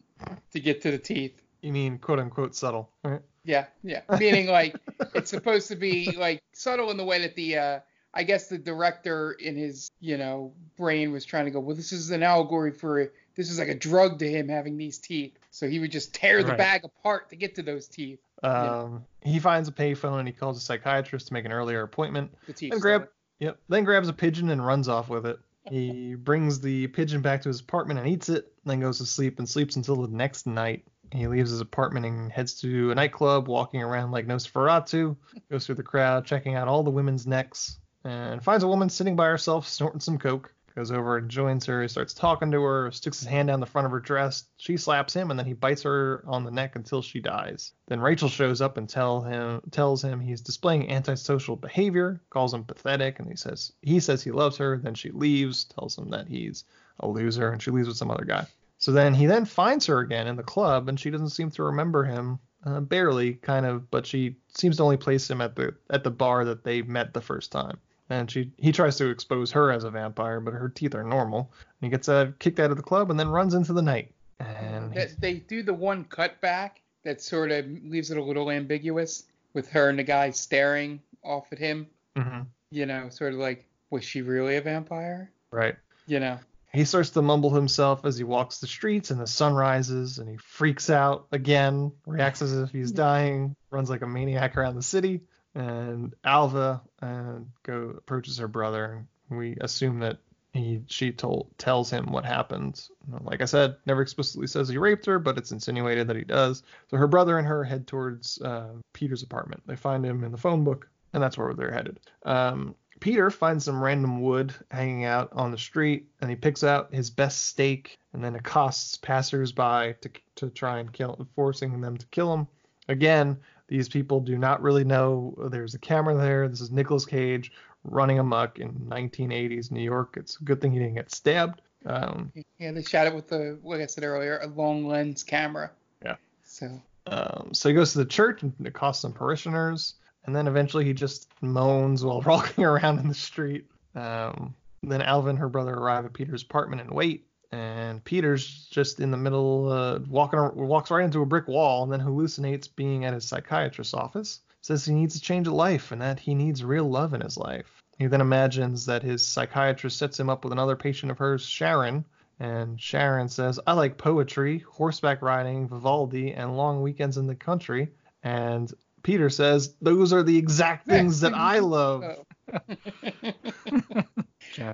to 0.53 0.61
get 0.61 0.83
to 0.83 0.91
the 0.91 0.99
teeth. 0.99 1.41
You 1.62 1.73
mean 1.73 1.97
quote 1.99 2.19
unquote 2.19 2.55
subtle, 2.55 2.91
right? 3.05 3.23
Yeah, 3.45 3.67
yeah. 3.83 4.03
Meaning 4.19 4.49
like 4.49 4.77
it's 5.14 5.31
supposed 5.31 5.69
to 5.69 5.77
be 5.77 6.11
like 6.19 6.43
subtle 6.53 6.91
in 6.91 6.97
the 6.99 7.05
way 7.05 7.21
that 7.23 7.35
the 7.37 7.57
uh 7.57 7.81
I 8.17 8.23
guess 8.23 8.49
the 8.49 8.57
director 8.57 9.33
in 9.33 9.57
his, 9.57 9.91
you 10.01 10.17
know, 10.17 10.55
brain 10.79 11.12
was 11.12 11.25
trying 11.27 11.45
to 11.45 11.51
go, 11.51 11.61
well, 11.61 11.77
this 11.77 11.93
is 11.93 12.11
an 12.11 12.23
allegory 12.23 12.73
for 12.73 13.12
this 13.37 13.51
is 13.51 13.59
like 13.59 13.69
a 13.69 13.75
drug 13.75 14.19
to 14.21 14.29
him 14.31 14.49
having 14.49 14.79
these 14.79 14.97
teeth. 14.99 15.39
So 15.51 15.69
he 15.69 15.79
would 15.79 15.93
just 15.93 16.14
tear 16.14 16.43
the 16.43 16.49
Right. 16.51 16.59
bag 16.59 16.85
apart 16.85 17.29
to 17.29 17.37
get 17.37 17.55
to 17.57 17.62
those 17.62 17.87
teeth. 17.87 18.19
Um, 18.43 19.05
He 19.21 19.39
finds 19.39 19.69
a 19.69 19.73
payphone 19.73 20.19
and 20.19 20.27
he 20.27 20.33
calls 20.33 20.57
a 20.57 20.61
psychiatrist 20.61 21.29
to 21.29 21.35
make 21.35 21.45
an 21.45 21.53
earlier 21.53 21.83
appointment. 21.83 22.35
The 22.47 22.55
teeth 22.55 22.71
Then 22.71 22.81
grab, 22.81 23.09
yep, 23.39 23.59
then 23.69 23.85
grabs 23.85 24.09
a 24.09 24.14
pigeon 24.14 24.49
and 24.49 24.64
runs 24.64 24.89
off 24.89 25.09
with 25.11 25.27
it. 25.27 25.39
He 25.71 26.14
brings 26.14 26.61
the 26.61 26.87
pigeon 26.87 27.21
back 27.21 27.43
to 27.43 27.49
his 27.49 27.61
apartment 27.61 27.99
and 27.99 28.09
eats 28.09 28.29
it, 28.29 28.53
then 28.64 28.81
goes 28.81 28.99
to 28.99 29.05
sleep 29.05 29.41
and 29.41 29.49
sleeps 29.49 29.77
until 29.77 29.97
the 29.97 30.09
next 30.09 30.47
night. 30.47 30.85
He 31.12 31.27
leaves 31.27 31.51
his 31.51 31.61
apartment 31.61 32.07
and 32.07 32.33
heads 32.33 32.55
to 32.61 32.93
a 32.93 32.95
nightclub, 32.95 33.49
walking 33.49 33.83
around 33.83 34.11
like 34.12 34.27
Nosferatu, 34.27 35.17
goes 35.51 35.67
through 35.67 35.75
the 35.75 35.83
crowd, 35.83 36.25
checking 36.25 36.55
out 36.55 36.69
all 36.69 36.83
the 36.83 36.91
women's 36.91 37.27
necks, 37.27 37.79
and 38.07 38.43
finds 38.43 38.63
a 38.63 38.69
woman 38.69 38.89
sitting 38.89 39.17
by 39.17 39.27
herself 39.27 39.69
snorting 39.69 40.01
some 40.01 40.19
coke. 40.19 40.53
Goes 40.77 40.93
over 40.93 41.17
and 41.17 41.31
joins 41.31 41.65
her. 41.65 41.81
He 41.81 41.89
starts 41.89 42.13
talking 42.13 42.51
to 42.51 42.63
her, 42.63 42.93
sticks 42.93 43.21
his 43.21 43.29
hand 43.29 43.49
down 43.49 43.61
the 43.61 43.67
front 43.67 43.87
of 43.87 43.93
her 43.93 43.99
dress. 43.99 44.45
She 44.59 44.77
slaps 44.77 45.15
him, 45.15 45.31
and 45.31 45.39
then 45.39 45.47
he 45.47 45.55
bites 45.55 45.83
her 45.85 46.23
on 46.27 46.45
the 46.45 46.51
neck 46.51 46.77
until 46.77 47.01
she 47.01 47.19
dies. 47.19 47.73
Then 47.87 47.99
Rachel 47.99 48.29
shows 48.29 48.61
up 48.61 48.77
and 48.77 48.87
tell 48.87 49.23
him 49.23 49.63
tells 49.71 50.05
him 50.05 50.21
he's 50.21 50.43
displaying 50.43 50.91
antisocial 50.91 51.57
behavior, 51.57 52.21
calls 52.29 52.53
him 52.53 52.65
pathetic, 52.65 53.19
and 53.19 53.27
he 53.27 53.37
says 53.37 53.73
he 53.81 54.01
says 54.01 54.23
he 54.23 54.33
loves 54.33 54.59
her. 54.59 54.77
Then 54.77 54.95
she 54.95 55.11
leaves, 55.11 55.65
tells 55.65 55.97
him 55.97 56.11
that 56.11 56.29
he's 56.29 56.65
a 57.01 57.09
loser, 57.09 57.51
and 57.51 57.63
she 57.63 57.71
leaves 57.71 57.89
with 57.89 57.97
some 57.97 58.11
other 58.11 58.27
guy. 58.27 58.47
So 58.77 58.93
then 58.93 59.15
he 59.15 59.25
then 59.25 59.47
finds 59.47 59.87
her 59.87 60.01
again 60.01 60.27
in 60.27 60.37
the 60.37 60.43
club, 60.43 60.91
and 60.91 61.01
she 61.01 61.09
doesn't 61.09 61.31
seem 61.31 61.51
to 61.53 61.63
remember 61.63 62.05
him, 62.05 62.39
uh, 62.67 62.81
barely, 62.81 63.33
kind 63.33 63.65
of, 63.65 63.91
but 63.91 64.05
she 64.05 64.37
seems 64.55 64.77
to 64.77 64.83
only 64.83 64.99
place 64.99 65.31
him 65.31 65.41
at 65.41 65.57
the 65.57 65.75
at 65.89 66.05
the 66.05 66.11
bar 66.11 66.45
that 66.45 66.65
they 66.65 66.83
met 66.83 67.15
the 67.15 67.23
first 67.23 67.51
time. 67.51 67.79
And 68.09 68.31
she 68.31 68.53
he 68.57 68.71
tries 68.73 68.97
to 68.99 69.09
expose 69.11 69.51
her 69.53 69.73
as 69.73 69.85
a 69.85 69.91
vampire, 69.91 70.41
but 70.41 70.55
her 70.55 70.69
teeth 70.69 70.95
are 70.95 71.03
normal. 71.03 71.51
And 71.81 71.87
he 71.87 71.89
gets 71.89 72.09
uh, 72.09 72.33
kicked 72.39 72.61
out 72.61 72.71
of 72.71 72.77
the 72.77 72.83
club 72.83 73.11
and 73.11 73.19
then 73.19 73.29
runs 73.29 73.55
into 73.55 73.73
the 73.73 73.83
night. 73.83 74.13
And 74.39 74.93
They, 74.95 75.09
they 75.19 75.35
do 75.35 75.63
the 75.63 75.75
one 75.75 76.05
cut 76.05 76.41
back 76.41 76.81
that 77.05 77.21
sort 77.21 77.51
of 77.51 77.67
leaves 77.85 78.11
it 78.11 78.19
a 78.19 78.23
little 78.23 78.51
ambiguous 78.51 79.25
with 79.55 79.69
her 79.71 79.89
and 79.89 79.99
the 79.99 80.05
guy 80.05 80.31
staring 80.31 81.01
off 81.25 81.47
at 81.53 81.59
him. 81.59 81.87
Mhm. 82.17 82.47
You 82.71 82.87
know, 82.87 83.09
sort 83.09 83.33
of 83.33 83.39
like, 83.39 83.65
was 83.91 84.05
she 84.05 84.23
really 84.23 84.57
a 84.57 84.61
vampire? 84.61 85.31
right. 85.51 85.77
You 86.07 86.21
know. 86.21 86.39
He 86.73 86.85
starts 86.85 87.11
to 87.11 87.23
mumble 87.23 87.55
himself 87.55 88.05
as 88.05 88.19
he 88.19 88.25
walks 88.25 88.59
the 88.61 88.67
streets, 88.67 89.11
and 89.11 89.19
the 89.19 89.27
sun 89.27 89.55
rises, 89.55 90.19
and 90.19 90.29
he 90.29 90.37
freaks 90.37 90.91
out 90.91 91.27
again, 91.33 91.91
reacts 92.07 92.43
as 92.43 92.53
if 92.53 92.71
he's 92.71 92.93
dying, 93.07 93.57
runs 93.71 93.89
like 93.89 94.03
a 94.03 94.07
maniac 94.07 94.57
around 94.59 94.75
the 94.75 94.83
city. 94.83 95.23
And 95.57 96.15
Alva 96.23 96.83
uh, 97.01 97.39
go 97.63 97.95
approaches 97.97 98.37
her 98.37 98.47
brother, 98.47 99.07
we 99.31 99.57
assume 99.63 100.01
that 100.01 100.19
he 100.53 100.83
she 100.87 101.13
told 101.13 101.49
tells 101.57 101.91
him 101.91 102.13
what 102.13 102.27
happened. 102.27 102.89
Like 103.23 103.41
I 103.41 103.47
said, 103.47 103.77
never 103.87 104.03
explicitly 104.03 104.47
says 104.47 104.69
he 104.69 104.77
raped 104.77 105.07
her, 105.07 105.19
but 105.19 105.39
it's 105.39 105.53
insinuated 105.53 106.09
that 106.09 106.17
he 106.17 106.25
does. 106.25 106.63
So 106.91 106.99
her 106.99 107.07
brother 107.07 107.39
and 107.39 107.47
her 107.47 107.65
head 107.65 107.87
towards 107.87 108.41
uh, 108.43 108.69
Peter's 108.93 109.23
apartment. 109.23 109.63
They 109.67 109.77
find 109.77 110.05
him 110.05 110.25
in 110.25 110.33
the 110.33 110.39
phone 110.39 110.63
book, 110.63 110.89
and 111.15 111.23
that's 111.23 111.39
where 111.39 111.55
they're 111.55 111.73
headed. 111.73 112.01
Um, 112.25 112.75
Peter 113.01 113.31
finds 113.31 113.65
some 113.65 113.83
random 113.83 114.21
wood 114.21 114.55
hanging 114.71 115.05
out 115.05 115.31
on 115.33 115.53
the 115.53 115.59
street, 115.59 116.09
and 116.21 116.29
he 116.29 116.37
picks 116.37 116.65
out 116.65 116.93
his 116.93 117.09
best 117.09 117.47
steak, 117.47 117.97
and 118.13 118.23
then 118.23 118.37
accosts 118.37 118.99
passersby 118.99 119.95
to 120.03 120.11
to 120.35 120.51
try 120.51 120.81
and 120.81 120.93
kill, 120.93 121.27
forcing 121.35 121.81
them 121.81 121.97
to 121.97 122.07
kill 122.09 122.35
him. 122.35 122.47
Again, 122.89 123.39
these 123.69 123.89
people 123.89 124.21
do 124.21 124.39
not 124.39 124.62
really 124.62 124.85
know 124.85 125.35
there's 125.51 125.75
a 125.75 125.79
camera 125.79 126.17
there. 126.17 126.49
This 126.49 126.61
is 126.61 126.71
Nicolas 126.71 127.05
Cage 127.05 127.53
running 127.85 128.19
amok 128.19 128.59
in 128.59 128.73
1980s 128.73 129.71
New 129.71 129.83
York. 129.83 130.14
It's 130.17 130.41
a 130.41 130.45
good 130.45 130.61
thing 130.61 130.73
he 130.73 130.79
didn't 130.79 130.95
get 130.95 131.11
stabbed. 131.11 131.62
Um, 131.85 132.33
Yeah, 132.59 132.73
they 132.73 132.83
shot 132.83 133.07
it 133.07 133.14
with 133.14 133.29
the, 133.29 133.59
like 133.62 133.81
I 133.81 133.87
said 133.87 134.05
earlier, 134.05 134.39
a 134.39 134.47
long 134.47 134.87
lens 134.87 135.23
camera. 135.23 135.71
Yeah. 136.05 136.17
So 136.45 136.81
Um, 137.07 137.51
so 137.53 137.69
he 137.69 137.75
goes 137.75 137.93
to 137.93 137.99
the 137.99 138.05
church 138.05 138.43
and 138.43 138.53
accosts 138.67 139.03
some 139.03 139.12
parishioners, 139.12 139.95
and 140.25 140.35
then 140.35 140.49
eventually 140.49 140.85
he 140.85 140.93
just 140.93 141.29
moans 141.41 142.05
while 142.05 142.21
walking 142.27 142.64
around 142.64 142.99
in 142.99 143.09
the 143.09 143.14
street. 143.14 143.67
Um, 143.95 144.55
then 144.83 145.03
Alva 145.03 145.31
and 145.31 145.39
her 145.39 145.49
brother 145.49 145.75
arrive 145.75 146.05
at 146.05 146.12
Peter's 146.12 146.43
apartment 146.43 146.83
and 146.83 146.91
wait, 146.91 147.27
and 147.53 148.03
Peter's 148.05 148.67
just 148.71 149.01
in 149.01 149.11
the 149.11 149.17
middle, 149.17 149.71
uh, 149.71 149.99
walking, 150.09 150.41
walks 150.55 150.91
right 150.91 151.05
into 151.05 151.23
a 151.23 151.27
brick 151.27 151.49
wall, 151.49 151.83
and 151.83 151.93
then 151.93 152.01
hallucinates 152.01 152.69
being 152.75 153.05
at 153.05 153.15
his 153.15 153.25
psychiatrist's 153.25 153.95
office. 153.95 154.41
Says 154.63 154.85
he 154.85 154.95
needs 154.95 155.15
a 155.15 155.21
change 155.21 155.47
of 155.47 155.53
life 155.53 155.93
and 155.93 156.03
that 156.03 156.19
he 156.19 156.35
needs 156.35 156.65
real 156.65 156.89
love 156.89 157.15
in 157.15 157.21
his 157.21 157.37
life. 157.37 157.83
He 157.99 158.07
then 158.07 158.21
imagines 158.21 158.85
that 158.87 159.03
his 159.03 159.25
psychiatrist 159.25 159.97
sets 159.97 160.19
him 160.19 160.29
up 160.29 160.45
with 160.45 160.53
another 160.53 160.77
patient 160.77 161.13
of 161.13 161.19
hers, 161.19 161.47
Sharon, 161.47 162.05
And 162.41 162.81
Sharon 162.81 163.29
says, 163.29 163.61
I 163.67 163.73
like 163.73 163.97
poetry, 163.97 164.59
horseback 164.59 165.23
riding, 165.23 165.69
Vivaldi, 165.69 166.33
and 166.33 166.57
long 166.57 166.83
weekends 166.83 167.17
in 167.17 167.27
the 167.27 167.35
country. 167.35 167.93
And 168.23 168.73
Peter 169.03 169.31
says, 169.31 169.75
Those 169.81 170.13
are 170.13 170.25
the 170.25 170.37
exact 170.37 170.87
things 170.89 171.21
that 171.21 171.33
I 171.33 171.61
love. 171.61 172.05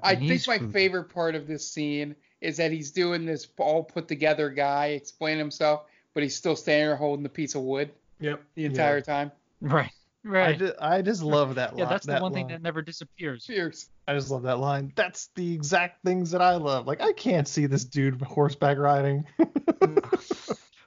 I 0.02 0.16
think 0.16 0.46
my 0.48 0.58
favorite 0.58 1.10
part 1.12 1.34
of 1.34 1.46
this 1.46 1.68
scene 1.70 2.16
is 2.42 2.56
that 2.58 2.72
he's 2.72 2.90
doing 2.90 3.24
this 3.24 3.46
all 3.58 3.82
put 3.84 4.08
together 4.08 4.50
guy 4.50 4.88
explaining 4.88 5.38
himself, 5.38 5.84
but 6.12 6.22
he's 6.22 6.36
still 6.36 6.56
standing 6.56 6.88
there 6.88 6.96
holding 6.96 7.22
the 7.22 7.28
piece 7.28 7.54
of 7.54 7.62
wood. 7.62 7.90
Yep. 8.20 8.42
The 8.54 8.64
entire 8.66 8.98
Yeah. 8.98 9.02
time. 9.02 9.32
Right. 9.60 9.90
I 10.24 10.28
Right. 10.28 10.58
just, 10.58 10.74
I 10.80 11.02
just 11.02 11.22
love 11.22 11.56
that 11.56 11.70
yeah, 11.70 11.78
line. 11.78 11.78
Yeah, 11.78 11.84
that's 11.86 12.06
the 12.06 12.12
that 12.12 12.22
one 12.22 12.32
thing 12.32 12.46
that 12.48 12.62
never 12.62 12.80
disappears. 12.82 13.44
Cheers. 13.44 13.88
I 14.06 14.14
just 14.14 14.30
love 14.30 14.42
that 14.42 14.58
line. 14.58 14.92
That's 14.94 15.30
the 15.34 15.52
exact 15.54 16.04
things 16.04 16.30
that 16.32 16.40
I 16.42 16.54
love. 16.56 16.86
Like, 16.86 17.00
I 17.00 17.12
can't 17.12 17.48
see 17.48 17.66
this 17.66 17.84
dude 17.84 18.20
horseback 18.22 18.78
riding. 18.78 19.24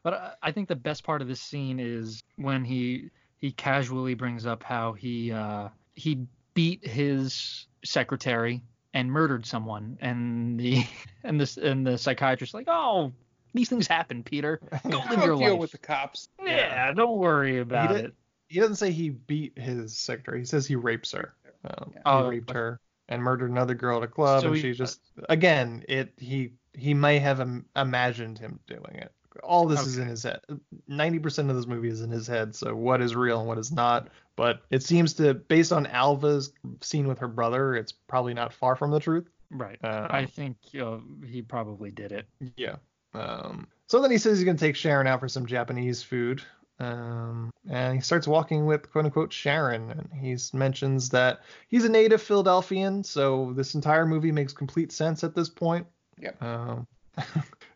But 0.03 0.13
I, 0.13 0.31
I 0.43 0.51
think 0.51 0.67
the 0.67 0.75
best 0.75 1.03
part 1.03 1.23
of 1.23 1.27
this 1.27 1.41
scene 1.41 1.79
is 1.79 2.21
when 2.35 2.63
he 2.63 3.09
he 3.39 3.51
casually 3.51 4.13
brings 4.13 4.45
up 4.45 4.61
how 4.61 4.93
he 4.93 5.31
uh, 5.31 5.69
he 5.95 6.27
beat 6.53 6.85
his 6.85 7.65
secretary 7.83 8.61
and 8.95 9.11
murdered 9.11 9.45
someone, 9.45 9.97
and 10.01 10.59
the 10.59 10.83
and 11.23 11.39
this 11.39 11.57
and 11.57 11.85
the 11.85 11.97
psychiatrist 11.99 12.55
like, 12.55 12.65
oh, 12.67 13.11
these 13.53 13.69
things 13.69 13.85
happen, 13.87 14.23
Peter. 14.23 14.59
Go 14.89 14.97
live 14.97 15.09
your 15.19 15.27
Don't 15.27 15.39
deal 15.39 15.51
life. 15.51 15.59
with 15.59 15.71
the 15.71 15.77
cops. 15.77 16.29
yeah, 16.43 16.91
don't 16.93 17.17
worry 17.17 17.59
about 17.59 17.89
he, 17.91 17.95
did, 17.97 18.05
it. 18.05 18.13
he 18.47 18.59
doesn't 18.59 18.77
say 18.77 18.89
he 18.91 19.09
beat 19.09 19.57
his 19.57 19.95
secretary. 19.95 20.39
He 20.39 20.45
says 20.45 20.65
he 20.65 20.75
rapes 20.75 21.11
her. 21.11 21.35
Um, 21.63 21.93
Oh, 22.05 22.23
he 22.23 22.37
raped 22.37 22.51
her 22.51 22.79
and 23.07 23.21
murdered 23.21 23.51
another 23.51 23.75
girl 23.75 23.97
at 23.97 24.03
a 24.03 24.07
club, 24.07 24.41
So 24.41 24.47
and 24.47 24.55
he- 24.55 24.61
she 24.63 24.73
just 24.73 25.01
again 25.29 25.83
it 25.87 26.11
he 26.17 26.53
he 26.73 26.93
may 26.93 27.19
have 27.19 27.39
Im- 27.39 27.65
imagined 27.75 28.39
him 28.39 28.59
doing 28.67 28.95
it. 28.95 29.11
All 29.43 29.67
this 29.67 29.85
is 29.85 29.97
in 29.97 30.07
his 30.07 30.23
head. 30.23 30.39
Ninety 30.87 31.19
percent 31.19 31.49
of 31.49 31.55
this 31.55 31.67
movie 31.67 31.89
is 31.89 32.01
in 32.01 32.11
his 32.11 32.27
head. 32.27 32.55
So 32.55 32.75
what 32.75 33.01
is 33.01 33.15
real 33.15 33.39
and 33.39 33.47
what 33.47 33.57
is 33.57 33.71
not? 33.71 34.09
But 34.35 34.61
it 34.69 34.83
seems 34.83 35.13
to, 35.15 35.33
based 35.33 35.71
on 35.71 35.85
Alva's 35.87 36.51
scene 36.81 37.07
with 37.07 37.19
her 37.19 37.27
brother, 37.27 37.75
it's 37.75 37.91
probably 37.91 38.33
not 38.33 38.53
far 38.53 38.75
from 38.75 38.91
the 38.91 38.99
truth. 38.99 39.29
Right. 39.49 39.77
Um, 39.83 40.07
I 40.09 40.25
think 40.25 40.57
uh, 40.79 40.97
he 41.25 41.41
probably 41.41 41.91
did 41.91 42.11
it. 42.11 42.27
Yeah. 42.57 42.75
Um, 43.13 43.67
so 43.87 44.01
then 44.01 44.11
he 44.11 44.17
says 44.17 44.37
he's 44.37 44.45
going 44.45 44.57
to 44.57 44.65
take 44.65 44.75
Sharon 44.75 45.07
out 45.07 45.19
for 45.19 45.29
some 45.29 45.45
Japanese 45.45 46.03
food. 46.03 46.41
Um, 46.79 47.51
and 47.69 47.95
he 47.95 48.01
starts 48.01 48.27
walking 48.27 48.65
with 48.65 48.91
quote 48.91 49.05
unquote 49.05 49.31
Sharon. 49.31 49.91
And 49.91 50.09
he 50.13 50.35
mentions 50.53 51.09
that 51.09 51.41
he's 51.69 51.85
a 51.85 51.89
native 51.89 52.21
Philadelphian. 52.21 53.03
So 53.03 53.53
this 53.55 53.75
entire 53.75 54.05
movie 54.05 54.31
makes 54.31 54.51
complete 54.51 54.91
sense 54.91 55.23
at 55.23 55.35
this 55.35 55.49
point. 55.49 55.87
Yep. 56.19 56.43
Um, 56.43 56.87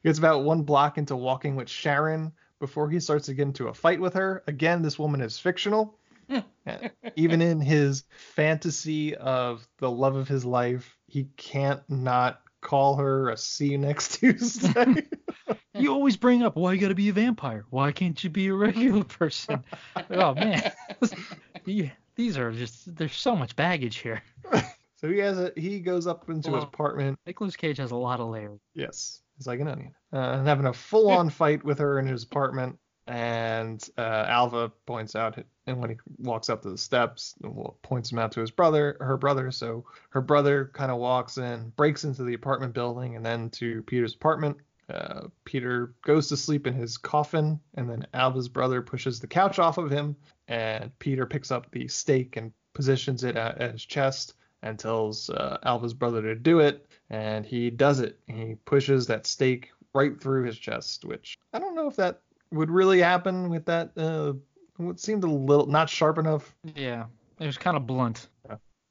he 0.03 0.09
gets 0.09 0.19
about 0.19 0.43
one 0.43 0.63
block 0.63 0.97
into 0.97 1.15
walking 1.15 1.55
with 1.55 1.69
Sharon 1.69 2.31
before 2.59 2.89
he 2.89 2.99
starts 2.99 3.25
to 3.27 3.33
get 3.33 3.43
into 3.43 3.67
a 3.67 3.73
fight 3.73 3.99
with 3.99 4.13
her. 4.13 4.43
Again, 4.47 4.81
this 4.81 4.99
woman 4.99 5.21
is 5.21 5.39
fictional. 5.39 5.97
Even 7.15 7.41
in 7.41 7.59
his 7.59 8.03
fantasy 8.35 9.15
of 9.15 9.67
the 9.79 9.89
love 9.89 10.15
of 10.15 10.27
his 10.27 10.45
life, 10.45 10.97
he 11.07 11.27
can't 11.37 11.81
not 11.89 12.41
call 12.61 12.97
her 12.97 13.29
a 13.29 13.37
see 13.37 13.69
you 13.69 13.77
next 13.77 14.15
Tuesday. 14.19 15.07
You 15.73 15.93
always 15.93 16.17
bring 16.17 16.43
up 16.43 16.55
why 16.55 16.73
you 16.73 16.79
got 16.79 16.89
to 16.89 16.95
be 16.95 17.09
a 17.09 17.13
vampire. 17.13 17.65
Why 17.69 17.91
can't 17.91 18.21
you 18.23 18.29
be 18.29 18.47
a 18.47 18.53
regular 18.53 19.03
person? 19.03 19.63
oh 20.11 20.33
man, 20.35 20.71
these 22.15 22.37
are 22.37 22.51
just 22.51 22.95
there's 22.95 23.15
so 23.15 23.35
much 23.35 23.55
baggage 23.55 23.97
here. 23.97 24.21
so 24.95 25.09
he 25.09 25.19
has 25.19 25.39
a 25.39 25.51
he 25.55 25.79
goes 25.79 26.05
up 26.05 26.29
into 26.29 26.53
his 26.53 26.63
apartment. 26.63 27.17
Nicolas 27.25 27.55
Cage 27.55 27.77
has 27.77 27.91
a 27.91 27.95
lot 27.95 28.19
of 28.19 28.29
layers. 28.29 28.59
Yes, 28.73 29.21
he's 29.39 29.47
like 29.47 29.61
an 29.61 29.67
onion. 29.67 29.95
Uh, 30.13 30.17
and 30.17 30.47
having 30.47 30.67
a 30.67 30.73
full 30.73 31.09
on 31.09 31.29
fight 31.31 31.63
with 31.63 31.79
her 31.79 31.97
in 31.97 32.05
his 32.05 32.23
apartment. 32.23 32.77
And 33.07 33.83
uh, 33.97 34.25
Alva 34.27 34.69
points 34.85 35.15
out, 35.15 35.39
and 35.65 35.79
when 35.79 35.89
he 35.89 35.95
walks 36.19 36.47
up 36.47 36.61
to 36.61 36.69
the 36.69 36.77
steps, 36.77 37.33
points 37.81 38.11
him 38.11 38.19
out 38.19 38.33
to 38.33 38.41
his 38.41 38.51
brother, 38.51 38.97
her 38.99 39.17
brother. 39.17 39.49
So 39.49 39.85
her 40.11 40.21
brother 40.21 40.69
kind 40.75 40.91
of 40.91 40.99
walks 40.99 41.39
in, 41.39 41.69
breaks 41.75 42.03
into 42.03 42.23
the 42.23 42.35
apartment 42.35 42.75
building, 42.75 43.15
and 43.15 43.25
then 43.25 43.49
to 43.51 43.81
Peter's 43.83 44.13
apartment. 44.13 44.57
Uh, 44.93 45.27
Peter 45.43 45.93
goes 46.03 46.29
to 46.29 46.37
sleep 46.37 46.67
in 46.67 46.73
his 46.73 46.97
coffin, 46.97 47.59
and 47.75 47.89
then 47.89 48.05
Alva's 48.13 48.49
brother 48.49 48.81
pushes 48.81 49.19
the 49.19 49.27
couch 49.27 49.57
off 49.57 49.79
of 49.79 49.89
him, 49.89 50.15
and 50.47 50.91
Peter 50.99 51.25
picks 51.25 51.51
up 51.51 51.71
the 51.71 51.87
stake 51.87 52.37
and 52.37 52.51
positions 52.73 53.23
it 53.23 53.35
at, 53.35 53.59
at 53.59 53.71
his 53.71 53.85
chest 53.85 54.35
and 54.61 54.77
tells 54.77 55.29
uh, 55.29 55.57
Alva's 55.63 55.93
brother 55.93 56.21
to 56.21 56.35
do 56.35 56.59
it, 56.59 56.88
and 57.10 57.45
he 57.45 57.70
does 57.70 57.99
it. 57.99 58.20
He 58.28 58.55
pushes 58.66 59.07
that 59.07 59.26
stake 59.28 59.72
right 59.93 60.20
through 60.20 60.43
his 60.45 60.57
chest, 60.57 61.05
which 61.05 61.38
I 61.53 61.60
don't 61.60 61.76
know 61.76 61.88
if 61.88 61.95
that 61.95 62.22
would 62.51 62.70
really 62.70 62.99
happen 62.99 63.49
with 63.49 63.66
that. 63.66 63.91
Uh, 63.97 64.34
it 64.88 64.99
seemed 64.99 65.24
a 65.24 65.28
little 65.30 65.66
not 65.66 65.89
sharp 65.89 66.18
enough, 66.18 66.55
Yeah, 66.76 67.05
it 67.39 67.45
was 67.45 67.57
kind 67.57 67.76
of 67.78 67.86
blunt. 67.88 68.28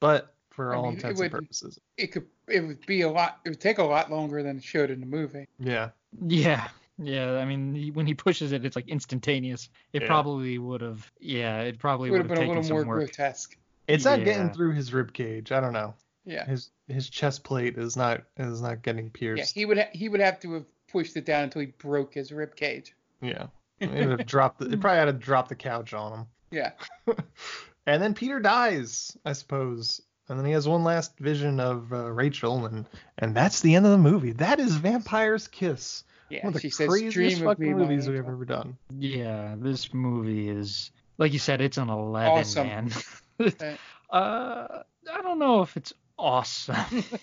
but 0.00 0.34
for 0.50 0.74
I 0.74 0.76
all 0.76 0.82
mean, 0.84 0.92
it 0.92 0.96
intents 0.96 1.20
and 1.20 1.30
purposes, 1.30 1.78
It 1.96 2.08
could 2.08 2.26
it 2.48 2.60
would 2.60 2.84
be 2.86 3.02
a 3.02 3.10
lot 3.10 3.40
it 3.44 3.50
would 3.50 3.60
take 3.60 3.78
a 3.78 3.82
lot 3.84 4.10
longer 4.10 4.42
than 4.42 4.56
it 4.58 4.64
showed 4.64 4.90
in 4.90 5.00
the 5.00 5.06
movie. 5.06 5.46
yeah. 5.58 5.90
Yeah, 6.26 6.68
yeah. 6.98 7.34
I 7.36 7.44
mean, 7.44 7.74
he, 7.74 7.90
when 7.90 8.06
he 8.06 8.14
pushes 8.14 8.52
it, 8.52 8.64
it's 8.64 8.74
like 8.76 8.88
instantaneous. 8.88 9.68
It 9.92 10.02
Yeah. 10.02 10.08
probably 10.08 10.58
would 10.58 10.80
have. 10.80 11.10
Yeah, 11.20 11.60
it 11.60 11.78
probably 11.78 12.10
would 12.10 12.22
would 12.22 12.30
have 12.30 12.38
have 12.38 12.48
been 12.48 12.56
a 12.56 12.62
little 12.62 12.74
more 12.74 12.84
work. 12.86 12.98
grotesque. 13.14 13.56
It's 13.86 14.04
not 14.06 14.24
getting 14.24 14.50
through 14.50 14.72
his 14.72 14.92
rib 14.92 15.12
cage. 15.12 15.52
I 15.52 15.60
don't 15.60 15.72
know. 15.74 15.94
Yeah. 16.28 16.44
His 16.44 16.70
his 16.88 17.08
chest 17.08 17.42
plate 17.42 17.78
is 17.78 17.96
not 17.96 18.22
is 18.36 18.60
not 18.60 18.82
getting 18.82 19.10
pierced. 19.10 19.38
Yeah, 19.38 19.42
pierced. 19.42 19.54
he 19.54 19.64
would 19.64 19.78
ha- 19.78 19.90
he 19.92 20.08
would 20.08 20.20
have 20.20 20.38
to 20.40 20.52
have 20.54 20.64
pushed 20.88 21.16
it 21.16 21.24
down 21.24 21.44
until 21.44 21.60
he 21.60 21.66
broke 21.66 22.14
his 22.14 22.30
rib 22.32 22.54
cage. 22.54 22.94
Yeah. 23.20 23.46
It 23.80 23.90
would 23.90 24.18
have 24.18 24.26
dropped. 24.26 24.58
The, 24.58 24.72
it 24.72 24.80
probably 24.80 24.98
had 24.98 25.04
to 25.04 25.12
drop 25.12 25.48
the 25.48 25.54
couch 25.54 25.94
on 25.94 26.12
him. 26.12 26.26
Yeah. 26.50 26.72
and 27.86 28.02
then 28.02 28.12
Peter 28.12 28.40
dies, 28.40 29.16
I 29.24 29.34
suppose. 29.34 30.00
And 30.28 30.36
then 30.36 30.44
he 30.44 30.50
has 30.52 30.66
one 30.66 30.82
last 30.82 31.16
vision 31.18 31.60
of 31.60 31.92
uh, 31.92 32.10
Rachel, 32.10 32.66
and 32.66 32.86
and 33.18 33.36
that's 33.36 33.60
the 33.60 33.76
end 33.76 33.86
of 33.86 33.92
the 33.92 33.98
movie. 33.98 34.32
That 34.32 34.58
is 34.58 34.74
Vampire's 34.74 35.46
Kiss. 35.46 36.02
Yeah, 36.28 36.40
one 36.42 36.48
of 36.48 36.54
the 36.54 36.60
she 36.60 36.70
says, 36.70 36.88
craziest 36.88 37.14
"Dream 37.14 37.38
of 37.38 37.44
fucking 37.44 37.66
me, 37.68 37.72
movies 37.74 38.08
we've 38.08 38.18
ever 38.18 38.44
done. 38.44 38.76
Yeah, 38.98 39.54
this 39.56 39.94
movie 39.94 40.48
is 40.48 40.90
like 41.16 41.32
you 41.32 41.38
said, 41.38 41.60
it's 41.60 41.78
an 41.78 41.88
eleven, 41.88 42.32
Awesome. 42.32 42.66
man. 42.66 42.90
Uh, 44.10 44.82
I 45.12 45.20
don't 45.20 45.38
know 45.38 45.60
if 45.60 45.76
it's 45.76 45.92
awesome. 46.18 46.76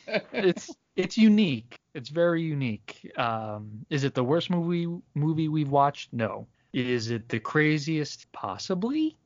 it's 0.34 0.72
it's 0.96 1.18
unique. 1.18 1.78
It's 1.94 2.10
very 2.10 2.42
unique. 2.42 3.12
Um, 3.18 3.86
is 3.90 4.04
it 4.04 4.14
the 4.14 4.24
worst 4.24 4.50
movie 4.50 4.88
movie 5.14 5.48
we've 5.48 5.70
watched? 5.70 6.14
No. 6.14 6.48
Is 6.74 7.10
it 7.12 7.30
the 7.30 7.40
craziest? 7.40 8.32
Possibly. 8.34 9.18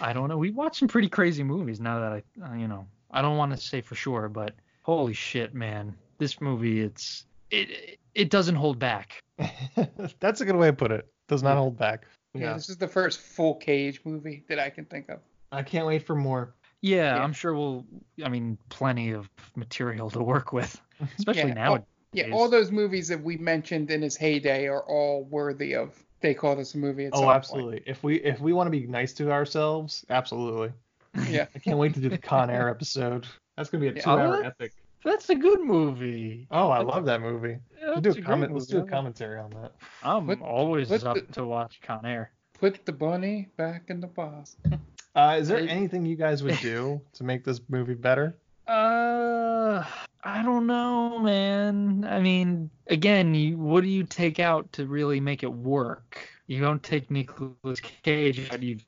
I 0.00 0.12
don't 0.12 0.28
know. 0.28 0.36
We 0.38 0.50
watched 0.50 0.76
some 0.80 0.88
pretty 0.88 1.08
crazy 1.08 1.44
movies. 1.44 1.80
Now 1.80 2.00
that 2.00 2.12
I, 2.12 2.22
uh, 2.44 2.54
you 2.54 2.66
know, 2.66 2.86
I 3.12 3.22
don't 3.22 3.36
want 3.36 3.52
to 3.52 3.56
say 3.58 3.80
for 3.80 3.94
sure, 3.94 4.28
but 4.28 4.54
holy 4.82 5.12
shit, 5.12 5.54
man, 5.54 5.94
this 6.18 6.40
movie, 6.40 6.80
it's 6.80 7.24
it 7.52 7.98
it 8.14 8.30
doesn't 8.30 8.56
hold 8.56 8.78
back. 8.80 9.22
That's 10.18 10.40
a 10.40 10.44
good 10.44 10.56
way 10.56 10.68
to 10.68 10.72
put 10.72 10.90
it. 10.90 11.06
Does 11.28 11.42
not 11.44 11.56
hold 11.56 11.76
back. 11.78 12.06
yeah, 12.34 12.40
Yeah. 12.40 12.52
this 12.54 12.68
is 12.68 12.76
the 12.78 12.88
first 12.88 13.20
full 13.20 13.54
cage 13.54 14.00
movie 14.04 14.42
that 14.48 14.58
I 14.58 14.70
can 14.70 14.84
think 14.86 15.08
of. 15.08 15.20
I 15.52 15.62
can't 15.62 15.86
wait 15.86 16.04
for 16.04 16.16
more. 16.16 16.54
Yeah, 16.82 17.16
Yeah. 17.16 17.22
I'm 17.22 17.32
sure 17.32 17.54
we'll. 17.54 17.84
I 18.24 18.28
mean, 18.28 18.58
plenty 18.68 19.12
of 19.12 19.28
material 19.56 20.10
to 20.10 20.22
work 20.22 20.52
with, 20.52 20.80
especially 21.18 21.48
yeah, 21.48 21.54
now. 21.54 21.70
all, 21.72 21.86
yeah, 22.12 22.30
all 22.32 22.48
those 22.48 22.70
movies 22.70 23.08
that 23.08 23.22
we 23.22 23.36
mentioned 23.36 23.90
in 23.90 24.02
his 24.02 24.16
heyday 24.16 24.66
are 24.68 24.82
all 24.82 25.24
worthy 25.24 25.74
of. 25.74 25.94
They 26.20 26.32
call 26.34 26.56
this 26.56 26.74
a 26.74 26.78
movie. 26.78 27.06
At 27.06 27.12
oh, 27.12 27.16
some 27.16 27.24
Oh, 27.24 27.26
point. 27.28 27.36
absolutely. 27.36 27.82
If 27.86 28.02
we 28.02 28.16
if 28.16 28.40
we 28.40 28.52
want 28.52 28.66
to 28.66 28.70
be 28.70 28.86
nice 28.86 29.12
to 29.14 29.30
ourselves, 29.30 30.04
absolutely. 30.10 30.72
Yeah. 31.30 31.46
I 31.54 31.58
can't 31.60 31.78
wait 31.78 31.94
to 31.94 32.00
do 32.00 32.10
the 32.10 32.18
Con 32.18 32.50
Air 32.50 32.68
episode. 32.68 33.26
That's 33.56 33.70
gonna 33.70 33.80
be 33.80 33.88
a 33.88 33.92
Yeah. 33.94 34.02
two-hour 34.02 34.36
Oh, 34.44 34.46
epic. 34.46 34.72
That's 35.02 35.30
a 35.30 35.34
good 35.34 35.60
movie. 35.60 36.46
Oh, 36.50 36.68
I 36.68 36.82
love 36.82 37.04
that 37.06 37.22
movie. 37.22 37.58
We'll 37.80 38.00
do 38.02 38.10
a 38.10 38.12
a 38.12 38.14
great 38.16 38.24
comment. 38.26 38.52
Let's 38.52 38.66
do 38.66 38.78
a 38.82 38.86
commentary 38.86 39.38
on 39.38 39.48
that. 39.50 39.72
I'm 40.02 40.26
Put- 40.26 40.42
always 40.42 40.88
put 40.88 41.04
up 41.04 41.14
the- 41.16 41.32
to 41.34 41.44
watch 41.46 41.80
Con 41.80 42.04
Air. 42.04 42.32
Put 42.58 42.84
the 42.84 42.92
bunny 42.92 43.48
back 43.56 43.84
in 43.88 44.00
the 44.00 44.08
box. 44.08 44.56
Uh, 45.16 45.38
is 45.40 45.48
there 45.48 45.58
I- 45.58 45.66
anything 45.66 46.04
you 46.04 46.14
guys 46.16 46.42
would 46.42 46.58
do 46.60 47.00
to 47.14 47.24
make 47.24 47.42
this 47.42 47.60
movie 47.68 47.94
better? 47.94 48.36
Uh, 48.68 49.82
I 50.22 50.42
don't 50.42 50.66
know, 50.66 51.18
man. 51.20 52.04
I 52.08 52.20
mean, 52.20 52.68
again, 52.88 53.34
you, 53.34 53.56
what 53.58 53.82
do 53.82 53.88
you 53.88 54.04
take 54.04 54.38
out 54.40 54.72
to 54.72 54.86
really 54.86 55.20
make 55.20 55.42
it 55.42 55.52
work? 55.52 56.28
You 56.48 56.60
don't 56.60 56.82
take 56.82 57.10
Nicolas 57.10 57.80
Cage 58.02 58.50
out. 58.52 58.62
You, 58.62 58.78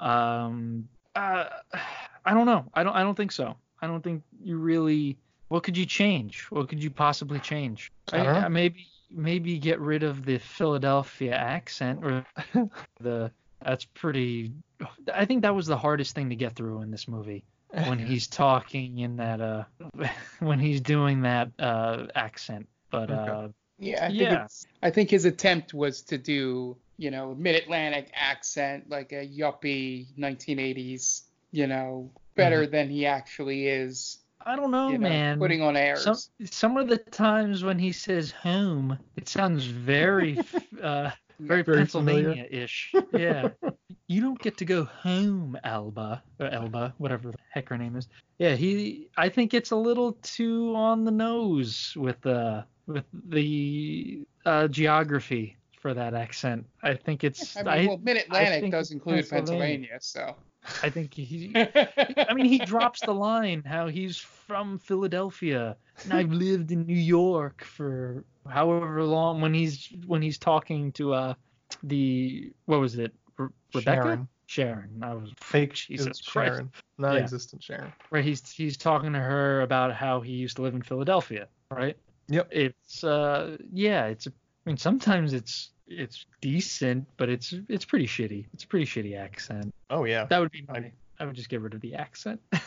um, 0.00 0.88
uh, 1.14 1.44
I 2.24 2.34
don't 2.34 2.46
know. 2.46 2.66
I 2.74 2.82
don't. 2.82 2.94
I 2.94 3.02
don't 3.02 3.14
think 3.16 3.32
so. 3.32 3.56
I 3.80 3.86
don't 3.86 4.02
think 4.02 4.22
you 4.42 4.58
really. 4.58 5.16
What 5.48 5.62
could 5.62 5.76
you 5.76 5.86
change? 5.86 6.46
What 6.50 6.68
could 6.68 6.82
you 6.82 6.90
possibly 6.90 7.38
change? 7.38 7.90
I 8.12 8.22
know. 8.22 8.48
maybe 8.48 8.86
maybe 9.10 9.58
get 9.58 9.80
rid 9.80 10.02
of 10.02 10.24
the 10.24 10.38
Philadelphia 10.38 11.34
accent 11.34 12.04
or 12.04 12.26
the. 13.00 13.30
That's 13.64 13.84
pretty. 13.84 14.52
I 15.12 15.24
think 15.24 15.42
that 15.42 15.54
was 15.54 15.66
the 15.66 15.76
hardest 15.76 16.14
thing 16.14 16.30
to 16.30 16.36
get 16.36 16.54
through 16.54 16.82
in 16.82 16.90
this 16.90 17.08
movie 17.08 17.44
when 17.70 17.98
he's 18.06 18.26
talking 18.26 18.98
in 18.98 19.16
that 19.16 19.40
uh 19.40 19.64
when 20.40 20.58
he's 20.58 20.80
doing 20.80 21.22
that 21.22 21.50
uh 21.58 22.06
accent. 22.14 22.68
But 22.90 23.10
uh 23.10 23.48
Yeah, 23.78 24.04
I 24.04 24.08
think 24.08 24.20
Yeah. 24.20 24.46
I 24.82 24.90
think 24.90 25.10
his 25.10 25.24
attempt 25.24 25.74
was 25.74 26.02
to 26.02 26.18
do, 26.18 26.76
you 26.96 27.10
know, 27.10 27.34
mid-Atlantic 27.34 28.10
accent, 28.14 28.88
like 28.88 29.12
a 29.12 29.26
yuppie 29.26 30.06
1980s, 30.16 31.22
you 31.50 31.66
know, 31.66 32.10
better 32.36 32.66
than 32.66 32.88
he 32.88 33.06
actually 33.06 33.66
is. 33.66 34.18
I 34.46 34.56
don't 34.56 34.70
know, 34.70 34.90
you 34.90 34.98
know, 34.98 35.08
man. 35.08 35.38
Putting 35.38 35.62
on 35.62 35.76
airs. 35.76 36.04
Some 36.04 36.16
some 36.50 36.76
of 36.76 36.88
the 36.88 36.98
times 36.98 37.64
when 37.64 37.78
he 37.78 37.92
says 37.92 38.30
home, 38.30 38.98
it 39.16 39.28
sounds 39.28 39.64
very 39.66 40.38
uh 40.82 41.10
very, 41.40 41.62
Very. 41.62 41.78
Pennsylvania-ish. 41.78 42.92
Yeah. 43.12 43.50
you 44.06 44.20
don't 44.20 44.38
get 44.40 44.56
to 44.58 44.64
go 44.64 44.84
home, 44.84 45.56
Alba 45.64 46.22
or 46.40 46.46
Elba, 46.46 46.94
whatever 46.98 47.30
the 47.30 47.38
heck 47.50 47.68
her 47.68 47.78
name 47.78 47.96
is. 47.96 48.08
Yeah, 48.38 48.54
he 48.54 49.08
I 49.16 49.28
think 49.28 49.54
it's 49.54 49.70
a 49.70 49.76
little 49.76 50.12
too 50.22 50.74
on 50.74 51.04
the 51.04 51.10
nose 51.10 51.94
with 51.96 52.20
the 52.20 52.64
with 52.86 53.04
the 53.28 54.26
uh 54.44 54.68
geography 54.68 55.56
for 55.80 55.94
that 55.94 56.14
accent. 56.14 56.66
I 56.82 56.94
think 56.94 57.24
it's 57.24 57.56
I 57.56 57.78
mean, 57.78 57.88
well, 57.88 58.00
mid-Atlantic 58.02 58.70
does 58.70 58.90
include 58.90 59.28
Pennsylvania. 59.28 59.88
Pennsylvania, 59.88 59.98
so. 60.00 60.36
I 60.82 60.90
think 60.90 61.14
he 61.14 61.52
I 61.56 62.34
mean, 62.34 62.46
he 62.46 62.58
drops 62.64 63.00
the 63.00 63.14
line 63.14 63.62
how 63.64 63.88
he's 63.88 64.16
from 64.16 64.78
Philadelphia 64.78 65.76
and 66.04 66.12
I've 66.12 66.32
lived 66.32 66.70
in 66.72 66.86
New 66.86 66.94
York 66.94 67.64
for 67.64 68.24
however 68.48 69.02
long. 69.04 69.40
When 69.40 69.54
he's 69.54 69.88
when 70.06 70.22
he's 70.22 70.38
talking 70.38 70.92
to 70.92 71.14
uh 71.14 71.34
the 71.82 72.52
what 72.66 72.80
was 72.80 72.98
it, 72.98 73.12
Re- 73.36 73.48
Rebecca? 73.74 74.02
Sharon. 74.02 74.28
Sharon. 74.46 75.02
I 75.02 75.14
was 75.14 75.30
Fake 75.36 75.74
Jesus 75.74 76.22
Christ. 76.22 76.54
Sharon, 76.54 76.70
non-existent 76.96 77.62
Sharon. 77.62 77.92
Right. 78.10 78.24
He's 78.24 78.50
he's 78.50 78.76
talking 78.76 79.12
to 79.12 79.18
her 79.18 79.60
about 79.62 79.92
how 79.94 80.20
he 80.20 80.32
used 80.32 80.56
to 80.56 80.62
live 80.62 80.74
in 80.74 80.82
Philadelphia. 80.82 81.48
Right. 81.70 81.96
Yep. 82.28 82.48
It's 82.50 83.04
uh 83.04 83.56
yeah. 83.72 84.06
It's 84.06 84.26
I 84.26 84.30
mean 84.64 84.76
sometimes 84.76 85.32
it's 85.32 85.70
it's 85.88 86.26
decent, 86.40 87.06
but 87.16 87.28
it's 87.28 87.54
it's 87.68 87.84
pretty 87.84 88.06
shitty. 88.06 88.46
It's 88.54 88.64
a 88.64 88.66
pretty 88.66 88.86
shitty 88.86 89.18
accent. 89.18 89.74
Oh 89.90 90.04
yeah. 90.04 90.24
That 90.26 90.38
would 90.40 90.50
be 90.50 90.64
my. 90.68 90.90
I 91.20 91.24
would 91.24 91.34
just 91.34 91.48
get 91.48 91.60
rid 91.60 91.74
of 91.74 91.80
the 91.80 91.94
accent. 91.94 92.40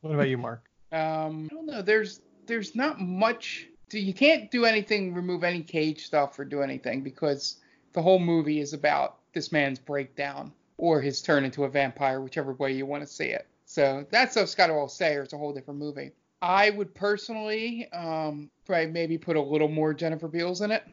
What 0.00 0.14
about 0.14 0.28
you, 0.28 0.36
Mark? 0.38 0.64
Um, 0.92 1.48
I 1.50 1.54
don't 1.54 1.66
know. 1.66 1.82
There's 1.82 2.20
there's 2.46 2.74
not 2.76 3.00
much. 3.00 3.68
do- 3.88 3.98
You 3.98 4.12
can't 4.12 4.50
do 4.50 4.64
anything, 4.66 5.14
remove 5.14 5.44
any 5.44 5.62
cage 5.62 6.04
stuff, 6.04 6.38
or 6.38 6.44
do 6.44 6.60
anything 6.62 7.02
because 7.02 7.56
the 7.94 8.02
whole 8.02 8.18
movie 8.18 8.60
is 8.60 8.72
about 8.74 9.16
this 9.32 9.50
man's 9.52 9.78
breakdown 9.78 10.52
or 10.76 11.00
his 11.00 11.22
turn 11.22 11.44
into 11.44 11.64
a 11.64 11.68
vampire, 11.68 12.20
whichever 12.20 12.52
way 12.54 12.72
you 12.72 12.84
want 12.84 13.02
to 13.02 13.06
see 13.06 13.26
it. 13.26 13.46
So 13.64 14.04
that 14.10 14.32
stuff's 14.32 14.54
got 14.54 14.66
to 14.66 14.74
all 14.74 14.88
say, 14.88 15.14
or 15.14 15.22
it's 15.22 15.32
a 15.32 15.38
whole 15.38 15.52
different 15.54 15.80
movie. 15.80 16.10
I 16.42 16.70
would 16.70 16.94
personally, 16.94 17.90
um, 17.92 18.50
probably 18.66 18.88
maybe 18.88 19.16
put 19.16 19.36
a 19.36 19.40
little 19.40 19.68
more 19.68 19.94
Jennifer 19.94 20.28
Beals 20.28 20.60
in 20.60 20.70
it. 20.70 20.84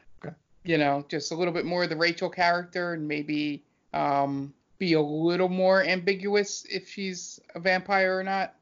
You 0.63 0.77
know, 0.77 1.03
just 1.07 1.31
a 1.31 1.35
little 1.35 1.53
bit 1.53 1.65
more 1.65 1.83
of 1.83 1.89
the 1.89 1.95
Rachel 1.95 2.29
character, 2.29 2.93
and 2.93 3.07
maybe 3.07 3.63
um, 3.93 4.53
be 4.77 4.93
a 4.93 5.01
little 5.01 5.49
more 5.49 5.83
ambiguous 5.83 6.65
if 6.69 6.87
she's 6.87 7.39
a 7.55 7.59
vampire 7.59 8.17
or 8.17 8.23
not. 8.23 8.55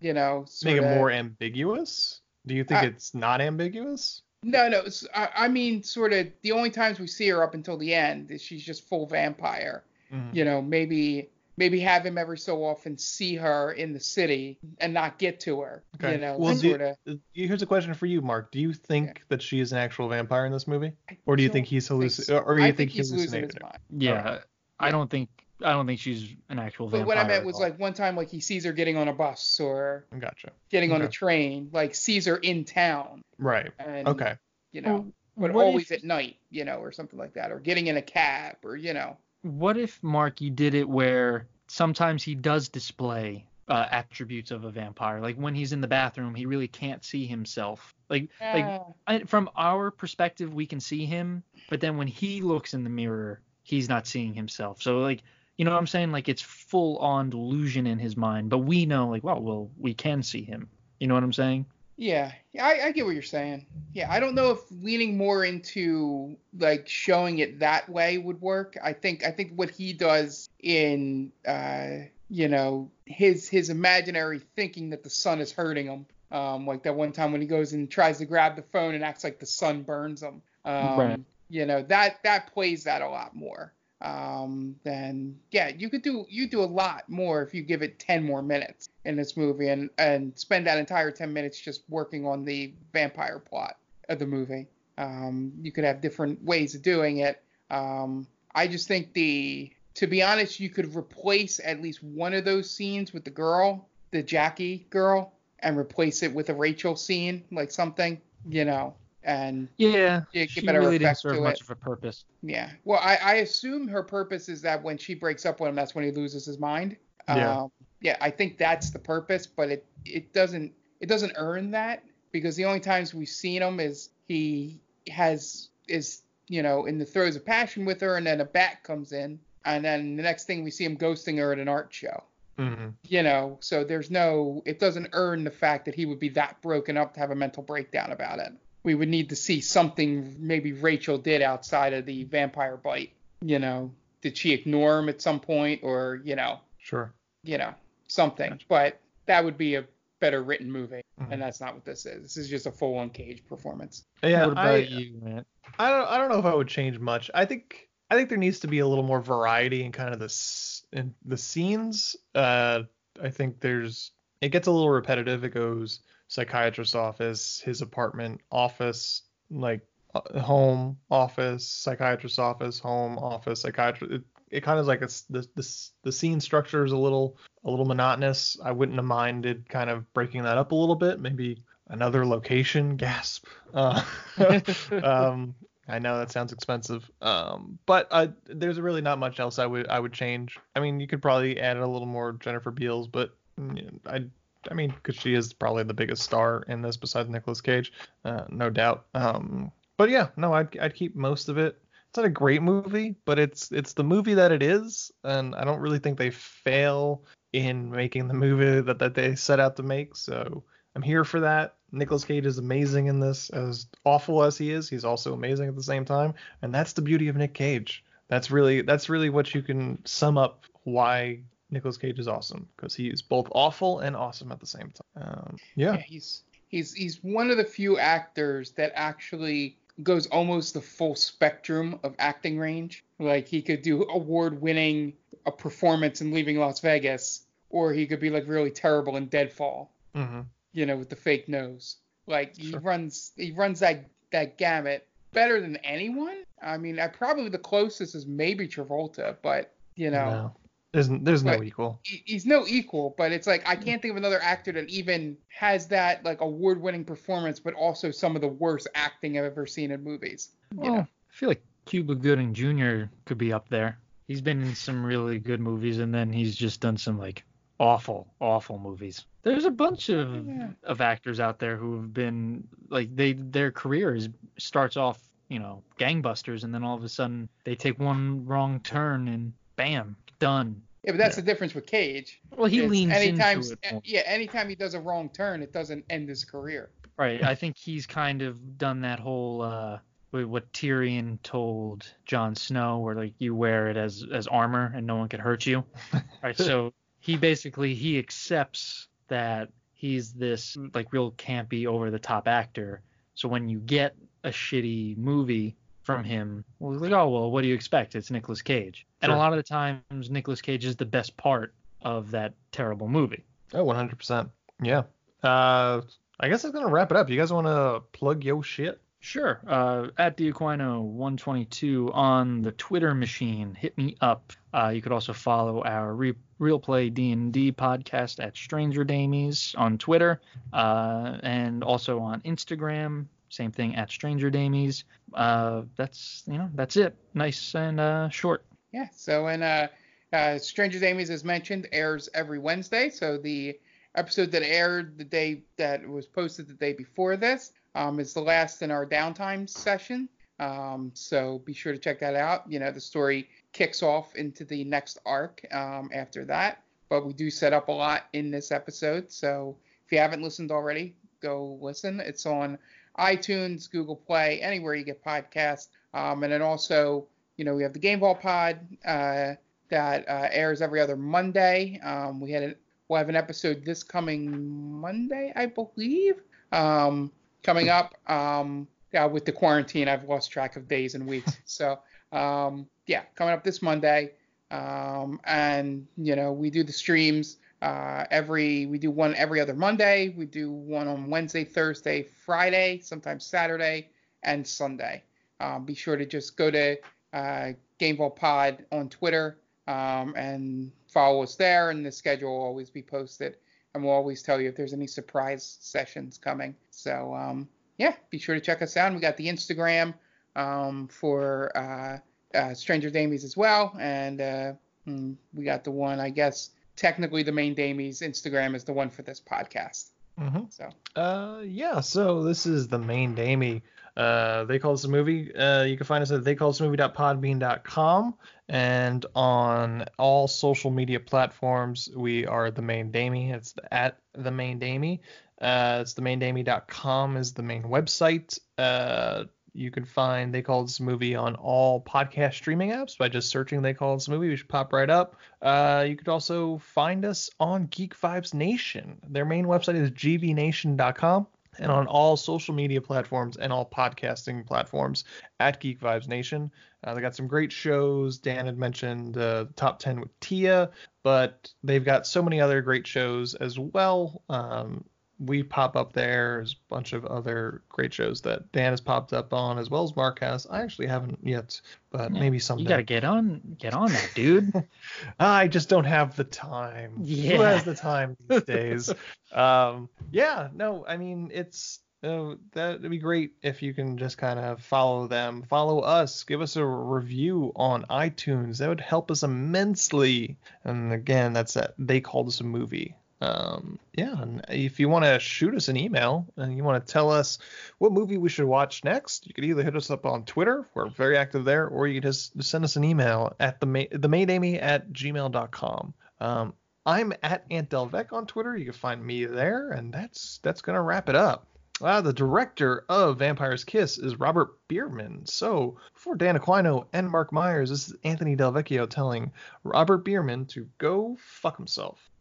You 0.00 0.14
know, 0.14 0.46
Make 0.64 0.78
it 0.78 0.82
more 0.82 1.12
ambiguous? 1.12 2.20
Do 2.46 2.54
you 2.54 2.64
think 2.64 2.82
it's 2.82 3.14
not 3.14 3.40
ambiguous? 3.40 4.22
No, 4.42 4.68
no. 4.68 4.82
I, 5.14 5.28
I 5.36 5.48
mean, 5.48 5.84
sort 5.84 6.12
of. 6.12 6.26
The 6.42 6.50
only 6.50 6.70
times 6.70 6.98
we 6.98 7.06
see 7.06 7.28
her 7.28 7.44
up 7.44 7.54
until 7.54 7.76
the 7.76 7.94
end 7.94 8.32
is 8.32 8.42
she's 8.42 8.64
just 8.64 8.88
full 8.88 9.06
vampire. 9.06 9.84
Mhm. 10.12 10.34
You 10.34 10.44
know, 10.44 10.60
maybe 10.60 11.30
maybe 11.56 11.80
have 11.80 12.04
him 12.06 12.16
every 12.18 12.38
so 12.38 12.64
often 12.64 12.96
see 12.98 13.34
her 13.36 13.72
in 13.72 13.92
the 13.92 14.00
city 14.00 14.58
and 14.78 14.94
not 14.94 15.18
get 15.18 15.40
to 15.40 15.60
her. 15.60 15.82
Okay. 15.96 16.12
You 16.14 16.18
know, 16.20 16.36
well, 16.38 16.54
sort 16.56 16.80
of. 16.80 16.96
here's 17.32 17.62
a 17.62 17.66
question 17.66 17.94
for 17.94 18.06
you, 18.06 18.20
Mark. 18.22 18.50
Do 18.52 18.60
you 18.60 18.72
think 18.72 19.22
that 19.28 19.42
she 19.42 19.60
is 19.60 19.72
an 19.72 19.78
actual 19.78 20.08
vampire 20.08 20.46
in 20.46 20.52
this 20.52 20.66
movie, 20.66 20.92
or 21.26 21.36
do 21.36 21.42
you 21.42 21.48
think 21.48 21.66
he's 21.66 21.86
hallucinating, 21.88 22.44
or 22.44 22.56
do 22.56 22.62
you 22.62 22.68
I 22.68 22.72
think, 22.72 22.90
he's 22.90 23.10
he's 23.10 23.12
losing 23.12 23.40
hallucinating? 23.40 23.50
his 23.50 23.62
mind. 23.62 24.02
Yeah, 24.02 24.38
I 24.80 24.90
don't 24.90 25.10
think 25.10 25.28
I 25.64 25.72
don't 25.72 25.86
think 25.86 26.00
she's 26.00 26.34
an 26.48 26.58
actual 26.58 26.86
But 26.86 26.98
vampire. 26.98 27.06
what 27.06 27.18
I 27.24 27.28
meant 27.28 27.44
was 27.44 27.60
like 27.60 27.78
one 27.78 27.94
time, 27.94 28.16
like 28.16 28.28
he 28.30 28.40
sees 28.40 28.64
her 28.64 28.72
getting 28.72 28.96
on 28.96 29.06
a 29.08 29.12
bus 29.12 29.60
or 29.60 30.06
Gotcha. 30.18 30.50
getting 30.70 30.90
on 30.90 31.02
a 31.02 31.08
train, 31.08 31.68
like 31.72 31.94
sees 31.94 32.26
her 32.26 32.36
in 32.38 32.64
town, 32.64 33.22
Right. 33.38 33.70
and 33.78 34.08
Okay. 34.08 34.34
you 34.72 34.80
know, 34.80 35.12
but 35.36 35.52
always 35.52 35.90
if- 35.90 35.98
at 35.98 36.04
night, 36.04 36.36
you 36.50 36.64
know, 36.64 36.78
or 36.78 36.90
something 36.90 37.18
like 37.18 37.34
that, 37.34 37.52
or 37.52 37.60
getting 37.60 37.86
in 37.86 37.96
a 37.96 38.02
cab, 38.02 38.56
or 38.64 38.74
you 38.76 38.92
know. 38.94 39.16
What 39.42 39.76
if 39.76 40.02
Mark 40.02 40.40
you 40.40 40.50
did 40.50 40.74
it 40.74 40.88
where 40.88 41.46
sometimes 41.68 42.22
he 42.22 42.34
does 42.34 42.68
display 42.68 43.46
uh, 43.68 43.86
attributes 43.90 44.50
of 44.50 44.64
a 44.64 44.70
vampire, 44.70 45.20
like 45.20 45.36
when 45.36 45.54
he's 45.54 45.72
in 45.72 45.80
the 45.80 45.88
bathroom, 45.88 46.34
he 46.34 46.46
really 46.46 46.68
can't 46.68 47.04
see 47.04 47.26
himself. 47.26 47.94
Like 48.08 48.28
like 48.40 48.64
Ah. 48.64 48.86
I, 49.06 49.18
from 49.20 49.50
our 49.56 49.90
perspective, 49.90 50.52
we 50.52 50.66
can 50.66 50.80
see 50.80 51.04
him, 51.06 51.42
but 51.70 51.80
then 51.80 51.96
when 51.96 52.08
he 52.08 52.40
looks 52.40 52.74
in 52.74 52.84
the 52.84 52.90
mirror, 52.90 53.40
he's 53.62 53.88
not 53.88 54.06
seeing 54.06 54.34
himself. 54.34 54.82
So 54.82 54.98
like. 54.98 55.22
You 55.58 55.66
know 55.66 55.72
what 55.72 55.78
I'm 55.78 55.86
saying? 55.86 56.12
Like 56.12 56.30
it's 56.30 56.40
full 56.40 56.96
on 56.98 57.28
delusion 57.28 57.86
in 57.86 57.98
his 57.98 58.16
mind, 58.16 58.48
but 58.48 58.60
we 58.60 58.86
know, 58.86 59.08
like, 59.10 59.22
well, 59.22 59.40
well, 59.40 59.70
we 59.78 59.92
can 59.92 60.22
see 60.22 60.42
him. 60.42 60.70
You 60.98 61.06
know 61.06 61.14
what 61.14 61.22
I'm 61.22 61.32
saying? 61.32 61.66
Yeah, 61.96 62.32
yeah, 62.52 62.64
I, 62.66 62.86
I 62.86 62.92
get 62.92 63.04
what 63.04 63.14
you're 63.14 63.22
saying. 63.22 63.66
Yeah, 63.92 64.10
I 64.10 64.18
don't 64.18 64.34
know 64.34 64.50
if 64.50 64.60
leaning 64.70 65.16
more 65.16 65.44
into 65.44 66.36
like 66.58 66.88
showing 66.88 67.38
it 67.38 67.60
that 67.60 67.88
way 67.88 68.18
would 68.18 68.40
work. 68.40 68.76
I 68.82 68.92
think 68.92 69.24
I 69.24 69.30
think 69.30 69.52
what 69.54 69.70
he 69.70 69.92
does 69.92 70.48
in 70.60 71.32
uh 71.46 72.06
you 72.30 72.48
know 72.48 72.90
his 73.04 73.48
his 73.48 73.68
imaginary 73.70 74.40
thinking 74.56 74.90
that 74.90 75.02
the 75.02 75.10
sun 75.10 75.40
is 75.40 75.52
hurting 75.52 75.86
him. 75.86 76.06
Um, 76.30 76.66
like 76.66 76.82
that 76.84 76.94
one 76.96 77.12
time 77.12 77.30
when 77.32 77.42
he 77.42 77.46
goes 77.46 77.74
and 77.74 77.90
tries 77.90 78.16
to 78.18 78.24
grab 78.24 78.56
the 78.56 78.62
phone 78.62 78.94
and 78.94 79.04
acts 79.04 79.22
like 79.22 79.38
the 79.38 79.46
sun 79.46 79.82
burns 79.82 80.22
him. 80.22 80.40
Um, 80.64 80.96
Right. 80.96 81.20
You 81.50 81.66
know 81.66 81.82
that 81.82 82.22
that 82.22 82.52
plays 82.54 82.84
that 82.84 83.02
a 83.02 83.08
lot 83.08 83.36
more. 83.36 83.74
Um, 84.02 84.74
then 84.82 85.38
yeah, 85.52 85.68
you 85.68 85.88
could 85.88 86.02
do 86.02 86.26
you 86.28 86.48
do 86.48 86.60
a 86.60 86.66
lot 86.66 87.08
more 87.08 87.42
if 87.42 87.54
you 87.54 87.62
give 87.62 87.82
it 87.82 87.98
ten 87.98 88.24
more 88.24 88.42
minutes 88.42 88.88
in 89.04 89.16
this 89.16 89.36
movie 89.36 89.68
and 89.68 89.90
and 89.98 90.36
spend 90.36 90.66
that 90.66 90.78
entire 90.78 91.10
ten 91.10 91.32
minutes 91.32 91.60
just 91.60 91.82
working 91.88 92.26
on 92.26 92.44
the 92.44 92.72
vampire 92.92 93.38
plot 93.38 93.76
of 94.08 94.18
the 94.18 94.26
movie. 94.26 94.66
Um, 94.98 95.52
you 95.62 95.72
could 95.72 95.84
have 95.84 96.00
different 96.00 96.42
ways 96.44 96.74
of 96.74 96.82
doing 96.82 97.18
it. 97.18 97.42
Um, 97.70 98.26
I 98.54 98.66
just 98.66 98.88
think 98.88 99.12
the 99.12 99.72
to 99.94 100.06
be 100.06 100.22
honest, 100.22 100.58
you 100.58 100.70
could 100.70 100.96
replace 100.96 101.60
at 101.62 101.80
least 101.80 102.02
one 102.02 102.34
of 102.34 102.44
those 102.44 102.70
scenes 102.70 103.12
with 103.12 103.24
the 103.24 103.30
girl, 103.30 103.88
the 104.10 104.22
Jackie 104.22 104.86
girl, 104.90 105.32
and 105.60 105.78
replace 105.78 106.22
it 106.22 106.32
with 106.32 106.48
a 106.48 106.54
Rachel 106.54 106.96
scene, 106.96 107.44
like 107.52 107.70
something, 107.70 108.20
you 108.48 108.64
know, 108.64 108.94
and 109.24 109.68
Yeah. 109.76 110.22
She 110.32 110.66
really 110.66 110.98
didn't 110.98 111.18
serve 111.18 111.42
much 111.42 111.60
it. 111.60 111.62
of 111.62 111.70
a 111.70 111.76
purpose. 111.76 112.24
yeah. 112.42 112.70
Well, 112.84 113.00
I, 113.00 113.16
I 113.22 113.34
assume 113.34 113.88
her 113.88 114.02
purpose 114.02 114.48
is 114.48 114.62
that 114.62 114.82
when 114.82 114.98
she 114.98 115.14
breaks 115.14 115.46
up 115.46 115.60
with 115.60 115.68
him, 115.68 115.74
that's 115.74 115.94
when 115.94 116.04
he 116.04 116.10
loses 116.10 116.44
his 116.44 116.58
mind. 116.58 116.96
Yeah. 117.28 117.62
Um, 117.62 117.72
yeah, 118.00 118.16
I 118.20 118.30
think 118.30 118.58
that's 118.58 118.90
the 118.90 118.98
purpose, 118.98 119.46
but 119.46 119.70
it 119.70 119.86
it 120.04 120.32
doesn't 120.32 120.72
it 121.00 121.08
doesn't 121.08 121.32
earn 121.36 121.70
that 121.70 122.02
because 122.32 122.56
the 122.56 122.64
only 122.64 122.80
times 122.80 123.14
we've 123.14 123.28
seen 123.28 123.62
him 123.62 123.78
is 123.78 124.10
he 124.26 124.80
has 125.08 125.68
is 125.88 126.22
you 126.48 126.62
know 126.62 126.86
in 126.86 126.98
the 126.98 127.04
throes 127.04 127.36
of 127.36 127.46
passion 127.46 127.84
with 127.84 128.00
her, 128.00 128.16
and 128.16 128.26
then 128.26 128.40
a 128.40 128.44
bat 128.44 128.82
comes 128.82 129.12
in, 129.12 129.38
and 129.64 129.84
then 129.84 130.16
the 130.16 130.22
next 130.22 130.44
thing 130.46 130.64
we 130.64 130.70
see 130.70 130.84
him 130.84 130.96
ghosting 130.96 131.38
her 131.38 131.52
at 131.52 131.60
an 131.60 131.68
art 131.68 131.94
show. 131.94 132.24
hmm 132.58 132.88
You 133.04 133.22
know, 133.22 133.58
so 133.60 133.84
there's 133.84 134.10
no 134.10 134.62
it 134.66 134.80
doesn't 134.80 135.08
earn 135.12 135.44
the 135.44 135.50
fact 135.52 135.84
that 135.84 135.94
he 135.94 136.04
would 136.04 136.18
be 136.18 136.28
that 136.30 136.60
broken 136.60 136.96
up 136.96 137.14
to 137.14 137.20
have 137.20 137.30
a 137.30 137.36
mental 137.36 137.62
breakdown 137.62 138.10
about 138.10 138.40
it. 138.40 138.52
We 138.84 138.94
would 138.94 139.08
need 139.08 139.28
to 139.28 139.36
see 139.36 139.60
something 139.60 140.36
maybe 140.38 140.72
Rachel 140.72 141.18
did 141.18 141.40
outside 141.42 141.92
of 141.92 142.04
the 142.06 142.24
vampire 142.24 142.76
bite. 142.76 143.12
You 143.40 143.58
know, 143.58 143.92
did 144.22 144.36
she 144.36 144.52
ignore 144.52 144.98
him 144.98 145.08
at 145.08 145.20
some 145.22 145.40
point, 145.40 145.80
or 145.82 146.20
you 146.24 146.36
know, 146.36 146.60
Sure. 146.78 147.12
you 147.44 147.58
know, 147.58 147.74
something. 148.08 148.60
But 148.68 148.98
that 149.26 149.44
would 149.44 149.56
be 149.58 149.76
a 149.76 149.84
better 150.20 150.42
written 150.42 150.70
movie, 150.70 151.02
Mhm. 151.20 151.32
and 151.32 151.42
that's 151.42 151.60
not 151.60 151.74
what 151.74 151.84
this 151.84 152.06
is. 152.06 152.22
This 152.22 152.36
is 152.36 152.48
just 152.48 152.66
a 152.66 152.70
full-on 152.72 153.10
cage 153.10 153.44
performance. 153.46 154.04
Yeah. 154.22 154.42
what 154.46 154.52
about 154.52 154.66
I, 154.66 154.76
you, 154.78 155.18
man? 155.22 155.44
I 155.78 155.90
don't. 155.90 156.08
I 156.08 156.18
don't 156.18 156.28
know 156.28 156.38
if 156.38 156.44
I 156.44 156.54
would 156.54 156.68
change 156.68 156.98
much. 156.98 157.30
I 157.34 157.44
think. 157.44 157.88
I 158.10 158.14
think 158.16 158.28
there 158.28 158.38
needs 158.38 158.60
to 158.60 158.68
be 158.68 158.80
a 158.80 158.86
little 158.86 159.04
more 159.04 159.20
variety 159.22 159.84
in 159.84 159.90
kind 159.92 160.12
of 160.12 160.18
the 160.20 160.86
in 160.92 161.14
the 161.24 161.36
scenes. 161.36 162.14
Uh, 162.34 162.82
I 163.22 163.30
think 163.30 163.60
there's. 163.60 164.10
It 164.40 164.50
gets 164.50 164.66
a 164.66 164.70
little 164.72 164.90
repetitive. 164.90 165.44
It 165.44 165.54
goes 165.54 166.00
psychiatrist's 166.32 166.94
office, 166.94 167.60
his 167.60 167.82
apartment, 167.82 168.40
office, 168.50 169.22
like 169.50 169.82
uh, 170.14 170.40
home, 170.40 170.96
office, 171.10 171.66
psychiatrist's 171.66 172.38
office, 172.38 172.78
home, 172.78 173.18
office, 173.18 173.60
psychiatrist. 173.60 174.14
It, 174.14 174.22
it 174.50 174.62
kind 174.62 174.78
of 174.80 174.86
like 174.86 175.02
it's 175.02 175.22
the, 175.22 175.46
the 175.54 175.88
the 176.04 176.12
scene 176.12 176.40
structure 176.40 176.86
is 176.86 176.92
a 176.92 176.96
little 176.96 177.36
a 177.64 177.70
little 177.70 177.84
monotonous. 177.84 178.56
I 178.64 178.72
wouldn't 178.72 178.96
have 178.96 179.04
minded 179.04 179.68
kind 179.68 179.90
of 179.90 180.10
breaking 180.14 180.42
that 180.44 180.56
up 180.56 180.72
a 180.72 180.74
little 180.74 180.96
bit. 180.96 181.20
Maybe 181.20 181.62
another 181.88 182.24
location. 182.24 182.96
Gasp. 182.96 183.44
Uh, 183.74 184.02
um, 185.02 185.54
I 185.86 185.98
know 185.98 186.18
that 186.18 186.30
sounds 186.30 186.54
expensive, 186.54 187.10
um, 187.20 187.78
but 187.84 188.08
uh, 188.10 188.28
there's 188.46 188.80
really 188.80 189.02
not 189.02 189.18
much 189.18 189.38
else 189.38 189.58
I 189.58 189.66
would 189.66 189.86
I 189.88 190.00
would 190.00 190.14
change. 190.14 190.58
I 190.74 190.80
mean, 190.80 190.98
you 190.98 191.06
could 191.06 191.20
probably 191.20 191.60
add 191.60 191.76
a 191.76 191.86
little 191.86 192.06
more 192.06 192.32
Jennifer 192.32 192.70
Beals, 192.70 193.06
but 193.08 193.36
mm, 193.60 193.98
I 194.06 194.24
I 194.70 194.74
mean, 194.74 194.90
because 194.90 195.20
she 195.20 195.34
is 195.34 195.52
probably 195.52 195.84
the 195.84 195.94
biggest 195.94 196.22
star 196.22 196.64
in 196.68 196.82
this 196.82 196.96
besides 196.96 197.28
Nicolas 197.28 197.60
Cage, 197.60 197.92
uh, 198.24 198.44
no 198.48 198.70
doubt. 198.70 199.06
Um, 199.14 199.72
but 199.96 200.10
yeah, 200.10 200.28
no, 200.36 200.52
I'd 200.52 200.76
I'd 200.78 200.94
keep 200.94 201.14
most 201.14 201.48
of 201.48 201.58
it. 201.58 201.78
It's 202.08 202.16
not 202.16 202.26
a 202.26 202.30
great 202.30 202.62
movie, 202.62 203.14
but 203.24 203.38
it's 203.38 203.72
it's 203.72 203.94
the 203.94 204.04
movie 204.04 204.34
that 204.34 204.52
it 204.52 204.62
is, 204.62 205.10
and 205.24 205.54
I 205.54 205.64
don't 205.64 205.80
really 205.80 205.98
think 205.98 206.18
they 206.18 206.30
fail 206.30 207.24
in 207.52 207.90
making 207.90 208.28
the 208.28 208.34
movie 208.34 208.80
that, 208.86 208.98
that 208.98 209.14
they 209.14 209.34
set 209.34 209.60
out 209.60 209.76
to 209.76 209.82
make. 209.82 210.16
So 210.16 210.62
I'm 210.94 211.02
here 211.02 211.24
for 211.24 211.40
that. 211.40 211.76
Nicolas 211.90 212.24
Cage 212.24 212.46
is 212.46 212.58
amazing 212.58 213.06
in 213.06 213.20
this, 213.20 213.50
as 213.50 213.86
awful 214.04 214.42
as 214.42 214.56
he 214.56 214.72
is, 214.72 214.88
he's 214.88 215.04
also 215.04 215.34
amazing 215.34 215.68
at 215.68 215.76
the 215.76 215.82
same 215.82 216.04
time, 216.04 216.34
and 216.62 216.74
that's 216.74 216.94
the 216.94 217.02
beauty 217.02 217.28
of 217.28 217.36
Nick 217.36 217.54
Cage. 217.54 218.04
That's 218.28 218.50
really 218.50 218.80
that's 218.80 219.08
really 219.08 219.28
what 219.28 219.54
you 219.54 219.62
can 219.62 220.04
sum 220.06 220.38
up 220.38 220.64
why 220.84 221.40
Nicolas 221.72 221.96
Cage 221.96 222.18
is 222.18 222.28
awesome 222.28 222.68
because 222.76 222.94
he 222.94 223.08
is 223.08 223.22
both 223.22 223.48
awful 223.52 224.00
and 224.00 224.14
awesome 224.14 224.52
at 224.52 224.60
the 224.60 224.66
same 224.66 224.92
time. 225.14 225.24
Um, 225.24 225.56
yeah. 225.74 225.94
yeah, 225.94 226.00
he's 226.00 226.42
he's 226.68 226.92
he's 226.92 227.24
one 227.24 227.50
of 227.50 227.56
the 227.56 227.64
few 227.64 227.98
actors 227.98 228.72
that 228.72 228.92
actually 228.94 229.78
goes 230.02 230.26
almost 230.26 230.74
the 230.74 230.80
full 230.80 231.16
spectrum 231.16 231.98
of 232.04 232.14
acting 232.18 232.58
range. 232.58 233.04
Like 233.18 233.48
he 233.48 233.62
could 233.62 233.82
do 233.82 234.04
award-winning 234.10 235.14
a 235.46 235.52
performance 235.52 236.20
in 236.20 236.30
Leaving 236.30 236.58
Las 236.58 236.80
Vegas, 236.80 237.46
or 237.70 237.92
he 237.92 238.06
could 238.06 238.20
be 238.20 238.30
like 238.30 238.46
really 238.46 238.70
terrible 238.70 239.16
in 239.16 239.26
Deadfall. 239.26 239.90
Mm-hmm. 240.14 240.40
You 240.74 240.86
know, 240.86 240.96
with 240.96 241.08
the 241.08 241.16
fake 241.16 241.48
nose. 241.48 241.96
Like 242.26 242.56
he 242.56 242.76
runs 242.76 243.32
he 243.36 243.50
runs 243.50 243.80
that 243.80 244.10
that 244.30 244.58
gamut 244.58 245.08
better 245.32 245.60
than 245.60 245.76
anyone. 245.76 246.44
I 246.62 246.76
mean, 246.76 247.00
I 247.00 247.08
probably 247.08 247.48
the 247.48 247.58
closest 247.58 248.14
is 248.14 248.26
maybe 248.26 248.68
Travolta, 248.68 249.36
but 249.42 249.72
you 249.96 250.10
know. 250.10 250.30
No. 250.30 250.56
There's 250.92 251.08
there's 251.08 251.42
no 251.42 251.62
equal. 251.62 252.00
he's 252.02 252.44
no 252.44 252.66
equal, 252.66 253.14
but 253.16 253.32
it's 253.32 253.46
like 253.46 253.62
I 253.66 253.76
can't 253.76 254.02
think 254.02 254.12
of 254.12 254.18
another 254.18 254.40
actor 254.42 254.72
that 254.72 254.90
even 254.90 255.38
has 255.48 255.86
that 255.88 256.22
like 256.22 256.42
award-winning 256.42 257.06
performance, 257.06 257.58
but 257.58 257.72
also 257.74 258.10
some 258.10 258.36
of 258.36 258.42
the 258.42 258.48
worst 258.48 258.88
acting 258.94 259.38
I've 259.38 259.44
ever 259.44 259.66
seen 259.66 259.90
in 259.90 260.04
movies. 260.04 260.50
Well, 260.74 260.94
know? 260.94 261.00
I 261.00 261.06
feel 261.30 261.48
like 261.48 261.64
Cuba 261.86 262.14
Gooding 262.14 262.52
Jr. 262.52 263.04
could 263.24 263.38
be 263.38 263.54
up 263.54 263.70
there. 263.70 263.98
He's 264.28 264.42
been 264.42 264.62
in 264.62 264.74
some 264.74 265.04
really 265.04 265.38
good 265.38 265.60
movies, 265.60 265.98
and 265.98 266.14
then 266.14 266.30
he's 266.30 266.54
just 266.54 266.80
done 266.80 266.98
some 266.98 267.18
like 267.18 267.42
awful, 267.80 268.28
awful 268.38 268.78
movies. 268.78 269.24
There's 269.44 269.64
a 269.64 269.70
bunch 269.70 270.10
of 270.10 270.46
of 270.84 271.00
actors 271.00 271.40
out 271.40 271.58
there 271.58 271.76
who 271.78 271.96
have 271.96 272.12
been 272.12 272.68
like 272.90 273.14
they 273.16 273.32
their 273.32 273.72
career 273.72 274.14
is 274.14 274.28
starts 274.58 274.98
off 274.98 275.18
you 275.48 275.58
know 275.58 275.82
gangbusters, 275.98 276.64
and 276.64 276.74
then 276.74 276.84
all 276.84 276.96
of 276.96 277.02
a 277.02 277.08
sudden 277.08 277.48
they 277.64 277.74
take 277.74 277.98
one 277.98 278.44
wrong 278.44 278.78
turn 278.80 279.28
and 279.28 279.54
bam, 279.76 280.16
done. 280.42 280.82
Yeah, 281.04 281.12
but 281.12 281.18
that's 281.18 281.36
the 281.36 281.42
difference 281.42 281.74
with 281.74 281.86
Cage. 281.86 282.40
Well, 282.56 282.68
he 282.68 282.82
leans 282.82 283.12
anytime, 283.12 283.58
into 283.58 283.76
it. 283.82 284.02
Yeah, 284.04 284.22
anytime 284.24 284.68
he 284.68 284.74
does 284.74 284.94
a 284.94 285.00
wrong 285.00 285.28
turn, 285.28 285.62
it 285.62 285.72
doesn't 285.72 286.04
end 286.10 286.28
his 286.28 286.44
career. 286.44 286.90
Right. 287.16 287.42
I 287.42 287.54
think 287.54 287.76
he's 287.76 288.06
kind 288.06 288.42
of 288.42 288.78
done 288.78 289.00
that 289.02 289.20
whole 289.20 289.62
uh 289.62 289.98
what- 290.30 290.48
what 290.48 290.72
Tyrion 290.72 291.38
told 291.42 292.06
Jon 292.24 292.54
Snow 292.54 293.00
where 293.00 293.14
like 293.14 293.34
you 293.38 293.54
wear 293.54 293.88
it 293.88 293.96
as 293.96 294.24
as 294.32 294.46
armor 294.46 294.92
and 294.94 295.06
no 295.06 295.16
one 295.16 295.28
can 295.28 295.40
hurt 295.40 295.66
you. 295.66 295.84
right. 296.42 296.56
So 296.56 296.92
he 297.20 297.36
basically 297.36 297.94
he 297.94 298.18
accepts 298.18 299.08
that 299.28 299.70
he's 299.92 300.32
this 300.32 300.76
like 300.94 301.12
real 301.12 301.32
campy 301.32 301.86
over 301.86 302.10
the 302.10 302.18
top 302.18 302.48
actor. 302.48 303.02
So 303.34 303.48
when 303.48 303.68
you 303.68 303.78
get 303.78 304.16
a 304.44 304.50
shitty 304.50 305.16
movie 305.18 305.76
from 306.02 306.24
him, 306.24 306.64
well, 306.78 306.98
like, 306.98 307.12
oh 307.12 307.28
well, 307.28 307.50
what 307.50 307.62
do 307.62 307.68
you 307.68 307.74
expect? 307.74 308.14
It's 308.14 308.30
Nicolas 308.30 308.62
Cage. 308.62 309.06
And 309.20 309.32
a 309.32 309.36
lot 309.36 309.52
of 309.52 309.56
the 309.56 309.62
times 309.62 310.30
Nicolas 310.30 310.60
Cage 310.60 310.84
is 310.84 310.96
the 310.96 311.04
best 311.06 311.36
part 311.36 311.74
of 312.02 312.30
that 312.32 312.54
terrible 312.72 313.08
movie. 313.08 313.44
Oh, 313.72 313.84
100%. 313.84 314.50
Yeah. 314.82 315.02
Uh, 315.42 316.02
I 316.40 316.48
guess 316.48 316.62
that's 316.62 316.74
gonna 316.74 316.88
wrap 316.88 317.10
it 317.10 317.16
up. 317.16 317.30
You 317.30 317.38
guys 317.38 317.52
want 317.52 317.66
to 317.66 318.02
plug 318.12 318.44
your 318.44 318.62
shit? 318.62 319.00
Sure. 319.20 319.60
Uh, 319.68 320.08
at 320.18 320.36
DeAquino122 320.36 322.12
on 322.12 322.62
the 322.62 322.72
Twitter 322.72 323.14
machine. 323.14 323.72
Hit 323.72 323.96
me 323.96 324.16
up. 324.20 324.52
Uh, 324.74 324.90
you 324.92 325.00
could 325.00 325.12
also 325.12 325.32
follow 325.32 325.80
our 325.84 326.12
Re- 326.12 326.34
Real 326.58 326.80
Play 326.80 327.08
D&D 327.08 327.70
podcast 327.72 328.42
at 328.44 328.56
Stranger 328.56 329.04
Damies 329.04 329.78
on 329.78 329.96
Twitter, 329.96 330.40
uh, 330.72 331.38
and 331.44 331.84
also 331.84 332.18
on 332.18 332.40
Instagram. 332.40 333.26
Same 333.52 333.70
thing 333.70 333.94
at 333.96 334.10
Stranger 334.10 334.50
Damies. 334.50 335.04
Uh, 335.34 335.82
that's 335.94 336.42
you 336.46 336.56
know 336.56 336.70
that's 336.74 336.96
it. 336.96 337.14
Nice 337.34 337.74
and 337.74 338.00
uh, 338.00 338.30
short. 338.30 338.64
Yeah. 338.92 339.08
So 339.14 339.46
and 339.46 339.62
uh, 339.62 339.88
uh, 340.32 340.58
Stranger 340.58 340.98
Damies, 340.98 341.28
as 341.28 341.44
mentioned, 341.44 341.86
airs 341.92 342.30
every 342.32 342.58
Wednesday. 342.58 343.10
So 343.10 343.36
the 343.36 343.78
episode 344.14 344.50
that 344.52 344.62
aired 344.62 345.18
the 345.18 345.24
day 345.24 345.64
that 345.76 346.08
was 346.08 346.24
posted 346.24 346.66
the 346.66 346.72
day 346.72 346.94
before 346.94 347.36
this 347.36 347.72
um, 347.94 348.20
is 348.20 348.32
the 348.32 348.40
last 348.40 348.80
in 348.80 348.90
our 348.90 349.04
downtime 349.04 349.68
session. 349.68 350.30
Um, 350.58 351.10
so 351.12 351.58
be 351.66 351.74
sure 351.74 351.92
to 351.92 351.98
check 351.98 352.20
that 352.20 352.34
out. 352.34 352.64
You 352.66 352.78
know, 352.78 352.90
the 352.90 353.00
story 353.00 353.50
kicks 353.74 354.02
off 354.02 354.34
into 354.34 354.64
the 354.64 354.82
next 354.84 355.18
arc 355.26 355.62
um, 355.74 356.08
after 356.14 356.46
that, 356.46 356.82
but 357.10 357.26
we 357.26 357.34
do 357.34 357.50
set 357.50 357.74
up 357.74 357.88
a 357.88 357.92
lot 357.92 358.28
in 358.32 358.50
this 358.50 358.72
episode. 358.72 359.30
So 359.30 359.76
if 360.06 360.12
you 360.12 360.16
haven't 360.16 360.42
listened 360.42 360.70
already, 360.70 361.14
go 361.40 361.78
listen. 361.82 362.18
It's 362.18 362.46
on 362.46 362.78
iTunes, 363.18 363.90
Google 363.90 364.16
Play, 364.16 364.60
anywhere 364.60 364.94
you 364.94 365.04
get 365.04 365.24
podcasts. 365.24 365.88
Um, 366.14 366.42
and 366.42 366.52
then 366.52 366.62
also, 366.62 367.26
you 367.56 367.64
know, 367.64 367.74
we 367.74 367.82
have 367.82 367.92
the 367.92 367.98
Game 367.98 368.20
Ball 368.20 368.34
Pod 368.34 368.80
uh, 369.04 369.54
that 369.90 370.28
uh, 370.28 370.48
airs 370.50 370.82
every 370.82 371.00
other 371.00 371.16
Monday. 371.16 372.00
Um, 372.02 372.40
we 372.40 372.50
had 372.50 372.62
a, 372.62 372.74
we'll 373.08 373.18
have 373.18 373.28
an 373.28 373.36
episode 373.36 373.84
this 373.84 374.02
coming 374.02 375.00
Monday, 375.00 375.52
I 375.54 375.66
believe, 375.66 376.42
um, 376.72 377.30
coming 377.62 377.88
up. 377.88 378.14
Um, 378.28 378.88
yeah, 379.12 379.26
with 379.26 379.44
the 379.44 379.52
quarantine, 379.52 380.08
I've 380.08 380.24
lost 380.24 380.50
track 380.50 380.76
of 380.76 380.88
days 380.88 381.14
and 381.14 381.26
weeks. 381.26 381.58
So, 381.66 381.98
um, 382.32 382.86
yeah, 383.06 383.22
coming 383.34 383.52
up 383.52 383.62
this 383.62 383.82
Monday. 383.82 384.32
Um, 384.70 385.38
and 385.44 386.06
you 386.16 386.34
know, 386.34 386.50
we 386.52 386.70
do 386.70 386.82
the 386.82 386.92
streams 386.92 387.58
uh, 387.82 388.24
every. 388.30 388.86
We 388.86 388.98
do 388.98 389.10
one 389.10 389.34
every 389.34 389.60
other 389.60 389.74
Monday. 389.74 390.34
We 390.36 390.46
do 390.46 390.70
one 390.70 391.08
on 391.08 391.28
Wednesday, 391.28 391.64
Thursday, 391.64 392.22
Friday, 392.22 393.00
sometimes 393.02 393.44
Saturday, 393.44 394.10
and 394.42 394.66
Sunday. 394.66 395.24
Um, 395.60 395.84
be 395.84 395.94
sure 395.94 396.16
to 396.16 396.24
just 396.24 396.56
go 396.56 396.70
to 396.70 396.96
uh, 397.32 397.72
Game 397.98 398.16
Pod 398.16 398.84
on 398.92 399.08
Twitter 399.08 399.58
um, 399.86 400.34
and 400.36 400.92
follow 401.08 401.42
us 401.42 401.56
there, 401.56 401.90
and 401.90 402.06
the 402.06 402.12
schedule 402.12 402.56
will 402.56 402.64
always 402.64 402.90
be 402.90 403.02
posted. 403.02 403.56
And 403.94 404.02
we'll 404.02 404.14
always 404.14 404.42
tell 404.42 404.60
you 404.60 404.68
if 404.68 404.76
there's 404.76 404.94
any 404.94 405.06
surprise 405.06 405.76
sessions 405.80 406.38
coming. 406.38 406.74
So 406.90 407.34
um, 407.34 407.68
yeah, 407.98 408.14
be 408.30 408.38
sure 408.38 408.54
to 408.54 408.60
check 408.60 408.80
us 408.80 408.96
out. 408.96 409.12
We 409.12 409.20
got 409.20 409.36
the 409.36 409.48
Instagram 409.48 410.14
um, 410.56 411.08
for 411.08 411.76
uh, 411.76 412.18
uh, 412.56 412.74
Stranger 412.74 413.10
Damies 413.10 413.44
as 413.44 413.56
well, 413.56 413.94
and 414.00 414.40
uh, 414.40 414.72
mm, 415.06 415.36
we 415.52 415.64
got 415.64 415.84
the 415.84 415.90
one. 415.90 416.20
I 416.20 416.30
guess 416.30 416.70
technically 416.96 417.42
the 417.42 417.52
main 417.52 417.74
Damies 417.74 418.22
Instagram 418.22 418.74
is 418.74 418.84
the 418.84 418.92
one 418.92 419.10
for 419.10 419.22
this 419.22 419.40
podcast. 419.40 420.10
Mm-hmm. 420.38 420.64
So 420.70 420.88
Uh, 421.14 421.60
yeah. 421.64 422.00
So 422.00 422.42
this 422.42 422.66
is 422.66 422.88
the 422.88 422.98
main 422.98 423.34
Damie. 423.34 423.82
Uh, 424.16 424.64
they 424.64 424.78
call 424.78 424.92
this 424.92 425.04
a 425.04 425.08
movie. 425.08 425.54
Uh, 425.54 425.84
you 425.84 425.96
can 425.96 426.06
find 426.06 426.22
us 426.22 426.30
at 426.30 426.42
theycallthismovie.podbean.com 426.42 428.34
and 428.68 429.26
on 429.34 430.04
all 430.18 430.48
social 430.48 430.90
media 430.90 431.18
platforms. 431.20 432.10
We 432.14 432.46
are 432.46 432.70
the 432.70 432.82
main 432.82 433.10
Damie. 433.10 433.52
It's 433.52 433.72
the, 433.72 433.92
at 433.92 434.18
the 434.34 434.50
main 434.50 434.78
Damie. 434.78 435.22
Uh, 435.60 435.98
it's 436.02 436.14
the 436.14 436.22
maindamie.com 436.22 437.36
is 437.36 437.52
the 437.52 437.62
main 437.62 437.84
website. 437.84 438.58
Uh, 438.76 439.44
you 439.74 439.90
can 439.90 440.04
find 440.04 440.52
They 440.52 440.62
Call 440.62 440.82
This 440.82 441.00
Movie 441.00 441.34
on 441.34 441.54
all 441.56 442.02
podcast 442.02 442.54
streaming 442.54 442.90
apps 442.90 443.16
by 443.16 443.28
just 443.28 443.50
searching 443.50 443.82
They 443.82 443.94
Call 443.94 444.16
This 444.16 444.28
Movie. 444.28 444.48
We 444.48 444.56
should 444.56 444.68
pop 444.68 444.92
right 444.92 445.08
up. 445.08 445.36
Uh, 445.60 446.04
you 446.06 446.16
could 446.16 446.28
also 446.28 446.78
find 446.78 447.24
us 447.24 447.50
on 447.58 447.86
Geek 447.86 448.18
Vibes 448.18 448.54
Nation. 448.54 449.18
Their 449.28 449.44
main 449.44 449.66
website 449.66 449.96
is 449.96 450.10
gvnation.com 450.10 451.46
and 451.78 451.90
on 451.90 452.06
all 452.06 452.36
social 452.36 452.74
media 452.74 453.00
platforms 453.00 453.56
and 453.56 453.72
all 453.72 453.88
podcasting 453.88 454.66
platforms 454.66 455.24
at 455.58 455.80
Geek 455.80 456.00
Vibes 456.00 456.28
Nation. 456.28 456.70
Uh, 457.04 457.14
they 457.14 457.20
got 457.20 457.34
some 457.34 457.46
great 457.46 457.72
shows. 457.72 458.38
Dan 458.38 458.66
had 458.66 458.78
mentioned 458.78 459.38
uh, 459.38 459.66
Top 459.74 459.98
10 459.98 460.20
with 460.20 460.38
Tia, 460.40 460.90
but 461.22 461.72
they've 461.82 462.04
got 462.04 462.26
so 462.26 462.42
many 462.42 462.60
other 462.60 462.82
great 462.82 463.06
shows 463.06 463.54
as 463.54 463.78
well. 463.78 464.42
Um, 464.48 465.04
we 465.46 465.62
pop 465.62 465.96
up 465.96 466.12
there. 466.12 466.56
There's 466.58 466.72
a 466.72 466.94
bunch 466.94 467.12
of 467.12 467.24
other 467.26 467.82
great 467.88 468.12
shows 468.12 468.40
that 468.42 468.70
Dan 468.72 468.92
has 468.92 469.00
popped 469.00 469.32
up 469.32 469.52
on, 469.52 469.78
as 469.78 469.90
well 469.90 470.04
as 470.04 470.14
Mark 470.14 470.40
has. 470.40 470.66
I 470.70 470.82
actually 470.82 471.06
haven't 471.06 471.38
yet, 471.42 471.80
but 472.10 472.32
Yeah, 472.32 472.40
maybe 472.40 472.58
someday. 472.58 472.82
You 472.82 472.88
gotta 472.88 473.02
get 473.02 473.24
on 473.24 473.76
get 473.78 473.94
on 473.94 474.12
that, 474.12 474.30
dude. 474.34 474.72
I 475.38 475.68
just 475.68 475.88
don't 475.88 476.04
have 476.04 476.36
the 476.36 476.44
time. 476.44 477.14
Yeah. 477.20 477.56
Who 477.56 477.62
has 477.62 477.84
the 477.84 477.94
time 477.94 478.36
these 478.48 478.62
days? 478.62 479.14
um, 479.52 480.08
yeah, 480.30 480.68
no, 480.74 481.04
I 481.06 481.16
mean 481.16 481.50
it's 481.52 482.00
uh, 482.22 482.54
that'd 482.72 483.10
be 483.10 483.18
great 483.18 483.54
if 483.62 483.82
you 483.82 483.92
can 483.92 484.16
just 484.16 484.38
kind 484.38 484.60
of 484.60 484.80
follow 484.80 485.26
them, 485.26 485.64
follow 485.68 486.00
us, 486.00 486.44
give 486.44 486.60
us 486.60 486.76
a 486.76 486.84
review 486.84 487.72
on 487.74 488.04
iTunes. 488.04 488.78
That 488.78 488.88
would 488.88 489.00
help 489.00 489.30
us 489.30 489.42
immensely. 489.42 490.56
And 490.84 491.12
again, 491.12 491.52
that's 491.52 491.76
at 491.76 491.94
they 491.98 492.20
called 492.20 492.46
us 492.46 492.60
a 492.60 492.64
movie 492.64 493.16
Um, 493.42 493.98
yeah, 494.16 494.40
and 494.40 494.64
if 494.68 495.00
you 495.00 495.08
want 495.08 495.24
to 495.24 495.40
shoot 495.40 495.74
us 495.74 495.88
an 495.88 495.96
email 495.96 496.46
and 496.56 496.76
you 496.76 496.84
want 496.84 497.04
to 497.04 497.12
tell 497.12 497.28
us 497.28 497.58
what 497.98 498.12
movie 498.12 498.38
we 498.38 498.48
should 498.48 498.66
watch 498.66 499.02
next, 499.02 499.48
you 499.48 499.52
could 499.52 499.64
either 499.64 499.82
hit 499.82 499.96
us 499.96 500.12
up 500.12 500.24
on 500.26 500.44
Twitter, 500.44 500.86
we're 500.94 501.08
very 501.08 501.36
active 501.36 501.64
there, 501.64 501.88
or 501.88 502.06
you 502.06 502.20
could 502.20 502.28
just 502.28 502.62
send 502.62 502.84
us 502.84 502.94
an 502.94 503.02
email 503.02 503.52
at 503.58 503.80
the 503.80 503.86
ma- 503.86 504.04
the 504.12 504.78
at 504.80 505.12
gmail.com. 505.12 506.14
Um, 506.38 506.74
I'm 507.04 507.32
at 507.42 507.64
Aunt 507.68 507.90
Delvec 507.90 508.32
on 508.32 508.46
Twitter. 508.46 508.76
You 508.76 508.84
can 508.84 508.94
find 508.94 509.26
me 509.26 509.44
there, 509.44 509.90
and 509.90 510.14
that's 510.14 510.60
that's 510.62 510.80
gonna 510.80 511.02
wrap 511.02 511.28
it 511.28 511.34
up. 511.34 511.66
Uh, 512.00 512.20
the 512.20 512.32
director 512.32 513.04
of 513.08 513.40
Vampire's 513.40 513.82
Kiss 513.82 514.18
is 514.18 514.38
Robert 514.38 514.78
Bierman. 514.86 515.46
So, 515.46 515.98
for 516.14 516.36
Dan 516.36 516.56
Aquino 516.56 517.06
and 517.12 517.28
Mark 517.28 517.52
Myers, 517.52 517.90
this 517.90 518.08
is 518.08 518.14
Anthony 518.22 518.54
Del 518.54 518.72
Vecchio 518.72 519.10
telling 519.10 519.50
Robert 519.82 520.18
Bierman 520.18 520.66
to 520.66 520.88
go 520.98 521.36
fuck 521.40 521.76
himself. 521.76 522.30